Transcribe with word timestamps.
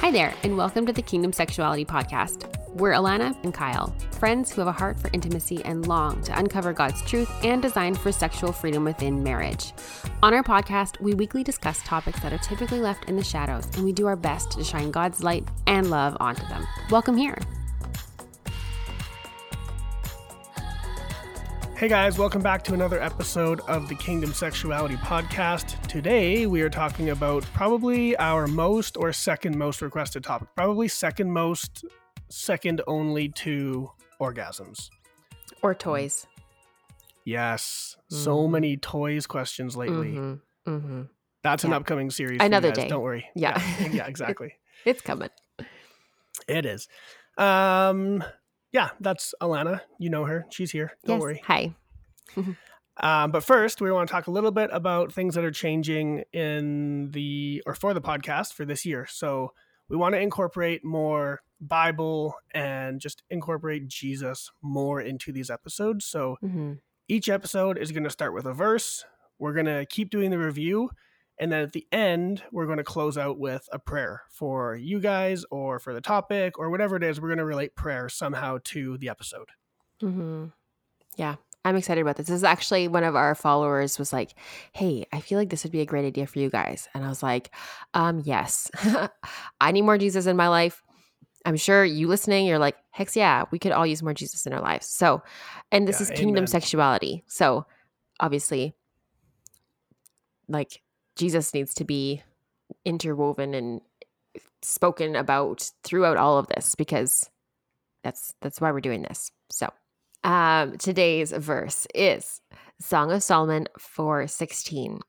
Hi 0.00 0.10
there, 0.10 0.32
and 0.44 0.56
welcome 0.56 0.86
to 0.86 0.94
the 0.94 1.02
Kingdom 1.02 1.30
Sexuality 1.30 1.84
Podcast. 1.84 2.48
We're 2.70 2.92
Alana 2.92 3.36
and 3.44 3.52
Kyle, 3.52 3.94
friends 4.12 4.50
who 4.50 4.62
have 4.62 4.68
a 4.68 4.72
heart 4.72 4.98
for 4.98 5.10
intimacy 5.12 5.62
and 5.66 5.86
long 5.86 6.22
to 6.22 6.38
uncover 6.38 6.72
God's 6.72 7.02
truth 7.02 7.30
and 7.44 7.60
design 7.60 7.94
for 7.94 8.10
sexual 8.10 8.50
freedom 8.50 8.82
within 8.82 9.22
marriage. 9.22 9.74
On 10.22 10.32
our 10.32 10.42
podcast, 10.42 10.98
we 11.02 11.12
weekly 11.12 11.44
discuss 11.44 11.82
topics 11.82 12.18
that 12.20 12.32
are 12.32 12.38
typically 12.38 12.80
left 12.80 13.10
in 13.10 13.16
the 13.16 13.22
shadows, 13.22 13.66
and 13.74 13.84
we 13.84 13.92
do 13.92 14.06
our 14.06 14.16
best 14.16 14.52
to 14.52 14.64
shine 14.64 14.90
God's 14.90 15.22
light 15.22 15.46
and 15.66 15.90
love 15.90 16.16
onto 16.18 16.48
them. 16.48 16.66
Welcome 16.88 17.18
here. 17.18 17.36
Hey 21.80 21.88
guys, 21.88 22.18
welcome 22.18 22.42
back 22.42 22.62
to 22.64 22.74
another 22.74 23.00
episode 23.02 23.60
of 23.60 23.88
the 23.88 23.94
Kingdom 23.94 24.34
Sexuality 24.34 24.96
Podcast. 24.96 25.80
Today 25.88 26.44
we 26.44 26.60
are 26.60 26.68
talking 26.68 27.08
about 27.08 27.42
probably 27.54 28.14
our 28.18 28.46
most 28.46 28.98
or 28.98 29.14
second 29.14 29.56
most 29.56 29.80
requested 29.80 30.22
topic. 30.22 30.48
Probably 30.54 30.88
second 30.88 31.32
most, 31.32 31.86
second 32.28 32.82
only 32.86 33.30
to 33.30 33.90
orgasms. 34.20 34.90
Or 35.62 35.74
toys. 35.74 36.26
Yes, 37.24 37.96
so 38.10 38.36
Mhm. 38.46 38.50
many 38.50 38.76
toys 38.76 39.26
questions 39.26 39.74
lately. 39.74 40.12
Mhm, 40.12 40.40
mhm. 40.66 41.08
That's 41.42 41.64
an 41.64 41.72
upcoming 41.72 42.10
series. 42.10 42.42
Another 42.42 42.72
day. 42.72 42.88
Don't 42.88 43.00
worry. 43.02 43.26
Yeah. 43.34 43.58
Yeah, 43.80 43.88
yeah 43.92 44.06
exactly. 44.06 44.52
It's 44.84 45.00
coming. 45.00 45.30
it 46.46 46.66
is. 46.66 46.88
Um, 47.38 48.22
yeah, 48.72 48.90
that's 49.00 49.34
Alana. 49.40 49.80
You 49.98 50.10
know 50.10 50.24
her. 50.24 50.46
She's 50.50 50.70
here. 50.70 50.92
Don't 51.04 51.16
yes. 51.16 51.22
worry. 51.22 51.42
Hi. 51.46 51.74
Um, 53.02 53.30
but 53.30 53.42
first, 53.42 53.80
we 53.80 53.90
want 53.90 54.08
to 54.08 54.12
talk 54.12 54.26
a 54.26 54.30
little 54.30 54.50
bit 54.50 54.68
about 54.72 55.10
things 55.10 55.34
that 55.34 55.44
are 55.44 55.50
changing 55.50 56.24
in 56.32 57.10
the 57.12 57.62
or 57.64 57.74
for 57.74 57.94
the 57.94 58.00
podcast 58.00 58.52
for 58.52 58.66
this 58.66 58.84
year. 58.84 59.06
So 59.08 59.52
we 59.88 59.96
want 59.96 60.14
to 60.14 60.20
incorporate 60.20 60.84
more 60.84 61.40
Bible 61.62 62.34
and 62.52 63.00
just 63.00 63.22
incorporate 63.30 63.88
Jesus 63.88 64.50
more 64.60 65.00
into 65.00 65.32
these 65.32 65.48
episodes. 65.48 66.04
So 66.04 66.36
hmm 66.40 66.74
each 67.10 67.28
episode 67.28 67.76
is 67.76 67.90
going 67.90 68.04
to 68.04 68.10
start 68.10 68.32
with 68.32 68.46
a 68.46 68.52
verse. 68.54 69.04
We're 69.40 69.52
going 69.52 69.66
to 69.66 69.84
keep 69.84 70.10
doing 70.10 70.30
the 70.30 70.38
review. 70.38 70.90
And 71.40 71.50
then 71.50 71.62
at 71.62 71.72
the 71.72 71.88
end, 71.90 72.44
we're 72.52 72.66
going 72.66 72.78
to 72.78 72.84
close 72.84 73.18
out 73.18 73.38
with 73.38 73.68
a 73.72 73.80
prayer 73.80 74.22
for 74.30 74.76
you 74.76 75.00
guys 75.00 75.44
or 75.50 75.80
for 75.80 75.94
the 75.94 76.00
topic 76.02 76.58
or 76.58 76.70
whatever 76.70 76.96
it 76.96 77.02
is. 77.02 77.20
We're 77.20 77.28
going 77.28 77.38
to 77.38 77.44
relate 77.46 77.74
prayer 77.74 78.08
somehow 78.08 78.58
to 78.64 78.98
the 78.98 79.08
episode. 79.08 79.48
hmm 80.00 80.46
Yeah, 81.16 81.36
I'm 81.64 81.76
excited 81.76 82.00
about 82.02 82.16
this. 82.16 82.28
This 82.28 82.36
is 82.36 82.44
actually 82.44 82.88
one 82.88 83.04
of 83.04 83.16
our 83.16 83.34
followers 83.34 83.98
was 83.98 84.12
like, 84.12 84.34
"Hey, 84.72 85.06
I 85.12 85.20
feel 85.20 85.38
like 85.38 85.50
this 85.50 85.64
would 85.64 85.72
be 85.72 85.80
a 85.80 85.86
great 85.86 86.06
idea 86.06 86.26
for 86.26 86.38
you 86.38 86.50
guys," 86.50 86.88
and 86.94 87.04
I 87.04 87.08
was 87.08 87.22
like, 87.22 87.54
"Um, 87.94 88.20
yes, 88.24 88.70
I 89.60 89.72
need 89.72 89.82
more 89.82 89.98
Jesus 89.98 90.26
in 90.26 90.36
my 90.36 90.48
life." 90.48 90.82
I'm 91.46 91.56
sure 91.56 91.84
you 91.84 92.08
listening, 92.08 92.46
you're 92.46 92.58
like, 92.58 92.76
"Hex 92.90 93.16
yeah, 93.16 93.44
we 93.50 93.58
could 93.58 93.72
all 93.72 93.86
use 93.86 94.02
more 94.02 94.14
Jesus 94.14 94.46
in 94.46 94.52
our 94.52 94.62
lives." 94.62 94.86
So, 94.86 95.22
and 95.72 95.88
this 95.88 96.00
Yeah, 96.00 96.02
is 96.02 96.10
kingdom 96.12 96.46
sexuality. 96.46 97.24
So, 97.28 97.66
obviously, 98.20 98.74
like 100.48 100.82
Jesus 101.20 101.52
needs 101.52 101.74
to 101.74 101.84
be 101.84 102.22
interwoven 102.86 103.52
and 103.52 103.82
spoken 104.62 105.14
about 105.14 105.70
throughout 105.84 106.16
all 106.16 106.38
of 106.38 106.46
this 106.46 106.74
because 106.74 107.28
that's 108.02 108.34
that's 108.40 108.58
why 108.58 108.72
we're 108.72 108.80
doing 108.80 109.02
this. 109.02 109.30
So, 109.50 109.68
um 110.24 110.78
today's 110.78 111.30
verse 111.30 111.86
is 111.94 112.40
Song 112.80 113.12
of 113.12 113.22
Solomon 113.22 113.68
4:16. 113.78 115.00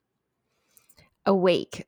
Awake, 1.25 1.85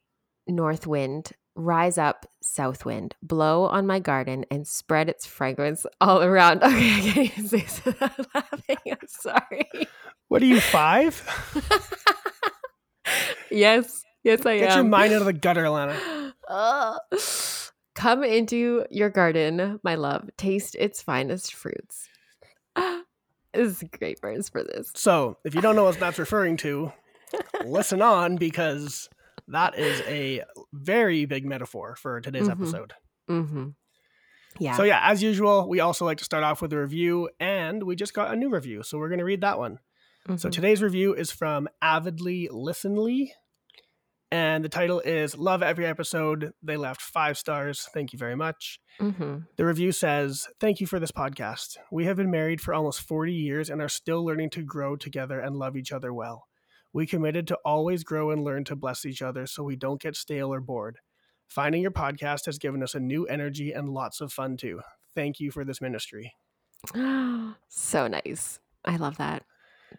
north 0.47 0.87
wind, 0.87 1.33
rise 1.55 1.97
up, 1.97 2.25
south 2.41 2.85
wind, 2.85 3.15
blow 3.21 3.65
on 3.65 3.85
my 3.85 3.99
garden 3.99 4.45
and 4.49 4.65
spread 4.65 5.09
its 5.09 5.25
fragrance 5.25 5.85
all 5.99 6.23
around. 6.23 6.63
Okay, 6.63 6.95
I 6.95 7.01
can't 7.01 7.17
even 7.17 7.47
say 7.49 7.59
this 7.59 7.83
without 7.83 8.33
laughing. 8.35 8.77
I'm 8.89 9.07
sorry. 9.07 9.69
What 10.29 10.41
are 10.41 10.45
you, 10.45 10.61
five? 10.61 11.21
yes, 13.51 14.02
yes, 14.23 14.45
I 14.45 14.57
Get 14.59 14.63
am. 14.63 14.67
Get 14.69 14.75
your 14.75 14.83
mind 14.85 15.13
out 15.13 15.21
of 15.21 15.25
the 15.25 15.33
gutter, 15.33 15.63
Alana. 15.63 16.33
Ugh. 16.49 17.19
Come 17.95 18.23
into 18.23 18.85
your 18.89 19.09
garden, 19.09 19.79
my 19.83 19.95
love. 19.95 20.29
Taste 20.37 20.75
its 20.75 21.01
finest 21.01 21.53
fruits. 21.53 22.09
This 23.55 23.67
is 23.75 23.81
a 23.83 23.85
great 23.85 24.19
verse 24.19 24.49
for 24.49 24.63
this. 24.63 24.91
So, 24.95 25.37
if 25.45 25.53
you 25.53 25.61
don't 25.61 25.75
know 25.75 25.83
what 25.83 25.99
that's 25.99 26.17
referring 26.17 26.57
to, 26.57 26.91
listen 27.63 28.01
on 28.01 28.35
because 28.37 29.07
that 29.47 29.77
is 29.77 30.01
a 30.07 30.41
very 30.73 31.25
big 31.25 31.45
metaphor 31.45 31.95
for 31.95 32.19
today's 32.19 32.47
Mhm. 32.47 32.51
episode. 32.51 32.93
Mm-hmm. 33.29 33.67
Yeah. 34.57 34.75
So, 34.75 34.81
yeah, 34.81 35.01
as 35.03 35.21
usual, 35.21 35.69
we 35.69 35.81
also 35.81 36.03
like 36.03 36.17
to 36.17 36.23
start 36.23 36.43
off 36.43 36.63
with 36.63 36.73
a 36.73 36.79
review, 36.79 37.29
and 37.39 37.83
we 37.83 37.95
just 37.95 38.15
got 38.15 38.33
a 38.33 38.35
new 38.35 38.49
review, 38.49 38.81
so 38.81 38.97
we're 38.97 39.09
going 39.09 39.19
to 39.19 39.23
read 39.25 39.41
that 39.41 39.59
one. 39.59 39.77
So, 40.37 40.49
Mhm. 40.49 40.51
today's 40.51 40.81
review 40.81 41.13
is 41.13 41.29
from 41.29 41.69
Avidly 41.79 42.49
Listenly, 42.51 43.33
and 44.33 44.65
the 44.65 44.69
title 44.69 44.99
is 44.99 45.37
Love 45.37 45.61
Every 45.61 45.85
Episode. 45.85 46.53
They 46.63 46.75
left 46.75 47.03
five 47.03 47.37
stars. 47.37 47.87
Thank 47.93 48.13
you 48.13 48.17
very 48.17 48.35
much. 48.35 48.79
Mhm. 48.99 49.45
The 49.57 49.65
review 49.65 49.91
says, 49.91 50.47
Thank 50.59 50.81
you 50.81 50.87
for 50.87 50.99
this 50.99 51.11
podcast. 51.11 51.77
We 51.91 52.05
have 52.05 52.17
been 52.17 52.31
married 52.31 52.59
for 52.59 52.73
almost 52.73 53.01
40 53.01 53.31
years 53.31 53.69
and 53.69 53.79
are 53.79 53.87
still 53.87 54.25
learning 54.25 54.49
to 54.51 54.63
grow 54.63 54.95
together 54.95 55.39
and 55.39 55.55
love 55.55 55.77
each 55.77 55.91
other 55.91 56.11
well. 56.11 56.47
We 56.91 57.05
committed 57.05 57.45
to 57.49 57.59
always 57.63 58.03
grow 58.03 58.31
and 58.31 58.43
learn 58.43 58.63
to 58.65 58.75
bless 58.75 59.05
each 59.05 59.21
other 59.21 59.45
so 59.45 59.61
we 59.61 59.75
don't 59.75 60.01
get 60.01 60.15
stale 60.15 60.51
or 60.51 60.59
bored. 60.61 60.97
Finding 61.47 61.83
your 61.83 61.91
podcast 61.91 62.47
has 62.47 62.57
given 62.57 62.81
us 62.81 62.95
a 62.95 62.99
new 62.99 63.27
energy 63.27 63.71
and 63.71 63.89
lots 63.89 64.19
of 64.19 64.33
fun 64.33 64.57
too. 64.57 64.81
Thank 65.13 65.39
you 65.39 65.51
for 65.51 65.63
this 65.63 65.79
ministry. 65.79 66.33
so 67.67 68.07
nice. 68.07 68.59
I 68.83 68.95
love 68.95 69.17
that. 69.17 69.43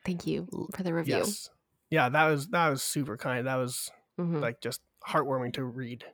Thank 0.04 0.26
you 0.26 0.48
for 0.74 0.82
the 0.82 0.92
review. 0.92 1.18
Yes. 1.18 1.50
Yeah, 1.88 2.08
that 2.08 2.24
was 2.26 2.48
that 2.48 2.68
was 2.68 2.82
super 2.82 3.16
kind. 3.16 3.46
That 3.46 3.56
was 3.56 3.92
Mhm. 4.20 4.40
like 4.40 4.60
just 4.60 4.80
heartwarming 5.08 5.52
to 5.54 5.64
read. 5.64 6.04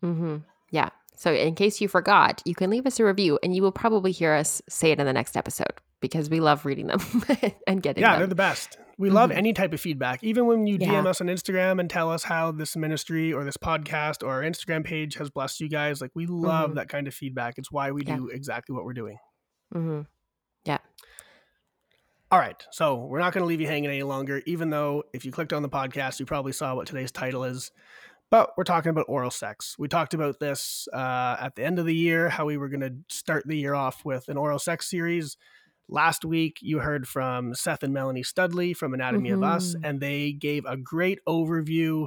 hmm 0.00 0.38
Yeah. 0.70 0.88
So, 1.14 1.32
in 1.32 1.54
case 1.54 1.80
you 1.80 1.88
forgot, 1.88 2.42
you 2.46 2.54
can 2.54 2.70
leave 2.70 2.86
us 2.86 2.98
a 2.98 3.04
review 3.04 3.38
and 3.42 3.54
you 3.54 3.62
will 3.62 3.72
probably 3.72 4.10
hear 4.12 4.32
us 4.32 4.62
say 4.68 4.90
it 4.92 4.98
in 4.98 5.06
the 5.06 5.12
next 5.12 5.36
episode 5.36 5.74
because 6.00 6.30
we 6.30 6.40
love 6.40 6.64
reading 6.64 6.86
them 6.86 7.00
and 7.66 7.82
getting 7.82 8.00
Yeah, 8.00 8.12
them. 8.12 8.20
they're 8.20 8.26
the 8.26 8.34
best. 8.34 8.78
We 8.98 9.10
love 9.10 9.30
Mhm. 9.30 9.36
any 9.36 9.52
type 9.52 9.72
of 9.72 9.80
feedback. 9.80 10.24
Even 10.24 10.46
when 10.46 10.66
you 10.66 10.78
DM 10.78 11.06
us 11.06 11.20
on 11.20 11.26
Instagram 11.28 11.78
and 11.80 11.88
tell 11.90 12.10
us 12.10 12.24
how 12.24 12.50
this 12.52 12.76
ministry 12.76 13.32
or 13.32 13.44
this 13.44 13.56
podcast 13.58 14.22
or 14.22 14.30
our 14.30 14.42
Instagram 14.42 14.84
page 14.84 15.14
has 15.16 15.28
blessed 15.30 15.60
you 15.60 15.68
guys, 15.68 16.00
like 16.00 16.10
we 16.14 16.26
love 16.26 16.70
Mhm. 16.72 16.74
that 16.76 16.88
kind 16.88 17.06
of 17.06 17.14
feedback. 17.14 17.58
It's 17.58 17.70
why 17.70 17.90
we 17.90 18.02
Yeah. 18.04 18.16
do 18.16 18.28
exactly 18.28 18.74
what 18.74 18.84
we're 18.84 18.92
doing. 18.94 19.18
hmm 19.72 20.02
All 22.32 22.38
right, 22.38 22.66
so 22.70 22.94
we're 22.94 23.18
not 23.18 23.34
going 23.34 23.42
to 23.42 23.46
leave 23.46 23.60
you 23.60 23.66
hanging 23.66 23.90
any 23.90 24.02
longer, 24.02 24.40
even 24.46 24.70
though 24.70 25.02
if 25.12 25.26
you 25.26 25.30
clicked 25.30 25.52
on 25.52 25.60
the 25.60 25.68
podcast, 25.68 26.18
you 26.18 26.24
probably 26.24 26.52
saw 26.52 26.74
what 26.74 26.86
today's 26.86 27.12
title 27.12 27.44
is. 27.44 27.70
But 28.30 28.52
we're 28.56 28.64
talking 28.64 28.88
about 28.88 29.04
oral 29.06 29.30
sex. 29.30 29.76
We 29.78 29.86
talked 29.86 30.14
about 30.14 30.40
this 30.40 30.88
uh, 30.94 31.36
at 31.38 31.56
the 31.56 31.62
end 31.62 31.78
of 31.78 31.84
the 31.84 31.94
year, 31.94 32.30
how 32.30 32.46
we 32.46 32.56
were 32.56 32.70
going 32.70 32.80
to 32.80 32.94
start 33.14 33.46
the 33.46 33.58
year 33.58 33.74
off 33.74 34.02
with 34.06 34.30
an 34.30 34.38
oral 34.38 34.58
sex 34.58 34.88
series. 34.88 35.36
Last 35.90 36.24
week, 36.24 36.56
you 36.62 36.78
heard 36.78 37.06
from 37.06 37.54
Seth 37.54 37.82
and 37.82 37.92
Melanie 37.92 38.22
Studley 38.22 38.72
from 38.72 38.94
Anatomy 38.94 39.28
of 39.28 39.42
Us, 39.42 39.74
Mhm. 39.74 39.80
and 39.84 40.00
they 40.00 40.32
gave 40.32 40.64
a 40.64 40.78
great 40.78 41.18
overview 41.28 42.06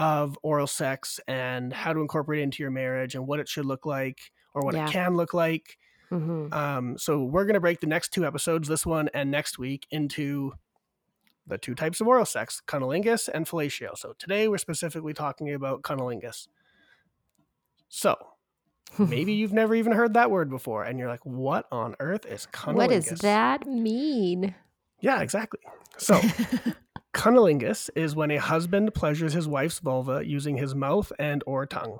of 0.00 0.36
oral 0.42 0.66
sex 0.66 1.20
and 1.28 1.72
how 1.72 1.92
to 1.92 2.00
incorporate 2.00 2.40
it 2.40 2.42
into 2.42 2.64
your 2.64 2.72
marriage 2.72 3.14
and 3.14 3.24
what 3.24 3.38
it 3.38 3.48
should 3.48 3.66
look 3.66 3.86
like 3.86 4.32
or 4.52 4.64
what 4.64 4.74
Yeah. 4.74 4.88
it 4.88 4.90
can 4.90 5.14
look 5.14 5.32
like. 5.32 5.78
Hmm 6.10 6.52
Um, 6.52 6.98
so 6.98 7.22
we're 7.22 7.44
going 7.44 7.54
to 7.54 7.60
break 7.60 7.80
the 7.80 7.86
next 7.86 8.12
two 8.12 8.26
episodes, 8.26 8.68
this 8.68 8.84
one 8.84 9.08
and 9.14 9.30
next 9.30 9.58
week, 9.58 9.86
into 9.90 10.52
the 11.46 11.58
two 11.58 11.74
types 11.74 12.00
of 12.00 12.08
oral 12.08 12.24
sex, 12.24 12.60
cunnilingus 12.66 13.28
and 13.32 13.46
fellatio. 13.46 13.96
So 13.96 14.14
today 14.18 14.48
we're 14.48 14.58
specifically 14.58 15.14
talking 15.14 15.52
about 15.52 15.82
cunnilingus. 15.82 16.48
So 17.88 18.16
maybe 18.98 19.32
you've 19.40 19.52
never 19.52 19.74
even 19.74 19.92
heard 19.92 20.14
that 20.14 20.30
word 20.30 20.50
before, 20.50 20.84
and 20.84 20.98
you're 20.98 21.08
like, 21.08 21.24
"What 21.24 21.66
on 21.72 21.96
earth 22.00 22.26
is 22.26 22.46
cunnilingus?" 22.52 22.76
what 22.76 22.90
does 22.90 23.18
that 23.20 23.66
mean? 23.66 24.54
Yeah, 25.00 25.20
exactly. 25.22 25.60
So 25.96 26.20
cunnilingus 27.14 27.90
is 27.96 28.14
when 28.14 28.30
a 28.30 28.36
husband 28.36 28.94
pleasures 28.94 29.32
his 29.32 29.48
wife's 29.48 29.78
vulva 29.78 30.22
using 30.24 30.56
his 30.56 30.74
mouth 30.74 31.12
and 31.18 31.42
or 31.46 31.66
tongue. 31.66 31.98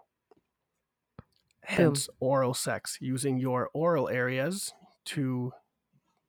Hence, 1.70 2.08
oral 2.20 2.54
sex, 2.54 2.98
using 3.00 3.38
your 3.38 3.70
oral 3.72 4.08
areas 4.08 4.72
to 5.06 5.52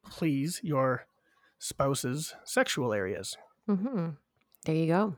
please 0.09 0.59
your 0.63 1.05
spouse's 1.59 2.33
sexual 2.43 2.93
areas. 2.93 3.37
hmm 3.67 4.09
There 4.65 4.75
you 4.75 4.87
go. 4.87 5.15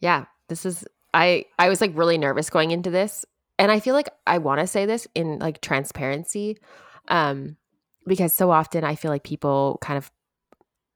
Yeah, 0.00 0.26
this 0.48 0.66
is 0.66 0.84
I 1.12 1.46
I 1.58 1.68
was 1.68 1.80
like 1.80 1.96
really 1.96 2.18
nervous 2.18 2.50
going 2.50 2.70
into 2.70 2.90
this 2.90 3.24
and 3.58 3.70
I 3.70 3.80
feel 3.80 3.94
like 3.94 4.10
I 4.26 4.38
want 4.38 4.60
to 4.60 4.66
say 4.66 4.86
this 4.86 5.06
in 5.14 5.38
like 5.38 5.60
transparency 5.60 6.58
um 7.08 7.56
because 8.06 8.32
so 8.32 8.50
often 8.50 8.84
I 8.84 8.94
feel 8.96 9.10
like 9.10 9.22
people 9.24 9.78
kind 9.80 9.96
of 9.96 10.10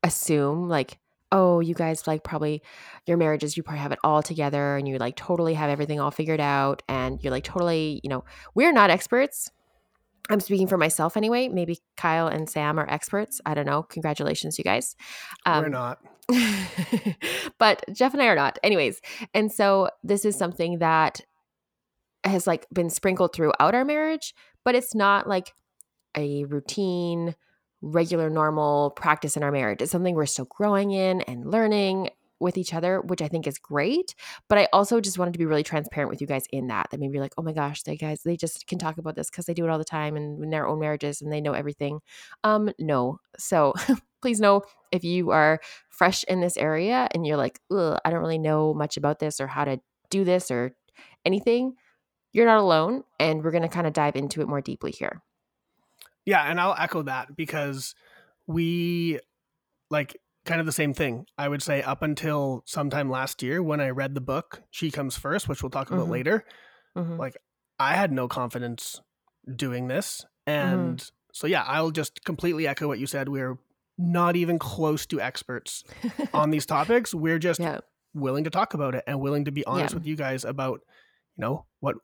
assume 0.03 0.69
like 0.69 0.99
oh, 1.31 1.61
you 1.61 1.75
guys 1.75 2.07
like 2.07 2.25
probably 2.25 2.63
your 3.07 3.17
marriages, 3.17 3.57
you 3.57 3.63
probably 3.63 3.81
have 3.81 3.93
it 3.93 3.99
all 4.03 4.23
together 4.23 4.77
and 4.77 4.89
you 4.89 4.97
like 4.99 5.17
totally 5.17 5.55
have 5.55 5.71
everything 5.71 6.01
all 6.01 6.11
figured 6.11 6.41
out 6.41 6.83
and 6.89 7.23
you're 7.23 7.31
like 7.31 7.45
totally, 7.45 8.01
you 8.03 8.11
know, 8.11 8.25
we're 8.55 8.73
not 8.73 8.91
experts. 8.91 9.51
I'm 10.31 10.41
speaking 10.41 10.67
for 10.67 10.77
myself 10.77 11.17
anyway. 11.17 11.49
Maybe 11.49 11.79
Kyle 11.97 12.27
and 12.27 12.49
Sam 12.49 12.79
are 12.79 12.89
experts. 12.89 13.41
I 13.47 13.55
don't 13.55 13.67
know. 13.67 13.83
Congratulations, 13.85 14.59
you 14.59 14.65
guys. 14.65 14.95
Um, 15.47 15.65
we're 15.65 15.69
not. 15.71 15.99
but 17.59 17.85
Jeff 17.93 18.13
and 18.13 18.23
I 18.23 18.27
are 18.27 18.37
not. 18.37 18.59
Anyways, 18.63 19.01
and 19.33 19.51
so 19.51 19.89
this 20.05 20.27
is 20.27 20.37
something 20.37 20.79
that 20.79 21.23
has 22.25 22.47
like 22.47 22.67
been 22.73 22.91
sprinkled 22.91 23.35
throughout 23.35 23.75
our 23.75 23.85
marriage, 23.85 24.35
but 24.65 24.75
it's 24.75 24.95
not 24.95 25.27
like 25.27 25.55
a 26.17 26.45
routine 26.45 27.35
regular, 27.81 28.31
normal 28.31 28.91
practice 28.91 29.37
in 29.37 29.43
our 29.43 29.53
marriage. 29.53 29.83
It's 29.83 29.93
something 29.93 30.15
we're 30.15 30.27
still 30.27 30.49
growing 30.51 30.91
in 30.91 31.23
and 31.23 31.51
learning 31.51 32.11
with 32.41 32.57
each 32.57 32.75
other, 32.75 33.01
which 33.01 33.23
I 33.23 33.29
think 33.29 33.47
is 33.47 33.59
great. 33.59 34.15
But 34.49 34.59
I 34.59 34.69
also 34.73 35.01
just 35.01 35.19
wanted 35.19 35.33
to 35.33 35.39
be 35.39 35.47
really 35.47 35.63
transparent 35.63 36.11
with 36.11 36.21
you 36.21 36.27
guys 36.27 36.45
in 36.51 36.69
that. 36.69 36.89
That 36.91 37.01
maybe 37.01 37.15
you're 37.15 37.23
like, 37.23 37.35
oh 37.37 37.43
my 37.43 37.53
gosh, 37.53 37.83
they 37.83 37.97
guys, 37.97 38.23
they 38.23 38.37
just 38.37 38.67
can 38.67 38.79
talk 38.79 38.99
about 38.99 39.17
this 39.17 39.31
because 39.31 39.47
they 39.47 39.55
do 39.55 39.65
it 39.65 39.71
all 39.71 39.79
the 39.79 39.85
time 39.85 40.17
and 40.17 40.43
in 40.43 40.51
their 40.51 40.67
own 40.67 40.79
marriages 40.79 41.21
and 41.21 41.33
they 41.33 41.41
know 41.41 41.53
everything. 41.53 42.01
Um, 42.45 42.71
no. 42.79 43.19
So 43.39 43.75
please 44.23 44.41
know 44.41 44.63
if 44.93 45.05
you 45.05 45.31
are 45.31 45.61
fresh 45.91 46.25
in 46.25 46.41
this 46.41 46.57
area 46.57 47.09
and 47.15 47.27
you're 47.27 47.37
like, 47.37 47.61
I 47.71 48.11
don't 48.11 48.21
really 48.21 48.39
know 48.39 48.75
much 48.75 48.97
about 48.97 49.19
this 49.19 49.41
or 49.41 49.47
how 49.47 49.65
to 49.65 49.81
do 50.11 50.25
this 50.25 50.51
or 50.51 50.73
anything, 51.25 51.75
you're 52.33 52.47
not 52.47 52.59
alone. 52.59 53.03
And 53.19 53.43
we're 53.43 53.51
gonna 53.51 53.69
kind 53.69 53.87
of 53.87 53.93
dive 53.93 54.17
into 54.17 54.41
it 54.41 54.49
more 54.49 54.61
deeply 54.61 54.93
here. 54.93 55.23
Yeah, 56.29 56.43
and 56.43 56.61
I'll 56.61 56.77
echo 56.79 57.01
that 57.05 57.35
because 57.37 57.95
we 58.47 59.19
like 59.91 60.15
kind 60.45 60.61
of 60.61 60.67
the 60.67 60.73
same 60.73 60.93
thing. 60.93 61.25
I 61.39 61.49
would 61.49 61.63
say 61.63 61.81
up 61.81 62.03
until 62.03 62.65
sometime 62.67 63.09
last 63.09 63.43
year 63.43 63.63
when 63.63 63.81
I 63.81 63.89
read 63.89 64.15
the 64.15 64.21
book 64.21 64.61
She 64.71 64.91
Comes 64.91 65.17
First, 65.17 65.49
which 65.49 65.63
we'll 65.63 65.71
talk 65.71 65.91
about 65.91 66.03
mm-hmm. 66.03 66.13
later, 66.13 66.45
mm-hmm. 66.95 67.17
like 67.17 67.39
I 67.79 67.95
had 67.95 68.13
no 68.13 68.29
confidence 68.29 69.01
doing 69.57 69.89
this. 69.89 70.27
Mm-hmm. 70.47 70.69
And 70.69 70.99
mm-hmm. 70.99 71.09
so 71.33 71.47
yeah, 71.47 71.65
I'll 71.67 71.93
just 71.93 72.23
completely 72.27 72.67
echo 72.67 72.89
what 72.89 72.99
you 72.99 73.07
said. 73.07 73.31
We're 73.31 73.57
not 73.97 74.37
even 74.37 74.59
close 74.59 75.07
to 75.07 75.23
experts 75.23 75.83
on 76.35 76.51
these 76.51 76.67
topics. 76.67 77.15
We're 77.15 77.39
just 77.39 77.59
yeah. 77.59 77.79
willing 78.13 78.45
to 78.45 78.51
talk 78.51 78.75
about 78.75 78.95
it 78.95 79.03
and 79.07 79.19
willing 79.23 79.47
to 79.47 79.51
be 79.51 79.65
honest 79.65 79.95
yeah. 79.95 79.99
with 79.99 80.07
you 80.07 80.15
guys 80.15 80.45
about, 80.45 80.81
you 81.39 81.41
know, 81.41 81.65
what 81.81 81.97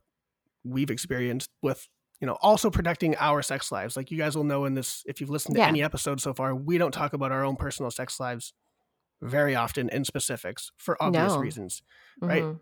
we've 0.65 0.88
experienced 0.88 1.50
with 1.61 1.87
you 2.25 2.26
know, 2.26 2.38
also 2.41 2.71
protecting 2.71 3.15
our 3.17 3.43
sex 3.43 3.71
lives. 3.71 3.99
Like 3.99 4.11
you 4.11 4.17
guys 4.17 4.35
will 4.35 4.44
know 4.44 4.65
in 4.65 4.73
this, 4.73 5.03
if 5.06 5.21
you've 5.21 5.29
listened 5.29 5.56
to 5.56 5.61
yeah. 5.61 5.69
any 5.69 5.82
episode 5.82 6.23
so 6.23 6.32
far, 6.32 6.55
we 6.55 6.79
don't 6.79 6.91
talk 6.91 7.12
about 7.12 7.32
our 7.32 7.44
own 7.44 7.55
personal 7.55 7.91
sex 7.91 8.19
lives 8.19 8.55
very 9.21 9.55
often 9.55 9.91
in 9.91 10.06
specifics 10.06 10.73
for 10.79 10.97
obvious 11.03 11.35
no. 11.35 11.38
reasons, 11.38 11.82
right? 12.23 12.43
Mm-hmm. 12.43 12.56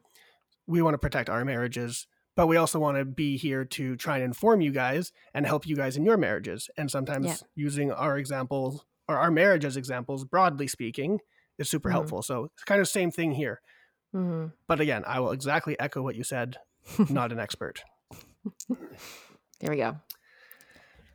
We 0.66 0.82
want 0.82 0.94
to 0.94 0.98
protect 0.98 1.30
our 1.30 1.44
marriages, 1.44 2.08
but 2.34 2.48
we 2.48 2.56
also 2.56 2.80
want 2.80 2.98
to 2.98 3.04
be 3.04 3.36
here 3.36 3.64
to 3.64 3.94
try 3.94 4.16
and 4.16 4.24
inform 4.24 4.62
you 4.62 4.72
guys 4.72 5.12
and 5.32 5.46
help 5.46 5.64
you 5.64 5.76
guys 5.76 5.96
in 5.96 6.04
your 6.04 6.16
marriages. 6.16 6.68
And 6.76 6.90
sometimes 6.90 7.26
yeah. 7.26 7.36
using 7.54 7.92
our 7.92 8.18
examples 8.18 8.84
or 9.06 9.16
our 9.16 9.30
marriage 9.30 9.64
as 9.64 9.76
examples, 9.76 10.24
broadly 10.24 10.66
speaking, 10.66 11.20
is 11.56 11.70
super 11.70 11.88
mm-hmm. 11.88 11.98
helpful. 11.98 12.22
So 12.22 12.50
it's 12.52 12.64
kind 12.64 12.80
of 12.80 12.88
the 12.88 12.90
same 12.90 13.12
thing 13.12 13.30
here. 13.30 13.60
Mm-hmm. 14.12 14.46
But 14.66 14.80
again, 14.80 15.04
I 15.06 15.20
will 15.20 15.30
exactly 15.30 15.78
echo 15.78 16.02
what 16.02 16.16
you 16.16 16.24
said. 16.24 16.56
not 17.08 17.30
an 17.30 17.38
expert. 17.38 17.84
There 19.62 19.70
we 19.70 19.76
go. 19.76 19.96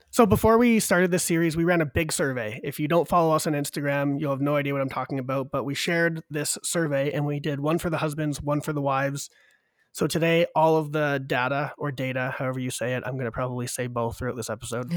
So 0.09 0.25
before 0.25 0.57
we 0.57 0.79
started 0.79 1.11
this 1.11 1.23
series, 1.23 1.57
we 1.57 1.65
ran 1.65 1.81
a 1.81 1.85
big 1.85 2.13
survey. 2.13 2.61
If 2.63 2.79
you 2.79 2.87
don't 2.87 3.07
follow 3.07 3.35
us 3.35 3.45
on 3.45 3.53
Instagram, 3.53 4.19
you'll 4.19 4.31
have 4.31 4.41
no 4.41 4.55
idea 4.55 4.71
what 4.71 4.81
I'm 4.81 4.89
talking 4.89 5.19
about, 5.19 5.51
but 5.51 5.65
we 5.65 5.75
shared 5.75 6.23
this 6.29 6.57
survey 6.63 7.11
and 7.11 7.25
we 7.25 7.41
did 7.41 7.59
one 7.59 7.77
for 7.77 7.89
the 7.89 7.97
husbands, 7.97 8.41
one 8.41 8.61
for 8.61 8.71
the 8.71 8.81
wives. 8.81 9.29
So 9.91 10.07
today, 10.07 10.45
all 10.55 10.77
of 10.77 10.93
the 10.93 11.21
data 11.27 11.73
or 11.77 11.91
data, 11.91 12.33
however 12.37 12.59
you 12.59 12.71
say 12.71 12.93
it, 12.95 13.03
I'm 13.05 13.13
going 13.15 13.25
to 13.25 13.31
probably 13.31 13.67
say 13.67 13.87
both 13.87 14.17
throughout 14.17 14.37
this 14.37 14.49
episode. 14.49 14.93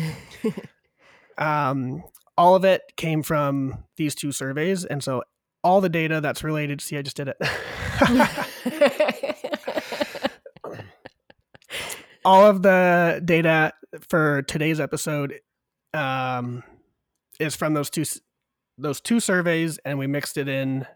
um, 1.38 2.05
all 2.38 2.55
of 2.55 2.64
it 2.64 2.82
came 2.97 3.25
from 3.25 3.85
these 3.97 4.14
two 4.14 4.31
surveys. 4.31 4.85
And 4.85 5.02
so 5.02 5.25
all 5.64 5.81
the 5.81 5.88
data 5.88 6.20
that's 6.20 6.44
related, 6.44 6.81
see, 6.81 6.97
I 6.97 7.02
just 7.02 7.17
did 7.17 7.29
it. 7.29 7.37
all 12.25 12.46
of 12.46 12.62
the 12.62 13.20
data 13.25 13.72
for 14.08 14.43
today's 14.43 14.81
episode 14.81 15.40
um, 15.94 16.62
is 17.38 17.56
from 17.56 17.75
those 17.75 17.90
two 17.90 18.05
those 18.78 19.00
two 19.00 19.20
surveys, 19.20 19.78
and 19.84 19.99
we 19.99 20.06
mixed 20.06 20.37
it 20.38 20.49
in 20.49 20.87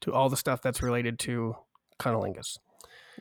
to 0.00 0.12
all 0.12 0.28
the 0.28 0.36
stuff 0.36 0.62
that's 0.62 0.82
related 0.82 1.18
to 1.20 1.56
cunnilingus. 1.98 2.58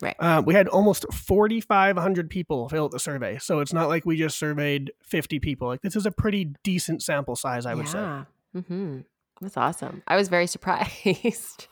Right. 0.01 0.15
Uh, 0.17 0.41
we 0.45 0.53
had 0.53 0.67
almost 0.69 1.05
4,500 1.11 2.29
people 2.29 2.69
fill 2.69 2.85
out 2.85 2.91
the 2.91 2.99
survey, 2.99 3.37
so 3.39 3.59
it's 3.59 3.73
not 3.73 3.89
like 3.89 4.05
we 4.05 4.15
just 4.15 4.37
surveyed 4.37 4.91
50 5.03 5.39
people. 5.39 5.67
Like 5.67 5.81
this 5.81 5.95
is 5.95 6.05
a 6.05 6.11
pretty 6.11 6.53
decent 6.63 7.03
sample 7.03 7.35
size, 7.35 7.65
I 7.65 7.73
would 7.73 7.85
yeah. 7.87 7.91
say. 7.91 8.59
Mm-hmm. 8.59 8.99
That's 9.41 9.57
awesome. 9.57 10.03
I 10.07 10.15
was 10.15 10.27
very 10.27 10.47
surprised. 10.55 11.67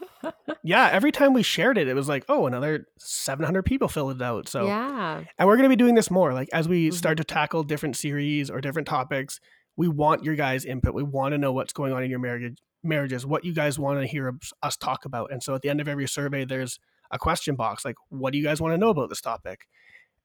yeah, 0.64 0.90
every 0.92 1.12
time 1.12 1.34
we 1.34 1.44
shared 1.44 1.78
it, 1.78 1.88
it 1.88 1.94
was 1.94 2.08
like, 2.08 2.26
oh, 2.30 2.46
another 2.46 2.88
700 2.98 3.64
people 3.64 3.88
filled 3.88 4.16
it 4.16 4.22
out. 4.22 4.48
So, 4.48 4.66
yeah. 4.66 5.24
And 5.38 5.48
we're 5.48 5.56
going 5.58 5.70
to 5.70 5.70
be 5.70 5.76
doing 5.76 5.96
this 5.96 6.12
more. 6.12 6.34
Like, 6.34 6.50
as 6.54 6.68
we 6.68 6.88
mm-hmm. 6.88 6.96
start 6.96 7.18
to 7.18 7.24
tackle 7.24 7.64
different 7.64 7.96
series 7.96 8.50
or 8.50 8.62
different 8.62 8.88
topics, 8.88 9.40
we 9.76 9.88
want 9.88 10.24
your 10.24 10.36
guys' 10.36 10.66
input. 10.66 10.94
We 10.94 11.04
want 11.04 11.34
to 11.34 11.38
know 11.38 11.52
what's 11.52 11.74
going 11.74 11.94
on 11.94 12.04
in 12.04 12.10
your 12.10 12.20
marriage, 12.20 12.58
marriages, 12.84 13.26
what 13.26 13.44
you 13.46 13.54
guys 13.54 13.78
want 13.78 14.00
to 14.00 14.08
hear 14.08 14.38
us 14.64 14.78
talk 14.78 15.06
about. 15.06 15.32
And 15.32 15.44
so 15.44 15.54
at 15.56 15.62
the 15.62 15.70
end 15.70 15.82
of 15.82 15.88
every 15.88 16.08
survey, 16.08 16.46
there's 16.46 16.80
a 17.12 17.20
question 17.20 17.56
box 17.56 17.86
like, 17.86 17.96
what 18.10 18.32
do 18.32 18.38
you 18.38 18.44
guys 18.44 18.60
want 18.60 18.74
to 18.74 18.78
know 18.78 18.90
about 18.90 19.10
this 19.10 19.22
topic? 19.22 19.68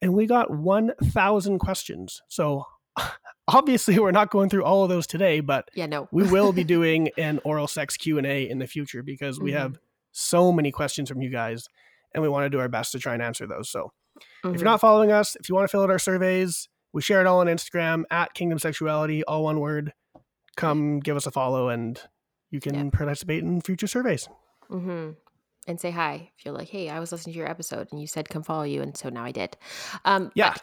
And 0.01 0.15
we 0.15 0.27
got 0.27 0.51
1,000 0.51 1.59
questions. 1.59 2.23
So 2.29 2.65
obviously 3.49 3.99
we're 3.99 4.11
not 4.11 4.31
going 4.31 4.49
through 4.49 4.65
all 4.65 4.83
of 4.83 4.89
those 4.89 5.07
today 5.07 5.41
but 5.41 5.69
yeah 5.75 5.87
no 5.87 6.09
we 6.13 6.23
will 6.25 6.53
be 6.53 6.65
doing 6.77 7.11
an 7.19 7.41
oral 7.45 7.67
sex 7.67 7.97
q&a 7.97 8.49
in 8.49 8.59
the 8.59 8.67
future 8.67 9.03
because 9.03 9.41
we 9.41 9.51
mm-hmm. 9.51 9.61
have 9.61 9.79
so 10.13 10.53
many 10.53 10.71
questions 10.71 11.09
from 11.09 11.23
you 11.23 11.31
guys 11.31 11.67
and 12.15 12.23
we 12.23 12.29
want 12.29 12.45
to 12.45 12.51
do 12.51 12.61
our 12.61 12.69
best 12.69 12.93
to 12.93 12.99
try 12.99 13.15
and 13.15 13.23
answer 13.23 13.47
those 13.47 13.71
so 13.71 13.85
mm-hmm. 13.85 14.21
if 14.21 14.43
you're 14.45 14.55
mm-hmm. 14.55 14.65
not 14.65 14.81
following 14.81 15.11
us 15.11 15.37
if 15.37 15.49
you 15.49 15.55
want 15.55 15.65
to 15.65 15.69
fill 15.69 15.83
out 15.83 15.91
our 15.91 15.99
surveys 15.99 16.69
we 16.93 17.03
share 17.03 17.21
it 17.21 17.27
all 17.27 17.41
on 17.41 17.47
instagram 17.47 18.05
at 18.11 18.35
kingdom 18.35 18.59
sexuality 18.59 19.25
all 19.25 19.45
one 19.45 19.61
word 19.61 19.93
come 20.57 21.01
give 21.01 21.17
us 21.17 21.27
a 21.27 21.31
follow 21.31 21.69
and 21.69 22.01
you 22.51 22.61
can 22.61 22.75
yeah. 22.75 22.91
participate 22.93 23.43
in 23.43 23.61
future 23.61 23.87
surveys 23.87 24.29
mm-hmm. 24.71 25.11
and 25.67 25.81
say 25.81 25.91
hi 25.91 26.31
if 26.39 26.45
you're 26.45 26.55
like 26.55 26.69
hey 26.69 26.89
i 26.89 27.01
was 27.01 27.11
listening 27.11 27.33
to 27.33 27.39
your 27.39 27.49
episode 27.49 27.89
and 27.91 28.01
you 28.01 28.07
said 28.07 28.29
come 28.29 28.43
follow 28.43 28.65
you 28.65 28.83
and 28.83 28.97
so 28.97 29.09
now 29.09 29.25
i 29.25 29.33
did 29.33 29.57
um, 30.05 30.31
yeah 30.35 30.55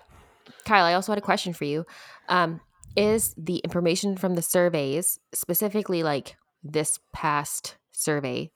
Kyle, 0.65 0.85
I 0.85 0.93
also 0.93 1.11
had 1.11 1.19
a 1.19 1.21
question 1.21 1.53
for 1.53 1.65
you. 1.65 1.85
Um, 2.27 2.61
is 2.95 3.33
the 3.37 3.57
information 3.57 4.17
from 4.17 4.35
the 4.35 4.41
surveys, 4.41 5.19
specifically 5.33 6.03
like 6.03 6.35
this 6.63 6.99
past 7.13 7.75
survey, 7.91 8.51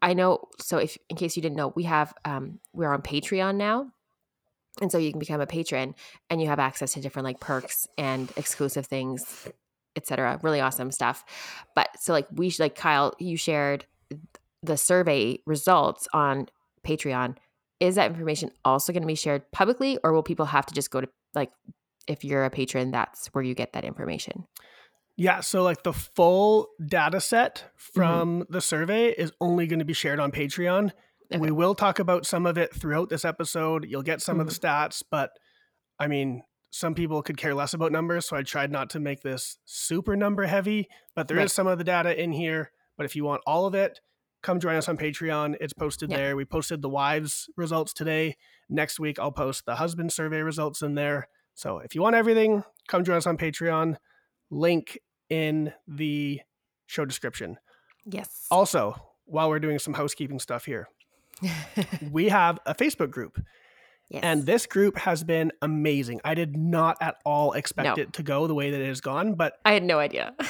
I 0.00 0.14
know. 0.14 0.48
So, 0.60 0.78
if 0.78 0.96
in 1.08 1.16
case 1.16 1.36
you 1.36 1.42
didn't 1.42 1.56
know, 1.56 1.72
we 1.74 1.84
have 1.84 2.14
um, 2.24 2.60
we're 2.72 2.92
on 2.92 3.02
Patreon 3.02 3.56
now, 3.56 3.90
and 4.80 4.92
so 4.92 4.98
you 4.98 5.10
can 5.10 5.18
become 5.18 5.40
a 5.40 5.46
patron, 5.46 5.94
and 6.30 6.40
you 6.40 6.48
have 6.48 6.58
access 6.58 6.92
to 6.92 7.00
different 7.00 7.24
like 7.24 7.40
perks 7.40 7.88
and 7.96 8.32
exclusive 8.36 8.86
things, 8.86 9.48
etc. 9.96 10.38
Really 10.42 10.60
awesome 10.60 10.90
stuff. 10.92 11.24
But 11.74 11.88
so 11.98 12.12
like 12.12 12.26
we 12.32 12.52
like 12.58 12.74
Kyle, 12.74 13.14
you 13.18 13.36
shared 13.36 13.86
the 14.62 14.76
survey 14.76 15.38
results 15.46 16.06
on 16.12 16.48
Patreon. 16.86 17.36
Is 17.80 17.94
that 17.94 18.10
information 18.10 18.50
also 18.64 18.92
going 18.92 19.02
to 19.02 19.06
be 19.06 19.14
shared 19.14 19.50
publicly, 19.52 19.98
or 20.02 20.12
will 20.12 20.22
people 20.22 20.46
have 20.46 20.66
to 20.66 20.74
just 20.74 20.90
go 20.90 21.00
to 21.00 21.08
like 21.34 21.50
if 22.06 22.24
you're 22.24 22.44
a 22.44 22.50
patron, 22.50 22.90
that's 22.90 23.28
where 23.28 23.44
you 23.44 23.54
get 23.54 23.72
that 23.74 23.84
information. 23.84 24.46
Yeah, 25.16 25.40
so 25.40 25.62
like 25.62 25.82
the 25.82 25.92
full 25.92 26.68
data 26.84 27.20
set 27.20 27.64
from 27.76 28.40
mm-hmm. 28.42 28.52
the 28.52 28.60
survey 28.60 29.08
is 29.08 29.32
only 29.40 29.66
going 29.66 29.80
to 29.80 29.84
be 29.84 29.92
shared 29.92 30.20
on 30.20 30.30
Patreon. 30.30 30.92
Okay. 31.32 31.40
We 31.40 31.50
will 31.50 31.74
talk 31.74 31.98
about 31.98 32.24
some 32.24 32.46
of 32.46 32.56
it 32.56 32.72
throughout 32.74 33.10
this 33.10 33.24
episode. 33.24 33.84
You'll 33.88 34.02
get 34.02 34.22
some 34.22 34.34
mm-hmm. 34.34 34.42
of 34.42 34.46
the 34.48 34.54
mm-hmm. 34.54 34.92
stats, 34.92 35.02
but 35.10 35.30
I 35.98 36.06
mean, 36.06 36.42
some 36.70 36.94
people 36.94 37.22
could 37.22 37.36
care 37.36 37.54
less 37.54 37.74
about 37.74 37.92
numbers, 37.92 38.26
so 38.26 38.36
I 38.36 38.42
tried 38.42 38.70
not 38.70 38.90
to 38.90 39.00
make 39.00 39.22
this 39.22 39.58
super 39.64 40.14
number 40.16 40.46
heavy, 40.46 40.88
but 41.16 41.26
there 41.26 41.38
right. 41.38 41.46
is 41.46 41.52
some 41.52 41.66
of 41.66 41.78
the 41.78 41.84
data 41.84 42.20
in 42.20 42.32
here. 42.32 42.70
But 42.96 43.04
if 43.04 43.16
you 43.16 43.24
want 43.24 43.42
all 43.46 43.66
of 43.66 43.74
it, 43.74 44.00
come 44.42 44.60
join 44.60 44.76
us 44.76 44.88
on 44.88 44.96
Patreon. 44.96 45.56
It's 45.60 45.72
posted 45.72 46.10
there. 46.10 46.36
We 46.36 46.44
posted 46.44 46.82
the 46.82 46.88
wives 46.88 47.48
results 47.56 47.92
today. 47.92 48.36
Next 48.68 49.00
week, 49.00 49.18
I'll 49.18 49.32
post 49.32 49.66
the 49.66 49.76
husband 49.76 50.12
survey 50.12 50.40
results 50.40 50.82
in 50.82 50.94
there. 50.94 51.28
So 51.54 51.78
if 51.78 51.94
you 51.94 52.02
want 52.02 52.16
everything, 52.16 52.62
come 52.86 53.04
join 53.04 53.16
us 53.16 53.26
on 53.26 53.36
Patreon. 53.36 53.96
Link 54.50 54.98
in 55.28 55.72
the 55.86 56.40
show 56.86 57.04
description. 57.04 57.58
Yes. 58.06 58.46
Also, 58.50 58.94
while 59.24 59.48
we're 59.48 59.58
doing 59.58 59.78
some 59.78 59.94
housekeeping 59.94 60.38
stuff 60.38 60.64
here, 60.64 60.88
we 62.10 62.28
have 62.28 62.58
a 62.64 62.74
Facebook 62.74 63.10
group. 63.10 63.40
Yes. 64.08 64.22
And 64.24 64.46
this 64.46 64.64
group 64.64 64.96
has 64.96 65.22
been 65.22 65.52
amazing. 65.60 66.22
I 66.24 66.34
did 66.34 66.56
not 66.56 66.96
at 67.02 67.16
all 67.26 67.52
expect 67.52 67.98
no. 67.98 68.02
it 68.02 68.14
to 68.14 68.22
go 68.22 68.46
the 68.46 68.54
way 68.54 68.70
that 68.70 68.80
it 68.80 68.86
has 68.86 69.02
gone, 69.02 69.34
but 69.34 69.58
I 69.66 69.74
had 69.74 69.82
no 69.82 69.98
idea. 69.98 70.34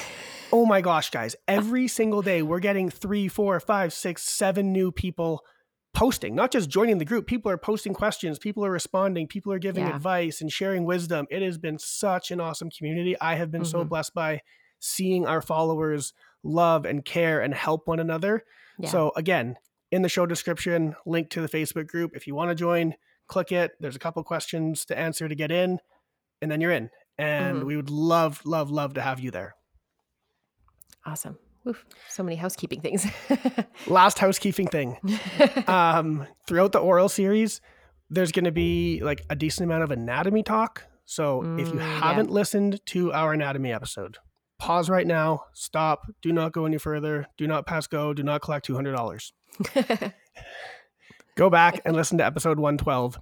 oh 0.51 0.65
my 0.65 0.81
gosh, 0.81 1.09
guys, 1.11 1.35
every 1.47 1.87
single 1.87 2.21
day 2.21 2.41
we're 2.41 2.59
getting 2.59 2.89
three, 2.89 3.27
four, 3.27 3.59
five, 3.59 3.93
six, 3.93 4.23
seven 4.23 4.71
new 4.71 4.91
people 4.91 5.43
posting, 5.93 6.35
not 6.35 6.51
just 6.51 6.69
joining 6.69 6.97
the 6.99 7.05
group. 7.05 7.25
People 7.27 7.51
are 7.51 7.57
posting 7.57 7.93
questions, 7.93 8.37
people 8.39 8.63
are 8.65 8.71
responding, 8.71 9.27
people 9.27 9.51
are 9.51 9.59
giving 9.59 9.85
Yeah. 9.87 9.95
advice 9.95 10.39
and 10.41 10.51
sharing 10.51 10.85
wisdom. 10.85 11.27
It 11.31 11.41
has 11.41 11.57
been 11.57 11.79
such 11.79 12.31
an 12.31 12.39
awesome 12.39 12.69
community. 12.69 13.19
I 13.19 13.35
have 13.35 13.51
been 13.51 13.65
so 13.65 13.83
Mhm. 13.83 13.89
blessed 13.89 14.13
by 14.13 14.41
seeing 14.79 15.25
our 15.25 15.41
followers 15.41 16.13
love 16.43 16.85
and 16.85 17.03
care 17.03 17.41
and 17.41 17.53
help 17.53 17.87
one 17.87 17.99
another. 17.99 18.45
Yeah. 18.77 18.89
So 18.89 19.11
again, 19.15 19.57
in 19.91 20.03
the 20.03 20.09
show 20.09 20.25
description, 20.25 20.95
link 21.05 21.29
to 21.31 21.41
the 21.41 21.49
Facebook 21.49 21.87
group. 21.87 22.15
If 22.15 22.27
you 22.27 22.35
want 22.35 22.49
to 22.49 22.55
join, 22.55 22.95
click 23.27 23.51
it. 23.51 23.71
There's 23.79 23.95
a 23.95 23.99
couple 23.99 24.23
questions 24.23 24.85
to 24.85 24.97
answer 24.97 25.27
to 25.27 25.35
get 25.35 25.51
in, 25.51 25.79
and 26.41 26.49
then 26.51 26.61
you're 26.61 26.71
in. 26.71 26.91
And 27.17 27.63
Mhm. 27.63 27.65
we 27.65 27.75
would 27.75 27.89
love, 27.89 28.45
love, 28.45 28.69
love 28.71 28.93
to 28.93 29.01
have 29.01 29.19
you 29.19 29.31
there. 29.31 29.55
Awesome. 31.09 31.37
Oof, 31.67 31.85
so 32.07 32.23
many 32.23 32.35
housekeeping 32.37 32.81
things. 32.81 33.05
Last 33.87 34.17
housekeeping 34.19 34.67
thing. 34.67 34.97
um, 35.67 36.25
throughout 36.47 36.71
the 36.71 36.79
oral 36.79 37.09
series, 37.09 37.59
there's 38.09 38.31
going 38.31 38.45
to 38.45 38.51
be 38.51 39.01
like 39.03 39.23
a 39.29 39.35
decent 39.35 39.65
amount 39.65 39.83
of 39.83 39.91
anatomy 39.91 40.41
talk. 40.43 40.85
So 41.05 41.47
if 41.57 41.71
you 41.73 41.79
Mm, 41.79 41.83
haven't 41.99 42.29
listened 42.31 42.79
to 42.87 43.11
our 43.11 43.33
anatomy 43.33 43.73
episode, 43.73 44.17
pause 44.57 44.89
right 44.89 45.05
now, 45.07 45.43
stop, 45.53 46.03
do 46.21 46.31
not 46.31 46.53
go 46.53 46.65
any 46.65 46.77
further, 46.77 47.27
do 47.37 47.45
not 47.47 47.65
pass 47.65 47.87
go, 47.87 48.13
do 48.13 48.23
not 48.23 48.41
collect 48.41 48.67
$200. 48.67 49.31
Go 51.35 51.49
back 51.49 51.81
and 51.85 51.95
listen 51.95 52.17
to 52.17 52.25
episode 52.25 52.59
112. 52.59 53.17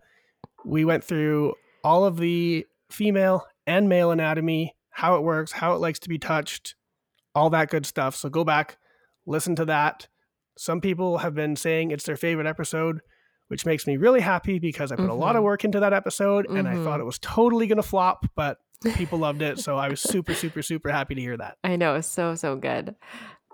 We 0.66 0.86
went 0.86 1.04
through 1.04 1.54
all 1.84 2.04
of 2.06 2.18
the 2.18 2.66
female 2.90 3.46
and 3.68 3.88
male 3.88 4.12
anatomy, 4.12 4.76
how 4.90 5.16
it 5.18 5.24
works, 5.24 5.52
how 5.52 5.74
it 5.76 5.80
likes 5.82 6.00
to 6.00 6.10
be 6.10 6.18
touched, 6.18 6.76
all 7.38 7.50
that 7.52 7.70
good 7.70 7.86
stuff. 7.86 8.16
So 8.16 8.30
go 8.30 8.44
back, 8.44 8.78
listen 9.26 9.56
to 9.58 9.66
that. 9.66 10.08
Some 10.58 10.82
people 10.82 11.20
have 11.20 11.36
been 11.36 11.56
saying 11.56 11.92
it's 11.92 12.04
their 12.06 12.18
favorite 12.18 12.48
episode, 12.48 13.00
which 13.48 13.66
makes 13.66 13.86
me 13.86 13.96
really 13.98 14.22
happy 14.22 14.58
because 14.60 14.92
I 14.92 14.96
put 14.96 15.10
a 15.10 15.14
lot 15.14 15.36
of 15.36 15.42
Mhm. 15.42 15.46
work 15.46 15.64
into 15.66 15.80
that 15.80 15.94
episode 15.94 16.50
and 16.50 16.68
I 16.68 16.76
thought 16.84 17.00
it 17.00 17.06
was 17.06 17.20
totally 17.20 17.68
going 17.68 17.78
to 17.78 17.84
flop, 17.84 18.26
but 18.36 18.58
people 18.96 19.20
loved 19.20 19.42
it. 19.42 19.60
So 19.60 19.78
I 19.78 19.88
was 19.88 20.02
super, 20.02 20.34
super, 20.34 20.62
super 20.64 20.90
happy 20.92 21.14
to 21.16 21.22
hear 21.22 21.38
that. 21.38 21.58
I 21.64 21.76
know, 21.76 21.96
it's 21.96 22.08
so 22.08 22.34
so 22.36 22.56
good. 22.56 22.96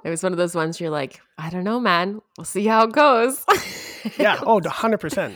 It 0.05 0.09
was 0.09 0.23
one 0.23 0.31
of 0.33 0.37
those 0.37 0.55
ones 0.55 0.79
you're 0.81 0.89
like, 0.89 1.21
I 1.37 1.49
don't 1.49 1.63
know, 1.63 1.79
man. 1.79 2.21
We'll 2.37 2.45
see 2.45 2.65
how 2.65 2.83
it 2.85 2.91
goes. 2.93 3.45
Yeah. 4.17 4.37
Oh, 4.45 4.59
100%. 4.63 5.33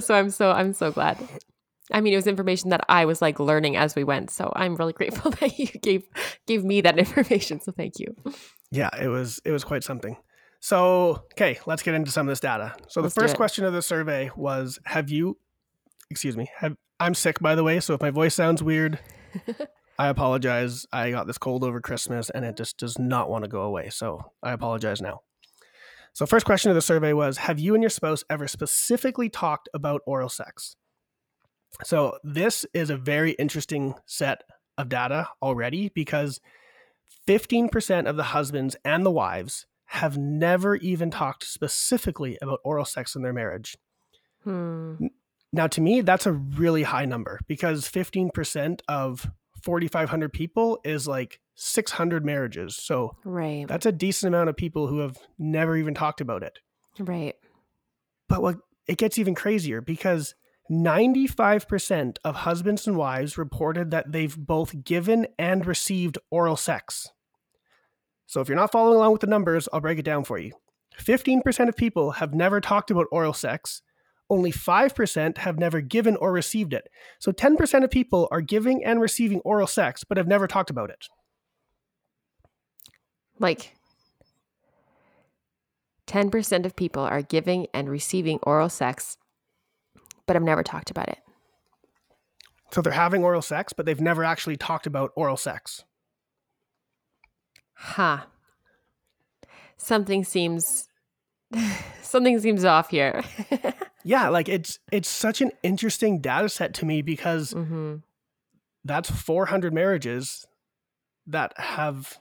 so 0.00 0.14
I'm 0.14 0.30
so 0.30 0.50
I'm 0.50 0.72
so 0.72 0.90
glad. 0.92 1.18
I 1.90 2.00
mean, 2.00 2.12
it 2.12 2.16
was 2.16 2.26
information 2.26 2.70
that 2.70 2.84
I 2.88 3.04
was 3.04 3.20
like 3.20 3.40
learning 3.40 3.76
as 3.76 3.96
we 3.96 4.04
went. 4.04 4.30
So 4.30 4.52
I'm 4.54 4.76
really 4.76 4.92
grateful 5.00 5.30
that 5.32 5.58
you 5.58 5.66
gave 5.66 6.04
gave 6.46 6.64
me 6.64 6.80
that 6.82 6.98
information. 6.98 7.60
So 7.60 7.72
thank 7.72 7.98
you. 7.98 8.14
Yeah, 8.70 8.90
it 9.00 9.08
was 9.08 9.40
it 9.44 9.50
was 9.52 9.64
quite 9.64 9.84
something. 9.84 10.16
So, 10.60 11.24
okay, 11.32 11.58
let's 11.66 11.82
get 11.82 11.94
into 11.94 12.12
some 12.12 12.28
of 12.28 12.30
this 12.30 12.38
data. 12.38 12.76
So 12.86 13.00
Let's 13.00 13.14
the 13.14 13.20
first 13.20 13.34
question 13.34 13.64
of 13.64 13.72
the 13.72 13.82
survey 13.82 14.30
was 14.36 14.78
have 14.84 15.10
you 15.10 15.38
excuse 16.10 16.36
me, 16.36 16.48
have 16.58 16.76
I'm 17.00 17.14
sick 17.14 17.40
by 17.40 17.54
the 17.54 17.64
way, 17.64 17.80
so 17.80 17.94
if 17.94 18.00
my 18.00 18.10
voice 18.10 18.34
sounds 18.34 18.62
weird, 18.62 18.98
I 19.98 20.08
apologize. 20.08 20.86
I 20.92 21.10
got 21.10 21.26
this 21.26 21.38
cold 21.38 21.64
over 21.64 21.80
Christmas 21.80 22.30
and 22.30 22.44
it 22.44 22.56
just 22.56 22.78
does 22.78 22.98
not 22.98 23.28
want 23.28 23.44
to 23.44 23.48
go 23.48 23.62
away. 23.62 23.90
So, 23.90 24.32
I 24.42 24.52
apologize 24.52 25.02
now. 25.02 25.22
So, 26.12 26.26
first 26.26 26.46
question 26.46 26.70
of 26.70 26.74
the 26.74 26.82
survey 26.82 27.12
was 27.12 27.38
have 27.38 27.58
you 27.58 27.74
and 27.74 27.82
your 27.82 27.90
spouse 27.90 28.22
ever 28.30 28.46
specifically 28.46 29.28
talked 29.28 29.68
about 29.74 30.02
oral 30.06 30.28
sex? 30.28 30.76
So, 31.84 32.18
this 32.22 32.64
is 32.74 32.90
a 32.90 32.96
very 32.96 33.32
interesting 33.32 33.94
set 34.06 34.42
of 34.78 34.88
data 34.88 35.28
already 35.42 35.88
because 35.88 36.40
15% 37.26 38.06
of 38.08 38.16
the 38.16 38.22
husbands 38.24 38.76
and 38.84 39.04
the 39.04 39.10
wives 39.10 39.66
have 39.86 40.16
never 40.16 40.76
even 40.76 41.10
talked 41.10 41.44
specifically 41.44 42.38
about 42.40 42.60
oral 42.64 42.84
sex 42.84 43.14
in 43.14 43.22
their 43.22 43.32
marriage. 43.32 43.76
Hmm. 44.44 44.94
Now, 45.52 45.66
to 45.66 45.80
me, 45.82 46.00
that's 46.00 46.26
a 46.26 46.32
really 46.32 46.82
high 46.82 47.04
number 47.04 47.38
because 47.46 47.84
15% 47.88 48.80
of 48.88 49.30
4,500 49.62 50.32
people 50.32 50.78
is 50.82 51.06
like 51.06 51.40
600 51.56 52.24
marriages. 52.24 52.74
So 52.76 53.16
Right. 53.24 53.68
that's 53.68 53.84
a 53.86 53.92
decent 53.92 54.28
amount 54.34 54.48
of 54.48 54.56
people 54.56 54.86
who 54.86 55.00
have 55.00 55.18
never 55.38 55.76
even 55.76 55.94
talked 55.94 56.20
about 56.22 56.42
it. 56.42 56.58
Right. 56.98 57.34
But 58.28 58.40
what 58.40 58.56
it 58.88 58.96
gets 58.96 59.18
even 59.18 59.34
crazier 59.34 59.80
because 59.82 60.34
95% 60.72 62.16
of 62.24 62.34
husbands 62.34 62.86
and 62.86 62.96
wives 62.96 63.36
reported 63.36 63.90
that 63.90 64.10
they've 64.10 64.36
both 64.36 64.84
given 64.84 65.26
and 65.38 65.66
received 65.66 66.18
oral 66.30 66.56
sex. 66.56 67.10
So 68.26 68.40
if 68.40 68.48
you're 68.48 68.56
not 68.56 68.72
following 68.72 68.96
along 68.96 69.12
with 69.12 69.20
the 69.20 69.26
numbers, 69.26 69.68
I'll 69.70 69.82
break 69.82 69.98
it 69.98 70.04
down 70.04 70.24
for 70.24 70.38
you. 70.38 70.52
15% 70.98 71.68
of 71.68 71.76
people 71.76 72.12
have 72.12 72.32
never 72.32 72.60
talked 72.60 72.90
about 72.90 73.06
oral 73.12 73.34
sex. 73.34 73.82
Only 74.30 74.50
5% 74.50 75.38
have 75.38 75.58
never 75.58 75.82
given 75.82 76.16
or 76.16 76.32
received 76.32 76.72
it. 76.72 76.88
So 77.18 77.32
10% 77.32 77.84
of 77.84 77.90
people 77.90 78.28
are 78.30 78.40
giving 78.40 78.82
and 78.82 79.00
receiving 79.00 79.40
oral 79.40 79.66
sex 79.66 80.04
but 80.04 80.16
have 80.16 80.28
never 80.28 80.46
talked 80.46 80.70
about 80.70 80.88
it. 80.88 81.06
Like 83.38 83.76
10% 86.06 86.64
of 86.64 86.76
people 86.76 87.02
are 87.02 87.22
giving 87.22 87.66
and 87.74 87.90
receiving 87.90 88.38
oral 88.42 88.70
sex, 88.70 89.18
but 90.32 90.36
have 90.36 90.42
never 90.42 90.62
talked 90.62 90.90
about 90.90 91.10
it. 91.10 91.18
So 92.70 92.80
they're 92.80 92.94
having 92.94 93.22
oral 93.22 93.42
sex, 93.42 93.74
but 93.74 93.84
they've 93.84 94.00
never 94.00 94.24
actually 94.24 94.56
talked 94.56 94.86
about 94.86 95.10
oral 95.14 95.36
sex. 95.36 95.84
Huh. 97.74 98.20
Something 99.76 100.24
seems 100.24 100.88
something 102.02 102.38
seems 102.40 102.64
off 102.64 102.88
here. 102.88 103.22
Yeah, 104.04 104.30
like 104.30 104.48
it's 104.48 104.80
it's 104.90 105.08
such 105.08 105.40
an 105.40 105.52
interesting 105.62 106.20
data 106.20 106.48
set 106.48 106.74
to 106.74 106.84
me 106.84 107.02
because 107.02 107.52
hmm 107.52 107.96
that's 108.84 109.08
400 109.08 109.72
marriages 109.72 110.44
that 111.28 111.52
have 111.56 112.18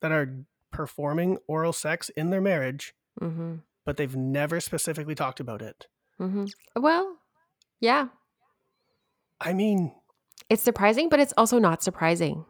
that 0.00 0.10
are 0.10 0.44
performing 0.72 1.38
oral 1.46 1.72
sex 1.72 2.08
in 2.16 2.30
their 2.30 2.40
marriage 2.40 2.94
hmm 3.20 3.56
but 3.84 3.96
they've 3.96 4.16
never 4.16 4.58
specifically 4.58 5.14
talked 5.14 5.38
about 5.38 5.62
it 5.62 5.86
hmm 6.18 6.46
Well, 6.74 7.18
yeah. 7.84 8.08
i 9.40 9.52
mean 9.52 9.92
It's 10.48 10.62
surprising, 10.62 11.08
but 11.08 11.20
it's 11.20 11.34
also 11.36 11.58
not 11.58 11.82
surprising. 11.82 12.44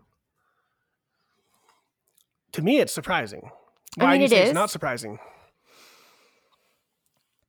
to 2.52 2.62
me 2.62 2.78
it's 2.82 2.92
surprising 2.92 3.50
I 3.98 4.04
why 4.04 4.10
mean, 4.12 4.18
do 4.18 4.22
you 4.22 4.26
it 4.26 4.30
say 4.30 4.42
is. 4.42 4.48
it's 4.50 4.54
not 4.62 4.70
surprising 4.70 5.18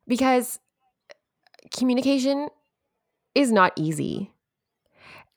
because 0.08 0.60
uh, 1.10 1.14
communication 1.78 2.50
is 3.34 3.52
not 3.52 3.74
easy. 3.76 4.32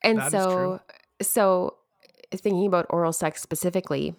And 0.02 0.18
That 0.18 0.30
so 0.30 0.80
so 1.22 1.74
uh, 2.32 2.36
thinking 2.36 2.66
about 2.66 2.86
oral 2.90 3.12
sex 3.12 3.40
specifically 3.42 4.14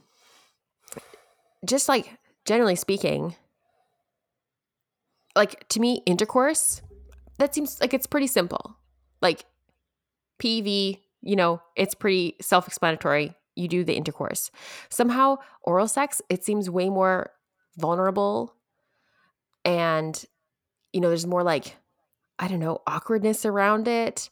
just 1.66 1.88
like 1.88 2.18
generally 2.46 2.76
speaking 2.76 3.36
like 5.36 5.68
to 5.70 5.80
me 5.80 6.02
intercourse 6.06 6.82
that 7.40 7.56
seems 7.56 7.80
like 7.82 7.94
it's 7.94 8.08
pretty 8.08 8.28
simple. 8.28 8.78
Like 9.22 9.46
PV, 10.42 11.00
you 11.22 11.36
know, 11.36 11.62
it's 11.76 11.96
pretty 11.96 12.36
self-explanatory. 12.42 13.36
You 13.56 13.68
do 13.68 13.84
the 13.84 13.96
intercourse. 13.96 14.52
Somehow 14.90 15.38
oral 15.64 15.88
sex 15.88 16.22
it 16.30 16.46
seems 16.46 16.70
way 16.70 16.90
more 16.90 17.32
vulnerable 17.78 18.56
and 19.66 20.26
you 20.94 21.02
know 21.02 21.10
there's 21.10 21.28
more 21.28 21.44
like 21.44 21.76
i 22.38 22.48
don't 22.48 22.60
know 22.60 22.82
awkwardness 22.88 23.46
around 23.46 23.88
it 23.88 24.30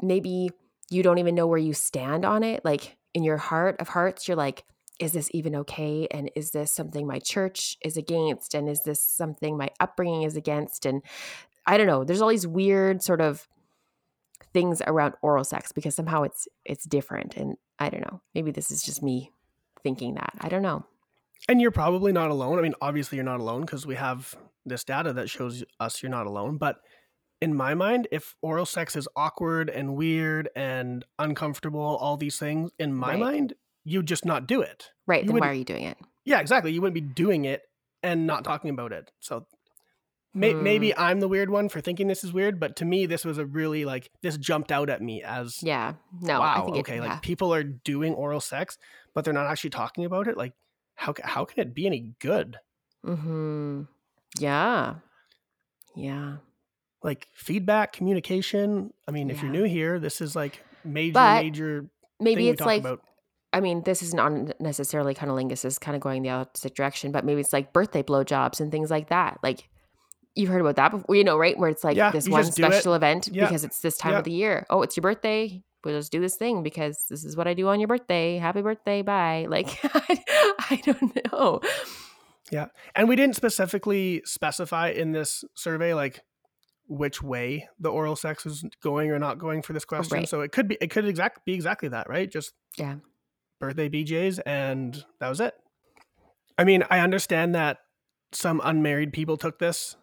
maybe 0.00 0.50
you 0.90 1.02
don't 1.02 1.18
even 1.18 1.34
know 1.34 1.46
where 1.46 1.58
you 1.58 1.72
stand 1.72 2.24
on 2.24 2.42
it 2.42 2.64
like 2.64 2.96
in 3.14 3.22
your 3.22 3.36
heart 3.36 3.76
of 3.80 3.88
hearts 3.88 4.26
you're 4.26 4.36
like 4.36 4.64
is 4.98 5.12
this 5.12 5.30
even 5.32 5.56
okay 5.56 6.06
and 6.10 6.30
is 6.36 6.50
this 6.50 6.70
something 6.70 7.06
my 7.06 7.18
church 7.18 7.76
is 7.82 7.96
against 7.96 8.54
and 8.54 8.68
is 8.68 8.82
this 8.82 9.02
something 9.02 9.56
my 9.56 9.70
upbringing 9.80 10.22
is 10.22 10.36
against 10.36 10.84
and 10.84 11.02
i 11.70 11.76
don't 11.76 11.86
know 11.86 12.04
there's 12.04 12.20
all 12.20 12.28
these 12.28 12.46
weird 12.46 13.02
sort 13.02 13.20
of 13.20 13.46
things 14.52 14.82
around 14.86 15.14
oral 15.22 15.44
sex 15.44 15.72
because 15.72 15.94
somehow 15.94 16.22
it's 16.22 16.48
it's 16.64 16.84
different 16.84 17.36
and 17.36 17.56
i 17.78 17.88
don't 17.88 18.00
know 18.02 18.20
maybe 18.34 18.50
this 18.50 18.70
is 18.70 18.82
just 18.82 19.02
me 19.02 19.30
thinking 19.82 20.14
that 20.14 20.32
i 20.40 20.48
don't 20.48 20.62
know. 20.62 20.84
And 21.48 21.58
you're 21.60 21.70
probably 21.70 22.12
not 22.12 22.30
alone 22.30 22.58
i 22.58 22.62
mean 22.62 22.74
obviously 22.82 23.16
you're 23.16 23.24
not 23.24 23.40
alone 23.40 23.62
because 23.62 23.86
we 23.86 23.94
have 23.94 24.34
this 24.66 24.84
data 24.84 25.12
that 25.14 25.30
shows 25.30 25.64
us 25.78 26.02
you're 26.02 26.10
not 26.10 26.26
alone 26.26 26.58
but 26.58 26.80
in 27.40 27.54
my 27.54 27.74
mind 27.74 28.06
if 28.12 28.36
oral 28.42 28.66
sex 28.66 28.94
is 28.96 29.08
awkward 29.16 29.70
and 29.70 29.96
weird 29.96 30.50
and 30.54 31.04
uncomfortable 31.18 31.96
all 32.00 32.16
these 32.18 32.38
things 32.38 32.70
in 32.78 32.92
my 32.92 33.12
Right. 33.12 33.20
mind 33.20 33.54
you 33.82 34.02
just 34.02 34.26
not 34.26 34.46
do 34.46 34.60
it. 34.60 34.90
Right 35.06 35.24
You 35.24 35.32
then 35.32 35.40
why 35.40 35.48
are 35.48 35.54
you 35.54 35.64
doing 35.64 35.84
it? 35.84 35.96
Yeah 36.26 36.40
exactly 36.40 36.70
you 36.72 36.82
wouldn't 36.82 36.94
be 36.94 37.00
doing 37.00 37.46
it 37.46 37.62
and 38.02 38.26
not 38.26 38.44
talking 38.44 38.68
about 38.68 38.92
it 38.92 39.10
so 39.20 39.46
May- 40.32 40.52
Hmm. 40.52 40.62
Maybe 40.62 40.96
I'm 40.96 41.20
the 41.20 41.28
weird 41.28 41.50
one 41.50 41.68
for 41.68 41.80
thinking 41.80 42.06
this 42.06 42.22
is 42.22 42.32
weird, 42.32 42.60
but 42.60 42.76
to 42.76 42.84
me, 42.84 43.06
this 43.06 43.24
was 43.24 43.38
a 43.38 43.44
really 43.46 43.84
like 43.84 44.10
this 44.22 44.36
jumped 44.36 44.70
out 44.70 44.88
at 44.88 45.02
me 45.02 45.22
as 45.22 45.62
Yeah. 45.62 45.94
No, 46.20 46.38
wow. 46.40 46.54
I 46.54 46.64
think 46.64 46.76
it, 46.76 46.80
okay, 46.80 46.96
yeah. 46.96 47.02
like 47.02 47.22
people 47.22 47.52
are 47.52 47.64
doing 47.64 48.14
oral 48.14 48.40
sex, 48.40 48.78
but 49.14 49.24
they're 49.24 49.34
not 49.34 49.46
actually 49.46 49.70
talking 49.70 50.04
about 50.04 50.28
it. 50.28 50.36
Like, 50.36 50.52
how 50.94 51.14
how 51.24 51.44
can 51.44 51.60
it 51.60 51.74
be 51.74 51.86
any 51.86 52.14
good? 52.20 52.58
Mm-hmm. 53.04 53.82
Yeah. 54.38 54.94
Yeah. 55.96 56.36
Like 57.02 57.26
feedback, 57.34 57.92
communication. 57.92 58.92
I 59.08 59.10
mean, 59.10 59.30
if 59.30 59.42
you're 59.42 59.50
new 59.50 59.64
here, 59.64 59.98
this 59.98 60.20
is 60.20 60.36
like 60.36 60.62
major, 60.84 61.12
But 61.14 61.42
major 61.42 61.88
Maybe 62.20 62.48
it's 62.50 62.58
talk 62.58 62.66
like 62.66 62.80
about. 62.80 63.02
I 63.52 63.60
mean, 63.60 63.82
this 63.82 64.02
isn't 64.02 64.20
on 64.20 64.52
necessarily 64.60 65.12
cunnilingus 65.14 65.64
is 65.64 65.78
kind 65.78 65.96
of 65.96 66.00
going 66.02 66.22
the 66.22 66.30
opposite 66.30 66.74
direction, 66.76 67.10
but 67.10 67.24
maybe 67.24 67.40
it's 67.40 67.52
like 67.52 67.72
birthday 67.72 68.02
blowjobs 68.02 68.60
and 68.60 68.70
things 68.70 68.90
like 68.90 69.08
that. 69.08 69.38
Like 69.42 69.68
you've 70.34 70.48
heard 70.50 70.60
about 70.60 70.76
that 70.76 70.90
before, 70.90 71.14
you 71.16 71.24
know, 71.24 71.36
right? 71.36 71.58
Where 71.58 71.68
it's 71.70 71.82
like 71.84 71.96
Yeah, 71.96 72.10
this 72.10 72.28
one 72.28 72.44
just 72.44 72.56
do 72.56 72.64
it. 72.64 72.72
special 72.72 72.94
event 72.94 73.28
Yeah. 73.32 73.46
because 73.46 73.64
it's 73.64 73.80
this 73.80 73.96
time 73.98 74.12
Yeah. 74.12 74.18
of 74.18 74.24
the 74.24 74.32
year. 74.32 74.66
Oh, 74.70 74.82
it's 74.82 74.96
your 74.96 75.02
birthday. 75.02 75.62
We'll 75.84 75.98
just 75.98 76.12
do 76.12 76.20
this 76.20 76.36
thing 76.36 76.62
because 76.62 77.06
this 77.08 77.24
is 77.24 77.36
what 77.36 77.48
I 77.48 77.54
do 77.54 77.68
on 77.68 77.80
your 77.80 77.88
birthday. 77.88 78.36
Happy 78.38 78.60
birthday. 78.62 79.02
Bye. 79.02 79.46
Like, 79.48 79.78
I, 79.82 80.24
I 80.70 80.82
don't 80.84 81.32
know. 81.32 81.60
Yeah. 82.52 82.66
And 82.94 83.08
we 83.08 83.16
didn't 83.16 83.36
specifically 83.36 84.22
specify 84.24 84.88
in 84.90 85.12
this 85.12 85.42
survey 85.54 85.94
like 85.94 86.20
which 86.86 87.22
way 87.22 87.68
the 87.78 87.88
oral 87.88 88.16
sex 88.16 88.44
is 88.44 88.64
going 88.82 89.10
or 89.10 89.18
not 89.18 89.38
going 89.38 89.62
for 89.62 89.72
this 89.72 89.84
question. 89.84 90.18
Right. 90.18 90.28
So 90.28 90.40
it 90.40 90.50
could 90.52 90.66
be 90.68 90.76
it 90.80 90.90
could 90.90 91.06
exact 91.06 91.44
be 91.46 91.54
exactly 91.54 91.88
that, 91.90 92.08
right? 92.08 92.30
Just 92.30 92.52
Yeah. 92.76 92.96
birthday 93.60 93.88
BJs 93.88 94.40
and 94.44 95.04
that 95.20 95.28
was 95.28 95.40
it. 95.40 95.54
I 96.58 96.64
mean, 96.64 96.84
I 96.90 96.98
understand 97.00 97.54
that 97.54 97.78
some 98.32 98.60
unmarried 98.64 99.12
people 99.12 99.36
took 99.36 99.58
this, 99.60 99.96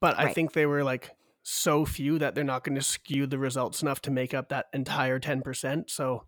but 0.00 0.18
I 0.18 0.32
think 0.32 0.52
they 0.52 0.66
were 0.66 0.84
like 0.84 1.10
so 1.42 1.84
few 1.84 2.18
that 2.18 2.34
they're 2.34 2.44
not 2.44 2.64
going 2.64 2.76
to 2.76 2.82
skew 2.82 3.26
the 3.26 3.38
results 3.38 3.82
enough 3.82 4.00
to 4.02 4.10
make 4.10 4.34
up 4.34 4.50
that 4.50 4.66
entire 4.74 5.18
10%. 5.18 5.90
So 5.90 6.24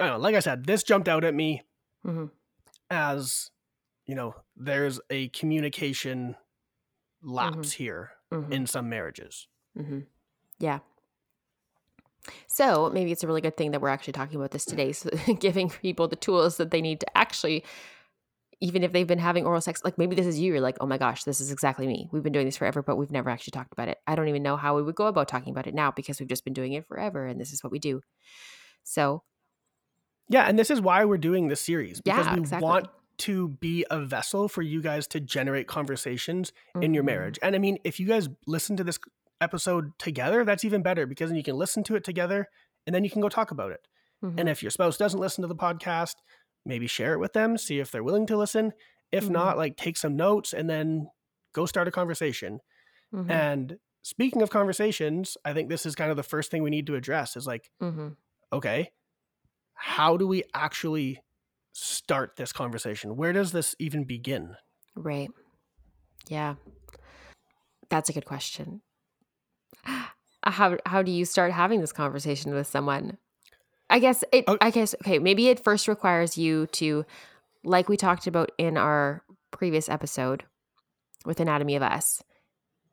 I 0.00 0.06
don't 0.06 0.18
know, 0.18 0.22
like 0.22 0.34
I 0.34 0.40
said, 0.40 0.64
this 0.66 0.82
jumped 0.82 1.08
out 1.08 1.24
at 1.24 1.34
me 1.34 1.62
hmm 2.04 2.26
as 2.90 3.50
you 4.06 4.14
know 4.14 4.34
there's 4.56 5.00
a 5.08 5.28
communication 5.30 6.36
lapse 7.22 7.56
Mm-hmm. 7.74 7.82
here 7.82 8.10
hmm 8.30 8.52
in 8.52 8.66
some 8.66 8.88
marriages 8.90 9.48
hmm 9.76 10.00
Yeah. 10.58 10.80
So 12.46 12.90
maybe 12.90 13.12
it's 13.12 13.22
a 13.22 13.26
really 13.26 13.40
good 13.42 13.56
thing 13.56 13.70
that 13.72 13.80
we're 13.80 13.88
actually 13.90 14.14
talking 14.14 14.36
about 14.36 14.50
this 14.50 14.64
today. 14.64 14.92
So 14.92 15.10
giving 15.38 15.68
people 15.70 16.08
the 16.08 16.16
tools 16.16 16.56
that 16.56 16.70
they 16.70 16.80
need 16.80 17.00
to 17.00 17.18
actually, 17.18 17.64
even 18.64 18.82
if 18.82 18.92
they've 18.92 19.06
been 19.06 19.18
having 19.18 19.44
oral 19.44 19.60
sex, 19.60 19.82
like 19.84 19.98
maybe 19.98 20.16
this 20.16 20.26
is 20.26 20.40
you, 20.40 20.52
you're 20.52 20.60
like, 20.68 20.78
oh 20.80 20.86
my 20.86 20.96
gosh, 20.98 21.24
this 21.24 21.38
is 21.40 21.52
exactly 21.52 21.86
me. 21.86 22.08
We've 22.12 22.22
been 22.22 22.32
doing 22.32 22.46
this 22.46 22.56
forever, 22.56 22.82
but 22.82 22.96
we've 22.96 23.10
never 23.10 23.28
actually 23.28 23.50
talked 23.52 23.72
about 23.72 23.88
it. 23.88 23.98
I 24.06 24.14
don't 24.16 24.28
even 24.28 24.42
know 24.42 24.56
how 24.56 24.74
we 24.76 24.82
would 24.82 24.94
go 24.94 25.06
about 25.06 25.28
talking 25.28 25.52
about 25.52 25.66
it 25.66 25.74
now 25.74 25.90
because 25.90 26.18
we've 26.18 26.28
just 26.28 26.44
been 26.44 26.54
doing 26.54 26.72
it 26.72 26.86
forever 26.88 27.26
and 27.26 27.38
this 27.38 27.52
is 27.52 27.62
what 27.62 27.70
we 27.70 27.78
do. 27.78 28.00
So 28.82 29.22
yeah 30.30 30.44
and 30.48 30.58
this 30.58 30.70
is 30.70 30.80
why 30.80 31.04
we're 31.04 31.18
doing 31.18 31.48
this 31.48 31.60
series 31.60 32.00
because 32.00 32.24
yeah, 32.26 32.34
we 32.34 32.40
exactly. 32.40 32.66
want 32.66 32.86
to 33.18 33.48
be 33.48 33.84
a 33.90 34.00
vessel 34.00 34.48
for 34.48 34.62
you 34.62 34.80
guys 34.80 35.06
to 35.08 35.20
generate 35.20 35.68
conversations 35.68 36.50
in 36.80 36.94
your 36.94 37.02
Mhm. 37.02 37.06
marriage 37.12 37.38
and 37.42 37.54
i 37.54 37.58
mean 37.58 37.76
if 37.84 38.00
you 38.00 38.06
guys 38.06 38.28
listen 38.46 38.74
to 38.78 38.84
this 38.84 38.98
episode 39.42 39.92
together 39.98 40.42
that's 40.44 40.64
even 40.64 40.82
better 40.82 41.06
because 41.06 41.28
then 41.28 41.36
you 41.36 41.42
can 41.44 41.56
listen 41.56 41.84
to 41.84 41.94
it 41.94 42.04
together 42.04 42.48
and 42.86 42.94
then 42.94 43.04
you 43.04 43.10
can 43.10 43.20
go 43.20 43.28
talk 43.28 43.50
about 43.50 43.70
it 43.70 43.86
Mhm. 44.24 44.40
and 44.40 44.48
if 44.48 44.62
your 44.62 44.70
spouse 44.70 44.96
doesn't 44.96 45.20
listen 45.20 45.42
to 45.42 45.48
the 45.48 45.54
podcast 45.54 46.14
maybe 46.64 46.86
share 46.86 47.14
it 47.14 47.18
with 47.18 47.32
them 47.34 47.56
see 47.58 47.80
if 47.80 47.90
they're 47.90 48.04
willing 48.04 48.26
to 48.26 48.36
listen 48.36 48.72
if 49.12 49.26
Mhm. 49.26 49.30
not 49.30 49.56
like 49.56 49.76
take 49.76 49.96
some 49.96 50.16
notes 50.16 50.52
and 50.52 50.68
then 50.70 51.08
go 51.54 51.66
start 51.66 51.88
a 51.88 51.92
conversation 51.92 52.60
Mhm. 53.12 53.30
And 53.30 53.78
speaking 54.02 54.42
of 54.42 54.50
conversations, 54.50 55.36
I 55.44 55.54
think 55.54 55.68
this 55.70 55.86
is 55.86 55.94
kind 55.94 56.10
of 56.10 56.16
the 56.18 56.22
first 56.22 56.50
thing 56.50 56.62
we 56.62 56.70
need 56.70 56.86
to 56.88 56.94
address 56.96 57.36
is 57.36 57.46
like, 57.46 57.70
Mhm. 57.80 58.16
okay, 58.52 58.92
how 59.74 60.16
do 60.16 60.26
we 60.26 60.44
actually 60.54 61.20
start 61.72 62.36
this 62.36 62.52
conversation? 62.52 63.16
Where 63.16 63.32
does 63.32 63.52
this 63.52 63.74
even 63.78 64.04
begin? 64.04 64.56
Right. 64.96 65.30
Yeah. 66.28 66.56
That's 67.88 68.08
a 68.08 68.12
good 68.12 68.24
question. 68.26 68.82
How 70.44 70.76
how 70.84 71.02
do 71.02 71.10
you 71.10 71.24
start 71.24 71.52
having 71.52 71.80
this 71.80 71.92
conversation 71.92 72.52
with 72.54 72.66
someone? 72.66 73.16
I 73.94 74.00
guess 74.00 74.24
it 74.32 74.44
Oh. 74.48 74.58
I 74.60 74.70
guess 74.70 74.94
okay, 75.02 75.20
maybe 75.20 75.46
it 75.48 75.62
first 75.62 75.86
requires 75.86 76.36
you 76.36 76.66
to 76.72 77.06
like 77.62 77.88
we 77.88 77.96
talked 77.96 78.26
about 78.26 78.50
in 78.58 78.76
our 78.76 79.22
previous 79.52 79.88
episode 79.88 80.42
with 81.24 81.38
Anatomy 81.38 81.76
of 81.76 81.82
Us. 81.82 82.20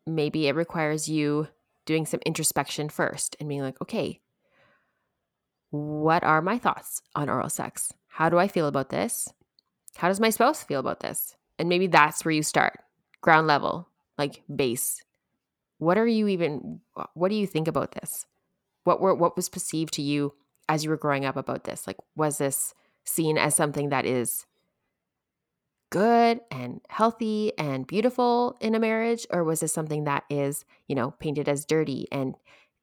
Maybe 0.05 0.47
it 0.47 0.55
requires 0.55 1.09
you 1.09 1.47
doing 1.87 2.05
some 2.05 2.19
introspection 2.23 2.87
first 2.87 3.35
and 3.39 3.49
being 3.49 3.61
like, 3.61 3.81
okay, 3.81 4.21
what 5.71 6.23
are 6.23 6.39
my 6.39 6.59
thoughts 6.59 7.01
on 7.15 7.29
oral 7.29 7.49
sex? 7.49 7.91
How 8.07 8.29
do 8.29 8.37
I 8.37 8.47
feel 8.47 8.67
about 8.67 8.89
this? 8.89 9.27
How 9.95 10.07
does 10.07 10.19
my 10.19 10.29
spouse 10.29 10.63
feel 10.63 10.79
about 10.79 10.99
this? 10.99 11.35
And 11.57 11.67
maybe 11.67 11.87
that's 11.87 12.23
where 12.23 12.31
you 12.31 12.43
start 12.43 12.79
ground 13.21 13.47
level, 13.47 13.89
like 14.19 14.43
base. 14.53 15.01
What 15.79 15.97
are 15.97 16.07
you 16.07 16.27
even, 16.27 16.81
what 17.15 17.29
do 17.29 17.35
you 17.35 17.47
think 17.47 17.67
about 17.67 17.93
this? 17.93 18.27
What 18.83 19.01
were, 19.01 19.15
what 19.15 19.35
was 19.35 19.49
perceived 19.49 19.93
to 19.95 20.03
you 20.03 20.33
as 20.69 20.83
you 20.83 20.89
were 20.89 20.97
growing 20.97 21.25
up 21.25 21.35
about 21.37 21.63
this? 21.63 21.87
Like, 21.87 21.97
was 22.15 22.37
this 22.37 22.73
seen 23.05 23.37
as 23.37 23.55
something 23.55 23.89
that 23.89 24.05
is 24.05 24.45
good 25.89 26.39
and 26.49 26.81
healthy 26.89 27.51
and 27.57 27.85
beautiful 27.85 28.57
in 28.61 28.75
a 28.75 28.79
marriage? 28.79 29.27
Or 29.29 29.43
was 29.43 29.59
this 29.59 29.73
something 29.73 30.05
that 30.05 30.23
is, 30.29 30.65
you 30.87 30.95
know, 30.95 31.11
painted 31.11 31.49
as 31.49 31.65
dirty 31.65 32.07
and 32.11 32.35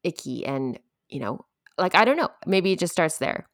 icky 0.03 0.45
and, 0.45 0.79
you 1.09 1.21
know, 1.21 1.45
like, 1.79 1.95
I 1.95 2.05
don't 2.05 2.17
know. 2.17 2.31
Maybe 2.47 2.73
it 2.73 2.79
just 2.79 2.93
starts 2.93 3.19
there. 3.19 3.47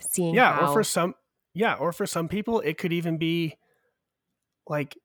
Seeing 0.00 0.34
Yeah, 0.34 0.52
how, 0.52 0.70
or 0.70 0.72
for 0.74 0.84
some 0.84 1.14
yeah, 1.54 1.74
or 1.74 1.90
for 1.92 2.06
some 2.06 2.28
people 2.28 2.60
it 2.60 2.76
could 2.78 2.92
even 2.92 3.16
be 3.16 3.56
like 4.68 4.96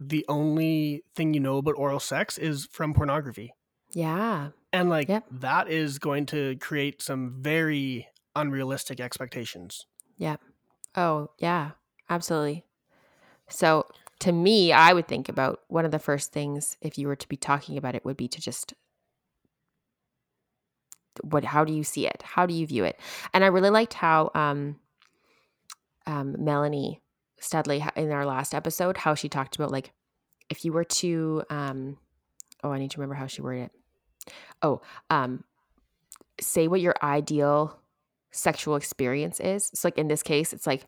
the 0.00 0.24
only 0.28 1.02
thing 1.14 1.34
you 1.34 1.40
know 1.40 1.58
about 1.58 1.74
oral 1.76 2.00
sex 2.00 2.38
is 2.38 2.66
from 2.66 2.94
pornography. 2.94 3.52
yeah, 3.92 4.50
And 4.76 4.90
like 4.90 5.08
Yep. 5.08 5.24
that 5.30 5.68
is 5.70 5.98
going 5.98 6.26
to 6.26 6.56
create 6.56 7.00
some 7.00 7.36
very 7.40 8.08
unrealistic 8.34 9.00
expectations. 9.00 9.86
Yeah. 10.18 10.36
Oh, 10.94 11.30
yeah, 11.38 11.72
absolutely. 12.10 12.64
So, 13.48 13.86
to 14.20 14.32
me, 14.32 14.72
I 14.72 14.92
would 14.92 15.08
think 15.08 15.28
about 15.28 15.60
one 15.68 15.84
of 15.84 15.90
the 15.90 15.98
first 15.98 16.32
things 16.32 16.76
if 16.80 16.98
you 16.98 17.06
were 17.06 17.16
to 17.16 17.28
be 17.28 17.36
talking 17.36 17.76
about 17.76 17.94
it 17.94 18.04
would 18.04 18.16
be 18.16 18.28
to 18.28 18.40
just 18.40 18.74
what 21.22 21.44
how 21.44 21.64
do 21.64 21.72
you 21.72 21.82
see 21.84 22.06
it? 22.06 22.22
How 22.22 22.44
do 22.44 22.52
you 22.52 22.66
view 22.66 22.84
it? 22.84 22.98
And 23.32 23.44
I 23.44 23.46
really 23.48 23.70
liked 23.70 23.94
how 23.94 24.30
um 24.34 24.76
um 26.06 26.36
Melanie 26.38 27.00
Studley 27.40 27.82
in 27.96 28.10
our 28.10 28.26
last 28.26 28.54
episode 28.54 28.98
how 28.98 29.14
she 29.14 29.28
talked 29.28 29.56
about 29.56 29.70
like 29.70 29.92
if 30.50 30.64
you 30.64 30.72
were 30.72 30.84
to 30.84 31.42
um 31.48 31.96
oh, 32.62 32.70
I 32.70 32.78
need 32.78 32.90
to 32.90 32.98
remember 32.98 33.14
how 33.14 33.26
she 33.26 33.42
worded 33.42 33.64
it. 33.64 33.72
Oh, 34.62 34.80
um 35.10 35.44
say 36.40 36.68
what 36.68 36.80
your 36.80 36.94
ideal 37.02 37.80
sexual 38.30 38.76
experience 38.76 39.40
is. 39.40 39.70
So 39.74 39.88
like 39.88 39.98
in 39.98 40.08
this 40.08 40.22
case, 40.22 40.52
it's 40.52 40.66
like 40.66 40.86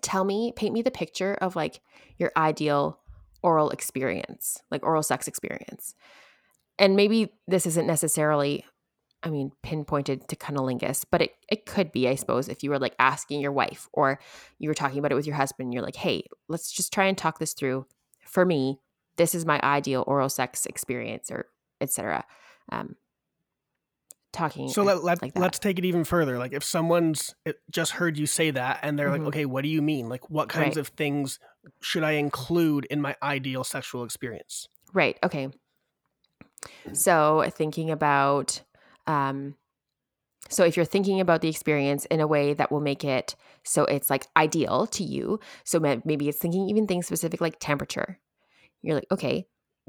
tell 0.00 0.24
me, 0.24 0.52
paint 0.56 0.72
me 0.72 0.82
the 0.82 0.90
picture 0.90 1.34
of 1.34 1.56
like 1.56 1.80
your 2.16 2.32
ideal 2.36 2.98
oral 3.42 3.70
experience, 3.70 4.62
like 4.70 4.84
oral 4.84 5.02
sex 5.02 5.28
experience. 5.28 5.94
And 6.78 6.96
maybe 6.96 7.32
this 7.46 7.66
isn't 7.66 7.86
necessarily, 7.86 8.64
I 9.22 9.30
mean, 9.30 9.52
pinpointed 9.62 10.28
to 10.28 10.36
cunnilingus, 10.36 11.04
but 11.10 11.20
it, 11.20 11.32
it 11.50 11.66
could 11.66 11.92
be, 11.92 12.08
I 12.08 12.14
suppose, 12.14 12.48
if 12.48 12.62
you 12.62 12.70
were 12.70 12.78
like 12.78 12.94
asking 12.98 13.40
your 13.40 13.52
wife 13.52 13.88
or 13.92 14.18
you 14.58 14.68
were 14.68 14.74
talking 14.74 14.98
about 14.98 15.12
it 15.12 15.16
with 15.16 15.26
your 15.26 15.36
husband, 15.36 15.74
you're 15.74 15.82
like, 15.82 15.96
hey, 15.96 16.24
let's 16.48 16.72
just 16.72 16.92
try 16.92 17.06
and 17.06 17.18
talk 17.18 17.38
this 17.38 17.52
through. 17.52 17.86
For 18.24 18.44
me, 18.46 18.80
this 19.16 19.34
is 19.34 19.44
my 19.44 19.60
ideal 19.62 20.04
oral 20.06 20.28
sex 20.28 20.64
experience 20.66 21.30
or 21.30 21.46
etc. 21.80 22.24
Um, 22.70 22.96
talking 24.32 24.74
So 24.74 24.82
let, 24.82 25.04
let, 25.04 25.18
like 25.20 25.36
let's 25.36 25.58
take 25.58 25.78
it 25.78 25.84
even 25.84 26.04
further. 26.04 26.38
Like 26.38 26.52
if 26.52 26.64
someone's 26.64 27.34
just 27.70 27.92
heard 27.92 28.18
you 28.18 28.26
say 28.26 28.50
that 28.50 28.80
and 28.82 28.98
they're 28.98 29.08
Mhm. 29.08 29.18
like, 29.18 29.26
okay, 29.28 29.44
what 29.44 29.62
do 29.62 29.68
you 29.68 29.82
mean? 29.82 30.08
Like 30.08 30.30
what 30.30 30.48
kinds 30.48 30.76
Right. 30.76 30.78
of 30.78 30.88
things 30.88 31.38
should 31.82 32.02
I 32.04 32.12
include 32.12 32.86
in 32.86 33.00
my 33.00 33.16
ideal 33.22 33.64
sexual 33.64 34.04
experience? 34.04 34.68
Right. 34.92 35.18
Okay. 35.22 35.50
So 36.92 37.44
thinking 37.54 37.90
about, 37.90 38.62
um, 39.06 39.56
so 40.50 40.64
if 40.64 40.76
you're 40.76 40.86
thinking 40.86 41.20
about 41.20 41.40
the 41.40 41.48
experience 41.48 42.04
in 42.06 42.20
a 42.20 42.26
way 42.26 42.54
that 42.54 42.72
will 42.72 42.80
make 42.80 43.04
it 43.04 43.36
so 43.64 43.84
it's 43.84 44.10
like 44.10 44.26
ideal 44.36 44.86
to 44.88 45.04
you, 45.04 45.40
so 45.64 45.80
maybe 45.80 46.28
it's 46.28 46.38
thinking 46.38 46.68
even 46.68 46.86
things 46.86 47.06
specific 47.06 47.40
like 47.40 47.58
temperature. 47.60 48.20
You're 48.82 48.96
like, 48.96 49.12
okay, 49.12 49.46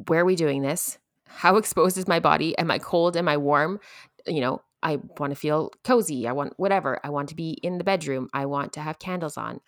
where 0.08 0.22
are 0.22 0.26
we 0.26 0.36
doing 0.36 0.62
this? 0.64 1.00
How 1.34 1.58
exposed 1.58 1.98
is 1.98 2.08
my 2.08 2.20
body? 2.20 2.58
Am 2.58 2.72
I 2.72 2.80
cold? 2.80 3.18
Am 3.18 3.28
I 3.28 3.38
warm? 3.38 3.80
You 4.28 4.42
know, 4.42 4.62
I 4.82 5.00
want 5.18 5.32
to 5.32 5.36
feel 5.36 5.72
cozy. 5.84 6.28
I 6.28 6.32
want 6.34 6.54
whatever. 6.58 7.00
I 7.04 7.10
want 7.10 7.30
to 7.30 7.36
be 7.36 7.52
in 7.64 7.78
the 7.78 7.84
bedroom. 7.84 8.30
I 8.34 8.46
want 8.46 8.74
to 8.74 8.82
have 8.82 9.00
candles 9.00 9.38
on. 9.38 9.60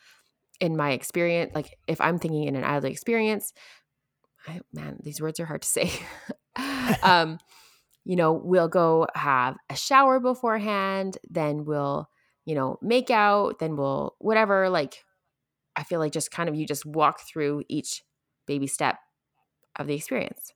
In 0.61 0.77
my 0.77 0.91
experience, 0.91 1.51
like 1.53 1.77
if 1.85 1.99
I'm 1.99 2.17
thinking 2.17 2.45
in 2.45 2.55
an 2.55 2.63
ideal 2.63 2.89
experience, 2.89 3.51
I, 4.47 4.61
man, 4.71 4.99
these 5.03 5.19
words 5.19 5.37
are 5.41 5.45
hard 5.45 5.63
to 5.63 5.67
say. 5.67 5.91
um, 7.03 7.39
you 8.05 8.15
know, 8.15 8.31
we'll 8.31 8.69
go 8.69 9.07
have 9.15 9.57
a 9.69 9.75
shower 9.75 10.19
beforehand, 10.21 11.17
then 11.29 11.65
we'll, 11.65 12.07
you 12.45 12.55
know, 12.55 12.77
make 12.81 13.09
out, 13.11 13.59
then 13.59 13.75
we'll 13.75 14.15
whatever. 14.19 14.69
Like, 14.69 15.03
I 15.75 15.83
feel 15.83 15.99
like 15.99 16.13
just 16.13 16.31
kind 16.31 16.47
of 16.47 16.55
you 16.55 16.65
just 16.65 16.85
walk 16.85 17.19
through 17.19 17.63
each 17.67 18.03
baby 18.45 18.67
step 18.67 18.97
of 19.77 19.87
the 19.87 19.95
experience. 19.95 20.53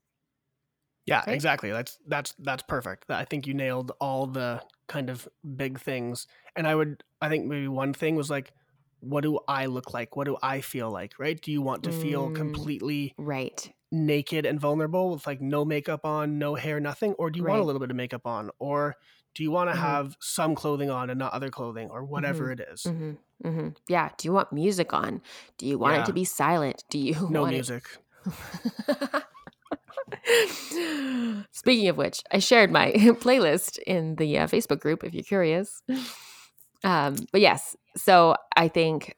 Yeah, 1.09 1.23
right? 1.25 1.35
exactly. 1.35 1.71
That's 1.71 1.97
that's 2.07 2.33
that's 2.39 2.63
perfect. 2.63 3.09
I 3.09 3.25
think 3.25 3.47
you 3.47 3.53
nailed 3.53 3.91
all 3.99 4.27
the 4.27 4.61
kind 4.87 5.09
of 5.09 5.27
big 5.55 5.79
things. 5.79 6.27
And 6.55 6.67
I 6.67 6.75
would 6.75 7.03
I 7.21 7.29
think 7.29 7.45
maybe 7.45 7.67
one 7.67 7.93
thing 7.93 8.15
was 8.15 8.29
like 8.29 8.53
what 9.01 9.23
do 9.23 9.39
I 9.47 9.67
look 9.67 9.93
like? 9.93 10.17
What 10.17 10.25
do 10.25 10.37
I 10.43 10.61
feel 10.61 10.91
like? 10.91 11.13
Right? 11.19 11.39
Do 11.39 11.51
you 11.51 11.61
want 11.61 11.83
to 11.83 11.91
feel 11.91 12.29
mm, 12.29 12.35
completely 12.35 13.13
right 13.17 13.71
naked 13.91 14.45
and 14.45 14.59
vulnerable 14.59 15.11
with 15.11 15.25
like 15.25 15.41
no 15.41 15.65
makeup 15.65 16.05
on, 16.05 16.37
no 16.37 16.55
hair, 16.55 16.79
nothing? 16.79 17.13
Or 17.13 17.29
do 17.29 17.39
you 17.39 17.45
right. 17.45 17.53
want 17.53 17.63
a 17.63 17.65
little 17.65 17.79
bit 17.79 17.89
of 17.89 17.95
makeup 17.95 18.25
on? 18.25 18.51
Or 18.59 18.95
do 19.35 19.43
you 19.43 19.51
want 19.51 19.69
to 19.69 19.75
mm-hmm. 19.75 19.85
have 19.85 20.17
some 20.19 20.55
clothing 20.55 20.89
on 20.89 21.09
and 21.09 21.19
not 21.19 21.33
other 21.33 21.49
clothing 21.49 21.89
or 21.89 22.03
whatever 22.03 22.45
mm-hmm. 22.45 22.61
it 22.61 22.67
is? 22.73 22.83
Mm-hmm. 22.83 23.47
mm-hmm. 23.47 23.67
Yeah. 23.87 24.09
Do 24.17 24.27
you 24.27 24.33
want 24.33 24.51
music 24.51 24.93
on? 24.93 25.21
Do 25.57 25.65
you 25.65 25.77
want 25.77 25.95
yeah. 25.95 26.03
it 26.03 26.05
to 26.07 26.13
be 26.13 26.25
silent? 26.25 26.83
Do 26.89 26.99
you 26.99 27.27
no 27.31 27.45
music? 27.45 27.83
Speaking 31.51 31.87
of 31.89 31.97
which, 31.97 32.21
I 32.31 32.39
shared 32.39 32.71
my 32.71 32.91
playlist 32.95 33.77
in 33.79 34.15
the 34.15 34.39
uh, 34.39 34.47
Facebook 34.47 34.79
group 34.79 35.03
if 35.03 35.13
you're 35.13 35.23
curious. 35.23 35.81
Um, 36.83 37.15
but 37.31 37.41
yes, 37.41 37.75
so 37.97 38.35
I 38.55 38.67
think, 38.67 39.15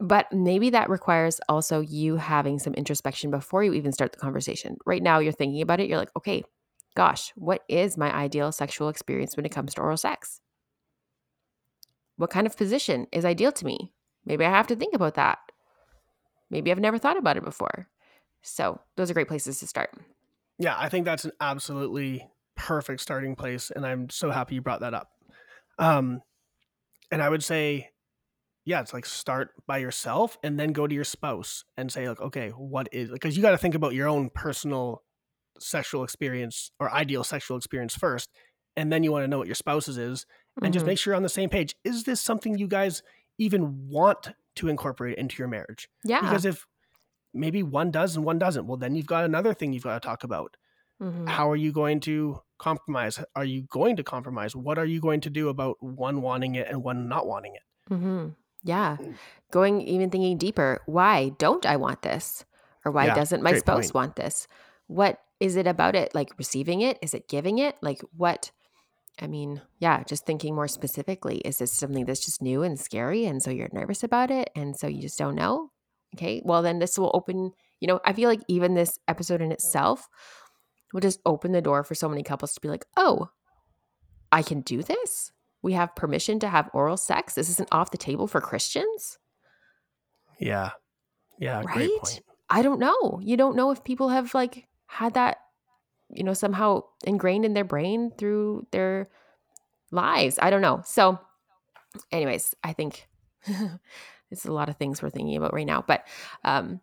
but 0.00 0.32
maybe 0.32 0.70
that 0.70 0.90
requires 0.90 1.40
also 1.48 1.80
you 1.80 2.16
having 2.16 2.58
some 2.58 2.74
introspection 2.74 3.30
before 3.30 3.62
you 3.62 3.74
even 3.74 3.92
start 3.92 4.12
the 4.12 4.18
conversation. 4.18 4.76
Right 4.86 5.02
now, 5.02 5.18
you're 5.18 5.32
thinking 5.32 5.62
about 5.62 5.80
it, 5.80 5.88
you're 5.88 5.98
like, 5.98 6.16
okay, 6.16 6.44
gosh, 6.96 7.32
what 7.36 7.62
is 7.68 7.96
my 7.96 8.14
ideal 8.14 8.52
sexual 8.52 8.88
experience 8.88 9.36
when 9.36 9.46
it 9.46 9.52
comes 9.52 9.74
to 9.74 9.80
oral 9.82 9.96
sex? 9.96 10.40
What 12.16 12.30
kind 12.30 12.46
of 12.46 12.56
position 12.56 13.06
is 13.12 13.24
ideal 13.24 13.52
to 13.52 13.66
me? 13.66 13.92
Maybe 14.24 14.44
I 14.44 14.50
have 14.50 14.68
to 14.68 14.76
think 14.76 14.94
about 14.94 15.14
that. 15.14 15.38
Maybe 16.50 16.70
I've 16.70 16.78
never 16.78 16.98
thought 16.98 17.18
about 17.18 17.36
it 17.36 17.44
before. 17.44 17.88
So, 18.44 18.80
those 18.96 19.10
are 19.10 19.14
great 19.14 19.28
places 19.28 19.58
to 19.60 19.66
start. 19.66 19.90
Yeah, 20.58 20.76
I 20.78 20.88
think 20.88 21.04
that's 21.04 21.24
an 21.24 21.32
absolutely 21.40 22.28
perfect 22.56 23.00
starting 23.00 23.34
place. 23.34 23.72
And 23.74 23.84
I'm 23.84 24.10
so 24.10 24.30
happy 24.30 24.54
you 24.54 24.60
brought 24.60 24.80
that 24.80 24.94
up. 24.94 25.10
Um, 25.78 26.20
and 27.10 27.22
I 27.22 27.28
would 27.28 27.42
say, 27.42 27.90
yeah, 28.64 28.80
it's 28.80 28.94
like 28.94 29.06
start 29.06 29.50
by 29.66 29.78
yourself 29.78 30.38
and 30.42 30.58
then 30.58 30.72
go 30.72 30.86
to 30.86 30.94
your 30.94 31.04
spouse 31.04 31.64
and 31.76 31.90
say, 31.90 32.08
like, 32.08 32.20
okay, 32.20 32.50
what 32.50 32.88
is 32.92 33.10
because 33.10 33.36
you 33.36 33.42
got 33.42 33.50
to 33.50 33.58
think 33.58 33.74
about 33.74 33.94
your 33.94 34.08
own 34.08 34.30
personal 34.30 35.02
sexual 35.58 36.04
experience 36.04 36.70
or 36.80 36.92
ideal 36.92 37.24
sexual 37.24 37.56
experience 37.56 37.94
first. 37.94 38.30
And 38.76 38.92
then 38.92 39.04
you 39.04 39.12
want 39.12 39.24
to 39.24 39.28
know 39.28 39.38
what 39.38 39.46
your 39.46 39.54
spouse's 39.54 39.98
is 39.98 40.26
and 40.56 40.64
mm-hmm. 40.64 40.72
just 40.72 40.86
make 40.86 40.98
sure 40.98 41.12
you're 41.12 41.16
on 41.16 41.22
the 41.22 41.28
same 41.28 41.48
page. 41.48 41.74
Is 41.84 42.04
this 42.04 42.20
something 42.20 42.58
you 42.58 42.66
guys 42.66 43.02
even 43.38 43.88
want 43.88 44.30
to 44.56 44.68
incorporate 44.68 45.16
into 45.18 45.36
your 45.38 45.48
marriage? 45.48 45.88
Yeah. 46.04 46.20
Because 46.20 46.44
if 46.44 46.66
maybe 47.34 47.62
one 47.62 47.90
does 47.90 48.16
and 48.16 48.24
one 48.24 48.38
doesn't, 48.38 48.66
well, 48.66 48.76
then 48.76 48.94
you've 48.94 49.06
got 49.06 49.24
another 49.24 49.52
thing 49.52 49.72
you've 49.72 49.82
got 49.82 50.00
to 50.00 50.06
talk 50.06 50.24
about. 50.24 50.56
Mm-hmm. 51.02 51.26
How 51.26 51.50
are 51.50 51.56
you 51.56 51.72
going 51.72 52.00
to 52.00 52.40
compromise? 52.58 53.22
Are 53.34 53.44
you 53.44 53.62
going 53.62 53.96
to 53.96 54.04
compromise? 54.04 54.54
What 54.54 54.78
are 54.78 54.84
you 54.84 55.00
going 55.00 55.20
to 55.22 55.30
do 55.30 55.48
about 55.48 55.76
one 55.80 56.22
wanting 56.22 56.54
it 56.54 56.68
and 56.68 56.82
one 56.82 57.08
not 57.08 57.26
wanting 57.26 57.54
it? 57.56 57.92
Mm-hmm. 57.92 58.28
Yeah. 58.62 58.96
Mm. 59.00 59.14
Going 59.50 59.80
even 59.82 60.10
thinking 60.10 60.38
deeper. 60.38 60.80
Why 60.86 61.30
don't 61.38 61.66
I 61.66 61.76
want 61.76 62.02
this? 62.02 62.44
Or 62.84 62.92
why 62.92 63.06
yeah, 63.06 63.14
doesn't 63.14 63.42
my 63.42 63.54
spouse 63.58 63.86
point. 63.86 63.94
want 63.94 64.16
this? 64.16 64.46
What 64.86 65.20
is 65.40 65.56
it 65.56 65.66
about 65.66 65.94
it? 65.94 66.14
Like 66.14 66.30
receiving 66.38 66.80
it? 66.80 66.98
Is 67.02 67.14
it 67.14 67.28
giving 67.28 67.58
it? 67.58 67.76
Like 67.82 68.00
what? 68.16 68.50
I 69.20 69.26
mean, 69.26 69.62
yeah, 69.78 70.02
just 70.04 70.26
thinking 70.26 70.54
more 70.54 70.68
specifically, 70.68 71.38
is 71.38 71.58
this 71.58 71.72
something 71.72 72.04
that's 72.04 72.24
just 72.24 72.42
new 72.42 72.62
and 72.62 72.78
scary? 72.78 73.26
And 73.26 73.42
so 73.42 73.50
you're 73.50 73.68
nervous 73.72 74.02
about 74.02 74.30
it. 74.30 74.50
And 74.56 74.76
so 74.76 74.86
you 74.86 75.02
just 75.02 75.18
don't 75.18 75.36
know? 75.36 75.70
Okay. 76.14 76.42
Well, 76.44 76.62
then 76.62 76.78
this 76.78 76.98
will 76.98 77.10
open, 77.14 77.52
you 77.80 77.88
know, 77.88 78.00
I 78.04 78.12
feel 78.12 78.28
like 78.28 78.42
even 78.48 78.74
this 78.74 78.98
episode 79.08 79.40
in 79.40 79.52
itself 79.52 80.08
will 80.92 81.00
just 81.00 81.20
open 81.26 81.52
the 81.52 81.60
door 81.60 81.84
for 81.84 81.94
so 81.94 82.08
many 82.08 82.22
couples 82.22 82.54
to 82.54 82.60
be 82.60 82.68
like, 82.68 82.86
oh, 82.96 83.28
I 84.30 84.42
can 84.42 84.60
do 84.60 84.82
this. 84.82 85.32
We 85.62 85.72
have 85.72 85.96
permission 85.96 86.38
to 86.40 86.48
have 86.48 86.70
oral 86.72 86.96
sex. 86.96 87.34
This 87.34 87.48
isn't 87.50 87.68
off 87.72 87.90
the 87.90 87.98
table 87.98 88.26
for 88.26 88.40
Christians. 88.40 89.18
Yeah. 90.38 90.70
Yeah. 91.38 91.62
Right. 91.64 92.20
I 92.50 92.62
don't 92.62 92.78
know. 92.78 93.20
You 93.22 93.36
don't 93.36 93.56
know 93.56 93.70
if 93.70 93.82
people 93.82 94.10
have 94.10 94.34
like 94.34 94.68
had 94.86 95.14
that, 95.14 95.38
you 96.10 96.22
know, 96.22 96.34
somehow 96.34 96.82
ingrained 97.04 97.44
in 97.44 97.54
their 97.54 97.64
brain 97.64 98.12
through 98.16 98.66
their 98.70 99.08
lives. 99.90 100.38
I 100.40 100.50
don't 100.50 100.60
know. 100.60 100.82
So, 100.84 101.18
anyways, 102.12 102.54
I 102.62 102.72
think 102.72 103.08
it's 104.38 104.46
a 104.46 104.52
lot 104.52 104.68
of 104.68 104.76
things 104.76 105.02
we're 105.02 105.10
thinking 105.10 105.36
about 105.36 105.54
right 105.54 105.66
now. 105.66 105.84
But 105.86 106.06
um, 106.44 106.80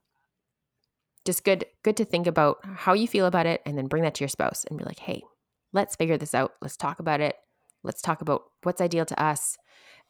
just 1.26 1.44
good 1.44 1.66
good 1.84 1.98
to 1.98 2.06
think 2.06 2.28
about 2.28 2.58
how 2.64 2.94
you 2.94 3.08
feel 3.08 3.26
about 3.26 3.46
it 3.46 3.62
and 3.66 3.78
then 3.78 3.88
bring 3.88 4.04
that 4.04 4.16
to 4.16 4.24
your 4.24 4.30
spouse 4.30 4.66
and 4.66 4.78
be 4.78 4.86
like 4.86 5.00
hey 5.00 5.22
let's 5.74 5.96
figure 5.96 6.18
this 6.18 6.34
out 6.34 6.54
let's 6.62 6.78
talk 6.78 7.00
about 7.00 7.22
it 7.22 7.36
let's 7.84 8.02
talk 8.02 8.22
about 8.22 8.44
what's 8.64 8.82
ideal 8.82 9.06
to 9.06 9.22
us 9.22 9.58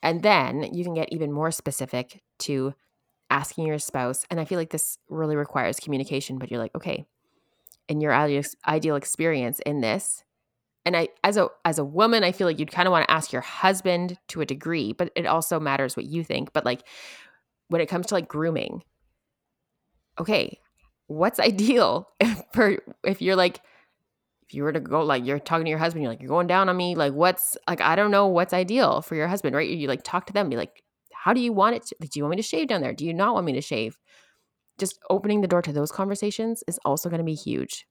and 0.01 0.23
then 0.23 0.73
you 0.73 0.83
can 0.83 0.93
get 0.93 1.11
even 1.11 1.31
more 1.31 1.51
specific 1.51 2.21
to 2.39 2.73
asking 3.29 3.65
your 3.65 3.79
spouse 3.79 4.25
and 4.29 4.39
i 4.39 4.45
feel 4.45 4.57
like 4.57 4.71
this 4.71 4.97
really 5.09 5.35
requires 5.35 5.79
communication 5.79 6.37
but 6.37 6.49
you're 6.49 6.59
like 6.59 6.75
okay 6.75 7.05
in 7.87 8.01
your 8.01 8.13
ideal 8.13 8.95
experience 8.95 9.59
in 9.65 9.81
this 9.81 10.23
and 10.85 10.95
i 10.95 11.07
as 11.23 11.37
a 11.37 11.47
as 11.65 11.77
a 11.77 11.85
woman 11.85 12.23
i 12.23 12.31
feel 12.31 12.47
like 12.47 12.59
you'd 12.59 12.71
kind 12.71 12.87
of 12.87 12.91
want 12.91 13.05
to 13.05 13.13
ask 13.13 13.31
your 13.31 13.41
husband 13.41 14.17
to 14.27 14.41
a 14.41 14.45
degree 14.45 14.93
but 14.93 15.11
it 15.15 15.25
also 15.25 15.59
matters 15.59 15.95
what 15.95 16.05
you 16.05 16.23
think 16.23 16.51
but 16.53 16.65
like 16.65 16.83
when 17.71 17.81
it 17.81 17.89
comes 17.89 18.07
to 18.07 18.13
like 18.13 18.27
grooming. 18.27 18.83
Okay 20.19 20.59
what's 21.11 21.39
ideal 21.39 22.09
for 22.53 22.77
if 23.03 23.21
you're 23.21 23.35
like 23.35 23.61
if 24.47 24.53
you 24.53 24.63
were 24.63 24.71
to 24.71 24.79
go 24.79 25.03
like 25.03 25.25
you're 25.25 25.39
talking 25.39 25.65
to 25.65 25.69
your 25.69 25.79
husband 25.79 26.03
you're 26.03 26.11
like 26.11 26.21
you're 26.21 26.29
going 26.29 26.47
down 26.47 26.69
on 26.69 26.77
me 26.77 26.95
like 26.95 27.13
what's 27.13 27.57
like 27.67 27.81
i 27.81 27.95
don't 27.95 28.11
know 28.11 28.27
what's 28.27 28.53
ideal 28.53 29.01
for 29.01 29.15
your 29.15 29.27
husband 29.27 29.55
right? 29.55 29.69
You 29.69 29.87
like 29.87 30.03
talk 30.03 30.25
to 30.27 30.33
them 30.33 30.49
be 30.49 30.55
like 30.55 30.83
how 31.13 31.33
do 31.33 31.41
you 31.41 31.53
want 31.53 31.75
it 31.75 31.85
to, 31.87 31.95
like 31.99 32.09
do 32.09 32.19
you 32.19 32.23
want 32.23 32.31
me 32.31 32.37
to 32.37 32.47
shave 32.47 32.67
down 32.67 32.81
there? 32.81 32.93
Do 32.93 33.05
you 33.05 33.13
not 33.13 33.35
want 33.35 33.45
me 33.45 33.53
to 33.53 33.61
shave? 33.61 33.95
Just 34.79 34.97
opening 35.11 35.41
the 35.41 35.47
door 35.47 35.61
to 35.61 35.71
those 35.71 35.91
conversations 35.91 36.63
is 36.67 36.79
also 36.83 37.09
going 37.09 37.19
to 37.19 37.25
be 37.25 37.35
huge. 37.35 37.85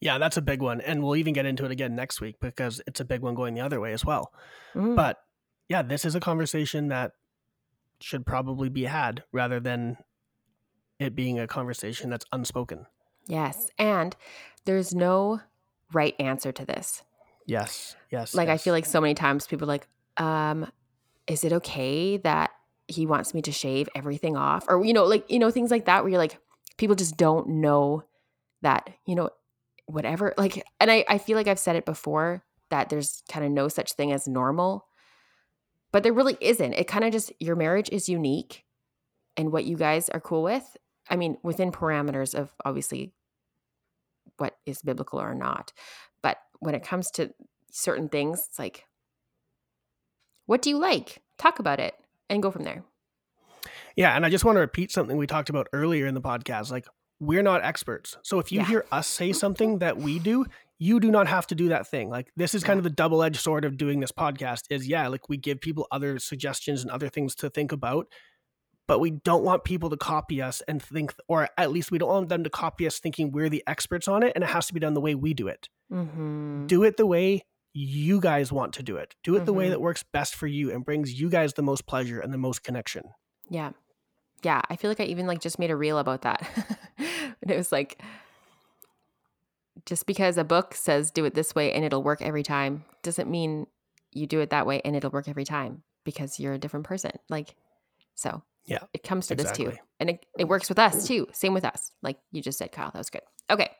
Yeah 0.00 0.18
that's 0.18 0.36
a 0.36 0.42
big 0.42 0.60
one 0.60 0.80
and 0.80 1.02
we'll 1.02 1.16
even 1.16 1.32
get 1.32 1.46
into 1.46 1.64
it 1.64 1.70
again 1.70 1.94
next 1.94 2.20
week 2.20 2.36
because 2.40 2.82
it's 2.86 3.00
a 3.00 3.04
big 3.04 3.22
one 3.22 3.34
going 3.34 3.54
the 3.54 3.60
other 3.62 3.80
way 3.80 3.92
as 3.92 4.04
well. 4.04 4.32
Mm. 4.74 4.96
but 4.96 5.18
yeah 5.68 5.82
this 5.82 6.04
is 6.04 6.14
a 6.14 6.20
conversation 6.20 6.88
that 6.88 7.12
should 8.00 8.26
probably 8.26 8.68
be 8.68 8.84
had 8.84 9.24
rather 9.32 9.60
than 9.60 9.96
it 10.98 11.14
being 11.14 11.38
a 11.38 11.46
conversation 11.46 12.10
that's 12.10 12.26
unspoken. 12.32 12.86
Yes. 13.26 13.70
And 13.78 14.16
there's 14.64 14.94
no 14.94 15.40
right 15.92 16.14
answer 16.18 16.52
to 16.52 16.64
this. 16.64 17.02
Yes. 17.46 17.96
Yes. 18.10 18.34
Like 18.34 18.48
yes. 18.48 18.60
I 18.60 18.62
feel 18.62 18.74
like 18.74 18.86
so 18.86 19.00
many 19.00 19.14
times 19.14 19.46
people 19.46 19.68
like, 19.68 19.86
um, 20.16 20.70
is 21.26 21.44
it 21.44 21.52
okay 21.52 22.16
that 22.18 22.50
he 22.88 23.06
wants 23.06 23.34
me 23.34 23.42
to 23.42 23.52
shave 23.52 23.88
everything 23.94 24.36
off? 24.36 24.64
Or, 24.68 24.84
you 24.84 24.92
know, 24.92 25.04
like, 25.04 25.30
you 25.30 25.38
know, 25.38 25.50
things 25.50 25.70
like 25.70 25.84
that 25.84 26.02
where 26.02 26.10
you're 26.10 26.18
like, 26.18 26.38
people 26.78 26.96
just 26.96 27.16
don't 27.16 27.48
know 27.48 28.02
that, 28.62 28.90
you 29.06 29.14
know, 29.14 29.30
whatever. 29.86 30.34
Like, 30.36 30.64
and 30.80 30.90
I, 30.90 31.04
I 31.08 31.18
feel 31.18 31.36
like 31.36 31.46
I've 31.48 31.58
said 31.58 31.76
it 31.76 31.84
before 31.84 32.44
that 32.70 32.88
there's 32.88 33.22
kind 33.30 33.44
of 33.44 33.52
no 33.52 33.68
such 33.68 33.92
thing 33.92 34.12
as 34.12 34.26
normal. 34.26 34.87
But 35.92 36.02
there 36.02 36.12
really 36.12 36.36
isn't. 36.40 36.74
It 36.74 36.86
kind 36.86 37.04
of 37.04 37.12
just 37.12 37.32
your 37.40 37.56
marriage 37.56 37.88
is 37.90 38.08
unique 38.08 38.64
and 39.36 39.52
what 39.52 39.64
you 39.64 39.76
guys 39.76 40.08
are 40.08 40.20
cool 40.20 40.42
with 40.42 40.76
I 41.08 41.16
mean, 41.16 41.38
within 41.42 41.72
parameters 41.72 42.34
of 42.34 42.52
obviously 42.64 43.12
what 44.36 44.56
is 44.66 44.82
biblical 44.82 45.20
or 45.20 45.34
not. 45.34 45.72
But 46.22 46.38
when 46.60 46.74
it 46.74 46.82
comes 46.82 47.10
to 47.12 47.32
certain 47.70 48.08
things, 48.08 48.46
it's 48.48 48.58
like, 48.58 48.84
what 50.46 50.62
do 50.62 50.70
you 50.70 50.78
like? 50.78 51.22
Talk 51.38 51.58
about 51.58 51.80
it 51.80 51.94
and 52.28 52.42
go 52.42 52.50
from 52.50 52.64
there. 52.64 52.84
Yeah. 53.96 54.14
And 54.14 54.24
I 54.24 54.30
just 54.30 54.44
want 54.44 54.56
to 54.56 54.60
repeat 54.60 54.92
something 54.92 55.16
we 55.16 55.26
talked 55.26 55.50
about 55.50 55.68
earlier 55.72 56.06
in 56.06 56.14
the 56.14 56.20
podcast. 56.20 56.70
Like, 56.70 56.86
we're 57.20 57.42
not 57.42 57.64
experts. 57.64 58.16
So 58.22 58.38
if 58.38 58.52
you 58.52 58.60
yeah. 58.60 58.66
hear 58.66 58.84
us 58.92 59.06
say 59.06 59.32
something 59.32 59.78
that 59.78 59.96
we 59.96 60.18
do, 60.18 60.46
you 60.78 61.00
do 61.00 61.10
not 61.10 61.26
have 61.26 61.46
to 61.48 61.54
do 61.54 61.68
that 61.68 61.88
thing. 61.88 62.08
Like 62.08 62.30
this 62.36 62.54
is 62.54 62.62
kind 62.62 62.78
of 62.78 62.84
the 62.84 62.90
double-edged 62.90 63.40
sword 63.40 63.64
of 63.64 63.76
doing 63.76 64.00
this 64.00 64.12
podcast 64.12 64.64
is 64.70 64.86
yeah, 64.86 65.08
like 65.08 65.28
we 65.28 65.36
give 65.36 65.60
people 65.60 65.86
other 65.90 66.18
suggestions 66.18 66.82
and 66.82 66.90
other 66.90 67.08
things 67.08 67.34
to 67.36 67.50
think 67.50 67.72
about, 67.72 68.06
but 68.86 69.00
we 69.00 69.10
don't 69.10 69.44
want 69.44 69.64
people 69.64 69.90
to 69.90 69.96
copy 69.96 70.40
us 70.40 70.62
and 70.68 70.82
think, 70.82 71.14
or 71.26 71.48
at 71.58 71.72
least 71.72 71.90
we 71.90 71.98
don't 71.98 72.08
want 72.08 72.28
them 72.28 72.44
to 72.44 72.50
copy 72.50 72.86
us 72.86 72.98
thinking 72.98 73.32
we're 73.32 73.48
the 73.48 73.64
experts 73.66 74.06
on 74.06 74.22
it 74.22 74.32
and 74.34 74.44
it 74.44 74.50
has 74.50 74.66
to 74.66 74.74
be 74.74 74.80
done 74.80 74.94
the 74.94 75.00
way 75.00 75.14
we 75.14 75.34
do 75.34 75.48
it. 75.48 75.68
Mm-hmm. 75.92 76.66
Do 76.66 76.84
it 76.84 76.96
the 76.96 77.06
way 77.06 77.42
you 77.74 78.20
guys 78.20 78.52
want 78.52 78.72
to 78.74 78.82
do 78.82 78.96
it. 78.96 79.14
Do 79.24 79.34
it 79.34 79.38
mm-hmm. 79.38 79.46
the 79.46 79.52
way 79.52 79.64
mm-hmm. 79.64 79.72
that 79.72 79.80
works 79.80 80.04
best 80.12 80.36
for 80.36 80.46
you 80.46 80.72
and 80.72 80.84
brings 80.84 81.20
you 81.20 81.28
guys 81.28 81.54
the 81.54 81.62
most 81.62 81.86
pleasure 81.86 82.20
and 82.20 82.32
the 82.32 82.38
most 82.38 82.62
connection. 82.62 83.02
Yeah. 83.50 83.72
Yeah. 84.42 84.62
I 84.70 84.76
feel 84.76 84.90
like 84.90 85.00
I 85.00 85.04
even 85.04 85.26
like 85.26 85.40
just 85.40 85.58
made 85.58 85.70
a 85.70 85.76
reel 85.76 85.98
about 85.98 86.22
that. 86.22 86.48
And 87.42 87.50
it 87.50 87.56
was 87.56 87.72
like 87.72 88.00
just 89.86 90.06
because 90.06 90.38
a 90.38 90.44
book 90.44 90.74
says 90.74 91.10
do 91.10 91.24
it 91.24 91.34
this 91.34 91.54
way 91.54 91.72
and 91.72 91.84
it'll 91.84 92.02
work 92.02 92.20
every 92.22 92.42
time 92.42 92.84
doesn't 93.02 93.30
mean 93.30 93.66
you 94.12 94.26
do 94.26 94.40
it 94.40 94.50
that 94.50 94.66
way 94.66 94.80
and 94.84 94.96
it'll 94.96 95.10
work 95.10 95.28
every 95.28 95.44
time 95.44 95.82
because 96.04 96.40
you're 96.40 96.54
a 96.54 96.58
different 96.58 96.86
person. 96.86 97.12
Like, 97.28 97.54
so 98.14 98.42
Yeah, 98.64 98.78
it 98.92 99.02
comes 99.02 99.26
to 99.28 99.34
this 99.34 99.52
too. 99.52 99.72
And 100.00 100.10
it, 100.10 100.26
it 100.38 100.44
works 100.48 100.68
with 100.68 100.78
us 100.78 101.06
too. 101.06 101.26
Same 101.32 101.54
with 101.54 101.64
us. 101.64 101.92
Like 102.02 102.18
you 102.32 102.40
just 102.42 102.58
said, 102.58 102.72
Kyle. 102.72 102.90
That 102.92 102.98
was 102.98 103.10
good. 103.10 103.22
Okay. 103.50 103.70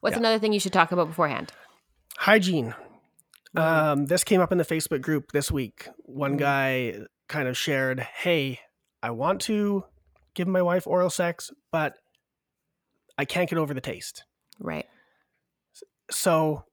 What's 0.00 0.14
Yeah. 0.14 0.20
another 0.20 0.38
thing 0.38 0.52
you 0.52 0.60
should 0.60 0.72
talk 0.72 0.92
about 0.92 1.08
beforehand? 1.08 1.52
hygiene. 2.18 2.74
Mhm. 3.56 3.60
Um, 3.62 4.06
this 4.06 4.24
came 4.24 4.40
up 4.42 4.52
in 4.52 4.58
the 4.58 4.64
Facebook 4.64 5.00
group 5.00 5.32
this 5.32 5.50
week. 5.50 5.88
One 6.04 6.34
Mhm. 6.36 6.38
guy 6.38 6.98
kind 7.28 7.48
of 7.48 7.56
shared, 7.56 8.00
"Hey, 8.00 8.60
I 9.02 9.10
want 9.10 9.40
to 9.42 9.84
give 10.34 10.46
my 10.46 10.60
wife 10.62 10.86
oral 10.86 11.08
sex, 11.10 11.50
but 11.72 11.96
I 13.16 13.24
can't 13.24 13.48
get 13.48 13.58
over 13.58 13.72
the 13.74 13.80
taste. 13.80 14.24
Right. 14.58 14.86
So, 16.10 16.64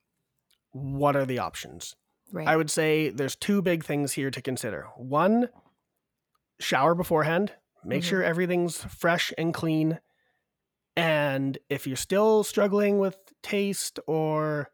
what 0.72 1.16
are 1.16 1.26
the 1.26 1.40
options?" 1.40 1.96
Right. 2.32 2.48
I 2.48 2.58
would 2.58 2.70
say 2.72 3.10
there's 3.10 3.36
two 3.36 3.62
big 3.62 3.86
things 3.86 4.14
here 4.14 4.32
to 4.32 4.42
consider. 4.42 4.88
One, 4.98 5.50
shower 6.60 6.96
beforehand. 6.96 7.54
Make 7.84 8.04
Mhm. 8.04 8.08
sure 8.08 8.24
everything's 8.24 8.84
fresh 8.84 9.34
and 9.38 9.54
clean. 9.54 10.00
And 10.96 11.58
if 11.70 11.88
you're 11.88 11.96
still 11.96 12.44
struggling 12.44 13.00
with 13.00 13.18
taste 13.44 14.00
or 14.08 14.70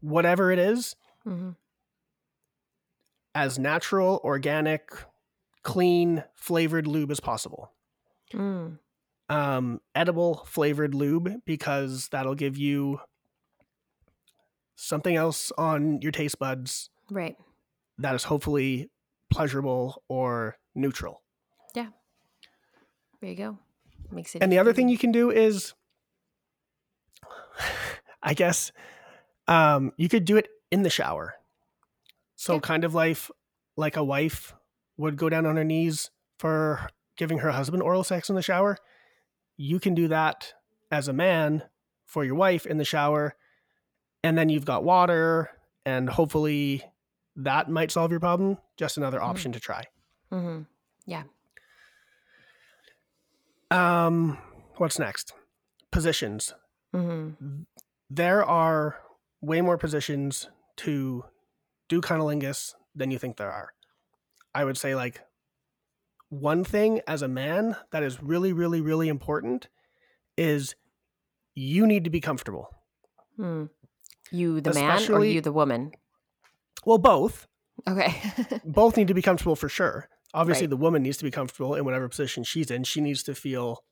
whatever 0.00 0.50
it 0.50 0.58
is, 0.58 0.94
hmm 1.24 1.52
as 3.34 3.58
natural, 3.58 4.20
organic, 4.24 4.90
clean, 5.62 6.24
flavored 6.34 6.86
lube 6.86 7.10
as 7.10 7.20
possible. 7.20 7.72
Mm. 8.32 8.78
Um, 9.32 9.80
edible 9.94 10.44
flavored 10.46 10.94
lube 10.94 11.42
because 11.46 12.08
that'll 12.08 12.34
give 12.34 12.56
you 12.58 13.00
something 14.76 15.16
else 15.16 15.50
on 15.56 16.00
your 16.02 16.12
taste 16.12 16.38
buds 16.38 16.90
Right. 17.10 17.36
that 17.98 18.14
is 18.14 18.24
hopefully 18.24 18.90
pleasurable 19.30 20.02
or 20.08 20.58
neutral. 20.74 21.22
Yeah. 21.74 21.88
There 23.20 23.30
you 23.30 23.36
go. 23.36 23.58
Makes 24.10 24.34
it. 24.34 24.42
And 24.42 24.52
the 24.52 24.58
other 24.58 24.72
thing 24.72 24.88
you 24.88 24.98
can 24.98 25.12
do 25.12 25.30
is, 25.30 25.72
I 28.22 28.34
guess, 28.34 28.72
um, 29.48 29.92
you 29.96 30.08
could 30.08 30.24
do 30.24 30.36
it 30.36 30.48
in 30.70 30.82
the 30.82 30.90
shower. 30.90 31.34
So 32.36 32.54
Yeah. 32.54 32.60
kind 32.60 32.84
of 32.84 32.92
life 32.94 33.30
like 33.76 33.96
a 33.96 34.04
wife 34.04 34.52
would 34.96 35.16
go 35.16 35.28
down 35.28 35.46
on 35.46 35.56
her 35.56 35.64
knees 35.64 36.10
for 36.38 36.90
giving 37.16 37.38
her 37.38 37.52
husband 37.52 37.82
oral 37.82 38.04
sex 38.04 38.28
in 38.28 38.34
the 38.34 38.42
shower. 38.42 38.76
You 39.56 39.78
can 39.80 39.94
do 39.94 40.08
that 40.08 40.54
as 40.90 41.08
a 41.08 41.12
man 41.12 41.62
for 42.06 42.24
your 42.24 42.34
wife 42.34 42.66
in 42.66 42.78
the 42.78 42.84
shower, 42.84 43.36
and 44.24 44.36
then 44.36 44.48
you've 44.48 44.64
got 44.64 44.84
water, 44.84 45.50
and 45.86 46.08
hopefully 46.10 46.82
that 47.36 47.68
might 47.70 47.90
solve 47.90 48.10
your 48.10 48.20
problem. 48.20 48.58
Just 48.76 48.96
another 48.96 49.18
Mhm. 49.18 49.24
option 49.24 49.52
to 49.52 49.60
try. 49.60 49.84
Mhm. 50.30 50.66
Um, 53.70 54.36
what's 54.76 54.98
next? 54.98 55.32
Positions. 55.90 56.54
Mhm. 56.94 57.64
there 58.10 58.44
are 58.44 59.00
way 59.40 59.62
more 59.62 59.78
positions 59.78 60.50
to 60.76 61.24
do 61.88 62.02
cunnilingus 62.02 62.74
than 62.94 63.10
you 63.10 63.18
think 63.18 63.38
there 63.38 63.50
are. 63.50 63.72
I 64.54 64.66
would 64.66 64.76
say 64.76 64.94
like 64.94 65.22
one 66.32 66.64
thing 66.64 67.02
as 67.06 67.20
a 67.20 67.28
man 67.28 67.76
that 67.90 68.02
is 68.02 68.22
really, 68.22 68.54
really, 68.54 68.80
really 68.80 69.08
important 69.08 69.68
is 70.38 70.74
you 71.54 71.86
need 71.86 72.04
to 72.04 72.10
be 72.10 72.22
comfortable. 72.22 72.70
Mm. 73.38 73.68
You 74.30 74.62
the 74.62 74.72
man 74.72 75.12
or 75.12 75.22
you 75.26 75.42
the 75.42 75.52
woman? 75.52 75.92
Well, 76.86 76.96
both. 76.96 77.46
Okay. 77.86 78.14
Both 78.64 78.96
need 78.96 79.08
to 79.08 79.14
be 79.14 79.20
comfortable 79.20 79.56
for 79.56 79.68
sure. 79.68 80.08
Obviously, 80.32 80.64
Right. 80.64 80.70
the 80.70 80.76
woman 80.78 81.02
needs 81.02 81.18
to 81.18 81.24
be 81.24 81.30
comfortable 81.30 81.74
in 81.74 81.84
whatever 81.84 82.08
position 82.08 82.44
she's 82.44 82.70
in. 82.70 82.84
She 82.84 83.02
needs 83.02 83.22
to 83.24 83.34
feel 83.34 83.84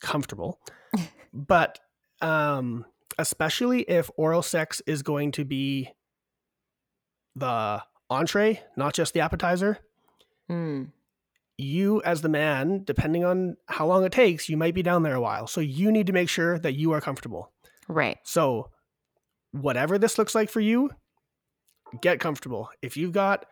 comfortable. 0.00 0.58
but 1.34 1.80
um 2.22 2.86
especially 3.18 3.82
if 3.82 4.10
oral 4.16 4.42
sex 4.42 4.80
is 4.86 5.02
going 5.02 5.32
to 5.32 5.44
be 5.44 5.90
the 7.36 7.82
entree, 8.08 8.62
not 8.76 8.94
just 8.94 9.12
the 9.12 9.20
appetizer, 9.20 9.78
mm. 10.50 10.88
you 11.56 12.02
as 12.02 12.22
the 12.22 12.28
man, 12.28 12.82
depending 12.84 13.24
on 13.24 13.56
how 13.66 13.86
long 13.86 14.04
it 14.04 14.12
takes, 14.12 14.48
you 14.48 14.56
might 14.56 14.74
be 14.74 14.82
down 14.82 15.02
there 15.02 15.14
a 15.14 15.20
while. 15.20 15.46
So 15.46 15.60
you 15.60 15.90
need 15.92 16.06
to 16.06 16.12
make 16.12 16.28
sure 16.28 16.58
that 16.58 16.74
you 16.74 16.92
are 16.92 17.00
comfortable. 17.00 17.52
Right. 17.88 18.18
So, 18.24 18.70
whatever 19.52 19.98
this 19.98 20.18
looks 20.18 20.34
like 20.34 20.50
for 20.50 20.60
you, 20.60 20.90
get 22.00 22.20
comfortable. 22.20 22.68
If 22.82 22.96
you've 22.96 23.12
got 23.12 23.46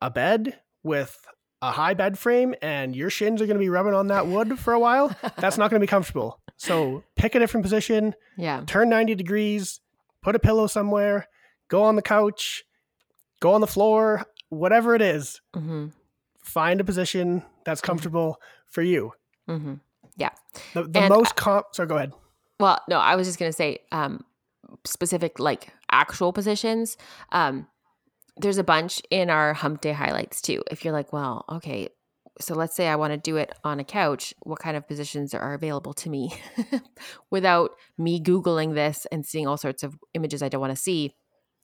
a 0.00 0.10
bed 0.10 0.58
with 0.82 1.16
a 1.62 1.70
high 1.70 1.94
bed 1.94 2.18
frame 2.18 2.54
and 2.62 2.96
your 2.96 3.10
shins 3.10 3.42
are 3.42 3.46
going 3.46 3.56
to 3.56 3.60
be 3.60 3.68
rubbing 3.68 3.94
on 3.94 4.06
that 4.08 4.26
wood 4.26 4.58
for 4.58 4.72
a 4.72 4.80
while, 4.80 5.14
that's 5.38 5.58
not 5.58 5.70
going 5.70 5.80
to 5.80 5.86
be 5.86 5.90
comfortable. 5.90 6.40
So, 6.56 7.04
pick 7.16 7.34
a 7.34 7.38
different 7.38 7.64
position, 7.64 8.14
yeah. 8.36 8.64
turn 8.66 8.88
90 8.88 9.14
degrees, 9.14 9.80
put 10.22 10.36
a 10.36 10.38
pillow 10.38 10.66
somewhere, 10.66 11.26
go 11.68 11.82
on 11.82 11.96
the 11.96 12.02
couch, 12.02 12.64
go 13.40 13.52
on 13.52 13.60
the 13.60 13.66
floor, 13.66 14.24
whatever 14.48 14.94
it 14.94 15.02
is, 15.02 15.40
hmm 15.54 15.88
find 16.50 16.80
a 16.80 16.84
position 16.84 17.42
that's 17.64 17.80
comfortable 17.80 18.40
for 18.66 18.82
you. 18.82 19.12
Mm-hmm. 19.48 19.74
The, 20.74 20.84
the 20.84 21.08
most 21.08 21.36
comp. 21.36 21.66
so 21.72 21.86
go 21.86 21.96
ahead. 21.96 22.12
Well, 22.58 22.80
no, 22.88 22.98
I 22.98 23.16
was 23.16 23.26
just 23.26 23.38
gonna 23.38 23.52
say 23.52 23.78
um, 23.92 24.24
specific 24.84 25.38
like 25.38 25.72
actual 25.90 26.32
positions. 26.32 26.96
Um, 27.32 27.66
there's 28.36 28.58
a 28.58 28.64
bunch 28.64 29.02
in 29.10 29.30
our 29.30 29.54
hump 29.54 29.80
day 29.80 29.92
highlights 29.92 30.40
too. 30.40 30.62
If 30.70 30.84
you're 30.84 30.92
like, 30.92 31.12
well, 31.12 31.44
okay, 31.50 31.88
so 32.40 32.54
let's 32.54 32.74
say 32.74 32.88
I 32.88 32.96
want 32.96 33.12
to 33.12 33.18
do 33.18 33.36
it 33.36 33.52
on 33.64 33.80
a 33.80 33.84
couch, 33.84 34.34
what 34.40 34.60
kind 34.60 34.76
of 34.76 34.88
positions 34.88 35.34
are 35.34 35.54
available 35.54 35.92
to 35.94 36.08
me 36.08 36.32
without 37.30 37.72
me 37.98 38.20
googling 38.20 38.74
this 38.74 39.06
and 39.12 39.26
seeing 39.26 39.46
all 39.46 39.58
sorts 39.58 39.82
of 39.82 39.98
images 40.14 40.42
I 40.42 40.48
don't 40.48 40.60
want 40.60 40.74
to 40.74 40.82
see? 40.82 41.14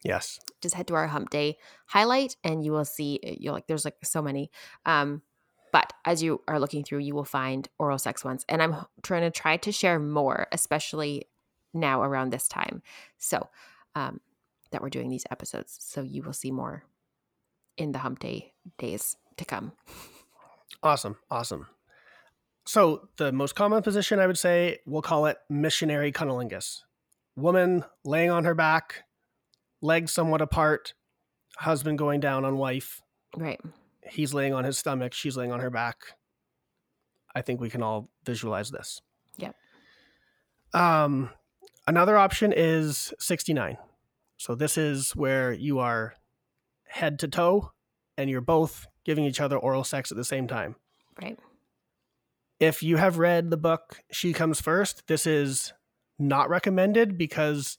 Yes. 0.06 0.38
just 0.60 0.74
head 0.74 0.86
to 0.88 0.94
our 0.94 1.06
hump 1.06 1.30
day 1.30 1.56
highlight 1.86 2.36
and 2.44 2.64
you 2.64 2.72
will 2.72 2.84
see 2.84 3.20
eh, 3.22 3.34
you'll 3.38 3.54
like 3.54 3.66
there's 3.66 3.84
like 3.84 3.96
so 4.04 4.22
many 4.22 4.50
um 4.84 5.22
but 5.72 5.92
as 6.04 6.22
you 6.22 6.40
are 6.48 6.60
looking 6.60 6.84
through 6.84 6.98
you 6.98 7.14
will 7.14 7.24
find 7.24 7.68
oral 7.78 7.98
sex 7.98 8.24
ones 8.24 8.44
and 8.48 8.62
i'm 8.62 8.76
trying 9.02 9.22
to 9.22 9.30
try 9.30 9.56
to 9.56 9.72
share 9.72 9.98
more 9.98 10.46
especially 10.52 11.24
now 11.74 12.02
around 12.02 12.30
this 12.30 12.48
time 12.48 12.82
so 13.18 13.48
um 13.94 14.20
that 14.70 14.82
we're 14.82 14.88
doing 14.90 15.10
these 15.10 15.26
episodes 15.30 15.76
so 15.80 16.02
you 16.02 16.22
will 16.22 16.32
see 16.32 16.50
more 16.50 16.84
in 17.76 17.92
the 17.92 17.98
hump 17.98 18.18
day 18.18 18.52
days 18.78 19.16
to 19.36 19.44
come 19.44 19.72
Awesome. 20.82 21.16
Awesome. 21.30 21.66
So, 22.66 23.08
the 23.16 23.32
most 23.32 23.54
common 23.54 23.82
position 23.82 24.18
I 24.18 24.26
would 24.26 24.38
say, 24.38 24.78
we'll 24.86 25.02
call 25.02 25.26
it 25.26 25.38
missionary 25.48 26.12
cunnilingus. 26.12 26.82
Woman 27.36 27.84
laying 28.04 28.30
on 28.30 28.44
her 28.44 28.54
back, 28.54 29.04
legs 29.80 30.12
somewhat 30.12 30.40
apart, 30.40 30.94
husband 31.58 31.98
going 31.98 32.20
down 32.20 32.44
on 32.44 32.56
wife. 32.56 33.00
right 33.36 33.60
He's 34.08 34.32
laying 34.32 34.54
on 34.54 34.64
his 34.64 34.78
stomach, 34.78 35.12
she's 35.12 35.36
laying 35.36 35.52
on 35.52 35.60
her 35.60 35.70
back. 35.70 35.96
I 37.34 37.42
think 37.42 37.60
we 37.60 37.70
can 37.70 37.82
all 37.82 38.08
visualize 38.24 38.70
this. 38.70 39.00
Yep. 39.36 39.54
Um, 40.72 41.30
another 41.86 42.16
option 42.16 42.52
is 42.56 43.12
69. 43.18 43.76
So, 44.38 44.54
this 44.54 44.78
is 44.78 45.14
where 45.16 45.52
you 45.52 45.78
are 45.78 46.14
head 46.86 47.18
to 47.18 47.28
toe 47.28 47.72
and 48.16 48.30
you're 48.30 48.40
both 48.40 48.86
giving 49.04 49.24
each 49.24 49.40
other 49.40 49.56
oral 49.56 49.84
sex 49.84 50.10
at 50.10 50.16
the 50.16 50.24
same 50.24 50.46
time. 50.46 50.76
right 51.20 51.38
if 52.58 52.82
you 52.82 52.96
have 52.96 53.18
read 53.18 53.50
the 53.50 53.56
book 53.56 54.02
She 54.10 54.32
Comes 54.32 54.60
First, 54.60 55.06
this 55.08 55.26
is 55.26 55.72
not 56.18 56.48
recommended 56.48 57.18
because 57.18 57.78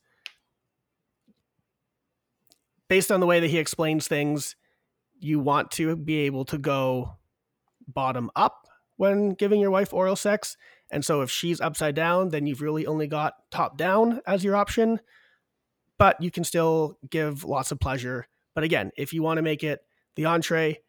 based 2.88 3.12
on 3.12 3.20
the 3.20 3.26
way 3.26 3.40
that 3.40 3.50
he 3.50 3.58
explains 3.58 4.08
things, 4.08 4.56
you 5.20 5.40
want 5.40 5.72
to 5.72 5.96
be 5.96 6.20
able 6.20 6.46
to 6.46 6.58
go 6.58 7.18
bottom 7.88 8.30
up 8.36 8.68
when 8.98 9.32
giving 9.32 9.60
your 9.60 9.72
wife 9.72 9.94
oral 9.94 10.16
sex. 10.16 10.58
And 10.92 11.04
so 11.04 11.22
if 11.22 11.30
she's 11.30 11.60
upside 11.60 11.96
down, 11.96 12.30
then 12.30 12.48
you've 12.48 12.62
really 12.62 12.86
only 12.86 13.08
got 13.08 13.34
top 13.52 13.78
down 13.78 14.22
as 14.26 14.44
your 14.44 14.56
option. 14.56 15.00
But 15.98 16.22
you 16.22 16.32
can 16.32 16.44
still 16.44 16.98
give 17.10 17.44
lots 17.44 17.72
of 17.72 17.80
pleasure. 17.80 18.28
But 18.54 18.64
again, 18.64 18.92
if 18.98 19.14
you 19.14 19.24
want 19.24 19.38
to 19.38 19.42
make 19.42 19.64
it 19.64 19.82
the 20.16 20.26
entree, 20.26 20.80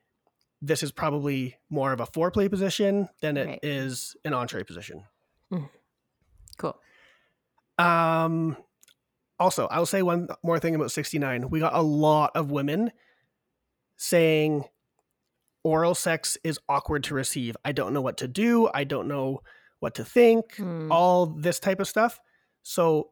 this 0.61 0.82
is 0.82 0.92
probably 0.92 1.56
more 1.70 1.92
of 1.92 2.00
a 2.00 2.06
foreplay 2.06 2.50
position 2.50 3.08
than 3.20 3.37
it 3.37 3.61
is 3.62 4.16
Right. 4.24 4.28
an 4.30 4.34
entree 4.34 4.64
position. 4.64 5.04
cool 6.58 6.78
Um, 7.78 8.56
also, 9.38 9.66
I'll 9.68 9.87
say 9.87 10.03
one 10.03 10.29
more 10.42 10.59
thing 10.59 10.74
about 10.74 10.90
69. 10.90 11.51
We 11.51 11.61
got 11.61 11.74
a 11.74 11.83
lot 11.83 12.33
of 12.35 12.51
women 12.51 12.92
saying 13.96 14.64
oral 15.64 15.94
sex 15.94 16.38
is 16.44 16.59
awkward 16.68 17.05
to 17.05 17.14
receive. 17.14 17.57
I 17.64 17.72
don't 17.72 17.92
know 17.92 18.01
what 18.01 18.16
to 18.18 18.29
do. 18.29 18.68
I 18.72 18.85
don't 18.85 19.09
know 19.09 19.40
what 19.81 19.94
to 19.96 20.05
think, 20.05 20.57
Mm, 20.57 20.88
all 20.90 21.27
this 21.27 21.61
type 21.61 21.79
of 21.81 21.87
stuff. 21.87 22.18
So 22.62 23.11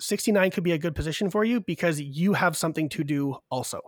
69 0.00 0.50
could 0.50 0.64
be 0.64 0.72
a 0.72 0.78
good 0.78 0.94
position 0.94 1.30
for 1.30 1.44
you 1.44 1.60
because 1.60 2.00
you 2.00 2.34
have 2.34 2.56
something 2.56 2.88
to 2.90 3.04
do 3.04 3.36
also. 3.50 3.80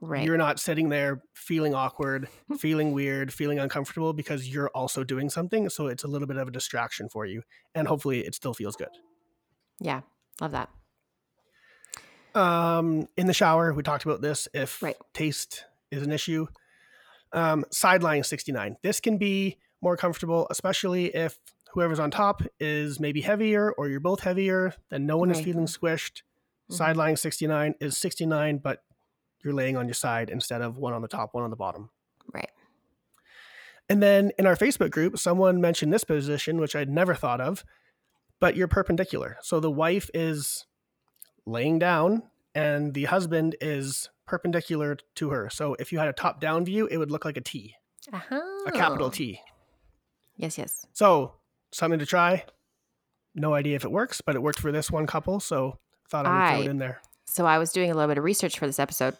right. 0.00 0.24
You're 0.24 0.36
not 0.36 0.60
sitting 0.60 0.88
there 0.90 1.22
feeling 1.34 1.74
awkward, 1.74 2.28
feeling 2.58 2.92
weird, 2.92 3.32
feeling 3.32 3.58
uncomfortable 3.58 4.12
because 4.12 4.48
you're 4.48 4.70
also 4.74 5.02
doing 5.04 5.30
something. 5.30 5.68
So 5.70 5.86
it's 5.86 6.04
a 6.04 6.08
little 6.08 6.26
bit 6.28 6.36
of 6.36 6.48
a 6.48 6.50
distraction 6.50 7.08
for 7.08 7.24
you. 7.26 7.42
And 7.74 7.88
hopefully 7.88 8.20
it 8.20 8.34
still 8.34 8.54
feels 8.54 8.76
good. 8.76 8.90
yeah. 9.80 10.00
Love 10.40 10.52
that. 10.52 10.70
Um, 12.34 13.08
in 13.16 13.26
the 13.26 13.34
shower, 13.34 13.72
we 13.74 13.82
talked 13.82 14.04
about 14.04 14.20
this 14.22 14.48
if 14.54 14.82
Right. 14.82 14.96
taste 15.12 15.64
is 15.90 16.02
an 16.02 16.12
issue. 16.12 16.46
Um, 17.32 17.64
side 17.70 18.02
lying 18.02 18.22
69. 18.24 18.76
This 18.82 19.00
can 19.00 19.18
be 19.18 19.58
more 19.80 19.96
comfortable, 19.96 20.46
especially 20.50 21.14
if 21.14 21.38
whoever's 21.72 21.98
on 21.98 22.10
top 22.10 22.42
is 22.60 23.00
maybe 23.00 23.22
heavier 23.22 23.72
or 23.72 23.88
you're 23.88 24.00
both 24.00 24.20
heavier, 24.20 24.74
then 24.90 25.06
no 25.06 25.16
one 25.16 25.30
is 25.30 25.40
feeling 25.40 25.66
squished. 25.66 26.22
Mhm. 26.70 26.74
Side 26.74 26.96
lying 26.96 27.16
69 27.16 27.74
is 27.80 27.96
69, 27.96 28.58
but 28.58 28.84
you're 29.42 29.54
laying 29.54 29.76
on 29.76 29.86
your 29.86 29.94
side 29.94 30.28
instead 30.30 30.60
of 30.62 30.76
one 30.76 30.92
on 30.92 31.02
the 31.02 31.08
top, 31.08 31.34
one 31.34 31.42
on 31.44 31.50
the 31.50 31.56
bottom. 31.56 31.90
Right. 32.32 32.50
And 33.88 34.02
then 34.02 34.30
in 34.38 34.46
our 34.46 34.54
Facebook 34.56 34.90
group, 34.90 35.18
someone 35.18 35.60
mentioned 35.60 35.92
this 35.92 36.04
position, 36.04 36.58
which 36.58 36.76
I'd 36.76 36.88
never 36.90 37.14
thought 37.14 37.40
of, 37.40 37.64
but 38.38 38.54
you're 38.56 38.68
perpendicular. 38.68 39.38
So 39.42 39.58
the 39.58 39.70
wife 39.70 40.10
is 40.14 40.66
laying 41.46 41.78
down 41.78 42.22
and 42.54 42.94
the 42.94 43.04
husband 43.04 43.56
is 43.60 44.08
perpendicular 44.26 44.96
to 45.16 45.30
her. 45.30 45.48
So 45.50 45.74
if 45.78 45.92
you 45.92 45.98
had 45.98 46.08
a 46.08 46.12
top 46.12 46.40
down 46.40 46.64
view, 46.64 46.86
it 46.90 46.96
would 46.98 47.10
look 47.10 47.24
like 47.24 47.36
a 47.36 47.40
T, 47.40 47.74
Uh-huh. 48.12 48.40
a 48.66 48.72
capital 48.72 49.10
T. 49.10 49.40
Yes, 50.36 50.56
yes. 50.58 50.86
So 50.92 51.34
something 51.72 51.98
to 51.98 52.06
try. 52.06 52.44
No 53.34 53.54
idea 53.54 53.76
if 53.76 53.84
it 53.84 53.90
works, 53.90 54.20
but 54.20 54.34
it 54.34 54.42
worked 54.42 54.58
for 54.60 54.72
this 54.72 54.90
one 54.90 55.06
couple. 55.06 55.40
So 55.40 55.78
thought 56.08 56.26
I 56.26 56.30
would 56.52 56.56
throw 56.56 56.64
it 56.66 56.70
in 56.70 56.78
there. 56.78 57.00
So 57.26 57.46
I 57.46 57.58
was 57.58 57.72
doing 57.72 57.90
a 57.90 57.94
little 57.94 58.08
bit 58.08 58.18
of 58.18 58.24
research 58.24 58.58
for 58.58 58.66
this 58.66 58.78
episode, 58.78 59.16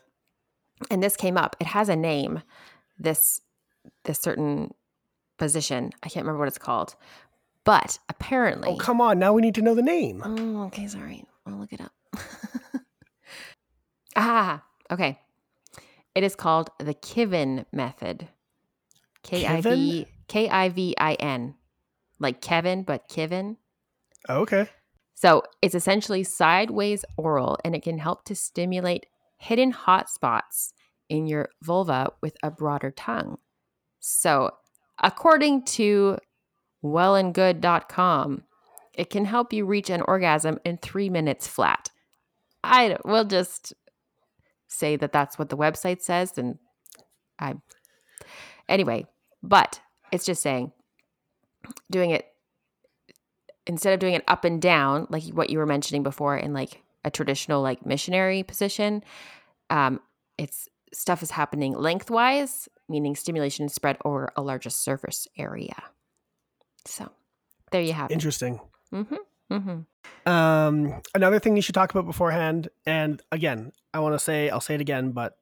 and 0.90 1.02
this 1.02 1.16
came 1.16 1.38
up. 1.38 1.56
It 1.60 1.66
has 1.68 1.88
a 1.88 1.96
name. 1.96 2.42
This 2.98 3.40
this 4.04 4.18
certain 4.20 4.74
position. 5.38 5.92
I 6.02 6.08
can't 6.08 6.24
remember 6.26 6.40
what 6.40 6.48
it's 6.48 6.58
called, 6.58 6.94
but 7.64 7.98
apparently. 8.08 8.68
Oh, 8.68 8.76
come 8.76 9.00
on. 9.00 9.18
Now 9.18 9.32
we 9.32 9.40
need 9.42 9.54
to 9.56 9.62
know 9.62 9.74
the 9.74 9.82
name. 9.82 10.22
Oh, 10.24 10.64
okay, 10.66 10.86
sorry. 10.86 11.24
I'll 11.46 11.54
look 11.56 11.72
it 11.72 11.80
up. 11.80 11.92
ah, 14.16 14.64
okay. 14.90 15.18
It 16.14 16.24
is 16.24 16.34
called 16.34 16.70
the 16.78 16.94
Kivin 16.94 17.64
method. 17.72 18.28
K 19.22 19.46
I 19.46 19.60
V 19.60 20.06
K 20.28 20.48
I 20.48 20.68
V 20.68 20.94
I 20.98 21.14
N. 21.14 21.54
Like 22.18 22.40
Kevin, 22.40 22.82
but 22.82 23.08
Kivin. 23.08 23.56
Okay. 24.28 24.68
So 25.14 25.42
it's 25.62 25.74
essentially 25.74 26.24
sideways 26.24 27.04
oral 27.16 27.58
and 27.64 27.74
it 27.74 27.82
can 27.82 27.98
help 27.98 28.24
to 28.24 28.34
stimulate 28.34 29.06
hidden 29.38 29.70
hot 29.70 30.10
spots 30.10 30.72
in 31.08 31.26
your 31.26 31.48
vulva 31.62 32.12
with 32.20 32.36
a 32.42 32.50
broader 32.50 32.90
tongue. 32.90 33.38
So, 34.00 34.50
according 35.00 35.64
to 35.66 36.18
wellandgood.com, 36.82 38.42
it 38.94 39.10
can 39.10 39.24
help 39.24 39.52
you 39.52 39.64
reach 39.64 39.90
an 39.90 40.02
orgasm 40.02 40.58
in 40.64 40.78
three 40.78 41.08
minutes 41.08 41.46
flat. 41.46 41.90
I 42.64 42.88
don't- 42.88 43.04
will 43.06 43.24
just 43.24 43.72
say 44.68 44.96
that 44.96 45.12
that's 45.12 45.38
what 45.38 45.48
the 45.50 45.56
website 45.56 46.00
says, 46.02 46.36
and 46.38 46.58
I 47.38 47.54
anyway. 48.68 49.06
But 49.42 49.80
it's 50.12 50.24
just 50.24 50.42
saying 50.42 50.72
doing 51.90 52.10
it 52.10 52.26
instead 53.66 53.92
of 53.94 54.00
doing 54.00 54.14
it 54.14 54.24
up 54.26 54.44
and 54.44 54.60
down 54.60 55.06
like 55.10 55.24
what 55.32 55.50
you 55.50 55.58
were 55.58 55.66
mentioning 55.66 56.02
before 56.02 56.36
in 56.36 56.52
like 56.52 56.82
a 57.04 57.10
traditional 57.10 57.62
like 57.62 57.86
missionary 57.86 58.42
position 58.42 59.02
um 59.70 60.00
it's 60.38 60.68
stuff 60.92 61.22
is 61.22 61.30
happening 61.30 61.72
lengthwise 61.72 62.68
meaning 62.88 63.14
stimulation 63.14 63.66
is 63.66 63.72
spread 63.72 63.96
over 64.04 64.32
a 64.36 64.42
larger 64.42 64.70
surface 64.70 65.28
area 65.38 65.80
so 66.84 67.08
there 67.70 67.80
you 67.80 67.92
have 67.92 68.10
it 68.10 68.14
Interesting. 68.14 68.60
mm-hmm, 68.92 69.14
mm-hmm. 69.50 69.80
Um, 70.30 71.00
another 71.14 71.38
thing 71.38 71.56
you 71.56 71.62
should 71.62 71.74
talk 71.74 71.90
about 71.90 72.06
beforehand, 72.06 72.68
and 72.86 73.20
again, 73.32 73.72
I 73.92 74.00
want 74.00 74.14
to 74.14 74.18
say, 74.18 74.50
I'll 74.50 74.60
say 74.60 74.74
it 74.74 74.80
again, 74.80 75.12
but 75.12 75.34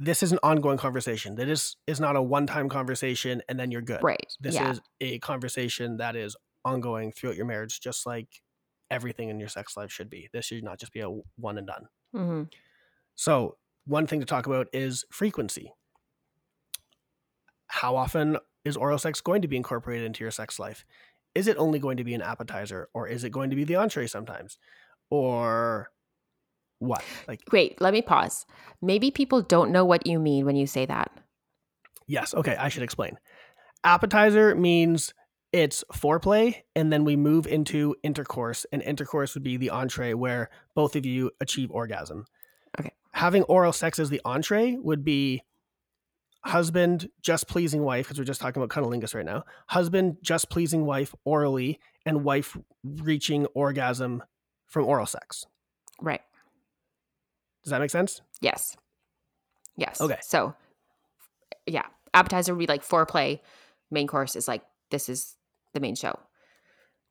this 0.00 0.22
is 0.22 0.32
an 0.32 0.38
ongoing 0.42 0.78
conversation. 0.78 1.36
That 1.36 1.48
is 1.48 1.76
is 1.86 2.00
not 2.00 2.16
a 2.16 2.22
one 2.22 2.46
time 2.46 2.68
conversation 2.68 3.42
and 3.48 3.58
then 3.58 3.70
you're 3.70 3.82
good. 3.82 4.02
right 4.02 4.32
This 4.40 4.54
yeah 4.54 4.72
is 4.72 4.80
a 5.00 5.18
conversation 5.18 5.96
that 5.96 6.16
is 6.16 6.36
ongoing 6.64 7.12
throughout 7.12 7.36
your 7.36 7.46
marriage, 7.46 7.80
just 7.80 8.06
like 8.06 8.28
everything 8.90 9.28
in 9.28 9.38
your 9.38 9.48
sex 9.48 9.76
life 9.76 9.90
should 9.90 10.10
be. 10.10 10.28
This 10.32 10.46
should 10.46 10.64
not 10.64 10.78
just 10.78 10.92
be 10.92 11.00
a 11.00 11.10
one 11.36 11.58
and 11.58 11.66
done. 11.66 11.88
mm-hmm. 12.14 12.42
So, 13.16 13.56
one 13.84 14.06
thing 14.06 14.20
to 14.20 14.26
talk 14.26 14.46
about 14.46 14.68
is 14.72 15.04
frequency. 15.10 15.72
How 17.66 17.96
often 17.96 18.38
is 18.64 18.76
oral 18.76 18.98
sex 18.98 19.20
going 19.20 19.42
to 19.42 19.48
be 19.48 19.56
incorporated 19.56 20.06
into 20.06 20.22
your 20.22 20.30
sex 20.30 20.58
life? 20.58 20.84
Is 21.38 21.46
it 21.46 21.56
only 21.58 21.78
going 21.78 21.96
to 21.96 22.04
be 22.04 22.14
an 22.14 22.22
appetizer 22.22 22.88
or 22.92 23.06
is 23.08 23.24
it 23.24 23.30
going 23.30 23.50
to 23.50 23.56
be 23.56 23.64
the 23.64 23.76
entree 23.76 24.06
sometimes? 24.06 24.58
Or 25.10 25.90
what? 26.80 27.02
Like, 27.26 27.40
wait 27.52 27.80
let 27.80 27.92
me 27.92 28.02
pause 28.02 28.46
maybe 28.80 29.10
people 29.10 29.42
don't 29.42 29.72
know 29.72 29.84
what 29.84 30.06
you 30.06 30.18
mean 30.18 30.44
when 30.46 30.54
you 30.54 30.66
say 30.66 30.86
that 30.86 31.10
yes, 32.08 32.34
okay, 32.34 32.56
I 32.56 32.68
should 32.68 32.82
explain. 32.82 33.18
Appetizer 33.84 34.56
means 34.56 35.14
it's 35.52 35.84
foreplay 35.92 36.62
and 36.74 36.92
then 36.92 37.04
we 37.04 37.14
move 37.14 37.46
into 37.46 37.94
intercourse, 38.02 38.66
and 38.72 38.82
intercourse 38.82 39.34
would 39.34 39.44
be 39.44 39.56
the 39.56 39.70
entree 39.70 40.14
where 40.14 40.50
both 40.74 40.96
of 40.96 41.06
you 41.06 41.30
achieve 41.40 41.70
orgasm. 41.70 42.24
Okay. 42.80 42.92
Having 43.12 43.44
oral 43.44 43.72
sex 43.72 43.98
as 43.98 44.10
the 44.10 44.20
entree 44.24 44.76
would 44.80 45.04
be 45.04 45.42
husband 46.44 47.08
just 47.22 47.48
pleasing 47.48 47.82
wife, 47.82 48.06
because 48.06 48.18
we're 48.18 48.24
just 48.24 48.40
talking 48.40 48.62
about 48.62 48.70
cunnilingus 48.74 49.14
right 49.14 49.24
now. 49.24 49.44
Husband 49.68 50.16
just 50.22 50.50
pleasing 50.50 50.84
wife 50.86 51.14
orally, 51.24 51.78
and 52.06 52.24
wife 52.24 52.56
reaching 52.84 53.46
orgasm 53.54 54.22
from 54.66 54.84
oral 54.84 55.06
sex. 55.06 55.44
right 56.00 56.20
Does 57.64 57.70
that 57.70 57.80
make 57.80 57.90
sense? 57.90 58.20
yes 58.40 58.76
yes 59.76 60.00
Okay. 60.00 60.18
so 60.22 60.54
yeah 61.66 61.84
appetizer 62.14 62.52
would 62.54 62.58
be 62.60 62.66
like 62.66 62.82
foreplay 62.86 63.40
main 63.90 64.06
course 64.06 64.36
is 64.36 64.46
like 64.48 64.62
this 64.90 65.08
is 65.08 65.36
the 65.74 65.80
main 65.80 65.94
show 65.94 66.18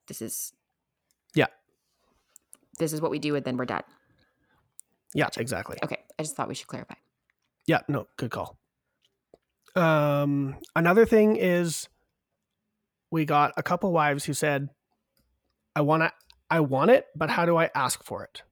this 0.06 0.20
is 0.22 0.52
Yeah. 1.34 1.46
this 2.78 2.92
is 2.92 3.00
what 3.00 3.10
we 3.10 3.18
do 3.18 3.34
and 3.36 3.44
then 3.44 3.56
we're 3.56 3.64
done 3.66 3.82
Yeah, 5.14 5.28
exactly. 5.36 5.78
okay 5.82 5.98
i 6.18 6.22
just 6.22 6.34
thought 6.36 6.48
we 6.48 6.54
should 6.54 6.66
clarify 6.68 6.94
Yeah, 7.66 7.80
no, 7.88 8.06
good 8.16 8.30
call. 8.30 8.57
Um, 9.76 10.56
another 10.74 11.06
thing 11.06 11.36
is 11.36 11.88
we 13.10 13.24
got 13.24 13.52
a 13.56 13.62
couple 13.62 13.92
wives 13.92 14.24
who 14.24 14.34
said, 14.34 14.68
I 15.76 15.82
want 15.82 16.02
to, 16.02 16.12
I 16.50 16.60
want 16.60 16.90
it, 16.90 17.06
but 17.14 17.30
how 17.30 17.46
do 17.46 17.56
I 17.56 17.70
ask 17.74 18.02
for 18.02 18.24
it? 18.24 18.42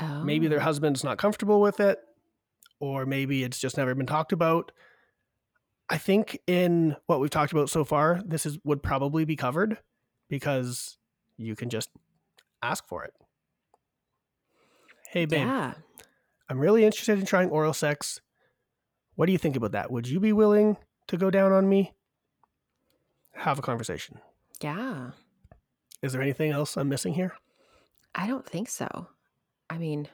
oh 0.00 0.22
Maybe 0.22 0.48
their 0.48 0.60
husband's 0.60 1.04
not 1.04 1.18
comfortable 1.18 1.60
with 1.60 1.80
it, 1.80 1.98
or 2.78 3.06
maybe 3.06 3.44
it's 3.44 3.58
just 3.58 3.76
never 3.76 3.94
been 3.94 4.06
talked 4.06 4.32
about. 4.32 4.72
I 5.88 5.98
think 5.98 6.38
in 6.46 6.96
what 7.06 7.20
we've 7.20 7.30
talked 7.30 7.52
about 7.52 7.68
so 7.70 7.84
far, 7.84 8.20
this 8.24 8.46
is 8.46 8.58
would 8.64 8.82
probably 8.82 9.24
be 9.24 9.36
covered 9.36 9.78
because 10.28 10.98
you 11.36 11.56
can 11.56 11.68
just 11.68 11.90
ask 12.62 12.86
for 12.86 13.04
it. 13.04 13.12
Hey 15.08 15.24
babe, 15.24 15.46
yeah 15.46 15.74
I'm 16.50 16.58
really 16.58 16.84
interested 16.84 17.18
in 17.18 17.26
trying 17.26 17.48
oral 17.50 17.72
sex. 17.72 18.20
What 19.16 19.26
do 19.26 19.32
you 19.32 19.38
think 19.38 19.56
about 19.56 19.72
that? 19.72 19.90
Would 19.90 20.08
you 20.08 20.20
be 20.20 20.32
willing 20.32 20.76
to 21.08 21.16
go 21.16 21.30
down 21.30 21.52
on 21.52 21.68
me? 21.68 21.92
Have 23.34 23.58
a 23.58 23.62
conversation. 23.62 24.18
yeah 24.62 25.10
Is 26.02 26.12
there 26.12 26.22
anything 26.22 26.50
else 26.52 26.76
I'm 26.76 26.88
missing 26.88 27.14
here? 27.14 27.34
i 28.14 28.26
don't 28.26 28.44
think 28.44 28.68
so 28.68 29.06
i 29.70 29.78
mean 29.78 30.08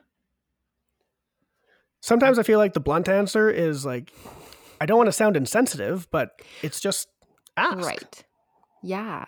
Sometimes 2.02 2.38
I 2.38 2.42
feel 2.44 2.58
like 2.58 2.72
the 2.74 2.78
blunt 2.80 3.08
answer 3.08 3.50
is 3.50 3.84
like, 3.84 4.12
I 4.80 4.86
don't 4.86 4.98
want 4.98 5.08
to 5.08 5.12
sound 5.12 5.34
insensitive, 5.36 6.06
but 6.12 6.40
it's 6.62 6.78
just 6.78 7.08
ask. 7.56 7.84
right 7.84 8.22
yeah 8.82 9.24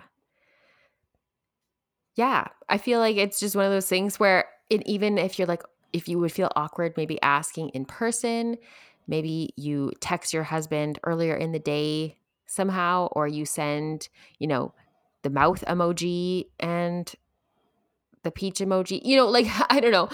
yeah 2.15 2.47
i 2.69 2.77
feel 2.77 3.01
like 3.01 3.17
it's 3.17 3.41
just 3.41 3.57
one 3.57 3.65
of 3.65 3.73
those 3.73 3.89
things 3.89 4.21
where 4.21 4.45
it, 4.69 4.87
even 4.87 5.17
if 5.19 5.39
you're 5.39 5.49
like 5.49 5.63
if 5.95 6.07
you 6.09 6.19
would 6.19 6.31
feel 6.31 6.51
awkward 6.55 6.93
maybe 6.99 7.19
asking 7.23 7.71
in 7.71 7.85
person 7.87 8.57
maybe 9.09 9.51
you 9.57 9.91
text 10.01 10.33
your 10.33 10.45
husband 10.45 10.99
earlier 11.03 11.35
in 11.35 11.51
the 11.53 11.59
day 11.59 12.17
somehow 12.47 13.09
or 13.13 13.27
you 13.27 13.45
send 13.45 14.09
you 14.39 14.47
know 14.47 14.73
the 15.23 15.31
mouth 15.31 15.65
emoji 15.67 16.47
and 16.61 17.15
the 18.23 18.31
peach 18.31 18.59
emoji 18.59 19.01
you 19.05 19.17
know 19.17 19.27
like 19.27 19.47
i 19.71 19.81
don't 19.81 19.93
know 19.93 20.09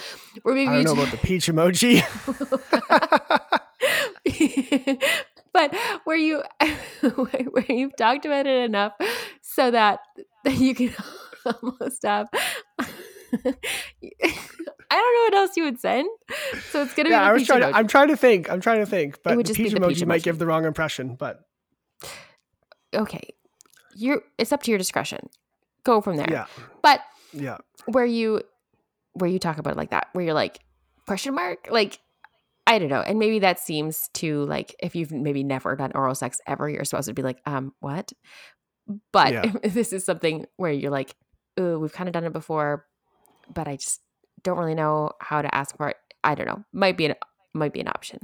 or 0.45 0.55
maybe 0.55 0.68
I 0.68 0.72
don't 0.74 0.78
you 0.78 0.84
know 0.84 1.03
about 1.03 1.11
the 1.11 1.18
peach 1.18 1.47
emoji. 1.47 2.03
but 5.53 5.74
where 6.05 6.16
you 6.16 6.42
where 7.14 7.64
you've 7.68 7.97
talked 7.97 8.26
about 8.26 8.47
it 8.47 8.64
enough 8.64 8.92
so 9.42 9.70
that 9.70 10.01
that 10.45 10.57
you 10.57 10.74
can 10.74 10.95
almost 11.47 12.03
have. 12.05 12.28
I 14.91 14.97
don't 14.97 15.14
know 15.14 15.24
what 15.24 15.35
else 15.35 15.57
you 15.57 15.64
would 15.64 15.80
send. 15.80 16.09
So 16.70 16.82
it's 16.82 16.95
gonna 16.95 17.11
Yeah, 17.11 17.20
be. 17.24 17.28
I 17.30 17.32
was 17.32 17.47
trying 17.47 17.61
to. 17.61 17.76
I'm 17.76 17.87
trying 17.89 18.09
to 18.09 18.16
think. 18.16 18.51
I'm 18.51 18.61
trying 18.61 18.80
to 18.80 18.87
think. 18.87 19.22
But 19.22 19.37
would 19.37 19.47
the 19.47 19.53
just 19.55 19.59
be 19.59 19.64
peach 19.64 19.74
emoji 19.74 19.89
peach 19.89 20.07
might 20.07 20.22
give 20.22 20.39
the 20.39 20.47
wrong 20.47 20.64
impression. 20.64 21.16
But 21.16 21.41
okay, 22.95 23.28
you. 23.95 24.22
It's 24.39 24.53
up 24.53 24.62
to 24.64 24.70
your 24.70 24.78
discretion. 24.78 25.28
Go 25.85 26.01
from 26.01 26.16
there. 26.16 26.28
yeah, 26.30 26.47
But 26.82 27.01
yeah. 27.32 27.59
where 27.87 28.07
you 28.07 28.43
where 29.14 29.28
you 29.30 29.39
talk 29.39 29.59
about 29.59 29.72
it 29.72 29.76
like 29.76 29.91
that 29.91 30.09
where 30.12 30.24
you're 30.24 30.35
like 30.35 30.59
question 31.07 31.35
mark 31.35 31.68
like 31.70 32.01
i 32.66 32.78
don't 32.80 32.89
know 32.89 33.01
and 33.01 33.16
maybe 33.18 33.39
that 33.41 33.61
seems 33.61 34.09
to 34.12 34.45
like 34.47 34.74
if 34.80 34.97
you've 34.97 35.12
maybe 35.12 35.45
never 35.45 35.76
done 35.76 35.93
oral 35.95 36.16
sex 36.16 36.41
ever 36.49 36.68
you're 36.68 36.85
supposed 36.85 37.07
to 37.07 37.14
be 37.14 37.22
like 37.22 37.39
um 37.47 37.72
what 37.78 38.12
but 39.12 39.32
Yeah. 39.32 39.53
this 39.62 39.93
is 39.93 40.05
something 40.05 40.47
where 40.57 40.72
you're 40.72 40.91
like 40.91 41.14
oh 41.59 41.78
we've 41.78 41.93
kind 41.93 42.09
of 42.09 42.12
done 42.12 42.24
it 42.24 42.32
before 42.32 42.87
but 43.53 43.66
i 43.68 43.76
just 43.76 44.01
don't 44.42 44.59
really 44.59 44.74
know 44.74 45.11
how 45.20 45.42
to 45.42 45.55
ask 45.55 45.76
for 45.76 45.88
it 45.88 45.97
i 46.22 46.34
don't 46.34 46.47
know 46.47 46.64
might 46.72 46.97
be 46.97 47.07
an 47.07 47.14
might 47.53 47.72
be 47.72 47.80
an 47.80 47.88
option 47.88 48.18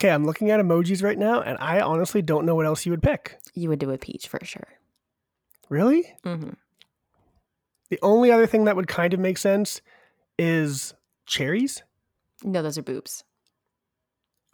Okay, 0.00 0.08
I'm 0.10 0.24
looking 0.24 0.50
at 0.50 0.58
emojis 0.60 1.02
right 1.02 1.18
now, 1.18 1.42
and 1.42 1.58
I 1.60 1.80
honestly 1.80 2.22
don't 2.22 2.46
know 2.46 2.54
what 2.54 2.64
else 2.64 2.86
you 2.86 2.92
would 2.92 3.02
pick. 3.02 3.38
you 3.52 3.68
would 3.68 3.78
do 3.78 3.90
a 3.90 3.98
peach 3.98 4.28
for 4.28 4.40
sure 4.42 4.68
Really? 5.68 6.14
hmm 6.24 6.50
The 7.90 7.98
only 8.02 8.30
other 8.32 8.46
thing 8.46 8.64
that 8.64 8.76
would 8.76 8.88
kind 8.88 9.12
of 9.12 9.20
make 9.20 9.36
sense 9.36 9.82
is 10.38 10.94
cherries. 11.26 11.82
no 12.42 12.62
those 12.62 12.78
are 12.78 12.82
boobs 12.82 13.24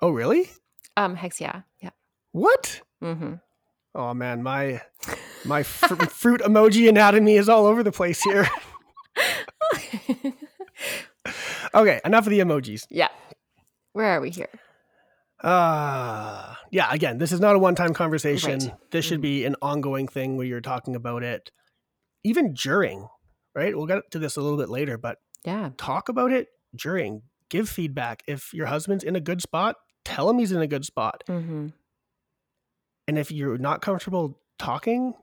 Oh, 0.02 0.10
really? 0.10 0.50
um 0.96 1.14
hex 1.14 1.40
yeah 1.40 1.62
yeah 1.80 1.90
What? 2.32 2.80
hmm 3.00 3.34
Oh 3.94 4.12
man, 4.14 4.42
my 4.42 4.82
my 5.44 5.62
fr- 5.62 5.94
fruit 6.06 6.40
emoji 6.42 6.88
anatomy 6.88 7.36
is 7.36 7.48
all 7.48 7.66
over 7.66 7.82
the 7.84 7.92
place 7.92 8.20
here. 8.22 8.46
Okay, 11.74 12.00
enough 12.04 12.26
of 12.26 12.30
the 12.30 12.38
emojis. 12.40 12.86
yeah 12.90 13.08
where 13.92 14.06
are 14.16 14.20
we 14.20 14.30
here 14.30 14.48
Uh 15.42 16.54
yeah, 16.72 16.88
again, 16.92 17.18
this 17.18 17.30
is 17.32 17.40
not 17.40 17.54
a 17.54 17.58
one-time 17.58 17.94
conversation. 17.94 18.58
Right. 18.58 18.74
This 18.90 19.04
should 19.04 19.20
Mhm. 19.20 19.22
be 19.22 19.44
an 19.44 19.56
ongoing 19.62 20.08
thing 20.08 20.36
where 20.36 20.46
you're 20.46 20.60
talking 20.60 20.96
about 20.96 21.22
it 21.22 21.50
even 22.24 22.54
during, 22.54 23.08
right? 23.54 23.76
We'll 23.76 23.86
get 23.86 24.02
to 24.10 24.18
this 24.18 24.36
a 24.36 24.40
little 24.42 24.58
bit 24.58 24.68
later, 24.68 24.98
but 24.98 25.18
yeah 25.44 25.70
talk 25.76 26.08
about 26.08 26.32
it 26.32 26.48
during. 26.74 27.22
Give 27.50 27.68
feedback. 27.68 28.22
If 28.26 28.52
your 28.52 28.66
husband's 28.66 29.04
in 29.04 29.14
a 29.14 29.20
good 29.20 29.40
spot, 29.40 29.76
tell 30.04 30.28
him 30.28 30.38
he's 30.38 30.52
in 30.52 30.60
a 30.60 30.66
good 30.66 30.84
spot. 30.84 31.22
hmm 31.28 31.68
And 33.06 33.18
if 33.18 33.30
you're 33.30 33.58
not 33.58 33.80
comfortable 33.82 34.40
talking, 34.58 35.14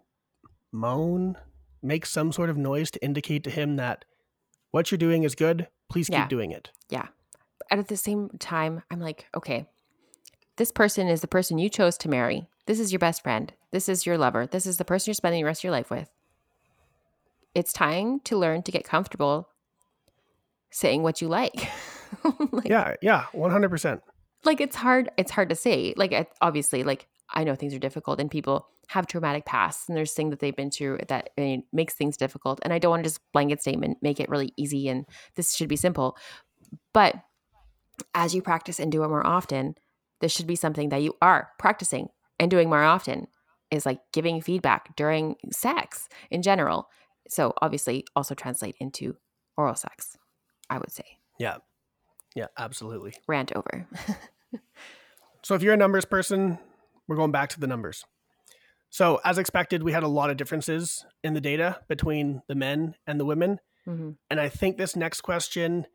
moan, 0.72 1.36
make 1.82 2.06
some 2.06 2.32
sort 2.32 2.50
of 2.50 2.56
noise 2.58 2.90
to 2.92 3.04
indicate 3.04 3.44
to 3.44 3.50
him 3.50 3.76
that 3.76 4.06
what 4.74 4.92
you're 4.92 4.98
doing 4.98 5.24
is 5.24 5.36
good. 5.36 5.68
Please 5.90 6.08
keep 6.08 6.16
Yeah. 6.18 6.28
doing 6.28 6.52
it. 6.52 6.72
Yeah. 6.90 7.08
And 7.72 7.80
at 7.80 7.88
the 7.88 7.96
same 7.98 8.30
time, 8.40 8.82
I'm 8.92 9.00
like, 9.00 9.28
okay, 9.38 9.68
this 10.58 10.72
person 10.72 11.08
is 11.08 11.22
the 11.22 11.28
person 11.28 11.58
you 11.60 11.70
chose 11.70 11.98
to 12.00 12.10
marry. 12.10 12.48
This 12.66 12.80
is 12.80 12.92
your 12.92 13.00
best 13.00 13.22
friend. 13.24 13.54
This 13.72 13.88
is 13.88 14.06
your 14.06 14.18
lover. 14.18 14.48
This 14.48 14.66
is 14.66 14.78
the 14.78 14.86
person 14.86 15.10
you're 15.12 15.16
spending 15.16 15.42
the 15.42 15.46
rest 15.46 15.60
of 15.62 15.66
your 15.66 15.72
life 15.72 15.90
with. 15.92 16.10
It's 17.56 17.72
time 17.72 18.20
to 18.22 18.38
learn 18.38 18.64
to 18.64 18.72
get 18.72 18.84
comfortable 18.84 19.48
saying 20.72 21.04
what 21.04 21.22
you 21.22 21.28
like. 21.28 21.70
like, 22.52 22.68
Yeah, 22.68 22.96
yeah, 23.02 23.26
100%. 23.34 24.02
like 24.44 24.60
it's 24.60 24.76
hard. 24.76 25.12
It's 25.18 25.32
hard 25.32 25.50
to 25.50 25.56
say. 25.56 25.94
Like 25.96 26.32
obviously, 26.42 26.84
like 26.84 27.08
I 27.34 27.44
know 27.44 27.56
things 27.56 27.74
are 27.74 27.80
difficult, 27.80 28.20
and 28.20 28.30
people 28.30 28.68
have 28.90 29.08
traumatic 29.08 29.46
pasts, 29.46 29.88
and 29.88 29.98
there's 29.98 30.14
things 30.14 30.32
that 30.32 30.40
they've 30.40 30.56
been 30.56 30.72
through 30.72 31.00
that 31.08 31.30
I 31.38 31.42
mean, 31.42 31.64
makes 31.72 31.94
things 31.94 32.18
difficult. 32.18 32.60
And 32.64 32.74
I 32.74 32.80
don't 32.80 32.92
want 32.92 33.04
to 33.04 33.10
just 33.10 33.22
blanket 33.32 33.62
statement 33.62 33.98
make 34.02 34.20
it 34.20 34.30
really 34.30 34.54
easy, 34.58 34.88
and 34.88 35.06
this 35.36 35.56
should 35.56 35.70
be 35.70 35.76
simple. 35.76 36.18
But 36.94 37.16
as 38.14 38.34
you 38.34 38.42
practice 38.42 38.80
and 38.80 38.92
do 38.92 39.04
it 39.04 39.08
more 39.08 39.26
often, 39.26 39.76
this 40.22 40.32
should 40.32 40.48
be 40.48 40.56
something 40.56 40.90
that 40.90 41.02
you 41.02 41.16
are 41.22 41.50
practicing 41.60 42.10
and 42.40 42.50
doing 42.50 42.70
more 42.70 42.84
often. 42.84 43.28
Is 43.72 43.88
like 43.88 44.02
giving 44.12 44.40
feedback 44.40 44.96
during 44.96 45.36
sex 45.52 46.08
in 46.30 46.44
general. 46.44 46.90
So 47.28 47.54
obviously, 47.60 48.06
also 48.16 48.36
translate 48.36 48.76
into 48.80 49.18
oral 49.58 49.74
sex. 49.74 50.16
I 50.70 50.78
would 50.78 50.92
say 50.92 51.18
Yeah. 51.40 51.58
Yeah, 52.36 52.48
absolutely. 52.58 53.14
rant 53.28 53.52
over. 53.56 53.88
So 55.44 55.56
if 55.56 55.62
you're 55.62 55.74
a 55.74 55.78
numbers 55.78 56.06
person, 56.06 56.58
we're 57.08 57.16
going 57.16 57.32
back 57.32 57.50
to 57.50 57.60
the 57.60 57.68
numbers. 57.68 58.04
So 58.90 59.20
as 59.24 59.38
expected, 59.38 59.82
we 59.82 59.92
had 59.92 60.04
a 60.04 60.08
lot 60.08 60.30
of 60.30 60.38
differences 60.38 61.06
in 61.24 61.34
the 61.34 61.42
data 61.42 61.80
between 61.88 62.42
the 62.48 62.56
men 62.56 62.96
and 63.08 63.20
the 63.20 63.26
women. 63.26 63.60
hmm 63.86 64.12
And 64.30 64.40
I 64.40 64.50
think 64.50 64.78
this 64.78 64.96
next 64.96 65.22
question 65.22 65.88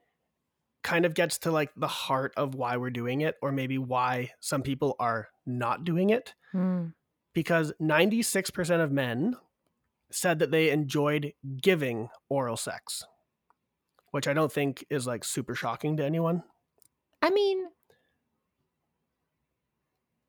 kind 0.83 1.05
of 1.05 1.15
gets 1.15 1.39
to 1.39 1.51
like 1.51 1.71
the 1.77 1.89
heart 1.89 2.33
of 2.37 2.55
why 2.55 2.77
we're 2.77 2.91
doing 2.91 3.21
it, 3.21 3.37
or 3.43 3.53
maybe 3.53 3.79
why 3.79 4.31
some 4.41 4.63
people 4.63 4.97
are 4.99 5.29
not 5.47 5.85
doing 5.85 6.11
it. 6.11 6.35
Mm. 6.55 6.95
Because 7.35 7.73
96% 7.81 8.83
of 8.83 8.91
men 8.91 9.37
said 10.11 10.39
that 10.39 10.51
they 10.51 10.71
enjoyed 10.71 11.35
giving 11.63 12.09
oral 12.29 12.57
sex, 12.57 13.05
which 14.11 14.27
I 14.27 14.33
don't 14.33 14.53
think 14.53 14.85
is 14.91 15.07
like 15.07 15.25
super 15.25 15.55
shocking 15.55 15.97
to 15.99 16.05
anyone. 16.05 16.43
I 17.21 17.31
mean, 17.31 17.67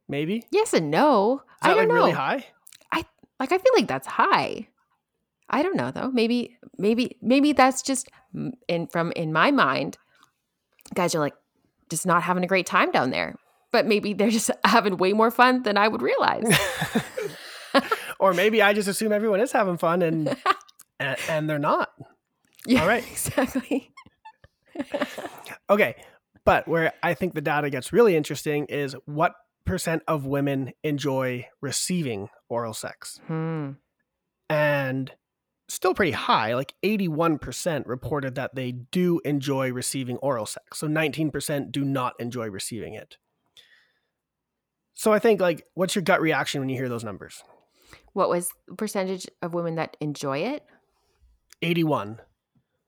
Maybe. 0.09 0.43
yes 0.51 0.73
and 0.73 0.91
no. 0.91 1.43
I 1.61 1.69
don't 1.69 1.77
like 1.77 1.87
know. 1.87 1.93
really 1.93 2.11
high? 2.11 2.45
Like 3.39 3.53
I 3.53 3.57
feel 3.57 3.71
like 3.77 3.87
that's 3.87 4.05
high. 4.05 4.67
I 5.49 5.63
don't 5.63 5.77
know 5.77 5.91
though. 5.91 6.11
Maybe 6.11 6.57
maybe 6.77 7.15
maybe 7.21 7.53
that's 7.53 7.81
just 7.81 8.09
in 8.67 8.87
from 8.87 9.13
in 9.13 9.31
my 9.31 9.49
mind. 9.51 9.97
Guys 10.93 11.15
are 11.15 11.19
like 11.19 11.35
just 11.89 12.05
not 12.05 12.21
having 12.23 12.43
a 12.43 12.47
great 12.47 12.65
time 12.65 12.91
down 12.91 13.11
there. 13.11 13.35
But 13.71 13.85
maybe 13.85 14.13
they're 14.13 14.29
just 14.29 14.51
having 14.65 14.97
way 14.97 15.13
more 15.13 15.31
fun 15.31 15.63
than 15.63 15.77
I 15.77 15.87
would 15.87 16.01
realize. 16.01 16.43
or 18.19 18.33
maybe 18.33 18.61
I 18.61 18.73
just 18.73 18.89
assume 18.89 19.13
everyone 19.13 19.39
is 19.39 19.53
having 19.53 19.77
fun 19.77 20.01
and 20.01 20.27
and, 20.99 21.17
and 21.29 21.49
they're 21.49 21.59
not. 21.59 21.91
yeah, 22.65 22.81
All 22.81 22.87
right. 22.89 23.05
exactly. 23.09 23.93
Okay. 25.69 25.95
But 26.43 26.67
where 26.67 26.91
I 27.03 27.13
think 27.13 27.35
the 27.35 27.41
data 27.41 27.69
gets 27.69 27.93
really 27.93 28.15
interesting 28.17 28.65
is 28.65 28.95
what 29.05 29.33
percent 29.69 30.01
of 30.07 30.25
women 30.25 30.73
enjoy 30.83 31.47
receiving 31.61 32.29
oral 32.49 32.73
sex? 32.73 33.21
Hmm. 33.27 33.71
And 34.49 35.11
still 35.67 35.93
pretty 35.93 36.11
high, 36.11 36.55
like 36.55 36.73
81% 36.83 37.83
reported 37.85 38.35
that 38.35 38.55
they 38.55 38.71
do 38.71 39.21
enjoy 39.23 39.71
receiving 39.71 40.17
oral 40.17 40.47
sex. 40.47 40.79
So 40.79 40.87
19% 40.87 41.71
do 41.71 41.85
not 41.85 42.13
enjoy 42.19 42.49
receiving 42.49 42.95
it. 42.95 43.17
So 44.95 45.13
I 45.13 45.19
think 45.19 45.39
like 45.39 45.65
what's 45.75 45.95
your 45.95 46.03
gut 46.03 46.19
reaction 46.19 46.59
when 46.59 46.69
you 46.69 46.75
hear 46.75 46.89
those 46.89 47.03
numbers? 47.03 47.43
What 48.13 48.29
was 48.29 48.49
the 48.67 48.75
percentage 48.75 49.27
of 49.41 49.53
women 49.53 49.75
that 49.75 49.95
enjoy 50.01 50.39
it? 50.39 50.63
81. 51.61 52.19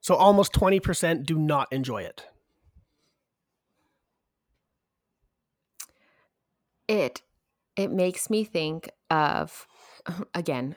So 0.02 0.16
almost 0.16 0.52
20% 0.54 1.26
do 1.26 1.38
not 1.38 1.72
enjoy 1.72 2.02
it. 2.02 2.26
It 6.92 7.22
it 7.78 7.90
makes 7.90 8.30
me 8.30 8.44
think 8.44 8.92
of 9.10 9.66
again 10.34 10.76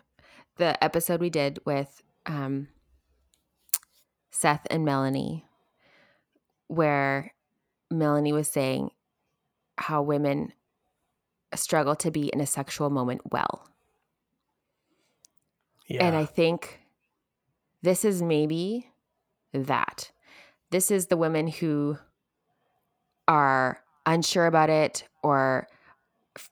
the 0.56 0.82
episode 0.82 1.20
we 1.20 1.30
did 1.30 1.58
with 1.66 2.02
um 2.26 2.68
Seth 4.30 4.66
and 4.70 4.84
Melanie 4.84 5.44
where 6.68 7.34
Melanie 7.90 8.32
was 8.32 8.48
saying 8.48 8.90
how 9.76 10.02
women 10.02 10.52
struggle 11.54 11.96
to 11.96 12.10
be 12.10 12.28
in 12.28 12.40
a 12.40 12.46
sexual 12.46 12.90
moment 12.90 13.20
well. 13.30 13.68
Yeah. 15.86 16.04
And 16.06 16.16
I 16.16 16.24
think 16.24 16.80
this 17.82 18.04
is 18.04 18.22
maybe 18.22 18.90
that. 19.52 20.10
This 20.70 20.90
is 20.90 21.06
the 21.06 21.16
women 21.16 21.46
who 21.46 21.98
are 23.28 23.80
unsure 24.06 24.46
about 24.46 24.70
it 24.70 25.04
or 25.22 25.68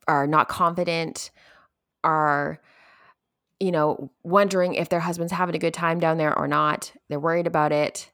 are 0.07 0.26
not 0.26 0.49
confident, 0.49 1.30
are, 2.05 2.61
you 3.61 3.70
know, 3.70 4.11
wondering 4.22 4.74
if 4.74 4.89
their 4.89 5.01
husband's 5.01 5.33
having 5.33 5.55
a 5.55 5.59
good 5.59 5.74
time 5.74 6.01
down 6.01 6.18
there 6.18 6.37
or 6.37 6.49
not. 6.49 6.93
They're 7.09 7.20
worried 7.20 7.47
about 7.47 7.72
it. 7.72 8.11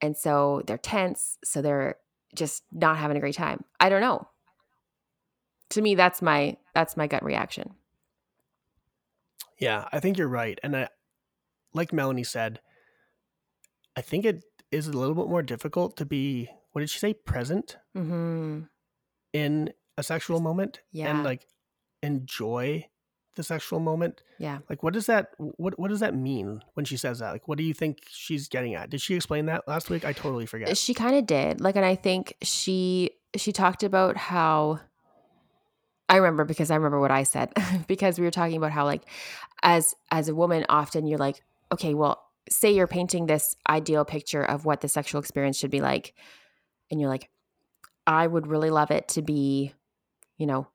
And 0.00 0.16
so 0.16 0.62
they're 0.66 0.78
tense. 0.78 1.38
So 1.44 1.60
they're 1.60 1.96
just 2.34 2.62
not 2.72 2.96
having 2.96 3.16
a 3.16 3.20
great 3.20 3.34
time. 3.34 3.64
I 3.78 3.88
don't 3.88 4.00
know. 4.00 4.28
To 5.70 5.82
me, 5.82 5.94
that's 5.94 6.20
my 6.22 6.56
that's 6.74 6.96
my 6.96 7.06
gut 7.06 7.22
reaction. 7.24 7.74
Yeah, 9.58 9.88
I 9.92 10.00
think 10.00 10.16
you're 10.16 10.26
right. 10.28 10.58
And 10.62 10.74
I, 10.74 10.88
like 11.74 11.92
Melanie 11.92 12.24
said, 12.24 12.60
I 13.94 14.00
think 14.00 14.24
it 14.24 14.42
is 14.72 14.88
a 14.88 14.92
little 14.92 15.14
bit 15.14 15.28
more 15.28 15.42
difficult 15.42 15.96
to 15.98 16.06
be, 16.06 16.48
what 16.72 16.80
did 16.80 16.90
she 16.90 16.98
say, 16.98 17.12
present 17.12 17.76
Mm-hmm. 17.96 18.62
in 19.32 19.72
a 20.00 20.02
sexual 20.02 20.40
moment 20.40 20.80
Yeah. 20.92 21.10
and 21.10 21.22
like 21.24 21.46
enjoy 22.02 22.86
the 23.36 23.42
sexual 23.44 23.78
moment. 23.78 24.22
Yeah. 24.38 24.58
Like, 24.68 24.82
what 24.82 24.92
does 24.92 25.06
that 25.06 25.30
what 25.38 25.78
what 25.78 25.88
does 25.88 26.00
that 26.00 26.14
mean 26.14 26.62
when 26.74 26.84
she 26.84 26.96
says 26.96 27.20
that? 27.20 27.30
Like, 27.30 27.46
what 27.46 27.58
do 27.58 27.64
you 27.64 27.72
think 27.74 27.98
she's 28.10 28.48
getting 28.48 28.74
at? 28.74 28.90
Did 28.90 29.00
she 29.00 29.14
explain 29.14 29.46
that 29.46 29.68
last 29.68 29.88
week? 29.90 30.04
I 30.04 30.12
totally 30.12 30.46
forget. 30.46 30.76
She 30.76 30.94
kind 30.94 31.14
of 31.16 31.26
did. 31.26 31.60
Like, 31.60 31.76
and 31.76 31.84
I 31.84 31.94
think 31.94 32.34
she 32.42 33.10
she 33.36 33.52
talked 33.52 33.82
about 33.84 34.16
how 34.16 34.80
I 36.08 36.16
remember 36.16 36.44
because 36.44 36.70
I 36.70 36.74
remember 36.74 36.98
what 36.98 37.12
I 37.12 37.22
said 37.22 37.52
because 37.86 38.18
we 38.18 38.24
were 38.24 38.32
talking 38.32 38.56
about 38.56 38.72
how 38.72 38.84
like 38.84 39.02
as 39.62 39.94
as 40.10 40.28
a 40.28 40.34
woman 40.34 40.64
often 40.68 41.06
you're 41.06 41.18
like, 41.18 41.42
okay, 41.70 41.94
well, 41.94 42.20
say 42.48 42.72
you're 42.72 42.88
painting 42.88 43.26
this 43.26 43.54
ideal 43.68 44.04
picture 44.04 44.42
of 44.42 44.64
what 44.64 44.80
the 44.80 44.88
sexual 44.88 45.20
experience 45.20 45.56
should 45.56 45.70
be 45.70 45.80
like 45.80 46.14
and 46.90 47.00
you're 47.00 47.10
like, 47.10 47.30
I 48.08 48.26
would 48.26 48.48
really 48.48 48.70
love 48.70 48.90
it 48.90 49.06
to 49.08 49.22
be, 49.22 49.72
you 50.40 50.46
know, 50.46 50.66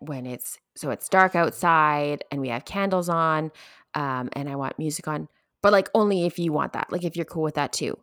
when 0.00 0.26
it's 0.26 0.58
so 0.76 0.90
it's 0.90 1.08
dark 1.08 1.34
outside 1.34 2.24
and 2.30 2.40
we 2.40 2.48
have 2.48 2.64
candles 2.64 3.08
on 3.08 3.50
um, 3.94 4.28
and 4.32 4.48
I 4.48 4.56
want 4.56 4.78
music 4.78 5.06
on, 5.08 5.28
but 5.62 5.72
like 5.72 5.88
only 5.94 6.26
if 6.26 6.38
you 6.38 6.52
want 6.52 6.72
that, 6.74 6.90
like 6.92 7.04
if 7.04 7.14
you're 7.16 7.24
cool 7.24 7.44
with 7.44 7.54
that 7.54 7.72
too. 7.72 7.96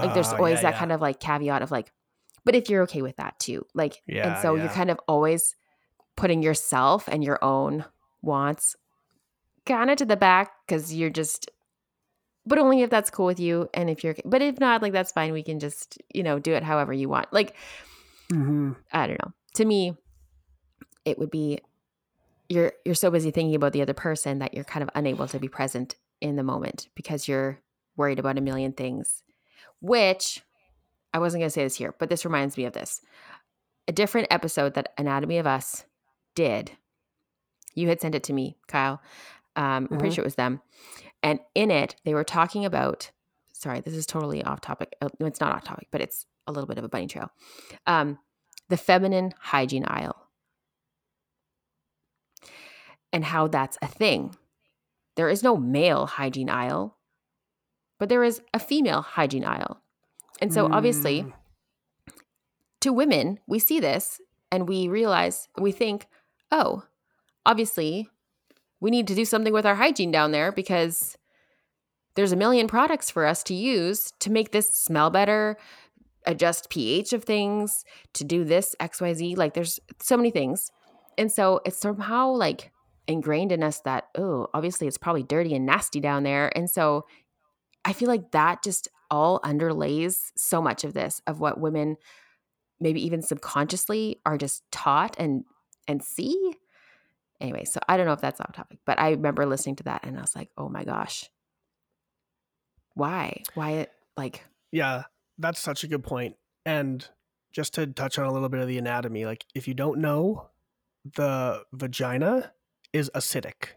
Like 0.00 0.14
there's 0.14 0.32
Oh, 0.32 0.36
always 0.36 0.60
yeah, 0.60 0.68
that 0.68 0.74
yeah. 0.74 0.78
kind 0.78 0.92
of 0.92 1.00
like 1.02 1.20
caveat 1.20 1.60
of 1.60 1.70
like, 1.70 1.90
but 2.44 2.54
if 2.54 2.70
you're 2.70 2.82
okay 2.84 3.02
with 3.02 3.16
that 3.16 3.38
too, 3.38 3.66
like, 3.74 4.00
yeah, 4.06 4.28
and 4.28 4.38
so 4.38 4.54
you're 4.54 4.68
kind 4.68 4.90
of 4.90 4.98
always 5.08 5.56
putting 6.16 6.42
yourself 6.42 7.08
and 7.08 7.24
your 7.24 7.42
own 7.44 7.84
wants 8.22 8.76
kind 9.66 9.90
of 9.90 9.96
to 9.98 10.04
the 10.04 10.16
back 10.16 10.52
because 10.66 10.94
you're 10.94 11.10
just, 11.10 11.50
but 12.46 12.58
only 12.58 12.82
if 12.82 12.90
that's 12.90 13.10
cool 13.10 13.26
with 13.26 13.40
you. 13.40 13.68
And 13.74 13.90
if 13.90 14.04
you're, 14.04 14.14
but 14.24 14.40
if 14.40 14.60
not, 14.60 14.82
like 14.82 14.92
that's 14.92 15.12
fine. 15.12 15.32
We 15.32 15.42
can 15.42 15.58
just, 15.58 15.98
you 16.14 16.22
know, 16.22 16.38
do 16.38 16.52
it 16.54 16.62
however 16.62 16.92
you 16.92 17.08
want. 17.08 17.32
Like, 17.32 17.56
Mhm. 18.30 18.76
I 18.92 19.06
don't 19.06 19.18
know. 19.24 19.32
To 19.54 19.64
me, 19.64 19.96
it 21.04 21.18
would 21.18 21.30
be 21.30 21.60
you're 22.48 22.72
you're 22.84 22.94
so 22.94 23.10
busy 23.10 23.30
thinking 23.30 23.54
about 23.54 23.72
the 23.72 23.82
other 23.82 23.94
person 23.94 24.38
that 24.40 24.54
you're 24.54 24.64
kind 24.64 24.82
of 24.82 24.90
unable 24.94 25.26
to 25.28 25.38
be 25.38 25.48
present 25.48 25.96
in 26.20 26.36
the 26.36 26.42
moment 26.42 26.88
because 26.94 27.26
you're 27.28 27.60
worried 27.96 28.18
about 28.18 28.38
a 28.38 28.42
million 28.42 28.72
things. 28.72 29.22
Which 29.80 30.42
I 31.12 31.18
wasn't 31.18 31.40
going 31.42 31.46
to 31.48 31.52
say 31.54 31.64
this 31.64 31.76
here, 31.76 31.94
but 31.98 32.08
this 32.10 32.24
reminds 32.24 32.56
me 32.56 32.64
of 32.64 32.72
this. 32.72 33.00
A 33.86 33.92
different 33.92 34.28
episode 34.30 34.74
that 34.74 34.92
Anatomy 34.98 35.38
of 35.38 35.46
Us 35.46 35.84
did. 36.34 36.72
You 37.74 37.88
had 37.88 38.00
sent 38.00 38.14
it 38.14 38.22
to 38.24 38.32
me, 38.32 38.56
Kyle. 38.66 39.00
Um, 39.56 39.88
I'm 39.90 39.98
pretty 39.98 40.08
Mhm. 40.10 40.14
sure 40.14 40.22
it 40.22 40.26
was 40.26 40.34
them. 40.36 40.60
And 41.22 41.40
in 41.54 41.70
it, 41.70 41.96
they 42.04 42.14
were 42.14 42.24
talking 42.24 42.64
about. 42.64 43.10
Sorry, 43.52 43.80
this 43.80 43.94
is 43.94 44.06
totally 44.06 44.42
off 44.42 44.60
topic. 44.60 44.94
Uh, 45.00 45.08
It's 45.20 45.40
not 45.40 45.52
off 45.54 45.64
topic, 45.64 45.88
but 45.90 46.00
it's 46.00 46.26
a 46.46 46.52
little 46.52 46.66
bit 46.66 46.76
of 46.78 46.84
a 46.84 46.88
bunny 46.88 47.06
trail. 47.06 47.30
Um, 47.86 48.18
the 48.68 48.76
feminine 48.76 49.32
hygiene 49.38 49.84
aisle 49.86 50.23
and 53.14 53.24
how 53.24 53.46
that's 53.46 53.78
a 53.80 53.86
thing. 53.86 54.36
There 55.16 55.30
is 55.30 55.42
no 55.42 55.56
male 55.56 56.06
hygiene 56.06 56.50
aisle, 56.50 56.98
but 57.98 58.08
there 58.08 58.24
is 58.24 58.42
a 58.52 58.58
female 58.58 59.00
hygiene 59.02 59.44
aisle. 59.44 59.80
And 60.40 60.52
so, 60.52 60.70
obviously, 60.70 61.22
Mm. 61.22 61.32
to 62.80 62.92
women, 62.92 63.38
we 63.46 63.58
see 63.58 63.80
this 63.80 64.20
and 64.50 64.68
we 64.68 64.88
realize, 64.88 65.48
we 65.56 65.72
think, 65.72 66.06
oh, 66.50 66.82
obviously, 67.46 68.10
we 68.80 68.90
need 68.90 69.06
to 69.06 69.14
do 69.14 69.24
something 69.24 69.52
with 69.52 69.64
our 69.64 69.76
hygiene 69.76 70.10
down 70.10 70.32
there 70.32 70.50
because 70.52 71.16
there's 72.16 72.32
a 72.32 72.36
million 72.36 72.66
products 72.66 73.10
for 73.10 73.24
us 73.26 73.42
to 73.44 73.54
use 73.54 74.12
to 74.18 74.30
make 74.30 74.50
this 74.50 74.74
smell 74.74 75.08
better, 75.10 75.56
adjust 76.26 76.68
pH 76.68 77.12
of 77.12 77.24
things, 77.24 77.84
to 78.12 78.24
do 78.24 78.44
this 78.44 78.74
XYZ. 78.80 79.36
Like, 79.36 79.54
there's 79.54 79.78
so 80.00 80.16
many 80.16 80.30
things. 80.30 80.70
And 81.16 81.30
so, 81.30 81.60
it's 81.64 81.78
somehow 81.78 82.30
like 82.30 82.72
ingrained 83.06 83.52
in 83.52 83.62
us 83.62 83.80
that, 83.80 84.08
oh, 84.16 84.48
obviously, 84.54 84.86
it's 84.86 84.98
probably 84.98 85.22
dirty 85.22 85.54
and 85.54 85.66
nasty 85.66 86.00
down 86.00 86.22
there. 86.22 86.56
And 86.56 86.70
so, 86.70 87.06
I 87.84 87.92
feel 87.92 88.08
like 88.08 88.30
that 88.32 88.62
just 88.62 88.88
all 89.10 89.40
underlays 89.40 90.32
so 90.36 90.62
much 90.62 90.84
of 90.84 90.94
this, 90.94 91.20
of 91.26 91.40
what 91.40 91.60
women 91.60 91.96
maybe 92.80 93.04
even 93.04 93.22
subconsciously 93.22 94.20
are 94.26 94.38
just 94.38 94.62
taught 94.72 95.16
and 95.18 95.44
and 95.86 96.02
see 96.02 96.54
anyway 97.40 97.64
so 97.64 97.78
i 97.88 97.96
don't 97.96 98.06
know 98.06 98.12
if 98.12 98.20
that's 98.20 98.40
off 98.40 98.52
topic 98.52 98.78
but 98.84 98.98
i 98.98 99.10
remember 99.10 99.46
listening 99.46 99.76
to 99.76 99.84
that 99.84 100.02
and 100.04 100.18
i 100.18 100.20
was 100.20 100.34
like 100.34 100.48
oh 100.56 100.68
my 100.68 100.82
gosh 100.82 101.30
why 102.94 103.42
why 103.54 103.86
like 104.16 104.44
Yeah, 104.72 105.04
that's 105.38 105.60
such 105.60 105.84
a 105.84 105.88
good 105.88 106.02
point. 106.04 106.36
And 106.64 107.06
just 107.52 107.74
to 107.74 107.86
touch 107.86 108.18
on 108.18 108.26
a 108.26 108.32
little 108.32 108.48
bit 108.48 108.60
of 108.60 108.68
the 108.68 108.78
anatomy, 108.78 109.24
like 109.26 109.44
if 109.54 109.68
you 109.68 109.74
don't 109.74 110.00
know, 110.00 110.50
the 111.16 111.62
vagina 111.72 112.52
is 112.94 113.10
acidic 113.14 113.74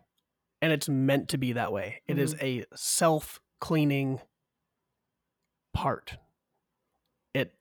and 0.62 0.72
it's 0.72 0.88
meant 0.88 1.28
to 1.30 1.38
be 1.38 1.54
that 1.54 1.74
way. 1.74 2.02
It 2.08 2.18
is 2.18 2.36
mm-hmm. 2.36 2.46
a 2.46 2.78
self 2.78 3.42
cleaning 3.60 4.22
part. 5.74 6.18
It 7.34 7.54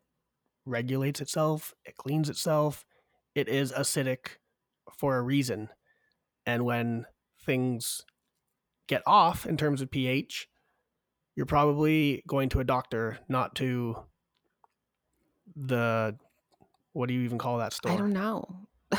regulates 0.64 1.20
itself, 1.20 1.74
it 1.84 1.96
cleans 1.96 2.30
itself. 2.30 2.84
It 3.34 3.48
is 3.48 3.72
acidic 3.72 4.38
for 4.96 5.18
a 5.18 5.22
reason. 5.22 5.68
And 6.46 6.64
when 6.64 7.06
things 7.44 8.02
get 8.86 9.02
off 9.06 9.44
in 9.44 9.56
terms 9.56 9.82
of 9.82 9.90
pH, 9.90 10.48
you're 11.34 11.44
probably 11.44 12.22
going 12.26 12.48
to 12.50 12.60
a 12.60 12.64
doctor, 12.64 13.18
not 13.28 13.54
to 13.56 13.96
the 15.54 16.16
what 16.92 17.08
do 17.08 17.14
you 17.14 17.22
even 17.22 17.38
call 17.38 17.58
that 17.58 17.72
store? 17.72 17.92
i 17.92 17.96
don't 17.96 18.12
know 18.12 18.44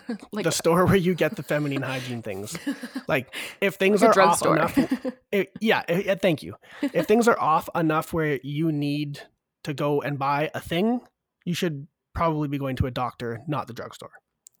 like 0.32 0.44
the 0.44 0.52
store 0.52 0.86
where 0.86 0.96
you 0.96 1.14
get 1.14 1.36
the 1.36 1.42
feminine 1.42 1.82
hygiene 1.82 2.22
things. 2.22 2.56
Like 3.08 3.34
if 3.60 3.74
things 3.74 4.00
like 4.00 4.16
are 4.16 4.22
off 4.22 4.40
drugstore 4.40 4.56
enough, 4.56 4.78
it, 5.32 5.52
yeah, 5.60 5.82
eh, 5.88 6.02
eh, 6.06 6.14
thank 6.14 6.42
you. 6.42 6.54
If 6.80 7.06
things 7.06 7.28
are 7.28 7.38
off 7.38 7.68
enough 7.74 8.12
where 8.12 8.38
you 8.42 8.70
need 8.72 9.20
to 9.64 9.74
go 9.74 10.00
and 10.00 10.18
buy 10.18 10.50
a 10.54 10.60
thing, 10.60 11.00
you 11.44 11.52
should 11.54 11.88
probably 12.14 12.48
be 12.48 12.58
going 12.58 12.76
to 12.76 12.86
a 12.86 12.90
doctor, 12.90 13.40
not 13.46 13.66
the 13.66 13.72
drugstore. 13.74 14.12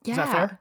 yeah 0.04 0.12
Is 0.12 0.16
that 0.16 0.28
fair? 0.28 0.60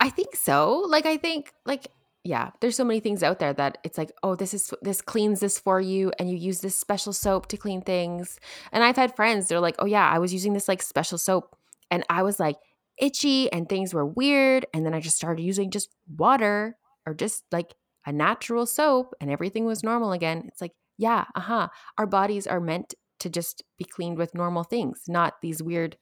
i 0.00 0.10
think 0.10 0.36
so 0.36 0.84
like 0.88 1.06
i 1.06 1.16
think 1.16 1.52
like 1.64 1.86
yeah 2.24 2.50
there's 2.60 2.76
so 2.76 2.84
many 2.84 3.00
things 3.00 3.22
out 3.22 3.38
there 3.38 3.54
that 3.54 3.78
it's 3.84 3.96
like 3.96 4.12
oh 4.22 4.34
this 4.34 4.52
is 4.52 4.74
this 4.82 5.00
cleans 5.00 5.40
this 5.40 5.58
for 5.58 5.80
you 5.80 6.12
and 6.18 6.28
you 6.30 6.36
use 6.36 6.60
this 6.60 6.74
special 6.74 7.12
soap 7.12 7.46
to 7.46 7.56
clean 7.56 7.80
things 7.80 8.38
and 8.72 8.84
i've 8.84 8.96
had 8.96 9.14
friends 9.16 9.48
they're 9.48 9.60
like 9.60 9.76
oh 9.78 9.86
yeah 9.86 10.06
i 10.10 10.18
was 10.18 10.32
using 10.34 10.52
this 10.52 10.68
like 10.68 10.82
special 10.82 11.16
soap 11.16 11.56
and 11.90 12.04
i 12.10 12.22
was 12.22 12.38
like 12.38 12.56
itchy 12.98 13.50
and 13.52 13.68
things 13.68 13.92
were 13.92 14.06
weird 14.06 14.66
and 14.72 14.84
then 14.84 14.94
i 14.94 15.00
just 15.00 15.16
started 15.16 15.42
using 15.42 15.70
just 15.70 15.90
water 16.16 16.76
or 17.06 17.14
just 17.14 17.44
like 17.52 17.74
a 18.06 18.12
natural 18.12 18.66
soap 18.66 19.14
and 19.20 19.30
everything 19.30 19.64
was 19.64 19.82
normal 19.82 20.12
again 20.12 20.44
it's 20.46 20.60
like 20.60 20.72
yeah 20.96 21.24
uh-huh 21.34 21.68
our 21.98 22.06
bodies 22.06 22.46
are 22.46 22.60
meant 22.60 22.94
to 23.18 23.28
just 23.28 23.62
be 23.78 23.84
cleaned 23.84 24.16
with 24.18 24.34
normal 24.34 24.64
things 24.64 25.02
not 25.08 25.40
these 25.42 25.62
weird 25.62 25.96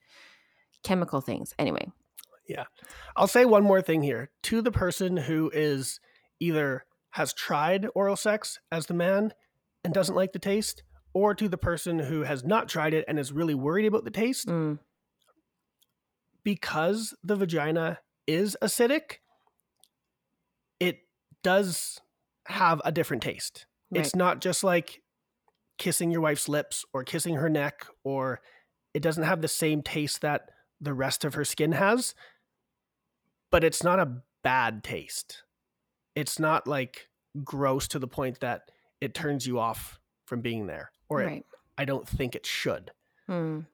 chemical 0.82 1.20
things 1.20 1.54
anyway 1.58 1.86
Yeah. 2.46 2.64
I'll 3.16 3.26
say 3.26 3.46
one 3.46 3.64
more 3.64 3.80
thing 3.80 4.02
here 4.02 4.30
to 4.42 4.60
the 4.60 4.70
person 4.70 5.16
who 5.16 5.50
is 5.54 5.98
either 6.40 6.84
has 7.12 7.32
tried 7.32 7.86
oral 7.94 8.16
sex 8.16 8.60
as 8.70 8.84
the 8.84 8.92
man 8.92 9.32
and 9.82 9.94
doesn't 9.94 10.14
like 10.14 10.32
the 10.32 10.38
taste, 10.38 10.82
or 11.14 11.34
to 11.34 11.48
the 11.48 11.56
person 11.56 11.98
who 11.98 12.22
has 12.22 12.44
not 12.44 12.68
tried 12.68 12.92
it 12.92 13.04
and 13.08 13.18
is 13.18 13.32
really 13.32 13.54
worried 13.54 13.86
about 13.86 14.04
the 14.04 14.10
taste. 14.10 14.48
Mm, 14.48 14.78
because 16.44 17.14
the 17.22 17.36
vagina 17.36 17.98
is 18.26 18.56
acidic, 18.62 19.18
it 20.78 21.00
does 21.42 22.00
have 22.46 22.80
a 22.84 22.92
different 22.92 23.22
taste. 23.22 23.66
It's 23.92 24.14
not 24.14 24.40
just 24.40 24.64
like 24.64 25.02
kissing 25.78 26.10
your 26.10 26.20
wife's 26.20 26.48
lips 26.48 26.84
or 26.92 27.04
kissing 27.04 27.36
her 27.36 27.48
neck, 27.48 27.86
or 28.02 28.40
it 28.92 29.02
doesn't 29.02 29.22
have 29.22 29.40
the 29.40 29.48
same 29.48 29.82
taste 29.82 30.20
that 30.22 30.50
the 30.80 30.94
rest 30.94 31.24
of 31.24 31.34
her 31.34 31.44
skin 31.44 31.72
has, 31.72 32.14
but 33.50 33.62
it's 33.62 33.82
not 33.82 34.00
a 34.00 34.22
bad 34.42 34.82
taste. 34.82 35.44
It's 36.14 36.38
not 36.38 36.66
like 36.66 37.08
gross 37.42 37.88
to 37.88 37.98
the 37.98 38.08
point 38.08 38.40
that 38.40 38.70
it 39.00 39.14
turns 39.14 39.46
you 39.46 39.58
off 39.58 40.00
from 40.26 40.40
being 40.40 40.66
there, 40.66 40.90
or 41.08 41.22
it, 41.22 41.26
right 41.26 41.46
I 41.76 41.84
don't 41.84 42.08
think 42.08 42.34
it 42.34 42.46
should 42.46 42.90
Mm, 43.28 43.66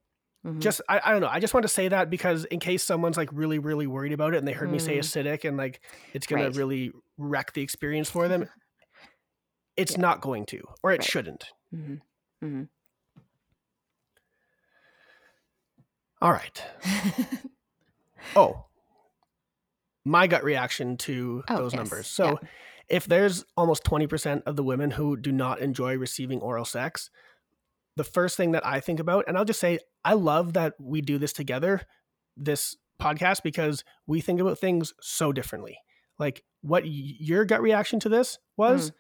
mhm. 0.44 0.58
just 0.60 0.80
I, 0.88 1.00
I 1.04 1.12
don't 1.12 1.20
know 1.20 1.28
i 1.28 1.38
just 1.40 1.52
want 1.54 1.62
to 1.64 1.68
say 1.68 1.88
that 1.88 2.10
because 2.10 2.44
in 2.46 2.58
case 2.60 2.82
someone's 2.82 3.16
like 3.16 3.28
really 3.32 3.58
really 3.58 3.86
worried 3.86 4.12
about 4.12 4.34
it 4.34 4.38
and 4.38 4.46
they 4.48 4.52
heard 4.52 4.70
me 4.70 4.78
say 4.78 4.96
Mm. 4.96 5.00
acidic 5.00 5.46
and 5.48 5.56
like 5.56 5.80
it's 6.14 6.26
gonna 6.26 6.44
Right. 6.44 6.56
really 6.56 6.92
wreck 7.18 7.52
the 7.52 7.62
experience 7.62 8.08
for 8.10 8.28
them 8.28 8.48
it's 9.76 9.92
Yeah. 9.92 10.00
not 10.00 10.20
going 10.20 10.46
to 10.46 10.62
or 10.82 10.92
it 10.92 10.98
Right. 11.00 11.04
shouldn't 11.04 11.44
Mhm. 11.74 12.00
Mhm. 12.42 12.68
all 16.22 16.32
right 16.32 16.62
oh 18.36 18.66
my 20.04 20.26
gut 20.26 20.44
reaction 20.44 20.96
to 20.96 21.42
Oh, 21.48 21.56
those 21.56 21.72
yes. 21.72 21.78
numbers 21.78 22.06
so 22.06 22.26
Yeah. 22.42 22.48
if 22.88 23.06
there's 23.06 23.44
almost 23.56 23.84
20% 23.84 24.42
of 24.46 24.56
the 24.56 24.64
women 24.64 24.90
who 24.92 25.16
do 25.16 25.30
not 25.32 25.60
enjoy 25.60 25.96
receiving 25.96 26.40
oral 26.40 26.64
sex 26.64 27.10
the 27.96 28.04
first 28.04 28.36
thing 28.36 28.52
that 28.52 28.64
i 28.66 28.80
think 28.80 29.00
about 29.00 29.24
and 29.28 29.36
i'll 29.36 29.44
just 29.44 29.60
say 29.60 29.78
i 30.04 30.12
love 30.12 30.52
that 30.54 30.74
we 30.80 31.00
do 31.00 31.18
this 31.18 31.32
together 31.32 31.82
this 32.36 32.76
podcast 33.00 33.42
because 33.42 33.82
we 34.06 34.20
think 34.20 34.40
about 34.40 34.58
things 34.58 34.92
so 35.00 35.32
differently. 35.32 35.78
Like 36.18 36.42
what 36.60 36.82
your 36.86 37.46
gut 37.46 37.62
reaction 37.62 37.98
to 38.00 38.10
this 38.10 38.38
was 38.58 38.92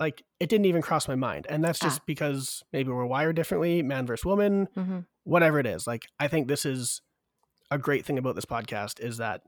like 0.00 0.22
it 0.40 0.48
didn't 0.48 0.64
even 0.64 0.80
cross 0.80 1.06
my 1.06 1.14
mind 1.16 1.46
and 1.50 1.62
that's 1.62 1.78
just 1.78 2.00
Ah. 2.00 2.04
because 2.06 2.62
maybe 2.72 2.90
we're 2.90 3.04
wired 3.04 3.36
differently 3.36 3.82
man 3.82 4.06
versus 4.06 4.24
woman 4.24 4.68
hmm 4.74 5.00
whatever 5.24 5.58
it 5.58 5.66
is. 5.66 5.86
Like 5.86 6.06
i 6.18 6.28
think 6.28 6.48
this 6.48 6.64
is 6.64 7.02
a 7.70 7.76
great 7.78 8.06
thing 8.06 8.16
about 8.16 8.36
this 8.36 8.44
podcast 8.46 9.00
is 9.00 9.18
that 9.18 9.42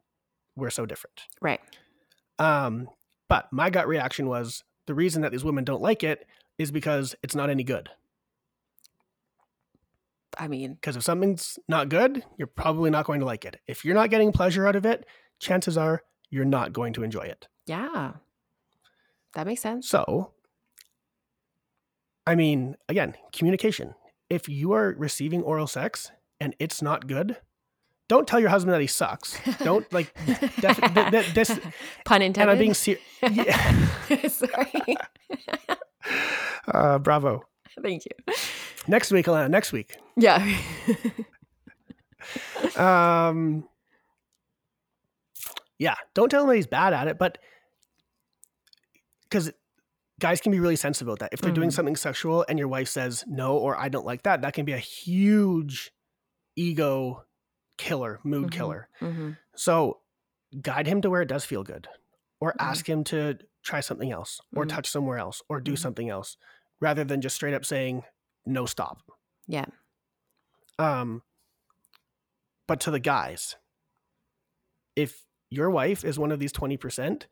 we're 0.56 0.70
so 0.70 0.84
different. 0.86 1.22
Right. 1.40 1.60
um 2.38 2.88
but 3.28 3.50
my 3.52 3.70
gut 3.70 3.88
reaction 3.88 4.26
was 4.28 4.64
the 4.86 4.94
reason 4.94 5.22
that 5.22 5.32
these 5.32 5.44
women 5.44 5.64
don't 5.64 5.82
like 5.82 6.02
it 6.04 6.26
is 6.58 6.70
because 6.70 7.14
it's 7.22 7.34
not 7.34 7.48
any 7.50 7.64
good 7.64 7.88
I 10.38 10.48
mean, 10.48 10.74
because 10.74 10.96
if 10.96 11.02
something's 11.02 11.58
not 11.68 11.88
good 11.88 12.22
you're 12.36 12.46
probably 12.46 12.90
not 12.90 13.04
going 13.06 13.20
to 13.20 13.26
like 13.26 13.44
it 13.44 13.60
if 13.66 13.84
you're 13.84 13.94
not 13.94 14.10
getting 14.10 14.32
pleasure 14.32 14.66
out 14.66 14.76
of 14.76 14.86
it 14.86 15.04
chances 15.40 15.76
are 15.76 16.02
you're 16.30 16.44
not 16.44 16.72
going 16.72 16.92
to 16.94 17.02
enjoy 17.02 17.22
it 17.22 17.48
yeah. 17.66 18.12
That 19.34 19.46
makes 19.46 19.60
sense. 19.60 19.86
So, 19.86 20.32
I 22.26 22.34
mean, 22.34 22.76
again, 22.88 23.14
communication. 23.32 23.94
If 24.30 24.48
you 24.48 24.72
are 24.72 24.94
receiving 24.98 25.42
oral 25.42 25.66
sex 25.66 26.10
and 26.40 26.54
it's 26.58 26.80
not 26.80 27.06
good, 27.06 27.36
don't 28.08 28.26
tell 28.26 28.40
your 28.40 28.48
husband 28.48 28.72
that 28.72 28.80
he 28.80 28.86
sucks. 28.86 29.38
Don't 29.58 29.90
like 29.92 30.14
def- 30.26 30.80
th- 30.80 31.10
th- 31.10 31.34
this. 31.34 31.48
Pun 32.06 32.22
And 32.22 32.24
intended. 32.24 32.52
I'm 32.52 32.58
being 32.58 32.74
serious. 32.74 33.02
Yeah. 33.22 34.28
Sorry. 34.28 34.96
Uh, 36.72 36.98
bravo. 36.98 37.44
Thank 37.82 38.04
you. 38.06 38.34
Next 38.86 39.12
week, 39.12 39.26
Alana. 39.26 39.50
Next 39.50 39.72
week. 39.72 39.98
Yeah. 40.18 40.56
Um, 42.76 43.66
yeah. 45.78 45.94
Don't 46.14 46.28
tell 46.28 46.42
him 46.42 46.48
that 46.48 46.56
he's 46.56 46.66
bad 46.66 46.92
at 46.92 47.06
it, 47.08 47.18
but 47.18 47.38
because 49.22 49.50
guys 50.20 50.40
can 50.40 50.52
be 50.52 50.60
really 50.60 50.76
sensitive 50.76 51.08
about 51.08 51.20
that. 51.20 51.30
If 51.32 51.40
they're 51.40 51.52
doing 51.52 51.70
Mhm. 51.70 51.74
something 51.74 51.96
sexual 51.96 52.44
and 52.48 52.58
your 52.58 52.68
wife 52.68 52.88
says 52.88 53.24
no 53.28 53.56
or 53.56 53.76
I 53.78 53.88
don't 53.88 54.04
like 54.04 54.24
that, 54.24 54.42
that 54.42 54.52
can 54.54 54.64
be 54.64 54.72
a 54.72 54.78
huge 54.78 55.92
ego 56.56 57.24
killer, 57.76 58.18
mood 58.24 58.48
Mhm. 58.48 58.52
killer. 58.52 58.88
hmm 58.98 59.30
So 59.54 60.00
guide 60.60 60.86
him 60.88 61.00
to 61.02 61.10
where 61.10 61.22
it 61.22 61.28
does 61.28 61.44
feel 61.44 61.62
good, 61.62 61.88
or 62.40 62.52
Mhm. 62.52 62.56
ask 62.60 62.88
him 62.88 63.04
to 63.04 63.38
try 63.62 63.80
something 63.80 64.10
else, 64.10 64.40
or 64.56 64.64
Mhm. 64.64 64.68
touch 64.70 64.88
somewhere 64.88 65.18
else, 65.18 65.42
or 65.48 65.60
do 65.60 65.72
Mhm. 65.74 65.78
something 65.78 66.08
else, 66.10 66.36
rather 66.80 67.04
than 67.04 67.20
just 67.20 67.36
straight 67.36 67.54
up 67.54 67.64
saying 67.64 68.04
no, 68.44 68.66
stop. 68.66 69.02
Yeah. 69.46 69.66
Um, 70.78 71.22
but 72.66 72.80
to 72.80 72.90
the 72.90 73.00
guys, 73.00 73.56
if 74.94 75.24
your 75.50 75.70
wife 75.70 76.04
is 76.04 76.18
one 76.18 76.32
of 76.32 76.38
these 76.38 76.52
20%, 76.52 77.24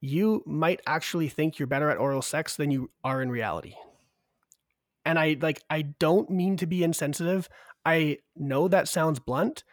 you 0.00 0.42
might 0.46 0.80
actually 0.86 1.28
think 1.28 1.58
you're 1.58 1.66
better 1.66 1.90
at 1.90 1.98
oral 1.98 2.22
sex 2.22 2.56
than 2.56 2.70
you 2.70 2.90
are 3.02 3.22
in 3.22 3.30
reality. 3.30 3.74
And 5.04 5.18
I 5.18 5.36
like 5.40 5.62
I 5.70 5.82
don't 5.82 6.28
mean 6.28 6.56
to 6.58 6.66
be 6.66 6.84
insensitive. 6.84 7.48
I 7.84 8.18
know 8.36 8.68
that 8.68 8.88
sounds 8.88 9.18
blunt, 9.18 9.64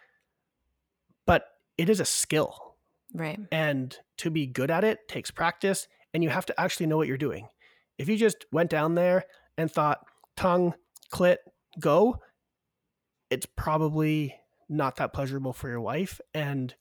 but 1.26 1.46
it 1.78 1.90
is 1.90 2.00
a 2.00 2.06
skill. 2.06 2.76
Right. 3.14 3.40
And 3.52 3.98
to 4.18 4.30
be 4.30 4.46
good 4.46 4.72
at 4.72 4.84
it 4.84 5.08
takes 5.08 5.32
practice 5.32 5.88
and 6.14 6.24
you 6.24 6.30
have 6.30 6.46
to 6.46 6.60
actually 6.60 6.86
know 6.86 6.98
what 6.98 7.08
you're 7.08 7.18
doing. 7.18 7.50
If 7.98 8.08
you 8.08 8.18
just 8.18 8.46
went 8.52 8.70
down 8.70 8.96
there 8.96 9.26
and 9.58 9.72
thought 9.72 10.06
tongue, 10.36 10.74
clit, 11.14 11.38
go, 11.80 12.22
it's 13.36 13.46
probably 13.46 14.34
not 14.70 14.96
that 14.96 15.12
pleasurable 15.12 15.52
for 15.52 15.68
your 15.68 15.82
wife. 15.82 16.22
And 16.34 16.74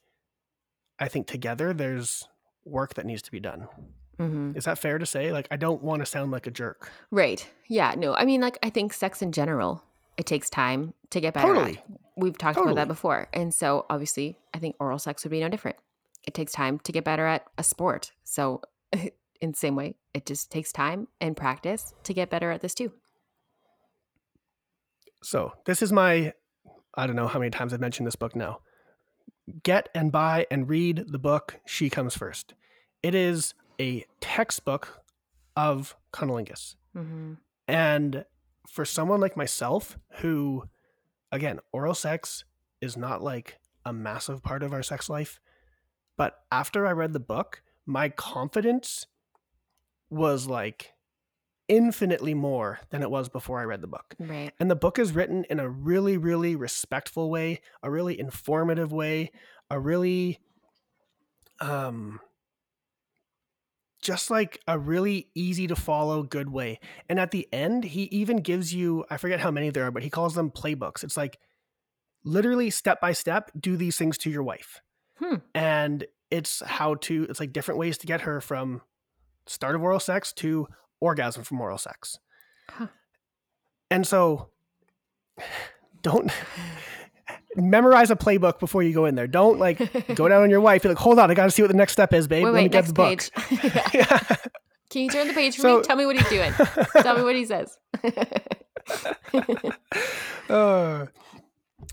I 1.01 1.09
think 1.09 1.27
together 1.27 1.73
there's 1.73 2.29
work 2.65 2.95
that 2.95 3.05
needs 3.05 3.23
to 3.23 3.33
be 3.33 3.41
done. 3.41 3.67
hmm 4.19 4.53
Is 4.55 4.65
that 4.67 4.79
fair 4.79 4.99
to 4.99 5.05
say? 5.05 5.33
Like, 5.33 5.49
I 5.51 5.57
don't 5.57 5.83
want 5.83 6.01
to 6.03 6.07
sound 6.07 6.31
like 6.31 6.47
a 6.47 6.53
jerk. 6.53 6.93
Right. 7.11 7.45
Yeah. 7.67 7.97
No, 7.99 8.15
I 8.15 8.25
mean, 8.25 8.41
like, 8.41 8.57
I 8.63 8.71
think 8.71 8.93
sex 8.93 9.21
in 9.21 9.33
general, 9.33 9.83
it 10.17 10.27
takes 10.27 10.49
time 10.49 10.95
to 11.11 11.21
get 11.21 11.35
better 11.35 11.49
Totally. 11.49 11.79
at. 11.79 11.85
We've 12.17 12.39
talked 12.39 12.57
about 12.57 12.77
that 12.77 12.87
before. 12.87 13.27
And 13.33 13.53
so, 13.53 13.85
obviously, 13.91 14.39
I 14.55 14.61
think 14.61 14.77
oral 14.79 15.01
sex 15.01 15.25
would 15.25 15.33
be 15.33 15.41
no 15.41 15.49
different. 15.49 15.77
It 16.25 16.35
takes 16.35 16.53
time 16.53 16.79
to 16.85 16.93
get 16.93 17.03
better 17.03 17.27
at 17.27 17.45
a 17.59 17.65
sport. 17.65 18.13
So, 18.23 18.63
in 18.93 19.51
the 19.51 19.57
same 19.57 19.75
way, 19.75 19.97
it 20.15 20.25
just 20.25 20.53
takes 20.53 20.71
time 20.71 21.09
and 21.21 21.37
practice 21.37 21.93
to 22.05 22.15
get 22.15 22.31
better 22.31 22.53
at 22.53 22.61
this 22.61 22.75
too. 22.75 22.93
So, 25.25 25.53
this 25.67 25.83
is 25.83 25.91
my, 25.93 26.33
I 26.97 27.07
don't 27.07 27.17
know 27.17 27.27
how 27.27 27.39
many 27.39 27.51
times 27.51 27.73
I've 27.73 27.81
mentioned 27.81 28.07
this 28.07 28.17
book 28.17 28.37
now. 28.37 28.61
Get 29.63 29.89
and 29.95 30.11
buy 30.11 30.47
and 30.51 30.69
read 30.69 31.05
the 31.09 31.19
book 31.19 31.61
She 31.67 31.91
Comes 31.91 32.17
First. 32.17 32.55
It 33.03 33.15
is 33.15 33.55
a 33.81 34.05
textbook 34.21 35.03
of 35.57 35.97
cunnilingus. 36.13 36.77
Mm-hmm. 36.97 37.35
And 37.69 38.25
for 38.69 38.85
someone 38.85 39.21
like 39.21 39.37
myself, 39.37 39.99
who, 40.21 40.65
again, 41.31 41.61
oral 41.73 41.95
sex 41.95 42.45
is 42.81 42.97
not 42.97 43.23
like 43.23 43.59
a 43.85 43.93
massive 43.93 44.43
part 44.43 44.63
of 44.63 44.73
our 44.73 44.83
sex 44.83 45.11
life, 45.11 45.41
but 46.17 46.39
after 46.51 46.87
I 46.87 46.93
read 46.93 47.13
the 47.13 47.21
book, 47.21 47.63
my 47.85 48.09
confidence 48.09 49.07
was 50.09 50.47
like 50.47 50.94
infinitely 51.69 52.35
more 52.35 52.81
than 52.91 53.03
it 53.03 53.11
was 53.11 53.29
before 53.29 53.61
I 53.61 53.65
read 53.65 53.81
the 53.81 53.87
book. 53.87 54.15
Right. 54.19 54.53
And 54.61 54.71
the 54.71 54.77
book 54.77 54.99
is 54.99 55.13
written 55.13 55.45
in 55.49 55.61
a 55.61 55.69
really, 55.69 56.17
really 56.17 56.57
respectful 56.57 57.31
way, 57.31 57.61
a 57.83 57.91
really 57.91 58.19
informative 58.19 58.93
way, 58.93 59.31
a 59.71 59.81
really, 59.81 60.39
um, 61.61 62.21
just 64.03 64.31
like 64.31 64.61
a 64.69 64.79
really 64.79 65.29
easy 65.35 65.67
to 65.67 65.75
follow, 65.75 66.23
good 66.23 66.51
way. 66.51 66.79
And 67.09 67.19
at 67.19 67.31
the 67.31 67.49
end, 67.53 67.85
he 67.85 68.03
even 68.05 68.39
gives 68.39 68.75
you, 68.75 69.05
I 69.09 69.17
forget 69.17 69.41
how 69.41 69.51
many 69.51 69.71
there 69.71 69.85
are, 69.87 69.91
but 69.91 70.03
he 70.03 70.11
calls 70.11 70.35
them 70.35 70.51
playbooks. 70.51 71.03
It's 71.03 71.17
like 71.17 71.39
literally 72.25 72.69
step 72.69 73.01
by 73.01 73.13
step, 73.13 73.51
do 73.59 73.77
these 73.79 73.97
things 73.97 74.19
to 74.19 74.31
your 74.31 74.43
wife. 74.43 74.81
Hmm. 75.19 75.37
And 75.55 76.05
it's 76.31 76.63
how 76.67 76.97
to, 76.97 77.27
it's 77.31 77.41
like 77.41 77.53
different 77.53 77.79
ways 77.79 77.97
to 77.99 78.07
get 78.07 78.23
her 78.23 78.43
from 78.43 78.83
start 79.47 79.75
of 79.75 79.83
oral 79.83 80.01
sex 80.01 80.33
to 80.35 80.67
orgasm 81.05 81.45
from 81.45 81.61
oral 81.61 81.79
sex. 81.79 82.19
Huh. 82.71 82.87
And 83.91 84.07
so 84.07 84.49
don't 86.03 86.31
memorize 87.57 88.11
a 88.11 88.17
playbook 88.17 88.59
before 88.59 88.83
you 88.83 88.93
go 88.95 89.05
in 89.07 89.15
there. 89.15 89.27
Don't 89.27 89.59
like 89.59 89.79
go 90.15 90.29
down 90.33 90.43
on 90.43 90.51
your 90.51 90.61
wife. 90.61 90.83
You're 90.85 90.93
like, 90.93 90.99
hold 91.03 91.19
on, 91.19 91.31
I 91.31 91.35
got 91.35 91.45
to 91.45 91.51
see 91.51 91.63
what 91.63 91.71
the 91.71 91.77
next 91.77 91.93
step 91.93 92.13
is, 92.13 92.27
babe. 92.27 92.45
Wait, 92.45 92.51
Let 92.51 92.57
me 92.57 92.63
wait, 92.65 92.73
get 92.73 92.87
the 92.87 92.93
book. 92.93 93.23
Yeah. 93.95 94.19
Can 94.91 95.03
you 95.03 95.11
turn 95.11 95.27
the 95.29 95.35
page 95.35 95.57
for 95.57 95.63
So- 95.63 95.77
me? 95.79 95.83
Tell 95.85 95.97
me 95.97 96.07
what 96.07 96.17
he's 96.17 96.29
doing. 96.29 96.53
Tell 97.03 97.17
me 97.17 97.23
what 97.23 97.35
he 97.37 97.45
says. 97.45 97.77
Uh, 100.49 101.07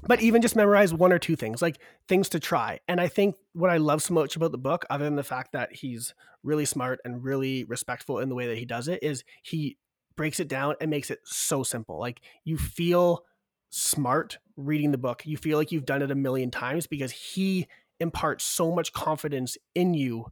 but 0.08 0.22
even 0.22 0.42
just 0.42 0.56
memorize 0.56 0.94
one 0.94 1.12
or 1.12 1.20
two 1.20 1.36
things, 1.36 1.62
like 1.62 1.80
things 2.08 2.30
to 2.30 2.40
try. 2.40 2.80
And 2.88 3.00
I 3.00 3.08
think 3.08 3.36
what 3.54 3.70
I 3.70 3.78
love 3.78 4.02
so 4.02 4.14
much 4.14 4.36
about 4.36 4.52
the 4.52 4.58
book, 4.58 4.86
other 4.90 5.06
than 5.06 5.16
the 5.16 5.24
fact 5.24 5.52
that 5.54 5.76
he's 5.76 6.14
really 6.44 6.66
smart 6.66 7.00
and 7.06 7.24
really 7.24 7.64
respectful 7.66 8.20
in 8.20 8.30
the 8.30 8.36
way 8.36 8.48
that 8.48 8.58
he 8.58 8.66
does 8.66 8.88
it, 8.88 9.00
is 9.02 9.24
he 9.44 9.78
breaks 10.16 10.40
it 10.40 10.48
down 10.48 10.76
and 10.82 10.90
makes 10.90 11.10
it 11.10 11.20
so 11.24 11.64
simple. 11.64 12.00
Like 12.00 12.22
you 12.44 12.58
feel 12.58 13.24
smart 13.70 14.38
reading 14.58 14.92
the 14.92 14.98
book. 14.98 15.26
You 15.26 15.38
feel 15.38 15.58
like 15.58 15.72
you've 15.72 15.86
done 15.86 16.02
it 16.02 16.12
a 16.12 16.16
million 16.16 16.52
times 16.52 16.88
because 16.88 17.12
he 17.12 17.68
imparts 18.00 18.44
so 18.44 18.74
much 18.74 18.94
confidence 18.94 19.58
in 19.76 19.94
you 19.94 20.26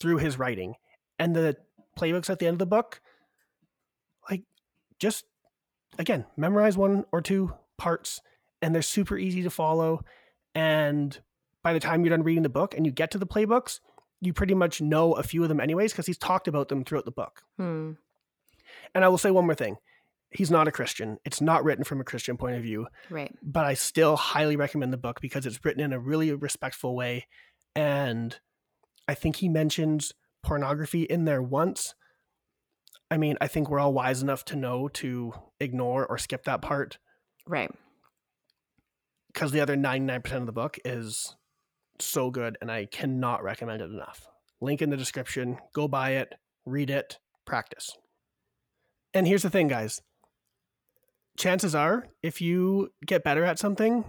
through 0.00 0.18
his 0.18 0.38
writing. 0.38 0.74
And 1.18 1.34
the 1.34 1.56
playbooks 1.98 2.30
at 2.30 2.38
the 2.38 2.46
end 2.46 2.54
of 2.54 2.58
the 2.60 2.66
book, 2.66 3.00
like 4.30 4.44
just 4.98 5.24
again, 5.98 6.24
memorize 6.36 6.76
one 6.76 7.04
or 7.12 7.20
two 7.20 7.52
parts 7.76 8.20
and 8.62 8.74
they're 8.74 8.82
super 8.82 9.16
easy 9.16 9.42
to 9.42 9.50
follow. 9.50 10.04
And 10.54 11.18
by 11.62 11.72
the 11.72 11.80
time 11.80 12.04
you're 12.04 12.16
done 12.16 12.24
reading 12.24 12.42
the 12.42 12.48
book 12.48 12.74
and 12.76 12.84
you 12.86 12.92
get 12.92 13.10
to 13.12 13.18
the 13.18 13.26
playbooks, 13.26 13.80
you 14.20 14.32
pretty 14.32 14.54
much 14.54 14.80
know 14.80 15.12
a 15.14 15.22
few 15.22 15.42
of 15.42 15.48
them 15.48 15.60
anyways 15.60 15.92
because 15.92 16.06
he's 16.06 16.18
talked 16.18 16.48
about 16.48 16.68
them 16.68 16.84
throughout 16.84 17.04
the 17.04 17.10
book. 17.12 17.42
Hmm. 17.56 17.92
And 18.94 19.04
I 19.04 19.08
will 19.08 19.18
say 19.18 19.30
one 19.30 19.44
more 19.46 19.54
thing. 19.54 19.76
He's 20.30 20.50
not 20.50 20.68
a 20.68 20.72
Christian. 20.72 21.18
It's 21.24 21.40
not 21.40 21.64
written 21.64 21.84
from 21.84 22.00
a 22.00 22.04
Christian 22.04 22.36
point 22.36 22.56
of 22.56 22.62
view, 22.62 22.88
Right. 23.08 23.34
but 23.42 23.64
I 23.64 23.74
still 23.74 24.16
highly 24.16 24.56
recommend 24.56 24.92
the 24.92 24.96
book 24.98 25.20
because 25.20 25.46
it's 25.46 25.64
written 25.64 25.82
in 25.82 25.92
a 25.92 25.98
really 26.00 26.32
respectful 26.34 26.94
way. 26.94 27.26
And 27.74 28.36
I 29.06 29.14
think 29.14 29.36
he 29.36 29.48
mentions 29.48 30.12
pornography 30.42 31.04
in 31.04 31.24
there 31.24 31.40
once. 31.42 31.94
I 33.10 33.16
mean, 33.16 33.38
I 33.40 33.46
think 33.48 33.70
we're 33.70 33.78
all 33.78 33.94
wise 33.94 34.20
enough 34.20 34.44
to 34.46 34.56
know 34.56 34.88
to 34.88 35.32
ignore 35.60 36.04
or 36.06 36.18
skip 36.18 36.44
that 36.44 36.60
part 36.60 36.98
Right. 37.46 37.70
Because 39.32 39.52
the 39.52 39.60
other 39.60 39.76
99% 39.76 40.32
of 40.32 40.46
the 40.46 40.52
book 40.52 40.78
is 40.84 41.36
so 42.00 42.30
good 42.30 42.56
and 42.60 42.70
I 42.70 42.86
cannot 42.86 43.42
recommend 43.42 43.82
it 43.82 43.90
enough. 43.90 44.26
Link 44.60 44.82
in 44.82 44.90
the 44.90 44.96
description. 44.96 45.58
Go 45.74 45.88
buy 45.88 46.12
it, 46.12 46.34
read 46.64 46.90
it, 46.90 47.18
practice. 47.44 47.96
And 49.14 49.26
here's 49.26 49.42
the 49.42 49.50
thing, 49.50 49.68
guys. 49.68 50.02
Chances 51.36 51.74
are, 51.74 52.08
if 52.22 52.40
you 52.40 52.90
get 53.06 53.24
better 53.24 53.44
at 53.44 53.58
something 53.58 54.04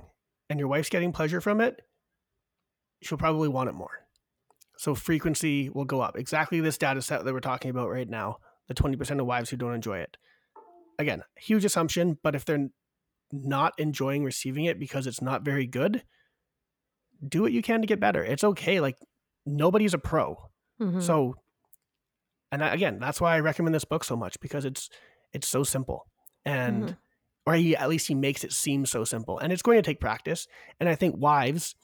and 0.50 0.60
your 0.60 0.68
wife's 0.68 0.90
getting 0.90 1.12
pleasure 1.12 1.42
from 1.42 1.62
it, 1.62 1.80
she'll 3.02 3.18
probably 3.18 3.48
want 3.48 3.70
it 3.70 3.76
more. 3.76 4.06
So 4.78 4.96
frequency 4.96 5.70
will 5.70 5.86
go 5.86 6.02
up. 6.02 6.18
Exactly 6.18 6.60
this 6.60 6.78
data 6.78 7.02
set 7.02 7.24
that 7.24 7.34
we're 7.34 7.40
talking 7.40 7.70
about 7.70 7.90
right 7.90 8.10
now. 8.10 8.38
The 8.68 8.74
20% 8.74 9.20
of 9.20 9.26
wives 9.26 9.50
who 9.50 9.58
don't 9.58 9.74
enjoy 9.74 10.00
it. 10.00 10.18
Again, 10.98 11.24
huge 11.38 11.66
assumption, 11.66 12.18
but 12.24 12.36
if 12.36 12.46
they're 12.46 12.70
not 13.32 13.74
enjoying 13.78 14.24
receiving 14.24 14.66
it 14.66 14.80
because 14.80 15.08
it's 15.08 15.22
not 15.22 15.44
very 15.44 15.66
good, 15.68 16.04
do 17.28 17.42
what 17.42 17.52
you 17.52 17.62
can 17.62 17.82
to 17.82 17.88
get 17.88 18.00
better. 18.00 18.24
It's 18.24 18.44
okay. 18.44 18.80
Like 18.80 18.98
nobody's 19.46 19.94
a 19.94 19.98
pro. 19.98 20.38
Mhm. 20.82 21.02
So, 21.02 21.36
and 22.52 22.64
again, 22.64 23.00
that's 23.00 23.22
why 23.22 23.36
I 23.36 23.40
recommend 23.42 23.76
this 23.76 23.86
book 23.86 24.04
so 24.04 24.16
much 24.16 24.40
because 24.40 24.66
it's 24.66 24.90
it's 25.32 25.48
so 25.48 25.64
simple, 25.64 26.08
and 26.46 26.84
Mhm. 26.86 26.98
or 27.46 27.54
he 27.56 27.76
at 27.76 27.90
least 27.90 28.08
he 28.08 28.16
makes 28.16 28.44
it 28.44 28.52
seem 28.54 28.86
so 28.86 29.04
simple, 29.04 29.38
and 29.38 29.54
it's 29.54 29.62
going 29.62 29.78
to 29.78 29.84
take 29.84 30.00
practice. 30.00 30.48
And 30.80 30.90
I 30.90 30.96
think 30.96 31.16
wives 31.18 31.76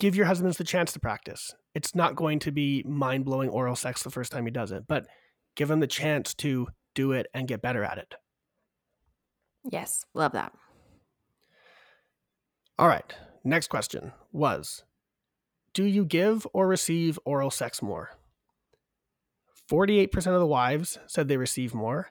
give 0.00 0.16
your 0.16 0.26
husbands 0.26 0.56
the 0.56 0.64
chance 0.64 0.92
to 0.92 1.00
practice. 1.00 1.54
It's 1.74 1.94
not 1.94 2.16
going 2.16 2.40
to 2.40 2.50
be 2.50 2.82
mind 2.84 3.24
blowing 3.24 3.48
oral 3.50 3.76
sex 3.76 4.02
the 4.02 4.10
first 4.10 4.32
time 4.32 4.44
he 4.44 4.50
does 4.50 4.72
it, 4.72 4.84
but 4.88 5.06
give 5.54 5.70
him 5.70 5.78
the 5.80 5.86
chance 5.86 6.34
to 6.36 6.66
do 6.94 7.12
it 7.12 7.26
and 7.34 7.46
get 7.46 7.62
better 7.62 7.84
at 7.84 7.98
it. 7.98 8.14
Yes, 9.70 10.04
love 10.14 10.32
that. 10.32 10.52
All 12.78 12.88
right. 12.88 13.14
Next 13.44 13.68
question 13.68 14.12
was 14.32 14.84
Do 15.74 15.84
you 15.84 16.04
give 16.04 16.46
or 16.52 16.66
receive 16.66 17.18
oral 17.24 17.50
sex 17.50 17.82
more? 17.82 18.10
48% 19.70 20.14
of 20.26 20.40
the 20.40 20.46
wives 20.46 20.98
said 21.06 21.28
they 21.28 21.36
receive 21.36 21.74
more. 21.74 22.10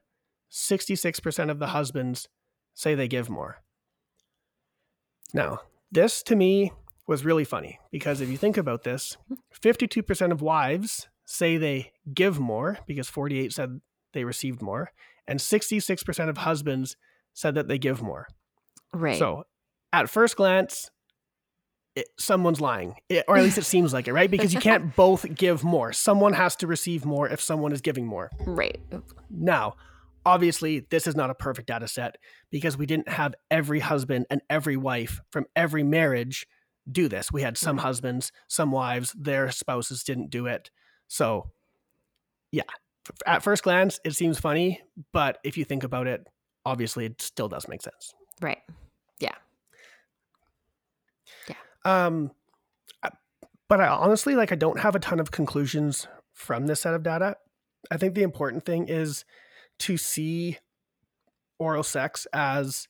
66% 0.52 1.49
of 1.49 1.60
the 1.60 1.68
husbands 1.68 2.28
say 2.74 2.95
they 2.95 3.08
give 3.08 3.30
more. 3.30 3.62
Now, 5.34 5.60
this 5.91 6.24
to 6.24 6.36
me 6.36 6.72
was 7.08 7.26
really 7.26 7.45
funny 7.45 7.80
because 7.91 8.22
if 8.22 8.30
you 8.30 8.38
think 8.38 8.58
about 8.58 8.84
this, 8.84 9.18
52% 9.54 10.32
of 10.32 10.41
wives 10.41 11.08
say 11.26 11.58
they 11.58 11.91
give 12.14 12.39
more 12.39 12.80
because 12.88 13.10
48 13.10 13.54
said 13.54 13.82
they 14.14 14.24
received 14.24 14.62
more, 14.62 14.91
and 15.28 15.39
66% 15.39 16.30
of 16.30 16.38
husbands 16.39 16.97
said 17.34 17.56
that 17.56 17.68
they 17.68 17.78
give 17.78 18.02
more. 18.02 18.28
Right. 18.94 19.18
So, 19.18 19.44
at 19.94 20.10
first 20.10 20.36
glance, 20.36 20.90
it, 21.96 22.08
someone's 22.18 22.62
lying, 22.62 22.96
It- 23.10 23.26
or 23.28 23.38
at 23.38 23.44
least 23.44 23.58
it 23.58 23.64
seems 23.66 23.94
like 23.94 24.08
it, 24.08 24.14
right? 24.14 24.32
Because 24.32 24.54
you 24.54 24.60
can't 24.60 24.96
both 24.96 25.26
give 25.36 25.64
more. 25.64 25.92
Someone 25.94 26.34
has 26.34 26.56
to 26.58 26.68
receive 26.68 27.04
more 27.06 27.28
if 27.28 27.42
someone 27.42 27.72
is 27.74 27.82
giving 27.82 28.06
more. 28.06 28.30
right. 28.46 28.80
Now, 29.30 29.76
obviously, 30.26 30.86
this 30.90 31.08
is 31.08 31.16
not 31.16 31.30
a 31.30 31.34
perfect 31.36 31.68
data 31.68 31.88
set 31.88 32.16
because 32.52 32.78
we 32.78 32.86
didn't 32.86 33.10
have 33.10 33.34
every 33.50 33.80
husband 33.80 34.26
and 34.30 34.42
every 34.50 34.78
wife 34.78 35.20
from 35.32 35.46
every 35.56 35.84
marriage 35.84 36.48
do 36.90 37.08
this. 37.10 37.32
We 37.32 37.42
had 37.42 37.58
some 37.58 37.76
Right. 37.78 37.84
husbands, 37.84 38.32
some 38.48 38.72
wives, 38.72 39.14
their 39.18 39.52
spouses 39.52 40.04
didn't 40.04 40.30
do 40.30 40.46
it. 40.48 40.72
So, 41.08 41.52
yeah, 42.52 42.64
at 43.26 43.44
first 43.44 43.64
glance, 43.64 44.00
it 44.06 44.12
seems 44.16 44.40
funny, 44.40 44.82
but 45.12 45.40
if 45.44 45.58
you 45.58 45.66
think 45.66 45.84
about 45.84 46.08
it, 46.08 46.26
obviously, 46.66 47.05
it 47.05 47.22
still 47.22 47.47
does 47.49 47.68
make 47.68 47.82
sense. 47.82 48.14
Right. 48.41 48.59
Yeah. 49.20 49.36
Yeah. 51.47 51.55
Um, 51.86 52.32
but 53.68 53.80
I 53.80 53.88
honestly 53.88 54.36
like 54.36 54.51
I 54.51 54.55
don't 54.55 54.80
have 54.80 54.95
a 54.95 54.99
ton 54.99 55.20
of 55.20 55.32
conclusions 55.32 56.07
from 56.34 56.68
this 56.68 56.82
set 56.82 56.93
of 56.93 57.03
data. 57.03 57.38
I 57.89 57.97
think 57.97 58.16
the 58.16 58.24
important 58.24 58.66
thing 58.66 58.88
is 58.89 59.24
to 59.80 59.95
see 59.97 60.57
oral 61.57 61.84
sex 61.84 62.28
as 62.34 62.88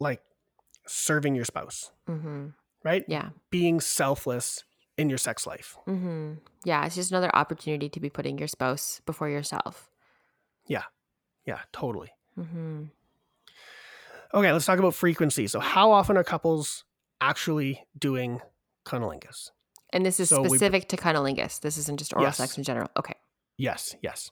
like 0.00 0.20
serving 0.86 1.34
your 1.34 1.44
spouse, 1.44 1.90
Mm-hmm. 2.08 2.46
right? 2.84 3.04
Yeah. 3.06 3.30
Being 3.50 3.80
selfless 3.80 4.64
in 4.96 5.08
your 5.08 5.18
sex 5.18 5.46
life. 5.46 5.76
Mm-hmm. 5.86 6.34
Yeah. 6.64 6.84
It's 6.86 6.94
just 6.94 7.10
another 7.10 7.34
opportunity 7.34 7.88
to 7.90 8.00
be 8.00 8.08
putting 8.10 8.38
your 8.38 8.48
spouse 8.48 9.00
before 9.06 9.28
yourself. 9.28 9.90
Yeah, 10.66 10.84
totally. 11.72 12.10
Mm-hmm. 12.38 12.84
Okay, 14.32 14.52
let's 14.52 14.64
talk 14.64 14.78
about 14.78 14.94
frequency. 14.94 15.46
So, 15.48 15.58
how 15.60 15.90
often 15.90 16.16
are 16.16 16.22
couples 16.24 16.84
actually 17.20 17.84
doing 17.98 18.40
cunnilingus? 18.86 19.50
And 19.92 20.06
this 20.06 20.20
is 20.20 20.28
So 20.28 20.42
we- 20.42 20.48
specific 20.50 20.88
to 20.90 20.96
cunnilingus. 20.96 21.60
This 21.60 21.76
isn't 21.78 21.98
just 21.98 22.12
oral 22.12 22.24
Yes. 22.26 22.36
sex 22.36 22.56
in 22.56 22.62
general. 22.64 22.88
Okay. 22.96 23.14
Yes, 23.56 23.96
yes. 24.02 24.30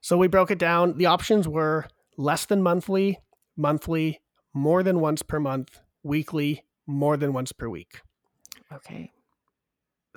So 0.00 0.16
we 0.16 0.26
broke 0.28 0.50
it 0.50 0.58
down. 0.58 0.96
The 0.96 1.06
options 1.06 1.46
were 1.46 1.86
less 2.16 2.46
than 2.46 2.62
monthly, 2.62 3.18
monthly, 3.56 4.22
more 4.54 4.82
than 4.82 5.00
once 5.00 5.22
per 5.22 5.38
month, 5.38 5.80
weekly, 6.02 6.64
more 6.86 7.18
than 7.18 7.34
once 7.34 7.52
per 7.52 7.68
week. 7.68 8.00
Okay. 8.72 9.12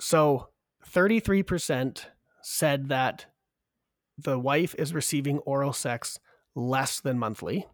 So 0.00 0.48
33% 0.88 2.06
said 2.40 2.88
that 2.88 3.26
the 4.16 4.38
wife 4.38 4.74
is 4.78 4.94
receiving 4.94 5.38
oral 5.40 5.72
sex 5.72 6.18
less 6.54 7.00
than 7.00 7.18
monthly. 7.18 7.66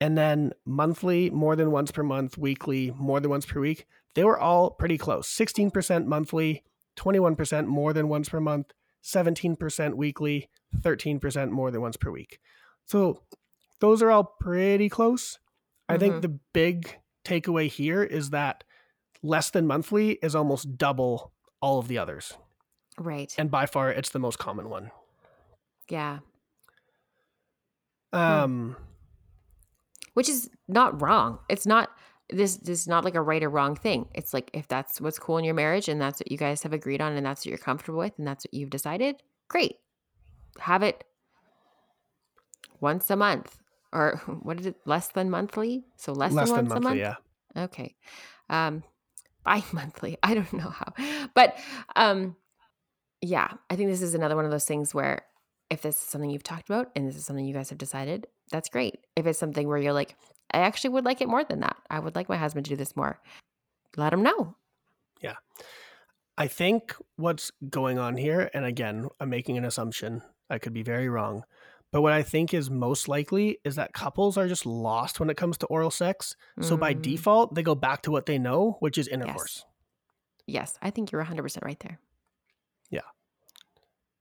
And 0.00 0.16
then 0.16 0.52
monthly, 0.64 1.30
more 1.30 1.56
than 1.56 1.70
once 1.70 1.90
per 1.90 2.02
month, 2.02 2.38
weekly, 2.38 2.92
more 2.96 3.20
than 3.20 3.30
once 3.30 3.44
per 3.44 3.60
week, 3.60 3.86
they 4.14 4.24
were 4.24 4.38
all 4.38 4.70
pretty 4.70 4.96
close. 4.96 5.28
16% 5.28 6.06
monthly, 6.06 6.64
21% 6.96 7.66
more 7.66 7.92
than 7.92 8.08
once 8.08 8.28
per 8.28 8.40
month, 8.40 8.72
17% 9.02 9.94
weekly, 9.94 10.48
13% 10.76 11.50
more 11.50 11.70
than 11.70 11.80
once 11.80 11.96
per 11.96 12.10
week. 12.10 12.40
So 12.86 13.22
those 13.80 14.02
are 14.02 14.10
all 14.10 14.34
pretty 14.40 14.88
close. 14.88 15.38
I 15.88 15.98
think 15.98 16.16
Mhm. 16.16 16.22
the 16.22 16.38
big 16.52 17.00
takeaway 17.24 17.68
here 17.68 18.02
is 18.02 18.30
that 18.30 18.64
less 19.22 19.50
than 19.50 19.66
monthly 19.66 20.12
is 20.22 20.34
almost 20.34 20.78
double 20.78 21.32
all 21.60 21.78
of 21.78 21.88
the 21.88 21.98
others. 21.98 22.38
Right. 23.00 23.34
And 23.38 23.50
by 23.50 23.64
far, 23.64 23.90
it's 23.90 24.10
the 24.10 24.18
most 24.18 24.38
common 24.38 24.68
one. 24.68 24.90
yeah. 25.88 26.18
Um, 28.12 28.76
Which 30.14 30.28
is 30.28 30.50
not 30.68 31.00
wrong. 31.00 31.38
It's 31.48 31.64
not 31.64 31.90
this 32.28 32.56
this 32.56 32.80
is 32.80 32.88
not 32.88 33.04
like 33.04 33.14
a 33.14 33.22
right 33.22 33.42
or 33.42 33.48
wrong 33.48 33.74
thing. 33.74 34.08
It's 34.14 34.34
like 34.34 34.50
if 34.52 34.68
that's 34.68 35.00
what's 35.00 35.18
cool 35.18 35.38
in 35.38 35.44
your 35.44 35.54
marriage 35.54 35.88
and 35.88 36.00
that's 36.00 36.20
what 36.20 36.30
you 36.30 36.36
guys 36.36 36.62
have 36.64 36.72
agreed 36.72 37.00
on 37.00 37.12
and 37.16 37.24
that's 37.24 37.40
what 37.40 37.46
you're 37.46 37.58
comfortable 37.58 38.00
with 38.00 38.12
and 38.18 38.26
that's 38.26 38.44
what 38.44 38.52
you've 38.52 38.70
decided, 38.70 39.22
great. 39.48 39.76
Have 40.58 40.82
it 40.82 41.04
once 42.80 43.08
a 43.10 43.16
month. 43.16 43.56
Or 43.92 44.16
what 44.42 44.60
is 44.60 44.66
it? 44.66 44.76
Less 44.84 45.08
than 45.08 45.30
monthly? 45.30 45.84
So 45.96 46.12
less, 46.12 46.32
less 46.32 46.48
than 46.50 46.56
than 46.56 46.68
once 46.68 46.84
monthly, 46.84 47.00
a 47.00 47.04
month? 47.06 47.18
yeah. 47.56 47.62
Okay. 47.64 47.94
Um 48.50 48.82
bi-monthly. 49.44 50.18
I 50.22 50.34
don't 50.34 50.52
know 50.52 50.68
how. 50.70 50.92
But 51.34 51.56
um 51.96 52.36
yeah, 53.22 53.48
I 53.68 53.76
think 53.76 53.90
this 53.90 54.02
is 54.02 54.14
another 54.14 54.36
one 54.36 54.44
of 54.44 54.50
those 54.50 54.64
things 54.64 54.94
where 54.94 55.22
if 55.70 55.82
this 55.82 55.96
is 55.96 56.02
something 56.02 56.30
you've 56.30 56.42
talked 56.42 56.68
about 56.68 56.90
and 56.96 57.06
this 57.06 57.16
is 57.16 57.24
something 57.24 57.44
you 57.44 57.54
guys 57.54 57.68
have 57.70 57.78
decided, 57.78 58.26
that's 58.50 58.68
great. 58.68 59.00
If 59.16 59.26
it's 59.26 59.38
something 59.38 59.68
where 59.68 59.78
you're 59.78 59.92
like, 59.92 60.16
I 60.52 60.58
actually 60.60 60.90
would 60.90 61.04
like 61.04 61.20
it 61.20 61.28
more 61.28 61.44
than 61.44 61.60
that. 61.60 61.76
I 61.88 62.00
would 62.00 62.16
like 62.16 62.28
my 62.28 62.36
husband 62.36 62.66
to 62.66 62.70
do 62.70 62.76
this 62.76 62.96
more. 62.96 63.20
Let 63.96 64.12
him 64.12 64.22
know. 64.22 64.56
Yeah. 65.20 65.36
I 66.38 66.48
think 66.48 66.94
what's 67.16 67.52
going 67.68 67.98
on 67.98 68.16
here, 68.16 68.50
and 68.54 68.64
again, 68.64 69.08
I'm 69.20 69.28
making 69.30 69.58
an 69.58 69.64
assumption. 69.64 70.22
I 70.48 70.58
could 70.58 70.72
be 70.72 70.82
very 70.82 71.08
wrong. 71.08 71.44
But 71.92 72.02
what 72.02 72.12
I 72.12 72.22
think 72.22 72.54
is 72.54 72.70
most 72.70 73.08
likely 73.08 73.58
is 73.64 73.74
that 73.76 73.92
couples 73.92 74.36
are 74.38 74.48
just 74.48 74.64
lost 74.64 75.20
when 75.20 75.28
it 75.28 75.36
comes 75.36 75.58
to 75.58 75.66
oral 75.66 75.90
sex. 75.90 76.36
So 76.60 76.76
by 76.76 76.94
Mm, 76.94 77.02
default, 77.02 77.54
they 77.54 77.62
go 77.62 77.74
back 77.74 78.02
to 78.02 78.10
what 78.10 78.26
they 78.26 78.38
know, 78.38 78.76
which 78.80 78.96
is 78.96 79.06
intercourse. 79.08 79.64
Yes, 80.46 80.78
I 80.82 80.90
think 80.90 81.12
you're 81.12 81.20
100% 81.24 81.64
right 81.64 81.78
there. 81.80 81.98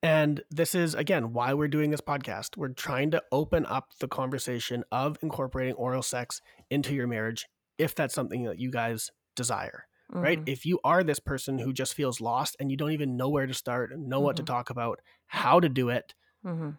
And 0.02 0.42
this 0.50 0.76
is, 0.76 0.96
again, 0.96 1.34
why 1.34 1.54
we're 1.54 1.68
doing 1.68 1.90
this 1.92 2.00
podcast. 2.02 2.56
We're 2.56 2.70
trying 2.70 3.12
to 3.12 3.24
open 3.32 3.66
up 3.66 3.90
the 4.00 4.08
conversation 4.08 4.84
of 4.92 5.18
incorporating 5.22 5.74
oral 5.76 6.02
sex 6.02 6.42
into 6.70 6.94
your 6.96 7.08
marriage 7.08 7.48
if 7.78 7.96
that's 7.96 8.14
something 8.14 8.44
that 8.46 8.60
you 8.60 8.72
guys 8.72 9.12
desire, 9.36 9.86
right? 10.10 10.40
Mhm. 10.40 10.48
If 10.50 10.66
you 10.66 10.80
are 10.86 11.04
this 11.04 11.20
person 11.20 11.60
who 11.60 11.74
just 11.74 11.94
feels 11.94 12.22
lost 12.22 12.56
and 12.60 12.72
you 12.72 12.78
don't 12.78 12.92
even 12.92 13.18
know 13.18 13.30
where 13.30 13.46
to 13.48 13.54
start, 13.54 13.98
know 13.98 14.20
what 14.22 14.38
to 14.38 14.44
Mhm. 14.44 14.48
talk 14.48 14.70
about, 14.70 15.02
how 15.28 15.60
to 15.60 15.68
do 15.70 15.90
it, 15.90 16.14
Mhm. 16.46 16.78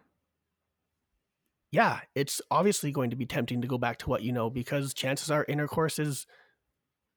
yeah, 1.71 2.01
it's 2.15 2.41
obviously 2.51 2.91
going 2.91 3.09
to 3.11 3.15
be 3.15 3.25
tempting 3.25 3.61
to 3.61 3.67
go 3.67 3.77
back 3.77 3.97
to 3.99 4.09
what 4.09 4.23
you 4.23 4.31
know 4.31 4.49
because 4.49 4.93
chances 4.93 5.29
are 5.31 5.45
intercourse 5.47 5.99
is 5.99 6.25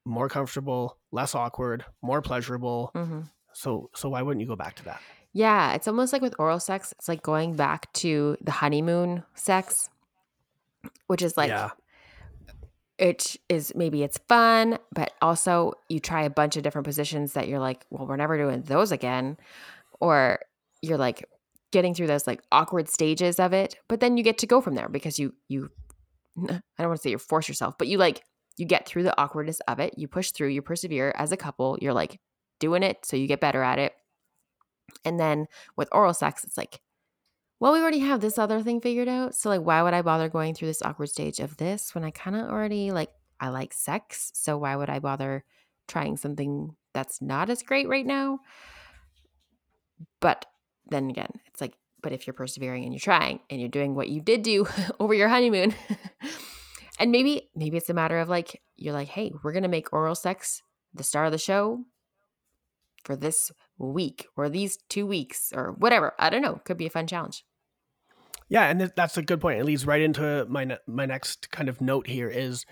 more 0.04 0.28
comfortable, 0.28 0.98
less 1.12 1.34
awkward, 1.34 1.84
more 2.02 2.20
pleasurable. 2.20 2.90
Mhm. 2.94 3.30
So 3.54 3.90
so 3.94 4.10
why 4.10 4.22
wouldn't 4.22 4.42
you 4.42 4.46
go 4.46 4.56
back 4.56 4.76
to 4.76 4.84
that? 4.84 5.00
Yeah, 5.34 5.74
it's 5.74 5.88
almost 5.88 6.12
like 6.12 6.22
with 6.22 6.36
oral 6.38 6.60
sex, 6.60 6.92
it's 6.92 7.08
like 7.08 7.22
going 7.22 7.56
back 7.56 7.92
to 7.94 8.36
the 8.40 8.52
honeymoon 8.52 9.24
sex, 9.34 9.90
which 11.08 11.22
is 11.22 11.36
like 11.36 11.48
yeah. 11.48 11.70
it 12.98 13.36
is 13.48 13.74
maybe 13.74 14.04
it's 14.04 14.16
fun, 14.28 14.78
but 14.94 15.12
also 15.20 15.74
you 15.88 15.98
try 15.98 16.22
a 16.22 16.30
bunch 16.30 16.56
of 16.56 16.62
different 16.62 16.86
positions 16.86 17.32
that 17.32 17.48
you're 17.48 17.58
like, 17.58 17.84
well, 17.90 18.06
we're 18.06 18.16
never 18.16 18.38
doing 18.38 18.62
those 18.62 18.92
again. 18.92 19.36
Or 19.98 20.38
you're 20.82 20.98
like 20.98 21.28
getting 21.72 21.94
through 21.94 22.06
those 22.06 22.28
like 22.28 22.40
awkward 22.52 22.88
stages 22.88 23.40
of 23.40 23.52
it, 23.52 23.76
but 23.88 23.98
then 23.98 24.16
you 24.16 24.22
get 24.22 24.38
to 24.38 24.46
go 24.46 24.60
from 24.60 24.76
there 24.76 24.88
because 24.88 25.18
you 25.18 25.34
you 25.48 25.68
I 26.38 26.60
don't 26.78 26.88
want 26.88 26.98
to 26.98 27.02
say 27.02 27.10
you 27.10 27.18
force 27.18 27.48
yourself, 27.48 27.76
but 27.76 27.88
you 27.88 27.98
like 27.98 28.22
you 28.56 28.66
get 28.66 28.86
through 28.86 29.02
the 29.02 29.20
awkwardness 29.20 29.58
of 29.66 29.80
it, 29.80 29.98
you 29.98 30.06
push 30.06 30.30
through, 30.30 30.48
you 30.48 30.62
persevere 30.62 31.12
as 31.16 31.32
a 31.32 31.36
couple, 31.36 31.76
you're 31.82 31.92
like 31.92 32.20
doing 32.60 32.84
it 32.84 33.04
so 33.04 33.16
you 33.16 33.26
get 33.26 33.40
better 33.40 33.64
at 33.64 33.80
it. 33.80 33.94
And 35.04 35.18
then 35.18 35.46
with 35.76 35.88
oral 35.92 36.14
sex, 36.14 36.44
it's 36.44 36.56
like, 36.56 36.80
well, 37.60 37.72
we 37.72 37.80
already 37.80 38.00
have 38.00 38.20
this 38.20 38.38
other 38.38 38.62
thing 38.62 38.80
figured 38.80 39.08
out. 39.08 39.34
So, 39.34 39.48
like, 39.48 39.62
why 39.62 39.82
would 39.82 39.94
I 39.94 40.02
bother 40.02 40.28
going 40.28 40.54
through 40.54 40.68
this 40.68 40.82
awkward 40.82 41.08
stage 41.08 41.40
of 41.40 41.56
this 41.56 41.94
when 41.94 42.04
I 42.04 42.10
kind 42.10 42.36
of 42.36 42.50
already 42.50 42.90
like, 42.90 43.10
I 43.40 43.48
like 43.48 43.72
sex. 43.72 44.32
So, 44.34 44.58
why 44.58 44.76
would 44.76 44.90
I 44.90 44.98
bother 44.98 45.44
trying 45.88 46.16
something 46.16 46.74
that's 46.92 47.22
not 47.22 47.50
as 47.50 47.62
great 47.62 47.88
right 47.88 48.06
now? 48.06 48.40
But 50.20 50.46
then 50.90 51.10
again, 51.10 51.30
it's 51.46 51.60
like, 51.60 51.74
but 52.02 52.12
if 52.12 52.26
you're 52.26 52.34
persevering 52.34 52.84
and 52.84 52.92
you're 52.92 53.00
trying 53.00 53.40
and 53.48 53.60
you're 53.60 53.70
doing 53.70 53.94
what 53.94 54.08
you 54.08 54.20
did 54.20 54.42
do 54.42 54.66
over 55.00 55.14
your 55.14 55.28
honeymoon, 55.28 55.74
and 56.98 57.10
maybe, 57.10 57.50
maybe 57.54 57.76
it's 57.76 57.90
a 57.90 57.94
matter 57.94 58.18
of 58.18 58.28
like, 58.28 58.60
you're 58.76 58.92
like, 58.92 59.08
hey, 59.08 59.32
we're 59.42 59.52
going 59.52 59.62
to 59.62 59.68
make 59.68 59.92
oral 59.92 60.14
sex 60.14 60.62
the 60.92 61.04
star 61.04 61.24
of 61.24 61.32
the 61.32 61.38
show 61.38 61.84
for 63.04 63.16
this 63.16 63.50
week 63.78 64.26
or 64.36 64.48
these 64.48 64.78
two 64.88 65.06
weeks 65.06 65.52
or 65.54 65.72
whatever. 65.78 66.14
I 66.18 66.30
don't 66.30 66.42
know. 66.42 66.60
Could 66.64 66.76
be 66.76 66.86
a 66.86 66.90
fun 66.90 67.06
challenge. 67.06 67.44
Yeah, 68.48 68.68
and 68.68 68.92
that's 68.94 69.16
a 69.16 69.22
good 69.22 69.40
point. 69.40 69.60
It 69.60 69.64
leads 69.64 69.86
right 69.86 70.02
into 70.02 70.46
my 70.48 70.64
ne- 70.64 70.78
my 70.86 71.06
next 71.06 71.50
kind 71.50 71.68
of 71.68 71.80
note 71.80 72.06
here 72.06 72.28
is 72.28 72.66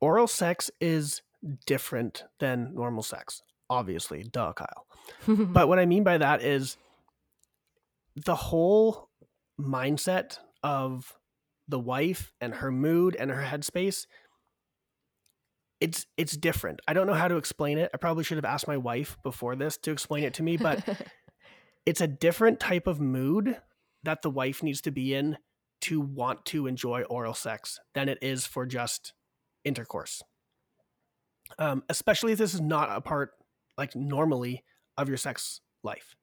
oral 0.00 0.26
sex 0.26 0.70
is 0.80 1.22
different 1.66 2.24
than 2.38 2.74
normal 2.74 3.02
sex. 3.02 3.42
Obviously, 3.68 4.22
duh, 4.24 4.52
Kyle. 4.54 4.86
but 5.28 5.68
what 5.68 5.78
I 5.78 5.86
mean 5.86 6.04
by 6.04 6.18
that 6.18 6.42
is 6.42 6.76
the 8.16 8.34
whole 8.34 9.10
mindset 9.60 10.38
of 10.62 11.16
the 11.68 11.78
wife 11.78 12.32
and 12.40 12.54
her 12.54 12.72
mood 12.72 13.16
and 13.16 13.30
her 13.30 13.42
headspace 13.42 14.06
it's 15.80 16.06
it's 16.16 16.36
different. 16.36 16.80
I 16.86 16.92
don't 16.92 17.06
know 17.06 17.14
how 17.14 17.28
to 17.28 17.36
explain 17.36 17.78
it. 17.78 17.90
I 17.94 17.96
probably 17.96 18.24
should 18.24 18.36
have 18.36 18.44
asked 18.44 18.68
my 18.68 18.76
wife 18.76 19.16
before 19.22 19.56
this 19.56 19.76
to 19.78 19.90
explain 19.90 20.24
it 20.24 20.34
to 20.34 20.42
me, 20.42 20.56
but 20.56 20.86
it's 21.86 22.00
a 22.00 22.06
different 22.06 22.60
type 22.60 22.86
of 22.86 23.00
mood 23.00 23.56
that 24.02 24.22
the 24.22 24.30
wife 24.30 24.62
needs 24.62 24.80
to 24.82 24.90
be 24.90 25.14
in 25.14 25.38
to 25.82 26.00
want 26.00 26.44
to 26.44 26.66
enjoy 26.66 27.02
oral 27.04 27.32
sex 27.32 27.80
than 27.94 28.08
it 28.08 28.18
is 28.20 28.46
for 28.46 28.66
just 28.66 29.14
intercourse. 29.64 30.22
Um, 31.58 31.82
especially 31.88 32.32
if 32.32 32.38
this 32.38 32.54
is 32.54 32.60
not 32.60 32.90
a 32.94 33.00
part, 33.00 33.30
like 33.78 33.96
normally, 33.96 34.62
of 34.98 35.08
your 35.08 35.16
sex 35.16 35.60
life. 35.82 36.14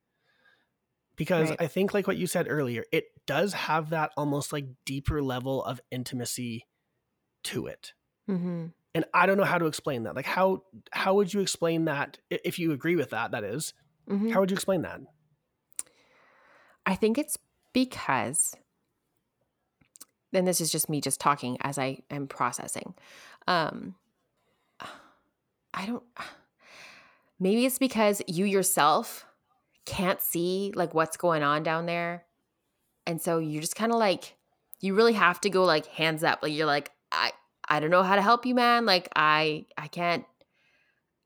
Because 1.15 1.49
right. 1.49 1.61
I 1.61 1.67
think, 1.67 1.95
like 1.95 2.05
what 2.05 2.17
you 2.17 2.27
said 2.27 2.45
earlier, 2.47 2.85
it 2.91 3.05
does 3.25 3.53
have 3.53 3.89
that 3.89 4.11
almost 4.15 4.53
like 4.53 4.65
deeper 4.85 5.21
level 5.23 5.63
of 5.63 5.81
intimacy 5.89 6.67
to 7.45 7.65
it. 7.65 7.93
Mm-hmm 8.29 8.67
and 8.97 9.05
i 9.13 9.27
don't 9.27 9.37
know 9.37 9.43
how 9.43 9.59
to 9.59 9.67
explain 9.67 10.03
that 10.03 10.15
like 10.15 10.25
how 10.25 10.63
how 10.91 11.13
would 11.13 11.31
you 11.31 11.39
explain 11.39 11.85
that 11.85 12.17
if 12.31 12.57
you 12.57 12.71
agree 12.71 12.95
with 12.95 13.11
that 13.11 13.29
that 13.31 13.43
is, 13.43 13.73
mm-hmm. 14.09 14.31
how 14.31 14.39
would 14.39 14.49
you 14.49 14.55
explain 14.55 14.81
that 14.81 14.99
i 16.85 16.95
think 16.95 17.19
it's 17.19 17.37
because 17.73 18.55
then 20.31 20.45
this 20.45 20.59
is 20.59 20.71
just 20.71 20.89
me 20.89 20.99
just 20.99 21.21
talking 21.21 21.57
as 21.61 21.77
i 21.77 21.99
am 22.09 22.27
processing 22.27 22.95
um 23.47 23.93
i 25.75 25.85
don't 25.85 26.03
maybe 27.39 27.65
it's 27.65 27.77
because 27.77 28.19
you 28.25 28.45
yourself 28.45 29.25
can't 29.85 30.21
see 30.21 30.73
like 30.75 30.95
what's 30.95 31.17
going 31.17 31.43
on 31.43 31.61
down 31.61 31.85
there 31.85 32.25
and 33.05 33.21
so 33.21 33.37
you're 33.37 33.61
just 33.61 33.75
kind 33.75 33.91
of 33.91 33.99
like 33.99 34.35
you 34.81 34.95
really 34.95 35.13
have 35.13 35.39
to 35.39 35.51
go 35.51 35.63
like 35.63 35.85
hands 35.85 36.23
up 36.23 36.39
like 36.41 36.51
you're 36.51 36.65
like 36.65 36.89
i 37.11 37.31
I 37.67 37.79
don't 37.79 37.89
know 37.89 38.03
how 38.03 38.15
to 38.15 38.21
help 38.21 38.45
you, 38.45 38.55
man. 38.55 38.85
Like 38.85 39.09
I 39.15 39.65
I 39.77 39.87
can't 39.87 40.25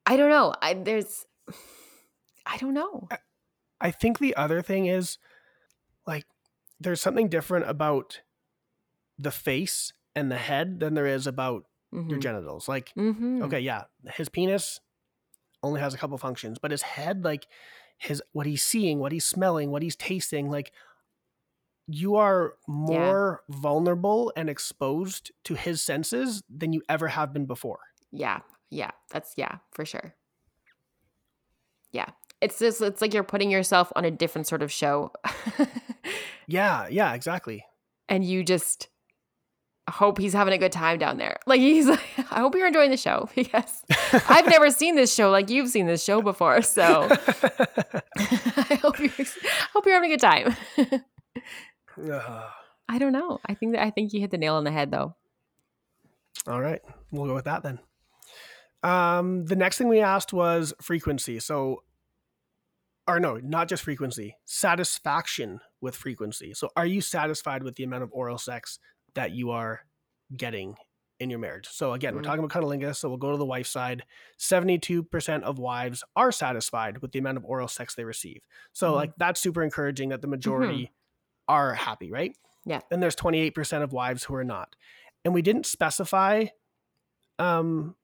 I 0.05 0.17
don't 0.17 0.29
know. 0.29 0.53
I 0.61 0.73
there's 0.73 1.25
I 2.45 2.57
don't 2.57 2.73
know. 2.73 3.07
I 3.79 3.91
think 3.91 4.19
the 4.19 4.35
other 4.35 4.61
thing 4.61 4.87
is 4.87 5.17
like 6.05 6.25
there's 6.79 7.01
something 7.01 7.29
different 7.29 7.69
about 7.69 8.21
the 9.17 9.31
face 9.31 9.93
and 10.15 10.31
the 10.31 10.37
head 10.37 10.79
than 10.79 10.95
there 10.95 11.05
is 11.05 11.27
about 11.27 11.65
mm-hmm. 11.93 12.09
your 12.09 12.19
genitals. 12.19 12.67
Like 12.67 12.91
mm-hmm. 12.97 13.43
okay, 13.43 13.59
yeah, 13.59 13.83
his 14.13 14.29
penis 14.29 14.79
only 15.63 15.79
has 15.79 15.93
a 15.93 15.97
couple 15.97 16.17
functions, 16.17 16.57
but 16.59 16.71
his 16.71 16.81
head 16.81 17.23
like 17.23 17.47
his 17.97 18.21
what 18.31 18.47
he's 18.47 18.63
seeing, 18.63 18.99
what 18.99 19.11
he's 19.11 19.25
smelling, 19.25 19.69
what 19.69 19.83
he's 19.83 19.95
tasting, 19.95 20.49
like 20.49 20.71
you 21.87 22.15
are 22.15 22.53
more 22.67 23.41
yeah. 23.47 23.55
vulnerable 23.57 24.31
and 24.35 24.49
exposed 24.49 25.31
to 25.45 25.55
his 25.55 25.81
senses 25.81 26.41
than 26.49 26.73
you 26.73 26.81
ever 26.87 27.09
have 27.09 27.33
been 27.33 27.45
before. 27.45 27.79
Yeah. 28.11 28.39
Yeah. 28.69 28.91
That's 29.11 29.33
yeah, 29.35 29.57
for 29.71 29.85
sure. 29.85 30.15
Yeah. 31.91 32.07
It's 32.39 32.59
just 32.59 32.81
it's 32.81 33.01
like 33.01 33.13
you're 33.13 33.23
putting 33.23 33.51
yourself 33.51 33.91
on 33.95 34.05
a 34.05 34.11
different 34.11 34.47
sort 34.47 34.63
of 34.63 34.71
show. 34.71 35.11
yeah, 36.47 36.87
yeah, 36.89 37.13
exactly. 37.13 37.65
And 38.09 38.25
you 38.25 38.43
just 38.43 38.89
hope 39.89 40.17
he's 40.17 40.33
having 40.33 40.53
a 40.53 40.57
good 40.57 40.71
time 40.71 40.97
down 40.97 41.17
there. 41.17 41.37
Like 41.45 41.59
he's 41.59 41.87
like, 41.87 42.01
I 42.31 42.39
hope 42.39 42.55
you're 42.55 42.67
enjoying 42.67 42.89
the 42.89 42.97
show 42.97 43.29
because 43.35 43.83
I've 44.27 44.47
never 44.47 44.71
seen 44.71 44.95
this 44.95 45.13
show 45.13 45.29
like 45.29 45.49
you've 45.49 45.69
seen 45.69 45.85
this 45.85 46.03
show 46.03 46.21
before. 46.21 46.61
So 46.61 47.07
I 47.11 48.79
hope 48.81 48.99
you're, 48.99 49.09
hope 49.73 49.85
you're 49.85 49.95
having 49.95 50.11
a 50.11 50.17
good 50.17 50.21
time. 50.21 50.55
I 52.89 52.99
don't 52.99 53.13
know. 53.13 53.39
I 53.45 53.53
think 53.53 53.73
that 53.73 53.83
I 53.83 53.89
think 53.89 54.13
you 54.13 54.19
hit 54.19 54.31
the 54.31 54.37
nail 54.37 54.55
on 54.55 54.63
the 54.63 54.71
head 54.71 54.91
though. 54.91 55.15
All 56.47 56.59
right. 56.59 56.81
We'll 57.11 57.27
go 57.27 57.35
with 57.35 57.45
that 57.45 57.63
then. 57.63 57.79
Um, 58.83 59.45
the 59.45 59.55
next 59.55 59.77
thing 59.77 59.87
we 59.87 60.01
asked 60.01 60.33
was 60.33 60.73
frequency. 60.81 61.39
So 61.39 61.83
or 63.07 63.19
no, 63.19 63.37
not 63.37 63.67
just 63.67 63.83
frequency, 63.83 64.35
satisfaction 64.45 65.59
with 65.81 65.95
frequency. 65.95 66.53
So 66.53 66.69
are 66.75 66.85
you 66.85 67.01
satisfied 67.01 67.63
with 67.63 67.75
the 67.75 67.83
amount 67.83 68.03
of 68.03 68.11
oral 68.13 68.37
sex 68.37 68.79
that 69.15 69.31
you 69.31 69.51
are 69.51 69.81
getting 70.35 70.75
in 71.19 71.29
your 71.29 71.39
marriage? 71.39 71.67
So 71.71 71.93
again, 71.93 72.11
mm-hmm. 72.11 72.17
we're 72.17 72.23
talking 72.23 72.43
about 72.43 72.61
cunnilingus, 72.61 72.97
so 72.97 73.09
we'll 73.09 73.17
go 73.17 73.31
to 73.31 73.37
the 73.37 73.45
wife 73.45 73.67
side. 73.67 74.03
72% 74.39 75.43
of 75.43 75.59
wives 75.59 76.03
are 76.15 76.31
satisfied 76.31 77.01
with 77.01 77.11
the 77.11 77.19
amount 77.19 77.37
of 77.37 77.45
oral 77.45 77.67
sex 77.67 77.95
they 77.95 78.03
receive. 78.03 78.41
So 78.73 78.87
mm-hmm. 78.87 78.95
like 78.95 79.11
that's 79.17 79.39
super 79.39 79.63
encouraging 79.63 80.09
that 80.09 80.21
the 80.21 80.27
majority 80.27 80.83
mm-hmm 80.83 80.93
are 81.51 81.73
happy, 81.73 82.11
right? 82.11 82.35
Yeah. 82.65 82.79
And 82.89 83.03
there's 83.03 83.15
28% 83.15 83.83
of 83.83 83.91
wives 83.91 84.23
who 84.23 84.35
are 84.35 84.43
not. 84.43 84.75
And 85.25 85.33
we 85.33 85.41
didn't 85.41 85.65
specify 85.65 86.45
um 87.39 87.95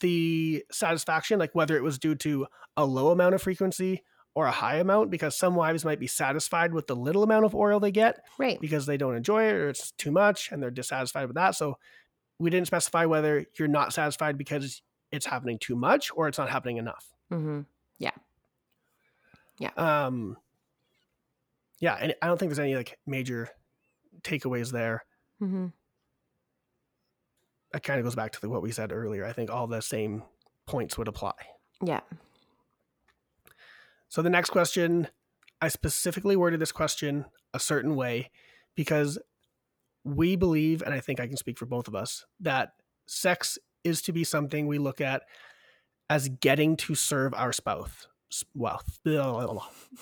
the 0.00 0.64
satisfaction, 0.70 1.38
like 1.38 1.54
whether 1.54 1.76
it 1.76 1.82
was 1.82 1.98
due 1.98 2.14
to 2.14 2.46
a 2.76 2.84
low 2.84 3.10
amount 3.10 3.34
of 3.34 3.42
frequency 3.42 4.04
or 4.34 4.46
a 4.46 4.52
high 4.52 4.76
amount, 4.76 5.10
because 5.10 5.36
some 5.36 5.56
wives 5.56 5.84
might 5.84 5.98
be 5.98 6.06
satisfied 6.06 6.72
with 6.72 6.86
the 6.86 6.94
little 6.94 7.24
amount 7.24 7.44
of 7.44 7.54
oil 7.54 7.80
they 7.80 7.90
get, 7.90 8.24
right? 8.38 8.60
Because 8.60 8.86
they 8.86 8.96
don't 8.96 9.16
enjoy 9.16 9.44
it 9.44 9.54
or 9.54 9.68
it's 9.70 9.90
too 9.92 10.12
much 10.12 10.52
and 10.52 10.62
they're 10.62 10.70
dissatisfied 10.70 11.26
with 11.26 11.34
that. 11.34 11.56
So 11.56 11.78
we 12.38 12.50
didn't 12.50 12.68
specify 12.68 13.06
whether 13.06 13.46
you're 13.58 13.68
not 13.68 13.92
satisfied 13.92 14.38
because 14.38 14.82
it's 15.10 15.26
happening 15.26 15.58
too 15.58 15.74
much 15.74 16.10
or 16.14 16.28
it's 16.28 16.38
not 16.38 16.50
happening 16.50 16.76
enough. 16.76 17.06
Mm-hmm. 17.32 17.62
Yeah. 17.98 18.12
Yeah. 19.58 19.70
Um, 19.76 20.36
yeah, 21.80 21.96
and 22.00 22.14
I 22.20 22.26
don't 22.26 22.38
think 22.38 22.50
there's 22.50 22.58
any 22.58 22.76
like 22.76 22.98
major 23.06 23.48
takeaways 24.22 24.70
there. 24.70 25.04
Mm-hmm. 25.42 25.66
That 27.72 27.82
kind 27.82 27.98
of 27.98 28.04
goes 28.04 28.14
back 28.14 28.32
to 28.32 28.40
the, 28.40 28.48
what 28.48 28.62
we 28.62 28.72
said 28.72 28.92
earlier. 28.92 29.24
I 29.24 29.32
think 29.32 29.50
all 29.50 29.66
the 29.66 29.80
same 29.80 30.22
points 30.66 30.98
would 30.98 31.08
apply. 31.08 31.34
Yeah. 31.82 32.00
So 34.08 34.22
the 34.22 34.30
next 34.30 34.50
question, 34.50 35.08
I 35.60 35.68
specifically 35.68 36.36
worded 36.36 36.60
this 36.60 36.72
question 36.72 37.26
a 37.54 37.60
certain 37.60 37.96
way 37.96 38.30
because 38.74 39.18
we 40.04 40.36
believe, 40.36 40.82
and 40.82 40.92
I 40.92 41.00
think 41.00 41.20
I 41.20 41.26
can 41.26 41.36
speak 41.36 41.58
for 41.58 41.66
both 41.66 41.88
of 41.88 41.94
us, 41.94 42.26
that 42.40 42.72
sex 43.06 43.58
is 43.84 44.02
to 44.02 44.12
be 44.12 44.24
something 44.24 44.66
we 44.66 44.78
look 44.78 45.00
at 45.00 45.22
as 46.08 46.28
getting 46.28 46.76
to 46.76 46.94
serve 46.94 47.32
our 47.34 47.52
spouse 47.52 48.08
well, 48.54 48.82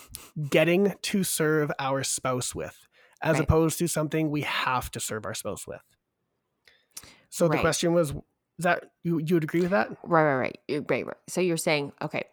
getting 0.50 0.94
to 1.02 1.24
serve 1.24 1.70
our 1.78 2.04
spouse 2.04 2.54
with, 2.54 2.86
as 3.22 3.34
right. 3.34 3.44
opposed 3.44 3.78
to 3.78 3.88
something 3.88 4.30
we 4.30 4.42
have 4.42 4.90
to 4.92 5.00
serve 5.00 5.24
our 5.26 5.34
spouse 5.34 5.66
with. 5.66 5.82
So 7.30 7.46
right. 7.46 7.56
the 7.56 7.60
question 7.60 7.92
was, 7.92 8.10
is 8.10 8.64
that 8.64 8.90
you 9.02 9.18
you 9.18 9.36
would 9.36 9.44
agree 9.44 9.60
with 9.60 9.70
that? 9.70 9.90
Right, 10.02 10.24
right, 10.24 10.58
right, 10.68 10.84
right, 10.88 11.06
right. 11.06 11.16
So 11.28 11.40
you're 11.40 11.56
saying, 11.56 11.92
okay, 12.02 12.24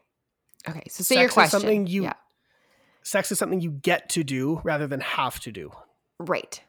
okay. 0.67 0.83
So 0.89 1.03
say 1.03 1.19
your 1.19 1.29
question. 1.29 1.57
Is 1.57 1.61
something 1.61 1.87
you, 1.87 2.03
yeah. 2.03 2.13
Sex 3.03 3.31
is 3.31 3.37
something 3.37 3.61
you 3.61 3.71
get 3.71 4.09
to 4.09 4.23
do 4.23 4.61
rather 4.63 4.87
than 4.87 4.99
have 5.01 5.39
to 5.41 5.51
do. 5.51 5.71
Right. 6.19 6.61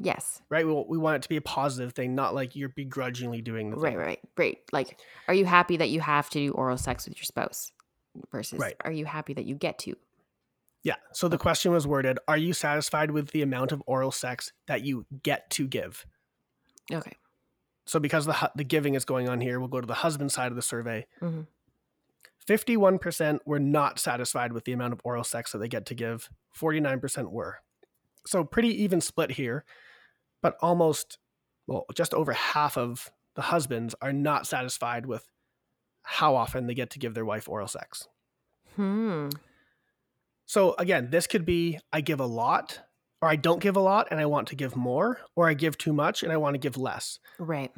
Yes. 0.00 0.42
Right. 0.48 0.66
We, 0.66 0.72
we 0.88 0.98
want 0.98 1.16
it 1.16 1.22
to 1.22 1.28
be 1.28 1.36
a 1.36 1.42
positive 1.42 1.92
thing, 1.92 2.14
not 2.14 2.34
like 2.34 2.54
you're 2.54 2.68
begrudgingly 2.68 3.40
doing 3.40 3.70
the 3.70 3.76
thing. 3.76 3.96
Right, 3.96 4.06
right, 4.06 4.20
right. 4.36 4.58
Like, 4.72 5.00
are 5.28 5.34
you 5.34 5.44
happy 5.44 5.76
that 5.76 5.90
you 5.90 6.00
have 6.00 6.30
to 6.30 6.38
do 6.38 6.52
oral 6.52 6.76
sex 6.76 7.08
with 7.08 7.16
your 7.16 7.24
spouse? 7.24 7.72
Versus 8.30 8.58
right. 8.58 8.76
are 8.82 8.92
you 8.92 9.04
happy 9.04 9.32
that 9.34 9.44
you 9.44 9.54
get 9.54 9.78
to? 9.80 9.94
Yeah. 10.82 10.96
So 11.12 11.28
the 11.28 11.38
question 11.38 11.72
was 11.72 11.86
worded 11.86 12.18
Are 12.26 12.36
you 12.36 12.52
satisfied 12.52 13.10
with 13.12 13.30
the 13.30 13.42
amount 13.42 13.72
of 13.72 13.82
oral 13.86 14.10
sex 14.10 14.52
that 14.66 14.82
you 14.82 15.06
get 15.22 15.48
to 15.50 15.66
give? 15.66 16.04
Okay. 16.92 17.16
so 17.86 17.98
because 18.00 18.26
the 18.26 18.50
the 18.56 18.64
giving 18.64 18.94
is 18.94 19.04
going 19.04 19.28
on 19.28 19.40
here, 19.40 19.58
we'll 19.60 19.68
go 19.68 19.80
to 19.80 19.86
the 19.86 19.94
husband 19.94 20.32
side 20.32 20.50
of 20.52 20.56
the 20.56 20.62
survey. 20.62 21.06
Mhm. 21.20 21.46
51% 22.46 23.38
were 23.46 23.60
not 23.60 23.98
satisfied 24.00 24.52
with 24.52 24.64
the 24.64 24.72
amount 24.72 24.92
of 24.92 25.00
oral 25.04 25.22
sex 25.24 25.52
that 25.52 25.58
they 25.58 25.68
get 25.68 25.86
to 25.86 25.94
give. 25.94 26.28
49% 26.58 27.30
were. 27.30 27.60
So 28.26 28.42
pretty 28.44 28.82
even 28.82 29.00
split 29.00 29.32
here, 29.32 29.64
but 30.40 30.56
almost 30.60 31.18
well, 31.68 31.86
just 31.94 32.12
over 32.12 32.32
half 32.32 32.76
of 32.76 33.12
the 33.34 33.42
husbands 33.42 33.94
are 34.02 34.12
not 34.12 34.46
satisfied 34.48 35.06
with 35.06 35.28
how 36.02 36.34
often 36.34 36.66
they 36.66 36.74
get 36.74 36.90
to 36.90 36.98
give 36.98 37.14
their 37.14 37.24
wife 37.24 37.48
oral 37.48 37.68
sex. 37.68 38.08
Hmm. 38.76 39.28
So 40.46 40.74
again, 40.78 41.08
this 41.10 41.26
could 41.26 41.46
be 41.46 41.78
I 41.92 42.00
give 42.00 42.20
a 42.20 42.26
lot, 42.26 42.80
or 43.20 43.28
I 43.28 43.36
don't 43.36 43.60
give 43.60 43.76
a 43.76 43.80
lot 43.80 44.08
and 44.10 44.20
I 44.20 44.26
want 44.26 44.48
to 44.48 44.56
give 44.56 44.76
more, 44.76 45.20
or 45.36 45.48
I 45.48 45.54
give 45.54 45.78
too 45.78 45.92
much 45.92 46.22
and 46.22 46.32
I 46.32 46.36
want 46.36 46.54
to 46.54 46.58
give 46.58 46.76
less. 46.76 47.18
Right. 47.38 47.70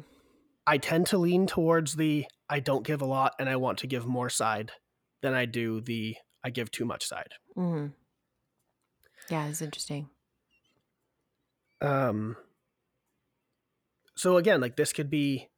I 0.67 0.77
tend 0.77 1.07
to 1.07 1.17
lean 1.17 1.47
towards 1.47 1.95
the 1.95 2.25
I 2.49 2.59
don't 2.59 2.85
give 2.85 3.01
a 3.01 3.05
lot 3.05 3.33
and 3.39 3.47
I 3.47 3.55
want 3.55 3.77
to 3.79 3.87
give 3.87 4.05
more 4.05 4.29
side 4.29 4.71
than 5.21 5.33
I 5.33 5.45
do 5.45 5.81
the 5.81 6.15
I 6.43 6.49
give 6.49 6.71
too 6.71 6.85
much 6.85 7.05
side. 7.05 7.33
Mm-hmm. 7.57 7.87
Yeah, 9.29 9.47
it's 9.47 9.61
interesting. 9.61 10.09
Um 11.81 12.35
so 14.17 14.37
again, 14.37 14.61
like 14.61 14.75
this 14.75 14.93
could 14.93 15.09
be 15.09 15.49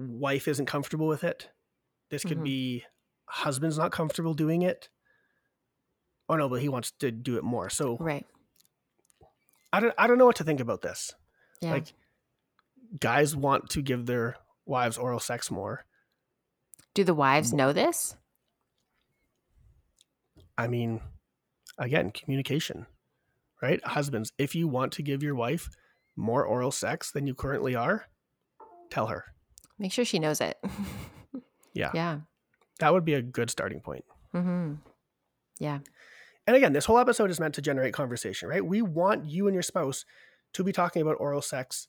wife 0.00 0.48
isn't 0.48 0.66
comfortable 0.66 1.06
with 1.06 1.24
it. 1.24 1.50
This 2.10 2.22
could 2.24 2.38
Mhm. 2.38 2.44
be 2.44 2.84
husband's 3.26 3.78
not 3.78 3.92
comfortable 3.92 4.34
doing 4.34 4.62
it. 4.62 4.88
Oh 6.28 6.36
no, 6.36 6.48
but 6.48 6.60
he 6.60 6.68
wants 6.68 6.90
to 6.92 7.10
do 7.12 7.36
it 7.36 7.44
more. 7.44 7.70
So 7.70 7.96
Right. 7.98 8.26
I 9.72 9.80
don't 9.80 9.94
I 9.98 10.06
don't 10.06 10.18
know 10.18 10.26
what 10.26 10.36
to 10.36 10.44
think 10.44 10.60
about 10.60 10.82
this. 10.82 11.14
Yeah. 11.60 11.72
Like 11.72 11.92
guys 12.98 13.36
want 13.36 13.70
to 13.70 13.82
give 13.82 14.06
their 14.06 14.36
wives 14.66 14.98
oral 14.98 15.20
sex 15.20 15.50
more. 15.50 15.84
Do 16.94 17.04
the 17.04 17.14
wives 17.14 17.52
know 17.52 17.72
this? 17.72 18.16
I 20.58 20.66
mean, 20.66 21.00
again, 21.78 22.10
communication, 22.10 22.86
right? 23.62 23.82
Husbands, 23.84 24.32
if 24.38 24.54
you 24.54 24.68
want 24.68 24.92
to 24.94 25.02
give 25.02 25.22
your 25.22 25.34
wife 25.34 25.68
more 26.16 26.44
oral 26.44 26.70
sex 26.72 27.10
than 27.12 27.26
you 27.26 27.34
currently 27.34 27.74
are, 27.74 28.06
tell 28.90 29.06
her. 29.06 29.24
Make 29.80 29.90
sure 29.92 30.04
she 30.04 30.20
knows 30.20 30.40
it. 30.40 30.56
Yeah. 31.72 31.90
Yeah. 31.94 32.18
That 32.80 32.92
would 32.92 33.04
be 33.04 33.14
a 33.14 33.22
good 33.22 33.48
starting 33.48 33.80
point. 33.80 34.04
hmm 34.32 34.74
Yeah. 35.60 35.78
And 36.48 36.56
again, 36.56 36.72
this 36.72 36.84
whole 36.84 36.98
episode 36.98 37.30
is 37.30 37.38
meant 37.38 37.54
to 37.54 37.62
generate 37.62 37.94
conversation, 37.94 38.48
right? 38.48 38.64
We 38.64 38.82
want 38.82 39.24
you 39.26 39.46
and 39.46 39.54
your 39.54 39.62
spouse 39.62 40.04
to 40.54 40.64
be 40.64 40.72
talking 40.72 41.00
about 41.00 41.16
oral 41.20 41.42
sex, 41.42 41.86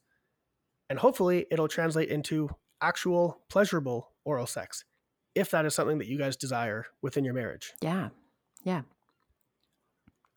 and 0.88 1.00
hopefully 1.00 1.48
it'll 1.50 1.68
translate 1.68 2.10
into 2.10 2.50
actual 2.80 3.42
pleasurable 3.50 4.12
oral 4.24 4.46
sex 4.46 4.86
if 5.34 5.50
that 5.50 5.66
is 5.66 5.74
something 5.74 5.98
that 5.98 6.08
you 6.08 6.20
guys 6.20 6.38
desire 6.38 6.86
within 7.02 7.26
your 7.26 7.34
marriage. 7.34 7.74
Yeah. 7.82 8.10
Yeah. 8.64 8.84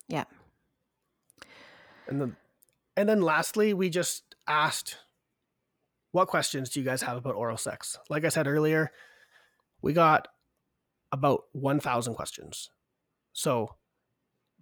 Yeah. 0.07 0.23
And 2.07 2.19
then 2.19 2.35
and 2.97 3.07
then 3.07 3.21
lastly, 3.21 3.75
we 3.75 3.91
just 3.91 4.35
asked 4.47 4.97
what 6.15 6.29
questions 6.29 6.69
do 6.69 6.79
you 6.79 6.85
guys 6.85 7.01
have 7.01 7.17
about 7.17 7.35
oral 7.35 7.57
sex? 7.57 7.97
Like 8.09 8.23
I 8.23 8.29
said 8.29 8.47
earlier, 8.47 8.89
we 9.81 9.91
got 9.91 10.29
about 11.11 11.41
1000 11.51 12.15
questions. 12.15 12.69
So 13.33 13.75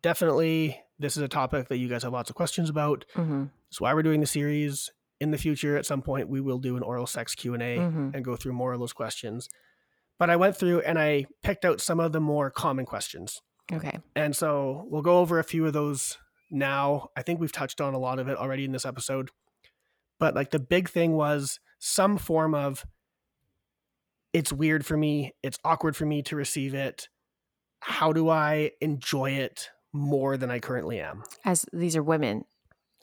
definitely 0.02 0.82
this 0.98 1.16
is 1.16 1.22
a 1.22 1.28
topic 1.28 1.68
that 1.70 1.78
you 1.78 1.88
guys 1.88 2.02
have 2.02 2.12
lots 2.12 2.32
of 2.32 2.36
questions 2.36 2.70
about. 2.72 3.06
hmm 3.14 3.46
That's 3.70 3.80
why 3.80 3.94
we're 3.94 4.02
doing 4.04 4.20
the 4.20 4.26
series. 4.26 4.92
In 5.20 5.30
the 5.30 5.38
future 5.38 5.78
at 5.78 5.86
some 5.86 6.02
point 6.02 6.28
we 6.28 6.42
will 6.42 6.58
do 6.58 6.76
an 6.76 6.82
oral 6.84 7.06
sex 7.06 7.36
Q&A 7.36 7.78
hmm 7.78 8.10
and 8.16 8.26
go 8.26 8.36
through 8.36 8.54
more 8.54 8.74
of 8.74 8.80
those 8.80 8.94
questions. 8.94 9.48
But 10.18 10.32
I 10.32 10.36
went 10.36 10.58
through 10.58 10.82
and 10.82 10.98
I 10.98 11.28
picked 11.44 11.66
out 11.66 11.80
some 11.82 12.00
of 12.00 12.14
the 12.14 12.20
more 12.20 12.50
common 12.50 12.86
questions. 12.86 13.42
Okay. 13.72 14.00
And 14.16 14.36
so 14.36 14.86
we'll 14.90 15.02
go 15.04 15.20
over 15.20 15.38
a 15.38 15.44
few 15.44 15.68
of 15.68 15.74
those 15.74 16.18
now. 16.50 17.10
I 17.16 17.22
think 17.22 17.40
we've 17.40 17.52
touched 17.52 17.80
on 17.80 17.94
a 17.94 18.00
lot 18.00 18.18
of 18.18 18.28
it 18.28 18.38
already 18.38 18.66
in 18.66 18.72
this 18.72 18.86
episode. 18.86 19.30
But 20.24 20.36
like 20.36 20.52
the 20.52 20.60
big 20.60 20.88
thing 20.90 21.18
was 21.18 21.60
some 21.80 22.18
form 22.18 22.56
of 22.56 22.86
it's 24.32 24.54
weird 24.54 24.86
for 24.86 24.96
me, 24.96 25.34
it's 25.44 25.60
awkward 25.66 25.98
for 25.98 26.06
me 26.06 26.22
to 26.24 26.38
receive 26.38 26.74
it. 26.74 27.10
How 27.82 28.14
do 28.14 28.30
I 28.30 28.72
enjoy 28.80 29.32
it 29.32 29.70
more 29.92 30.38
than 30.38 30.50
I 30.50 30.60
currently 30.60 31.02
am? 31.02 31.24
As 31.44 31.66
these 31.74 31.98
are 31.98 32.02
women. 32.04 32.46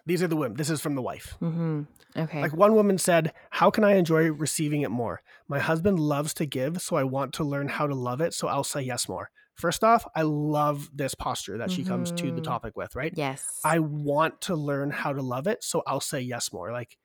These 0.07 0.23
are 0.23 0.29
the 0.29 0.37
women. 0.37 0.57
This 0.57 0.71
is 0.71 0.81
from 0.81 0.95
the 0.95 1.03
wife. 1.03 1.37
hmm 1.41 1.83
Okay. 2.17 2.41
Like 2.41 2.57
one 2.57 2.75
woman 2.75 2.97
said, 2.97 3.35
How 3.51 3.71
can 3.71 3.85
I 3.85 3.97
enjoy 3.97 4.33
receiving 4.33 4.81
it 4.81 4.91
more? 4.91 5.21
My 5.47 5.59
husband 5.59 6.01
loves 6.01 6.33
to 6.35 6.47
give, 6.47 6.81
so 6.81 6.97
I 6.97 7.05
want 7.05 7.35
to 7.35 7.45
learn 7.45 7.69
how 7.69 7.87
to 7.87 7.95
love 7.95 8.23
it, 8.23 8.33
so 8.33 8.49
I'll 8.49 8.65
say 8.65 8.81
yes 8.81 9.11
more. 9.11 9.31
First 9.57 9.85
off, 9.85 10.07
I 10.17 10.23
love 10.23 10.89
this 10.95 11.15
posture 11.15 11.59
that 11.59 11.71
she 11.71 11.85
comes 11.85 12.13
to 12.13 12.33
the 12.33 12.41
Mhm. 12.41 12.45
topic 12.45 12.77
with, 12.79 12.97
right? 12.97 13.13
yes. 13.15 13.61
I 13.63 13.79
want 13.79 14.41
to 14.49 14.57
learn 14.57 14.91
how 14.91 15.13
to 15.13 15.21
love 15.21 15.47
it, 15.47 15.63
so 15.63 15.83
I'll 15.87 16.01
say 16.01 16.21
yes 16.23 16.51
more. 16.51 16.73
Like 16.73 16.97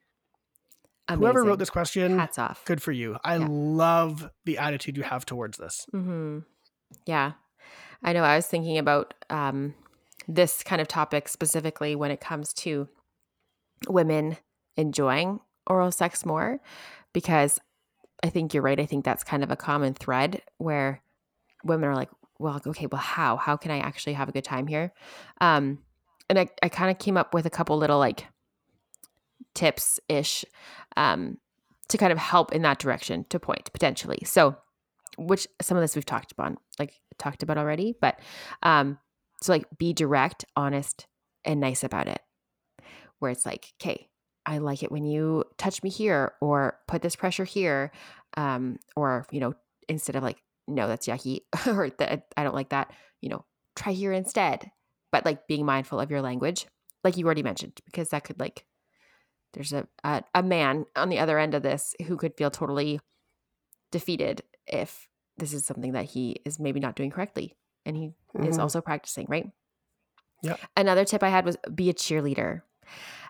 whoever 1.10 1.44
wrote 1.44 1.60
this 1.60 1.70
question, 1.70 2.18
Hats 2.18 2.40
off. 2.40 2.64
good 2.66 2.82
for 2.82 2.92
you. 2.92 3.18
I 3.24 3.38
Yeah. 3.38 3.48
love 3.50 4.30
the 4.46 4.58
attitude 4.58 4.98
you 4.98 5.04
have 5.04 5.26
towards 5.26 5.58
this. 5.58 5.86
hmm 5.92 6.40
Yeah. 7.06 7.34
I 8.04 8.14
know. 8.14 8.24
I 8.24 8.36
was 8.36 8.46
thinking 8.48 8.78
about 8.78 9.14
um, 9.30 9.74
this 10.28 10.62
kind 10.64 10.82
of 10.82 10.88
topic 10.88 11.28
specifically 11.28 11.96
when 11.96 12.12
it 12.12 12.20
comes 12.22 12.54
to 12.54 12.88
women 13.88 14.38
enjoying 14.78 15.40
oral 15.68 15.92
sex 15.92 16.26
more, 16.26 16.60
because 17.14 17.60
I 18.24 18.30
think 18.30 18.54
you're 18.54 18.64
right. 18.64 18.80
I 18.80 18.86
think 18.86 19.06
that's 19.06 19.24
kind 19.24 19.44
of 19.44 19.50
a 19.52 19.56
common 19.56 19.94
thread 19.94 20.42
where 20.58 21.02
women 21.64 21.90
are 21.90 21.96
like, 21.96 22.10
well, 22.38 22.62
okay, 22.68 22.86
well, 22.88 23.02
how? 23.02 23.38
How 23.38 23.56
can 23.58 23.72
I 23.72 23.80
actually 23.80 24.14
have 24.14 24.30
a 24.30 24.32
good 24.32 24.44
time 24.44 24.68
here? 24.68 24.92
Um, 25.42 25.80
and 26.30 26.38
I, 26.38 26.48
I 26.62 26.70
kind 26.70 26.92
of 26.92 27.00
came 27.00 27.18
up 27.18 27.34
with 27.34 27.46
a 27.46 27.50
couple 27.50 27.78
little 27.78 27.98
like 28.00 28.26
tips 29.54 30.00
ish 30.10 30.44
um, 30.98 31.38
to 31.88 31.98
kind 31.98 32.12
of 32.12 32.18
help 32.18 32.52
in 32.52 32.62
that 32.64 32.80
direction 32.80 33.26
to 33.30 33.40
point 33.40 33.72
potentially. 33.74 34.20
So, 34.26 34.58
which 35.18 35.48
some 35.62 35.78
of 35.78 35.82
this 35.82 35.96
we've 35.96 36.06
talked 36.06 36.32
about, 36.32 36.58
like 36.80 37.00
talked 37.18 37.44
about 37.44 37.58
already, 37.58 37.96
but 38.00 38.20
um, 38.64 38.98
so 39.42 39.54
like 39.54 39.66
be 39.78 39.94
direct, 39.94 40.46
honest, 40.56 41.08
and 41.44 41.60
nice 41.60 41.84
about 41.84 42.08
it. 42.08 42.22
Where 43.20 43.32
it's 43.32 43.46
like, 43.46 43.74
okay, 43.80 44.10
I 44.46 44.58
like 44.58 44.84
it 44.84 44.92
when 44.92 45.06
you 45.06 45.46
touch 45.58 45.84
me 45.84 45.90
here, 45.90 46.34
or 46.42 46.80
put 46.88 47.02
this 47.02 47.16
pressure 47.16 47.46
here, 47.46 47.92
um, 48.38 48.78
or 48.96 49.26
you 49.32 49.40
know, 49.40 49.54
instead 49.88 50.16
of 50.16 50.24
like, 50.24 50.38
no, 50.68 50.88
that's 50.88 51.08
yucky, 51.08 51.42
or 51.68 51.90
that 51.98 52.28
I 52.36 52.44
don't 52.44 52.56
like 52.56 52.70
that, 52.70 52.92
you 53.22 53.30
know, 53.30 53.46
try 53.76 53.94
here 53.94 54.12
instead. 54.12 54.72
But 55.12 55.26
like 55.26 55.48
being 55.48 55.66
mindful 55.66 56.00
of 56.00 56.12
your 56.12 56.22
language, 56.22 56.66
like 57.04 57.16
you 57.16 57.26
already 57.26 57.44
mentioned, 57.44 57.80
because 57.86 58.10
that 58.10 58.26
could 58.26 58.40
like, 58.40 58.66
there's 59.56 59.74
a 59.74 59.88
a, 60.04 60.24
a 60.36 60.44
man 60.44 60.86
on 60.96 61.10
the 61.10 61.18
other 61.18 61.40
end 61.40 61.56
of 61.56 61.64
this 61.64 61.96
who 62.06 62.16
could 62.18 62.36
feel 62.38 62.52
totally 62.52 63.00
defeated 63.92 64.44
if 64.68 65.08
this 65.38 65.54
is 65.54 65.66
something 65.66 65.94
that 65.94 66.06
he 66.06 66.42
is 66.46 66.60
maybe 66.60 66.80
not 66.80 66.96
doing 66.96 67.10
correctly 67.10 67.56
and 67.86 67.96
he 67.98 68.12
is 68.44 68.58
Mhm. 68.58 68.62
also 68.62 68.82
practicing 68.82 69.26
right? 69.30 69.50
Yeah 70.42 70.58
another 70.78 71.06
tip 71.06 71.24
i 71.24 71.30
had 71.30 71.46
was 71.46 71.58
be 71.74 71.90
a 71.90 71.94
cheerleader. 71.94 72.62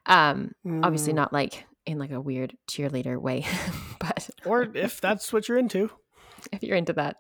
Um 0.05 0.51
obviously 0.83 1.13
Mm, 1.13 1.15
not 1.15 1.33
like 1.33 1.65
in 1.85 1.97
like 1.99 2.11
a 2.11 2.19
weird 2.21 2.57
cheerleader 2.69 3.19
way 3.21 3.45
but 3.99 4.29
Or 4.43 4.63
if 4.73 4.99
that's 4.99 5.31
what 5.31 5.47
you're 5.47 5.57
into. 5.57 5.89
if 6.51 6.63
you're 6.63 6.77
into 6.77 6.93
that. 6.93 7.17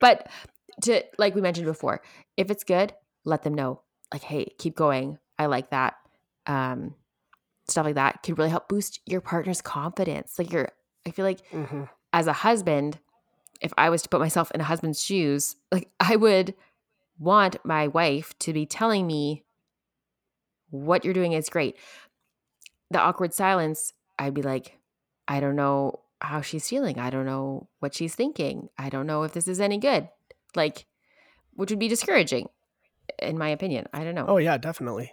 But 0.00 0.28
to 0.82 1.02
like 1.18 1.34
we 1.34 1.40
mentioned 1.40 1.66
before 1.66 2.00
if 2.36 2.50
it's 2.50 2.64
good 2.64 2.94
let 3.24 3.42
them 3.42 3.54
know 3.54 3.82
like 4.12 4.22
hey 4.22 4.46
keep 4.58 4.74
going. 4.74 5.18
I 5.38 5.46
like 5.46 5.70
that. 5.70 5.94
Um 6.46 6.94
stuff 7.70 7.86
like 7.86 7.94
that 7.94 8.22
could 8.22 8.38
really 8.38 8.50
help 8.50 8.68
boost 8.68 9.00
your 9.06 9.20
partner's 9.20 9.62
confidence 9.62 10.38
like 10.38 10.52
you're 10.52 10.68
i 11.06 11.10
feel 11.10 11.24
like 11.24 11.40
hmm 11.50 11.84
as 12.12 12.26
a 12.26 12.32
husband, 12.32 12.98
if 13.60 13.72
I 13.76 13.90
was 13.90 14.02
to 14.02 14.08
put 14.08 14.20
myself 14.20 14.50
in 14.52 14.60
a 14.60 14.64
husband's 14.64 15.02
shoes, 15.02 15.56
like 15.72 15.88
I 16.00 16.16
would 16.16 16.54
want 17.18 17.56
my 17.64 17.88
wife 17.88 18.36
to 18.40 18.52
be 18.52 18.66
telling 18.66 19.06
me 19.06 19.44
what 20.70 21.04
you're 21.04 21.14
doing 21.14 21.32
is 21.32 21.48
great. 21.48 21.76
The 22.90 23.00
awkward 23.00 23.34
silence, 23.34 23.92
I'd 24.18 24.34
be 24.34 24.42
like, 24.42 24.78
I 25.28 25.40
don't 25.40 25.56
know 25.56 26.00
how 26.20 26.40
she's 26.40 26.68
feeling. 26.68 26.98
I 26.98 27.10
don't 27.10 27.26
know 27.26 27.68
what 27.78 27.94
she's 27.94 28.14
thinking. 28.14 28.68
I 28.78 28.88
don't 28.88 29.06
know 29.06 29.22
if 29.22 29.32
this 29.32 29.48
is 29.48 29.60
any 29.60 29.78
good. 29.78 30.08
Like, 30.56 30.86
which 31.54 31.70
would 31.70 31.78
be 31.78 31.88
discouraging, 31.88 32.48
in 33.18 33.38
my 33.38 33.50
opinion. 33.50 33.86
I 33.92 34.02
don't 34.04 34.14
know. 34.14 34.26
Oh 34.26 34.38
yeah, 34.38 34.58
definitely. 34.58 35.12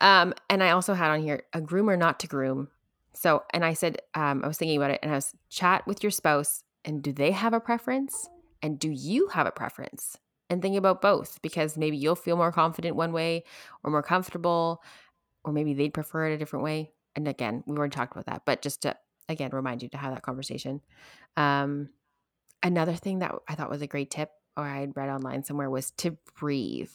Um, 0.00 0.34
and 0.50 0.62
I 0.62 0.70
also 0.70 0.94
had 0.94 1.10
on 1.10 1.22
here 1.22 1.44
a 1.52 1.60
groomer 1.60 1.98
not 1.98 2.20
to 2.20 2.26
groom. 2.26 2.68
So, 3.14 3.44
and 3.50 3.64
I 3.64 3.72
said, 3.72 3.98
um, 4.14 4.42
I 4.44 4.48
was 4.48 4.58
thinking 4.58 4.76
about 4.76 4.90
it 4.90 5.00
and 5.02 5.10
I 5.10 5.14
was 5.14 5.32
chat 5.48 5.86
with 5.86 6.02
your 6.02 6.10
spouse 6.10 6.62
and 6.84 7.02
do 7.02 7.12
they 7.12 7.32
have 7.32 7.54
a 7.54 7.60
preference? 7.60 8.28
And 8.62 8.78
do 8.78 8.90
you 8.90 9.28
have 9.28 9.46
a 9.46 9.50
preference? 9.50 10.18
And 10.48 10.62
think 10.62 10.76
about 10.76 11.02
both 11.02 11.40
because 11.42 11.76
maybe 11.76 11.96
you'll 11.96 12.14
feel 12.14 12.36
more 12.36 12.52
confident 12.52 12.94
one 12.94 13.12
way 13.12 13.44
or 13.82 13.90
more 13.90 14.02
comfortable, 14.02 14.82
or 15.44 15.52
maybe 15.52 15.74
they'd 15.74 15.94
prefer 15.94 16.28
it 16.28 16.34
a 16.34 16.38
different 16.38 16.64
way. 16.64 16.92
and 17.16 17.26
again, 17.26 17.64
we 17.66 17.76
already 17.76 17.94
talked 17.94 18.12
about 18.12 18.26
that, 18.26 18.42
but 18.44 18.62
just 18.62 18.82
to 18.82 18.94
again 19.28 19.50
remind 19.52 19.82
you 19.82 19.88
to 19.88 19.96
have 19.96 20.14
that 20.14 20.22
conversation. 20.22 20.80
Um, 21.36 21.88
another 22.62 22.94
thing 22.94 23.20
that 23.20 23.34
I 23.48 23.54
thought 23.54 23.70
was 23.70 23.82
a 23.82 23.86
great 23.86 24.10
tip, 24.10 24.30
or 24.56 24.64
I 24.64 24.80
had 24.80 24.96
read 24.96 25.08
online 25.08 25.42
somewhere, 25.42 25.70
was 25.70 25.90
to 25.92 26.16
breathe. 26.38 26.92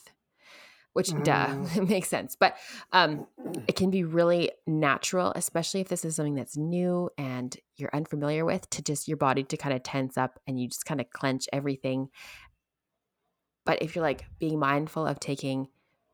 Which, 0.93 1.09
Mm. 1.09 1.23
duh, 1.23 1.55
it 1.81 1.87
makes 1.87 2.09
sense. 2.09 2.35
But 2.35 2.57
um, 2.91 3.25
it 3.67 3.75
can 3.75 3.91
be 3.91 4.03
really 4.03 4.51
natural, 4.67 5.31
especially 5.35 5.79
if 5.79 5.87
this 5.87 6.03
is 6.03 6.15
something 6.15 6.35
that's 6.35 6.57
new 6.57 7.09
and 7.17 7.55
you're 7.77 7.89
unfamiliar 7.93 8.43
with, 8.43 8.69
to 8.71 8.81
just 8.81 9.07
your 9.07 9.17
body 9.17 9.43
to 9.43 9.57
kind 9.57 9.73
of 9.73 9.83
tense 9.83 10.17
up 10.17 10.39
and 10.47 10.59
you 10.59 10.67
just 10.67 10.85
kind 10.85 10.99
of 10.99 11.09
clench 11.11 11.47
everything. 11.53 12.09
But 13.65 13.81
if 13.81 13.95
you're 13.95 14.03
like 14.03 14.25
being 14.39 14.59
mindful 14.59 15.05
of 15.05 15.19
taking 15.19 15.67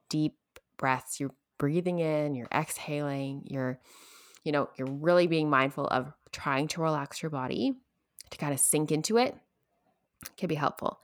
deep 0.10 0.36
breaths, 0.78 1.20
you're 1.20 1.34
breathing 1.58 2.00
in, 2.00 2.36
you're 2.36 2.50
exhaling, 2.54 3.42
you're, 3.46 3.80
you 4.44 4.52
know, 4.52 4.70
you're 4.78 4.92
really 4.92 5.28
being 5.28 5.50
mindful 5.50 5.88
of 5.88 6.14
trying 6.32 6.68
to 6.70 6.82
relax 6.82 7.24
your 7.24 7.32
body 7.32 7.74
to 8.30 8.38
kind 8.38 8.54
of 8.54 8.60
sink 8.60 8.92
into 8.92 9.18
it 9.18 9.36
can 10.36 10.48
be 10.50 10.56
helpful. 10.56 11.00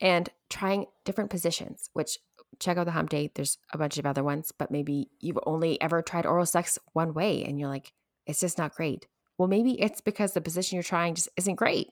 And 0.00 0.28
trying 0.50 0.86
different 1.04 1.30
positions, 1.30 1.90
which 1.94 2.18
check 2.60 2.76
out 2.76 2.84
the 2.86 2.92
hump 2.92 3.10
date. 3.10 3.34
There's 3.34 3.58
a 3.72 3.78
bunch 3.78 3.98
of 3.98 4.06
other 4.06 4.22
ones, 4.24 4.52
but 4.56 4.70
maybe 4.70 5.08
you've 5.20 5.38
only 5.46 5.80
ever 5.80 6.02
tried 6.02 6.26
oral 6.26 6.46
sex 6.46 6.78
one 6.92 7.14
way 7.14 7.44
and 7.44 7.58
you're 7.58 7.68
like, 7.68 7.92
it's 8.26 8.40
just 8.40 8.58
not 8.58 8.74
great. 8.74 9.06
Well, 9.38 9.48
maybe 9.48 9.80
it's 9.80 10.00
because 10.00 10.32
the 10.32 10.40
position 10.40 10.76
you're 10.76 10.82
trying 10.82 11.14
just 11.14 11.28
isn't 11.36 11.54
great. 11.54 11.88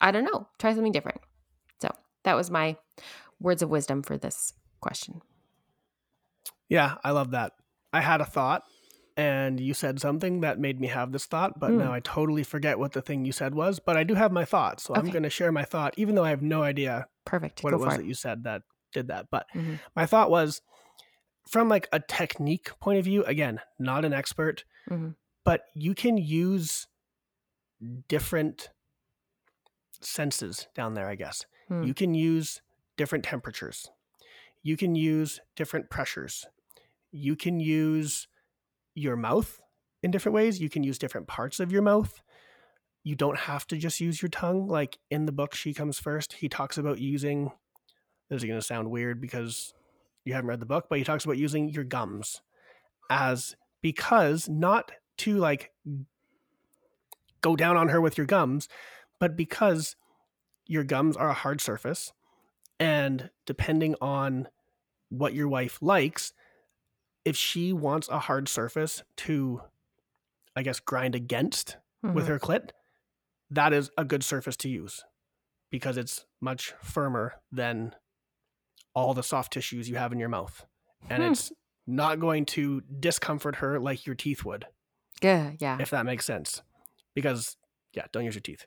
I 0.00 0.10
don't 0.10 0.24
know. 0.24 0.48
Try 0.58 0.74
something 0.74 0.92
different. 0.92 1.20
So 1.82 1.90
that 2.24 2.34
was 2.34 2.50
my 2.50 2.76
words 3.38 3.62
of 3.62 3.68
wisdom 3.70 4.02
for 4.02 4.16
this 4.16 4.54
question. 4.80 5.20
Yeah, 6.68 6.96
I 7.04 7.10
love 7.10 7.32
that. 7.32 7.52
I 7.92 8.00
had 8.00 8.20
a 8.20 8.24
thought 8.24 8.62
and 9.16 9.60
you 9.60 9.74
said 9.74 10.00
something 10.00 10.40
that 10.40 10.58
made 10.58 10.80
me 10.80 10.86
have 10.86 11.12
this 11.12 11.26
thought, 11.26 11.58
but 11.58 11.72
Mm. 11.72 11.78
now 11.78 11.92
I 11.92 12.00
totally 12.00 12.44
forget 12.44 12.78
what 12.78 12.92
the 12.92 13.02
thing 13.02 13.24
you 13.24 13.32
said 13.32 13.54
was. 13.54 13.80
But 13.80 13.96
I 13.96 14.04
do 14.04 14.14
have 14.14 14.32
my 14.32 14.44
thought, 14.44 14.80
so 14.80 14.94
I'm 14.94 15.10
going 15.10 15.24
to 15.24 15.30
share 15.30 15.52
my 15.52 15.64
thought, 15.64 15.94
even 15.98 16.14
though 16.14 16.24
I 16.24 16.30
have 16.30 16.42
no 16.42 16.62
idea 16.62 17.06
Perfect. 17.26 17.62
what 17.62 17.70
Go 17.70 17.76
it 17.76 17.80
was 17.80 17.92
for 17.94 17.98
that 17.98 18.06
you 18.06 18.14
said 18.14 18.44
that 18.44 18.62
did 18.92 19.08
that. 19.08 19.28
But 19.30 19.46
Mhm. 19.54 19.80
my 19.94 20.06
thought 20.06 20.30
was 20.30 20.62
from 21.48 21.68
like 21.68 21.88
a 21.92 22.00
technique 22.00 22.78
point 22.80 22.98
of 22.98 23.04
view, 23.04 23.24
again, 23.24 23.60
not 23.78 24.04
an 24.04 24.12
expert, 24.12 24.64
Mhm. 24.88 25.16
but 25.44 25.64
you 25.74 25.94
can 25.94 26.16
use 26.18 26.86
different 28.08 28.70
senses 30.00 30.68
down 30.74 30.94
there, 30.94 31.08
I 31.08 31.14
guess. 31.14 31.44
Hmm. 31.68 31.82
You 31.82 31.94
can 31.94 32.14
use 32.14 32.62
different 32.96 33.24
temperatures. 33.24 33.90
You 34.62 34.76
can 34.76 34.94
use 34.94 35.40
different 35.56 35.90
pressures. 35.90 36.46
You 37.10 37.36
can 37.36 37.60
use 37.60 38.28
your 38.94 39.16
mouth 39.16 39.60
in 40.02 40.10
different 40.10 40.34
ways. 40.34 40.60
You 40.60 40.68
can 40.68 40.82
use 40.84 40.98
different 40.98 41.26
parts 41.26 41.60
of 41.60 41.72
your 41.72 41.82
mouth. 41.82 42.22
You 43.02 43.14
don't 43.14 43.38
have 43.38 43.66
to 43.68 43.76
just 43.76 44.00
use 44.00 44.20
your 44.20 44.28
tongue. 44.28 44.66
Like 44.68 44.98
in 45.10 45.24
the 45.26 45.32
book, 45.32 45.54
She 45.54 45.72
Comes 45.72 45.98
First, 45.98 46.34
he 46.34 46.48
talks 46.48 46.76
about 46.76 46.98
using, 46.98 47.52
this 48.30 48.38
is 48.42 48.44
going 48.46 48.58
to 48.58 48.64
sound 48.66 48.90
weird 48.90 49.20
because 49.20 49.74
you 50.24 50.32
haven't 50.32 50.48
read 50.48 50.60
the 50.60 50.66
book, 50.66 50.86
but 50.88 50.98
he 50.98 51.04
talks 51.04 51.24
about 51.24 51.36
using 51.38 51.68
your 51.68 51.84
gums 51.84 52.40
as 53.10 53.56
because 53.82 54.48
not 54.48 54.92
to 55.18 55.36
like 55.36 55.72
go 57.40 57.56
down 57.56 57.76
on 57.76 57.88
her 57.88 58.00
with 58.00 58.16
your 58.16 58.26
gums, 58.26 58.68
but 59.18 59.36
because 59.36 59.96
your 60.66 60.84
gums 60.84 61.16
are 61.16 61.28
a 61.30 61.34
hard 61.34 61.60
surface. 61.60 62.12
And 62.78 63.30
depending 63.46 63.94
on 64.00 64.48
what 65.08 65.34
your 65.34 65.48
wife 65.48 65.78
likes, 65.82 66.32
if 67.24 67.36
she 67.36 67.72
wants 67.72 68.08
a 68.08 68.18
hard 68.20 68.48
surface 68.48 69.02
to, 69.16 69.62
I 70.56 70.62
guess, 70.62 70.80
grind 70.80 71.14
against 71.14 71.76
with 72.02 72.24
Mhm. 72.24 72.28
her 72.28 72.38
clit, 72.38 72.70
that 73.50 73.72
is 73.72 73.90
a 73.98 74.04
good 74.04 74.22
surface 74.24 74.56
to 74.58 74.68
use 74.68 75.04
because 75.70 75.96
it's 75.96 76.24
much 76.40 76.72
firmer 76.82 77.40
than 77.52 77.94
all 78.94 79.14
the 79.14 79.22
soft 79.22 79.52
tissues 79.52 79.88
you 79.88 79.96
have 79.96 80.12
in 80.12 80.18
your 80.18 80.28
mouth. 80.28 80.64
And 81.08 81.22
Hmm. 81.22 81.32
it's 81.32 81.52
not 81.86 82.20
going 82.20 82.44
to 82.46 82.82
discomfort 83.00 83.56
her 83.56 83.78
like 83.80 84.06
your 84.06 84.14
teeth 84.14 84.44
would, 84.44 84.66
Yeah. 85.22 85.52
Yeah. 85.58 85.78
if 85.80 85.90
that 85.90 86.04
makes 86.06 86.24
sense. 86.24 86.62
Because, 87.14 87.56
yeah, 87.92 88.06
don't 88.12 88.24
use 88.24 88.34
your 88.34 88.42
teeth. 88.42 88.66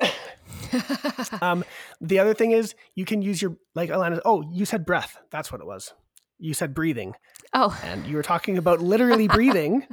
um, 1.42 1.64
the 2.00 2.18
other 2.18 2.34
thing 2.34 2.52
is 2.52 2.74
you 2.94 3.04
can 3.04 3.22
use 3.22 3.40
your, 3.40 3.56
like 3.74 3.90
Alana, 3.90 4.20
oh, 4.24 4.42
you 4.50 4.64
said 4.64 4.84
breath. 4.84 5.18
That's 5.30 5.50
what 5.52 5.60
it 5.60 5.66
was. 5.66 5.94
You 6.38 6.54
said 6.54 6.74
breathing. 6.74 7.14
oh. 7.52 7.78
And 7.84 8.06
you 8.06 8.16
were 8.16 8.22
talking 8.22 8.58
about 8.58 8.80
literally 8.80 9.26
breathing. 9.28 9.86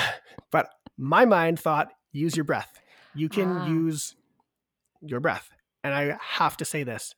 but 0.50 0.68
my 0.96 1.24
mind 1.24 1.60
thought 1.60 1.88
use 2.12 2.36
your 2.36 2.44
breath. 2.44 2.80
You 3.14 3.28
can 3.28 3.48
Ah. 3.58 3.66
use 3.68 4.14
your 5.00 5.20
breath. 5.20 5.50
And 5.84 5.94
I 5.94 6.16
have 6.20 6.56
to 6.58 6.64
say 6.64 6.82
this 6.84 7.14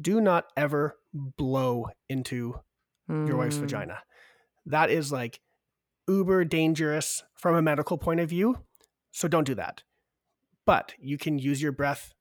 do 0.00 0.20
not 0.20 0.44
ever 0.56 0.96
blow 1.12 1.86
into 2.08 2.60
your 3.08 3.36
wife's 3.36 3.56
Mm. 3.56 3.60
vagina. 3.60 4.02
That 4.66 4.90
is 4.90 5.10
like 5.10 5.40
uber 6.06 6.44
dangerous 6.44 7.24
from 7.34 7.54
a 7.54 7.62
medical 7.62 7.96
point 7.98 8.20
of 8.20 8.28
view. 8.28 8.64
So 9.12 9.28
don't 9.28 9.44
do 9.46 9.54
that. 9.54 9.82
But 10.66 10.94
you 10.98 11.16
can 11.16 11.38
use 11.38 11.62
your 11.62 11.72
breath 11.72 12.12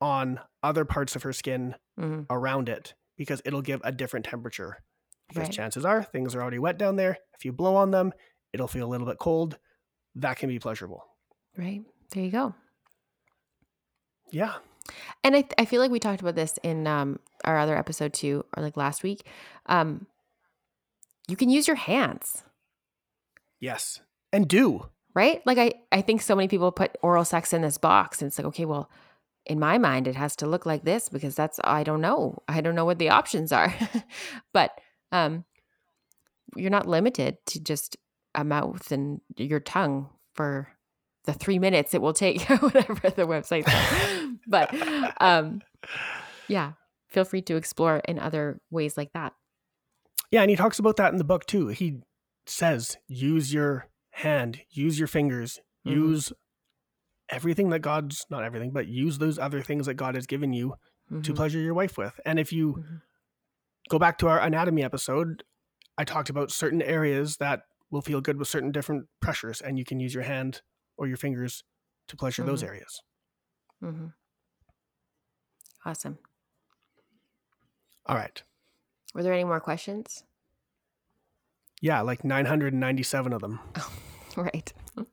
on 0.00 0.40
other 0.62 0.84
parts 0.84 1.14
of 1.16 1.22
her 1.22 1.32
skin 1.32 1.74
Mhm. 1.98 2.26
around 2.30 2.68
it 2.68 2.94
because 3.16 3.42
it'll 3.44 3.62
give 3.62 3.80
a 3.84 3.92
different 3.92 4.24
temperature. 4.26 4.82
Because 5.28 5.44
Right. 5.44 5.52
chances 5.52 5.84
are 5.84 6.02
things 6.02 6.34
are 6.34 6.40
already 6.42 6.58
wet 6.58 6.78
down 6.78 6.96
there. 6.96 7.18
If 7.34 7.44
you 7.44 7.52
blow 7.52 7.76
on 7.76 7.90
them, 7.90 8.12
it'll 8.52 8.68
feel 8.68 8.86
a 8.86 8.90
little 8.90 9.06
bit 9.06 9.18
cold. 9.18 9.58
That 10.14 10.38
can 10.38 10.48
be 10.48 10.58
pleasurable. 10.58 11.04
Right. 11.56 11.82
There 12.10 12.24
you 12.24 12.30
go. 12.30 12.54
Yeah. 14.30 14.54
And 15.22 15.36
I, 15.36 15.44
I 15.58 15.64
feel 15.64 15.80
like 15.80 15.90
we 15.90 15.98
talked 16.00 16.20
about 16.20 16.34
this 16.34 16.58
in 16.62 16.86
um, 16.86 17.20
our 17.44 17.58
other 17.58 17.76
episode 17.76 18.12
too, 18.12 18.44
or 18.56 18.62
like 18.62 18.76
last 18.76 19.02
week. 19.02 19.24
Um, 19.66 20.06
you 21.28 21.36
can 21.36 21.48
use 21.48 21.66
your 21.66 21.76
hands, 21.76 22.42
Yes. 23.60 24.00
And 24.32 24.46
do. 24.48 24.88
right? 25.14 25.40
Like 25.46 25.56
I, 25.58 25.72
I 25.90 26.02
think 26.02 26.20
so 26.20 26.34
many 26.36 26.48
people 26.48 26.70
put 26.72 26.98
oral 27.02 27.24
sex 27.24 27.52
in 27.52 27.62
this 27.62 27.78
box, 27.78 28.20
and 28.20 28.28
it's 28.28 28.38
like, 28.38 28.46
okay, 28.48 28.64
well, 28.66 28.90
in 29.46 29.58
my 29.60 29.78
mind, 29.78 30.06
it 30.08 30.16
has 30.16 30.36
to 30.36 30.46
look 30.46 30.66
like 30.66 30.84
this 30.84 31.08
because 31.08 31.34
that's 31.34 31.60
I 31.64 31.82
don't 31.82 32.00
know, 32.00 32.42
I 32.48 32.60
don't 32.60 32.74
know 32.74 32.84
what 32.84 32.98
the 32.98 33.10
options 33.10 33.52
are, 33.52 33.74
but 34.52 34.78
um, 35.12 35.44
you're 36.56 36.70
not 36.70 36.88
limited 36.88 37.38
to 37.46 37.60
just 37.60 37.96
a 38.34 38.44
mouth 38.44 38.90
and 38.90 39.20
your 39.36 39.60
tongue 39.60 40.08
for 40.34 40.68
the 41.24 41.32
three 41.32 41.58
minutes 41.58 41.94
it 41.94 42.02
will 42.02 42.12
take, 42.12 42.42
whatever 42.60 43.08
the 43.10 43.26
website 43.26 43.64
says. 43.64 44.28
but 44.46 44.74
um, 45.22 45.60
yeah, 46.48 46.72
feel 47.14 47.24
free 47.24 47.42
to 47.42 47.56
explore 47.56 47.98
in 48.08 48.18
other 48.18 48.60
ways 48.70 48.96
like 48.96 49.12
that. 49.14 49.32
Yeah. 50.30 50.42
And 50.42 50.50
he 50.50 50.56
talks 50.56 50.78
about 50.78 50.96
that 50.96 51.12
in 51.12 51.18
the 51.18 51.24
book 51.24 51.46
too. 51.46 51.68
He 51.68 52.00
says 52.46 52.98
use 53.06 53.54
your 53.54 53.88
hand, 54.10 54.60
use 54.70 54.98
your 54.98 55.08
fingers, 55.08 55.60
Mhm. 55.86 55.92
use 55.92 56.32
everything 57.28 57.70
that 57.70 57.80
God's 57.80 58.26
not 58.28 58.44
everything, 58.44 58.72
but 58.72 58.86
use 58.86 59.18
those 59.18 59.38
other 59.38 59.62
things 59.62 59.86
that 59.86 59.94
God 59.94 60.14
has 60.14 60.26
given 60.26 60.52
you 60.52 60.74
to 61.08 61.32
Mhm. 61.32 61.36
pleasure 61.36 61.60
your 61.60 61.74
wife 61.74 61.96
with. 61.96 62.18
And 62.26 62.38
if 62.38 62.52
you 62.52 62.74
Mhm. 62.74 63.02
go 63.88 63.98
back 63.98 64.18
to 64.18 64.28
our 64.28 64.40
anatomy 64.40 64.82
episode, 64.82 65.44
I 65.96 66.04
talked 66.04 66.28
about 66.30 66.50
certain 66.50 66.82
areas 66.82 67.36
that 67.38 67.66
will 67.90 68.02
feel 68.02 68.20
good 68.20 68.36
with 68.38 68.48
certain 68.48 68.72
different 68.72 69.08
pressures, 69.20 69.60
and 69.60 69.78
you 69.78 69.84
can 69.84 70.00
use 70.00 70.12
your 70.14 70.24
hand 70.24 70.62
or 70.96 71.06
your 71.06 71.16
fingers 71.16 71.62
to 72.08 72.16
pleasure 72.16 72.42
those 72.42 72.62
Mhm. 72.62 72.68
areas. 72.68 73.02
Mhm. 73.82 74.14
Awesome. 75.84 76.18
All 78.06 78.16
right. 78.16 78.42
Were 79.14 79.22
there 79.22 79.32
any 79.32 79.44
more 79.44 79.60
questions? 79.60 80.24
Yeah, 81.80 82.00
like 82.00 82.24
997 82.24 83.32
of 83.32 83.40
them. 83.40 83.60
Right. 84.36 84.72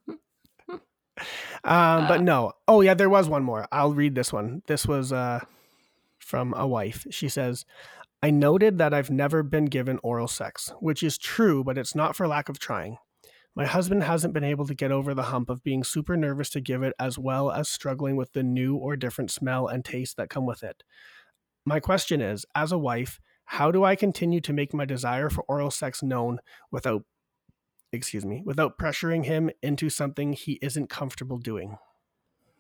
Um, 1.64 1.74
Uh. 2.04 2.08
but 2.08 2.22
no. 2.24 2.54
Oh, 2.68 2.82
yeah, 2.82 2.96
there 2.96 3.10
was 3.10 3.30
one 3.30 3.44
more. 3.44 3.68
I'll 3.72 3.94
read 3.94 4.16
this 4.16 4.34
one. 4.34 4.64
This 4.66 4.88
was 4.88 5.14
uh, 5.14 5.42
from 6.18 6.56
a 6.56 6.66
wife. 6.66 7.06
She 7.12 7.30
says, 7.30 7.66
I 8.24 8.32
noted 8.32 8.80
that 8.80 8.96
I've 8.96 9.12
never 9.12 9.44
been 9.44 9.66
given 9.66 10.00
oral 10.02 10.28
sex, 10.28 10.74
which 10.80 11.04
is 11.04 11.20
true, 11.20 11.64
but 11.64 11.78
it's 11.78 11.94
not 11.94 12.16
for 12.16 12.28
lack 12.28 12.50
of 12.50 12.58
trying. 12.58 12.98
My 13.54 13.66
husband 13.66 14.02
hasn't 14.04 14.34
been 14.34 14.44
able 14.44 14.66
to 14.66 14.74
get 14.74 14.92
over 14.92 15.14
the 15.14 15.24
hump 15.24 15.52
of 15.52 15.64
being 15.64 15.84
super 15.84 16.18
nervous 16.18 16.50
to 16.52 16.62
give 16.62 16.82
it, 16.82 16.96
as 16.98 17.20
well 17.20 17.52
as 17.52 17.70
struggling 17.70 18.16
with 18.16 18.34
the 18.34 18.42
new 18.44 18.76
or 18.76 18.96
different 18.96 19.30
smell 19.30 19.68
and 19.68 19.86
taste 19.86 20.18
that 20.18 20.30
come 20.32 20.48
with 20.48 20.64
it. 20.64 20.82
My 21.66 21.80
question 21.80 22.22
is 22.22 22.46
as 22.56 22.72
a 22.72 22.78
wife, 22.78 23.20
how 23.46 23.72
do 23.72 23.84
I 23.84 23.96
continue 23.96 24.42
to 24.42 24.54
make 24.54 24.74
my 24.74 24.86
desire 24.86 25.30
for 25.30 25.44
oral 25.48 25.72
sex 25.72 26.02
known 26.02 26.40
without, 26.72 27.04
excuse 27.92 28.26
me, 28.26 28.42
without 28.46 28.78
pressuring 28.78 29.26
him 29.26 29.50
into 29.62 29.90
something 29.90 30.34
he 30.34 30.54
isn't 30.62 30.90
comfortable 30.90 31.38
doing? 31.38 31.78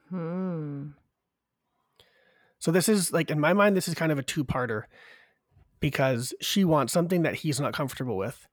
Hmm. 0.09 0.89
So 2.59 2.71
this 2.71 2.87
is 2.89 3.11
like 3.11 3.31
in 3.31 3.39
my 3.39 3.53
mind, 3.53 3.75
this 3.75 3.87
is 3.87 3.95
kind 3.95 4.11
of 4.11 4.19
a 4.19 4.23
two-parter 4.23 4.83
because 5.79 6.33
she 6.41 6.63
wants 6.63 6.93
something 6.93 7.23
that 7.23 7.35
he's 7.35 7.59
not 7.59 7.73
comfortable 7.73 8.17
with, 8.17 8.47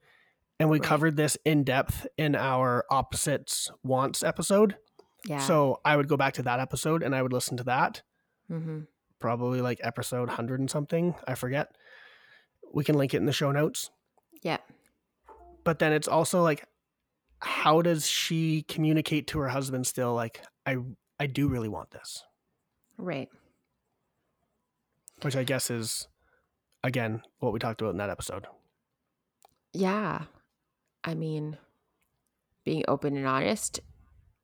And 0.60 0.70
we 0.70 0.78
Right. 0.80 0.88
covered 0.88 1.16
this 1.16 1.36
in 1.44 1.62
depth 1.62 2.04
in 2.16 2.34
our 2.34 2.84
opposites 2.90 3.70
wants 3.84 4.24
episode. 4.24 4.76
Yeah. 5.24 5.38
So 5.38 5.80
I 5.84 5.94
would 5.96 6.08
go 6.08 6.16
back 6.16 6.34
to 6.34 6.42
that 6.42 6.58
episode 6.58 7.02
and 7.04 7.14
I 7.14 7.22
would 7.22 7.32
listen 7.32 7.56
to 7.58 7.64
that. 7.64 8.02
hmm 8.48 8.80
Probably 9.20 9.60
like 9.60 9.80
episode 9.82 10.28
100 10.28 10.60
and 10.60 10.70
something. 10.70 11.14
I 11.26 11.34
forget. 11.34 11.74
We 12.72 12.84
can 12.84 12.96
link 12.96 13.14
it 13.14 13.18
in 13.18 13.26
the 13.26 13.32
show 13.32 13.50
notes. 13.52 13.90
Yeah. 14.42 14.58
But 15.64 15.78
then 15.80 15.92
it's 15.92 16.08
also 16.08 16.42
like, 16.42 16.64
how 17.40 17.82
does 17.82 18.06
she 18.06 18.62
communicate 18.62 19.26
to 19.28 19.38
her 19.40 19.48
husband 19.48 19.86
still? 19.86 20.14
Like, 20.14 20.42
I, 20.66 20.76
I 21.18 21.26
do 21.26 21.48
really 21.48 21.68
want 21.68 21.90
this, 21.90 22.24
Right. 22.96 23.28
which 25.22 25.36
I 25.36 25.44
guess 25.44 25.70
is, 25.70 26.08
again, 26.84 27.22
what 27.40 27.52
we 27.52 27.58
talked 27.58 27.80
about 27.80 27.90
in 27.90 27.96
that 27.98 28.10
episode. 28.10 28.46
Yeah. 29.72 30.22
I 31.04 31.14
mean, 31.14 31.58
being 32.64 32.84
open 32.88 33.16
and 33.16 33.26
honest, 33.26 33.80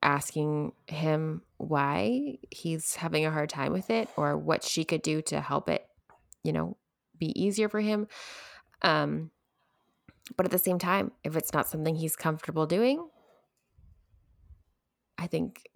asking 0.05 0.71
him 0.87 1.41
why 1.57 2.37
he's 2.51 2.95
having 2.95 3.25
a 3.25 3.31
hard 3.31 3.49
time 3.49 3.73
with 3.73 3.89
it 3.89 4.07
or 4.15 4.37
what 4.37 4.63
she 4.63 4.83
could 4.85 5.01
do 5.01 5.21
to 5.23 5.41
help 5.41 5.67
it, 5.67 5.85
you 6.43 6.53
know, 6.53 6.77
be 7.17 7.33
easier 7.41 7.67
for 7.67 7.81
him. 7.81 8.07
Um 8.81 9.31
but 10.37 10.45
at 10.45 10.51
the 10.51 10.57
same 10.57 10.79
time, 10.79 11.11
if 11.23 11.35
it's 11.35 11.53
not 11.53 11.67
something 11.67 11.95
he's 11.95 12.15
comfortable 12.15 12.65
doing, 12.65 13.07
I 15.17 15.27
think 15.27 15.69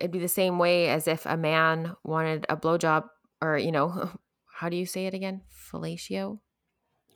it'd 0.00 0.10
be 0.10 0.18
the 0.18 0.28
same 0.28 0.58
way 0.58 0.88
as 0.88 1.06
if 1.06 1.26
a 1.26 1.36
man 1.36 1.94
wanted 2.04 2.46
a 2.48 2.56
blowjob 2.56 3.04
or, 3.40 3.58
you 3.58 3.72
know, 3.72 4.10
how 4.54 4.68
do 4.68 4.76
you 4.76 4.86
say 4.86 5.06
it 5.06 5.14
again? 5.14 5.42
Fellatio? 5.52 6.40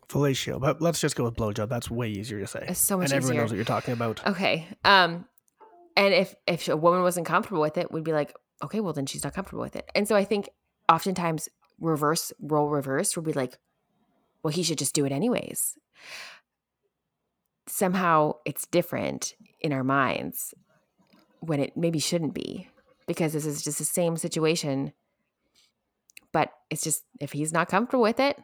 Fellatio, 0.09 0.60
but 0.60 0.80
let's 0.80 1.01
just 1.01 1.16
go 1.16 1.24
with 1.24 1.35
blowjob. 1.35 1.68
That's 1.68 1.90
way 1.90 2.09
easier 2.09 2.40
to 2.40 2.47
say. 2.47 2.64
It's 2.68 2.80
so 2.80 2.97
much 2.97 3.06
and 3.06 3.14
everyone 3.14 3.35
easier. 3.35 3.43
knows 3.43 3.51
what 3.51 3.56
you're 3.56 3.64
talking 3.64 3.93
about. 3.93 4.26
Okay. 4.26 4.66
Um, 4.85 5.26
and 5.99 6.15
if 6.15 6.35
if 6.47 6.69
a 6.69 6.77
woman 6.77 7.03
wasn't 7.03 7.27
comfortable 7.27 7.61
with 7.61 7.77
it, 7.77 7.91
we'd 7.91 8.05
be 8.05 8.12
like, 8.12 8.35
okay, 8.62 8.81
well 8.81 8.93
then 8.93 9.05
she's 9.05 9.25
not 9.25 9.35
comfortable 9.35 9.62
with 9.62 9.77
it. 9.77 9.91
And 9.95 10.07
so 10.07 10.15
I 10.15 10.25
think 10.25 10.49
oftentimes 10.89 11.49
reverse 11.81 12.33
role 12.41 12.69
reverse 12.69 13.16
would 13.16 13.25
be 13.25 13.33
like, 13.33 13.59
well, 14.43 14.53
he 14.53 14.62
should 14.62 14.79
just 14.79 14.95
do 14.95 15.05
it 15.05 15.12
anyways. 15.12 15.77
Somehow 17.66 18.35
it's 18.47 18.66
different 18.69 19.35
in 19.61 19.73
our 19.73 19.85
minds 19.85 20.55
when 21.41 21.61
it 21.61 21.77
maybe 21.77 21.99
shouldn't 21.99 22.33
be 22.33 22.69
because 23.09 23.33
this 23.33 23.45
is 23.45 23.62
just 23.62 23.79
the 23.79 23.85
same 23.85 24.16
situation. 24.16 24.93
But 26.33 26.53
it's 26.70 26.85
just 26.85 27.03
if 27.20 27.33
he's 27.33 27.53
not 27.53 27.69
comfortable 27.69 28.03
with 28.03 28.20
it, 28.20 28.41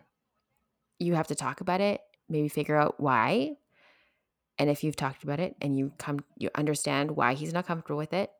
you 0.99 1.15
have 1.15 1.29
to 1.29 1.35
talk 1.37 1.61
about 1.61 1.81
it, 1.81 2.01
maybe 2.29 2.49
figure 2.49 2.77
out 2.77 2.99
why, 2.99 3.57
and 4.59 4.71
if 4.71 4.85
you've 4.85 4.97
talked 4.97 5.25
about 5.25 5.41
it 5.41 5.57
and 5.61 5.77
you 5.79 5.93
come 5.99 6.25
you 6.39 6.51
understand 6.55 7.11
why 7.13 7.35
he's 7.35 7.53
not 7.53 7.67
comfortable 7.67 7.99
with 7.99 8.13
it 8.13 8.31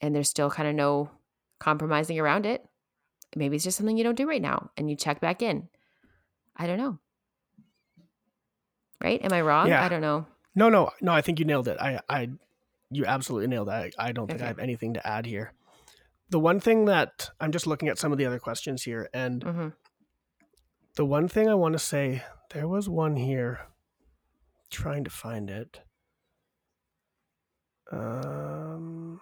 and 0.00 0.14
there's 0.14 0.28
still 0.28 0.50
kind 0.50 0.68
of 0.68 0.74
no 0.74 1.10
compromising 1.58 2.18
around 2.18 2.46
it 2.46 2.66
maybe 3.36 3.56
it's 3.56 3.64
just 3.64 3.76
something 3.76 3.96
you 3.96 4.04
don't 4.04 4.16
do 4.16 4.28
right 4.28 4.42
now 4.42 4.70
and 4.76 4.90
you 4.90 4.96
check 4.96 5.20
back 5.20 5.40
in 5.42 5.68
i 6.56 6.66
don't 6.66 6.78
know 6.78 6.98
right 9.02 9.22
am 9.22 9.32
i 9.32 9.40
wrong 9.40 9.68
Yeah. 9.68 9.84
i 9.84 9.88
don't 9.88 10.00
know 10.02 10.26
No, 10.54 10.68
no, 10.68 10.90
no. 11.00 11.12
I 11.12 11.20
think 11.20 11.38
you 11.40 11.44
nailed 11.44 11.66
it. 11.66 11.78
I, 11.80 11.98
I, 12.08 12.28
you 12.90 13.04
absolutely 13.06 13.48
nailed 13.48 13.66
that. 13.66 13.92
I, 13.98 14.08
I 14.08 14.12
don't 14.12 14.28
think 14.28 14.40
I 14.40 14.46
have 14.46 14.60
anything 14.60 14.94
to 14.94 15.04
add 15.04 15.26
here. 15.26 15.52
The 16.30 16.38
one 16.38 16.60
thing 16.60 16.84
that 16.84 17.30
I'm 17.40 17.50
just 17.50 17.66
looking 17.66 17.88
at 17.88 17.98
some 17.98 18.12
of 18.12 18.18
the 18.18 18.26
other 18.26 18.38
questions 18.38 18.84
here, 18.84 19.08
and 19.12 19.42
hmm 19.42 19.68
the 20.94 21.04
one 21.04 21.26
thing 21.26 21.48
I 21.48 21.54
want 21.56 21.72
to 21.72 21.80
say, 21.80 22.22
there 22.52 22.68
was 22.68 22.88
one 22.88 23.16
here. 23.16 23.66
Trying 24.74 25.04
to 25.04 25.10
find 25.10 25.50
it. 25.50 25.82
Um, 27.92 29.20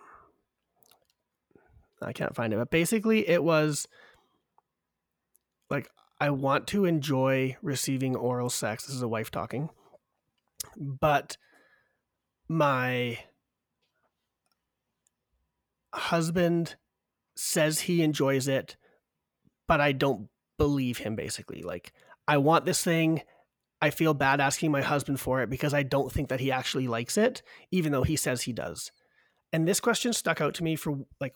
I 2.00 2.14
can't 2.14 2.34
find 2.34 2.54
it, 2.54 2.56
but 2.56 2.70
basically, 2.70 3.28
it 3.28 3.44
was 3.44 3.86
like 5.68 5.88
I 6.18 6.30
want 6.30 6.66
to 6.68 6.86
enjoy 6.86 7.58
receiving 7.60 8.16
oral 8.16 8.48
sex. 8.48 8.86
This 8.86 8.96
is 8.96 9.02
a 9.02 9.08
wife 9.08 9.30
talking, 9.30 9.68
but 10.74 11.36
my 12.48 13.18
husband 15.92 16.76
says 17.36 17.80
he 17.80 18.02
enjoys 18.02 18.48
it, 18.48 18.76
but 19.68 19.82
I 19.82 19.92
don't 19.92 20.28
believe 20.56 20.96
him 20.96 21.14
basically. 21.14 21.60
Like, 21.62 21.92
I 22.26 22.38
want 22.38 22.64
this 22.64 22.82
thing. 22.82 23.20
I 23.82 23.90
feel 23.90 24.14
bad 24.14 24.40
asking 24.40 24.70
my 24.70 24.80
husband 24.80 25.20
for 25.20 25.42
it 25.42 25.50
because 25.50 25.74
I 25.74 25.82
don't 25.82 26.10
think 26.10 26.28
that 26.30 26.40
he 26.40 26.50
actually 26.50 26.86
likes 26.88 27.18
it, 27.18 27.42
even 27.70 27.92
though 27.92 28.04
he 28.04 28.16
says 28.16 28.42
he 28.42 28.52
does. 28.52 28.92
And 29.52 29.68
this 29.68 29.80
question 29.80 30.12
stuck 30.14 30.40
out 30.40 30.54
to 30.54 30.64
me 30.64 30.76
for 30.76 31.04
like 31.20 31.34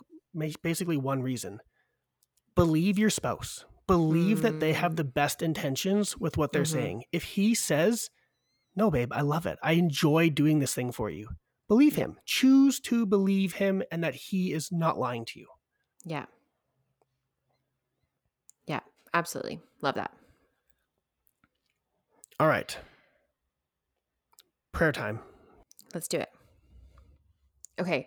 basically 0.63 0.97
one 0.97 1.23
reason 1.23 1.61
believe 2.55 2.99
your 2.99 3.11
spouse, 3.11 3.67
believe 3.87 4.41
that 4.41 4.61
they 4.61 4.73
have 4.73 4.97
the 4.97 5.05
best 5.05 5.43
intentions 5.43 6.17
with 6.17 6.39
what 6.39 6.53
they're 6.53 6.63
Mhm. 6.63 6.67
saying. 6.73 7.05
If 7.13 7.25
he 7.25 7.55
says, 7.55 8.09
No, 8.75 8.91
babe, 8.91 9.13
I 9.13 9.23
love 9.23 9.47
it. 9.47 9.59
I 9.63 9.73
enjoy 9.73 10.29
doing 10.31 10.59
this 10.59 10.75
thing 10.75 10.93
for 10.93 11.09
you. 11.11 11.29
Believe 11.69 11.97
him. 11.97 12.19
Choose 12.27 12.79
to 12.81 13.07
believe 13.07 13.55
him 13.55 13.83
and 13.91 14.05
that 14.05 14.15
he 14.15 14.53
is 14.53 14.71
not 14.71 14.99
lying 14.99 15.25
to 15.27 15.39
you. 15.41 15.49
yeah 16.05 16.27
yeah 18.67 18.81
absolutely 19.15 19.61
love 19.83 19.95
that 19.97 20.13
All 22.39 22.49
right. 22.49 22.77
Prayer 24.73 24.93
time. 24.93 25.21
Let's 25.95 26.09
do 26.09 26.19
it. 26.19 26.29
Okay. 27.81 28.07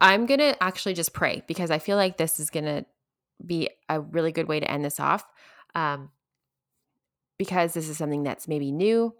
I'm 0.00 0.26
going 0.26 0.40
to 0.40 0.62
actually 0.62 0.94
just 0.94 1.12
pray 1.12 1.42
because 1.46 1.70
I 1.70 1.78
feel 1.78 1.96
like 1.96 2.16
this 2.16 2.40
is 2.40 2.50
going 2.50 2.64
to 2.64 2.86
be 3.44 3.68
a 3.88 4.00
really 4.00 4.32
good 4.32 4.48
way 4.48 4.60
to 4.60 4.70
end 4.70 4.84
this 4.84 4.98
off. 4.98 5.24
Um, 5.74 6.10
because 7.38 7.74
this 7.74 7.88
is 7.88 7.98
something 7.98 8.22
that's 8.22 8.48
maybe 8.48 8.72
new. 8.72 9.14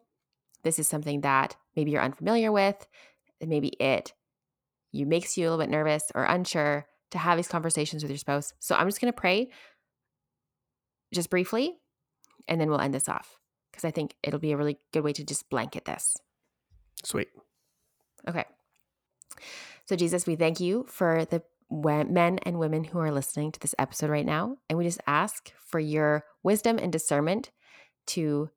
This 0.62 0.78
is 0.78 0.89
something 0.89 1.20
that 1.20 1.55
maybe 1.74 1.91
you're 1.91 2.03
unfamiliar 2.03 2.51
with. 2.51 2.87
And 3.43 3.51
maybe 3.51 3.69
it 3.78 4.15
you 4.93 5.05
makes 5.05 5.37
you 5.37 5.45
a 5.45 5.49
little 5.51 5.62
bit 5.62 5.70
nervous 5.70 6.11
or 6.15 6.24
unsure 6.24 6.87
to 7.11 7.19
have 7.19 7.37
these 7.37 7.49
conversations 7.49 8.03
with 8.03 8.11
your 8.11 8.19
spouse. 8.19 8.55
So 8.59 8.74
I'm 8.74 8.89
just 8.89 9.01
going 9.01 9.12
to 9.12 9.20
pray 9.20 9.51
just 11.12 11.28
briefly 11.28 11.74
and 12.49 12.59
then 12.59 12.70
we'll 12.70 12.81
end 12.81 12.95
this 12.95 13.09
off 13.09 13.39
because 13.77 13.86
I 13.86 13.90
think 13.90 14.15
it'll 14.23 14.40
be 14.40 14.53
a 14.53 14.57
really 14.57 14.78
good 14.93 15.05
way 15.05 15.12
to 15.12 15.23
just 15.23 15.51
blanket 15.51 15.85
this. 15.85 16.16
Sweet. 17.05 17.28
Okay. 18.27 18.47
So, 19.85 19.97
Jesus, 19.97 20.27
we 20.27 20.35
thank 20.35 20.61
you 20.61 20.86
for 20.89 21.27
the 21.27 21.43
men 21.70 22.39
and 22.44 22.59
women 22.59 22.85
who 22.85 22.98
are 22.98 23.12
listening 23.12 23.53
to 23.53 23.61
this 23.61 23.74
episode 23.78 24.09
right 24.09 24.24
now. 24.24 24.57
And 24.70 24.78
we 24.78 24.85
just 24.85 25.01
ask 25.07 25.53
for 25.59 25.78
your 25.78 26.24
wisdom 26.43 26.78
and 26.78 26.90
discernment 26.90 27.51
to 28.07 28.48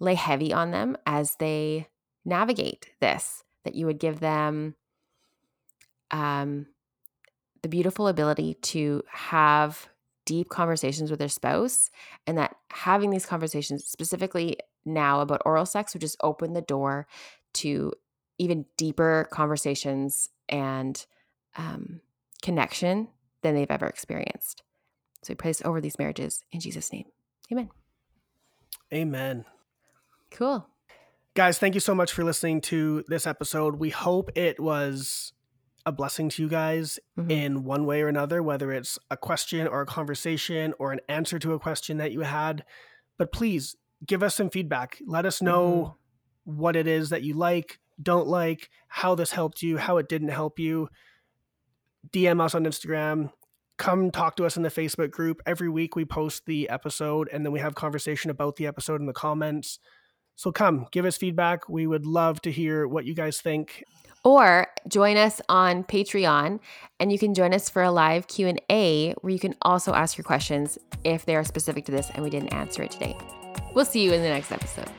lay 0.00 0.14
heavy 0.14 0.54
on 0.54 0.70
them 0.70 0.96
as 1.06 1.36
they 1.36 1.88
navigate 2.24 2.90
this, 3.00 3.44
that 3.64 3.74
you 3.74 3.84
would 3.84 3.98
give 3.98 4.20
them 4.20 4.74
um, 6.10 6.66
the 7.60 7.68
beautiful 7.68 8.08
ability 8.08 8.54
to 8.54 9.02
have 9.10 9.88
deep 10.24 10.48
conversations 10.48 11.10
with 11.10 11.18
their 11.18 11.28
spouse, 11.28 11.90
and 12.26 12.38
that 12.38 12.56
having 12.70 13.10
these 13.10 13.26
conversations, 13.26 13.84
specifically 13.84 14.56
now 14.84 15.20
about 15.20 15.42
oral 15.44 15.66
sex, 15.66 15.94
would 15.94 16.00
just 16.00 16.16
open 16.22 16.52
the 16.52 16.62
door 16.62 17.06
to 17.54 17.92
even 18.38 18.64
deeper 18.76 19.28
conversations 19.30 20.28
and 20.48 21.06
um, 21.56 22.00
connection 22.42 23.08
than 23.42 23.54
they've 23.54 23.70
ever 23.70 23.86
experienced. 23.86 24.62
So 25.22 25.32
we 25.32 25.36
pray 25.36 25.50
this 25.50 25.62
over 25.64 25.80
these 25.80 25.98
marriages 25.98 26.44
in 26.50 26.60
Jesus' 26.60 26.92
name. 26.92 27.06
Amen. 27.50 27.70
Amen. 28.92 29.44
Cool. 30.30 30.66
Guys, 31.34 31.58
thank 31.58 31.74
you 31.74 31.80
so 31.80 31.94
much 31.94 32.12
for 32.12 32.24
listening 32.24 32.60
to 32.62 33.04
this 33.08 33.26
episode. 33.26 33.76
We 33.76 33.90
hope 33.90 34.30
it 34.36 34.60
was 34.60 35.32
a 35.84 35.92
blessing 35.92 36.28
to 36.30 36.42
you 36.42 36.48
guys 36.48 36.98
Mhm. 37.18 37.30
in 37.30 37.64
one 37.64 37.84
way 37.86 38.02
or 38.02 38.08
another, 38.08 38.42
whether 38.42 38.70
it's 38.72 38.98
a 39.10 39.16
question 39.16 39.66
or 39.66 39.80
a 39.80 39.86
conversation 39.86 40.74
or 40.78 40.92
an 40.92 41.00
answer 41.08 41.38
to 41.40 41.52
a 41.54 41.58
question 41.58 41.96
that 41.98 42.12
you 42.12 42.20
had. 42.20 42.64
But 43.18 43.32
please 43.32 43.76
give 44.06 44.22
us 44.22 44.34
some 44.36 44.50
feedback. 44.50 44.98
Let 45.06 45.26
us 45.26 45.42
know 45.42 45.96
what 46.44 46.76
it 46.76 46.86
is 46.86 47.10
that 47.10 47.22
you 47.22 47.34
like, 47.34 47.78
don't 48.02 48.26
like, 48.26 48.68
how 48.88 49.14
this 49.14 49.32
helped 49.32 49.62
you, 49.62 49.76
how 49.78 49.96
it 49.98 50.08
didn't 50.08 50.28
help 50.28 50.58
you. 50.58 50.88
DM 52.12 52.40
us 52.40 52.54
on 52.54 52.64
Instagram. 52.64 53.32
Come 53.78 54.10
talk 54.10 54.36
to 54.36 54.44
us 54.44 54.56
in 54.56 54.62
the 54.62 54.68
Facebook 54.70 55.10
group. 55.10 55.40
Every 55.46 55.68
week 55.68 55.96
we 55.96 56.04
post 56.04 56.46
the 56.46 56.68
episode 56.68 57.28
and 57.32 57.44
then 57.44 57.52
we 57.52 57.60
have 57.60 57.74
conversation 57.74 58.30
about 58.30 58.56
the 58.56 58.66
episode 58.66 59.00
in 59.00 59.06
the 59.06 59.12
comments. 59.12 59.78
So 60.34 60.50
come, 60.52 60.86
give 60.92 61.04
us 61.04 61.16
feedback. 61.16 61.68
We 61.68 61.86
would 61.86 62.06
love 62.06 62.40
to 62.42 62.50
hear 62.52 62.86
what 62.86 63.04
you 63.04 63.14
guys 63.14 63.40
think. 63.40 63.84
Or 64.24 64.68
join 64.86 65.16
us 65.16 65.40
on 65.48 65.84
Patreon 65.84 66.60
and 67.00 67.10
you 67.10 67.18
can 67.18 67.34
join 67.34 67.52
us 67.52 67.68
for 67.68 67.82
a 67.82 67.90
live 67.90 68.28
Q&A 68.28 69.14
where 69.20 69.32
you 69.32 69.38
can 69.38 69.54
also 69.62 69.92
ask 69.94 70.16
your 70.16 70.24
questions 70.24 70.78
if 71.02 71.24
they 71.24 71.34
are 71.34 71.44
specific 71.44 71.84
to 71.86 71.92
this 71.92 72.10
and 72.14 72.22
we 72.22 72.30
didn't 72.30 72.52
answer 72.52 72.82
it 72.82 72.92
today. 72.92 73.16
We'll 73.74 73.84
see 73.84 74.02
you 74.02 74.12
in 74.12 74.22
the 74.22 74.28
next 74.28 74.52
episode. 74.52 74.90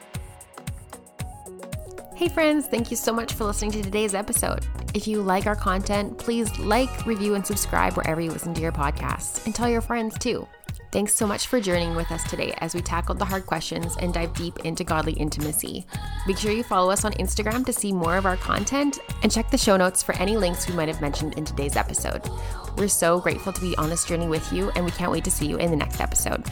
Hey, 2.16 2.30
friends, 2.30 2.68
thank 2.68 2.92
you 2.92 2.98
so 2.98 3.12
much 3.12 3.34
for 3.34 3.46
listening 3.46 3.72
to 3.72 3.82
today's 3.82 4.14
episode. 4.14 4.66
If 4.94 5.08
you 5.08 5.22
like 5.22 5.48
our 5.48 5.56
content, 5.56 6.18
please 6.18 6.60
like, 6.60 7.06
review, 7.08 7.34
and 7.34 7.46
subscribe 7.46 7.94
wherever 7.94 8.22
you 8.22 8.32
listen 8.32 8.54
to 8.54 8.62
your 8.62 8.72
podcasts, 8.72 9.44
and 9.46 9.56
tell 9.56 9.68
your 9.68 9.82
friends 9.82 10.18
too. 10.20 10.48
Thanks 10.94 11.16
so 11.16 11.26
much 11.26 11.48
for 11.48 11.60
journeying 11.60 11.96
with 11.96 12.12
us 12.12 12.24
today 12.30 12.54
as 12.60 12.76
we 12.76 12.82
tackled 12.84 13.18
the 13.18 13.26
hard 13.26 13.48
questions 13.48 13.98
and 14.00 14.14
dive 14.14 14.32
deep 14.36 14.60
into 14.60 14.84
godly 14.84 15.14
intimacy. 15.14 15.88
Make 16.28 16.38
sure 16.38 16.52
you 16.52 16.62
follow 16.62 16.92
us 16.92 17.04
on 17.04 17.14
Instagram 17.14 17.66
to 17.66 17.74
see 17.74 17.92
more 17.92 18.16
of 18.16 18.28
our 18.28 18.38
content 18.38 19.00
and 19.24 19.32
check 19.32 19.50
the 19.50 19.58
show 19.58 19.76
notes 19.76 20.04
for 20.04 20.14
any 20.18 20.38
links 20.38 20.70
we 20.70 20.76
might 20.76 20.90
have 20.90 21.02
mentioned 21.02 21.34
in 21.34 21.46
today's 21.46 21.78
episode. 21.78 22.30
We're 22.78 22.90
so 22.90 23.20
grateful 23.20 23.52
to 23.54 23.60
be 23.60 23.76
on 23.78 23.90
this 23.90 24.06
journey 24.06 24.28
with 24.28 24.54
you, 24.54 24.70
and 24.76 24.86
we 24.86 24.92
can't 24.92 25.12
wait 25.12 25.24
to 25.24 25.32
see 25.32 25.48
you 25.48 25.58
in 25.58 25.72
the 25.72 25.78
next 25.78 26.00
episode. 26.00 26.44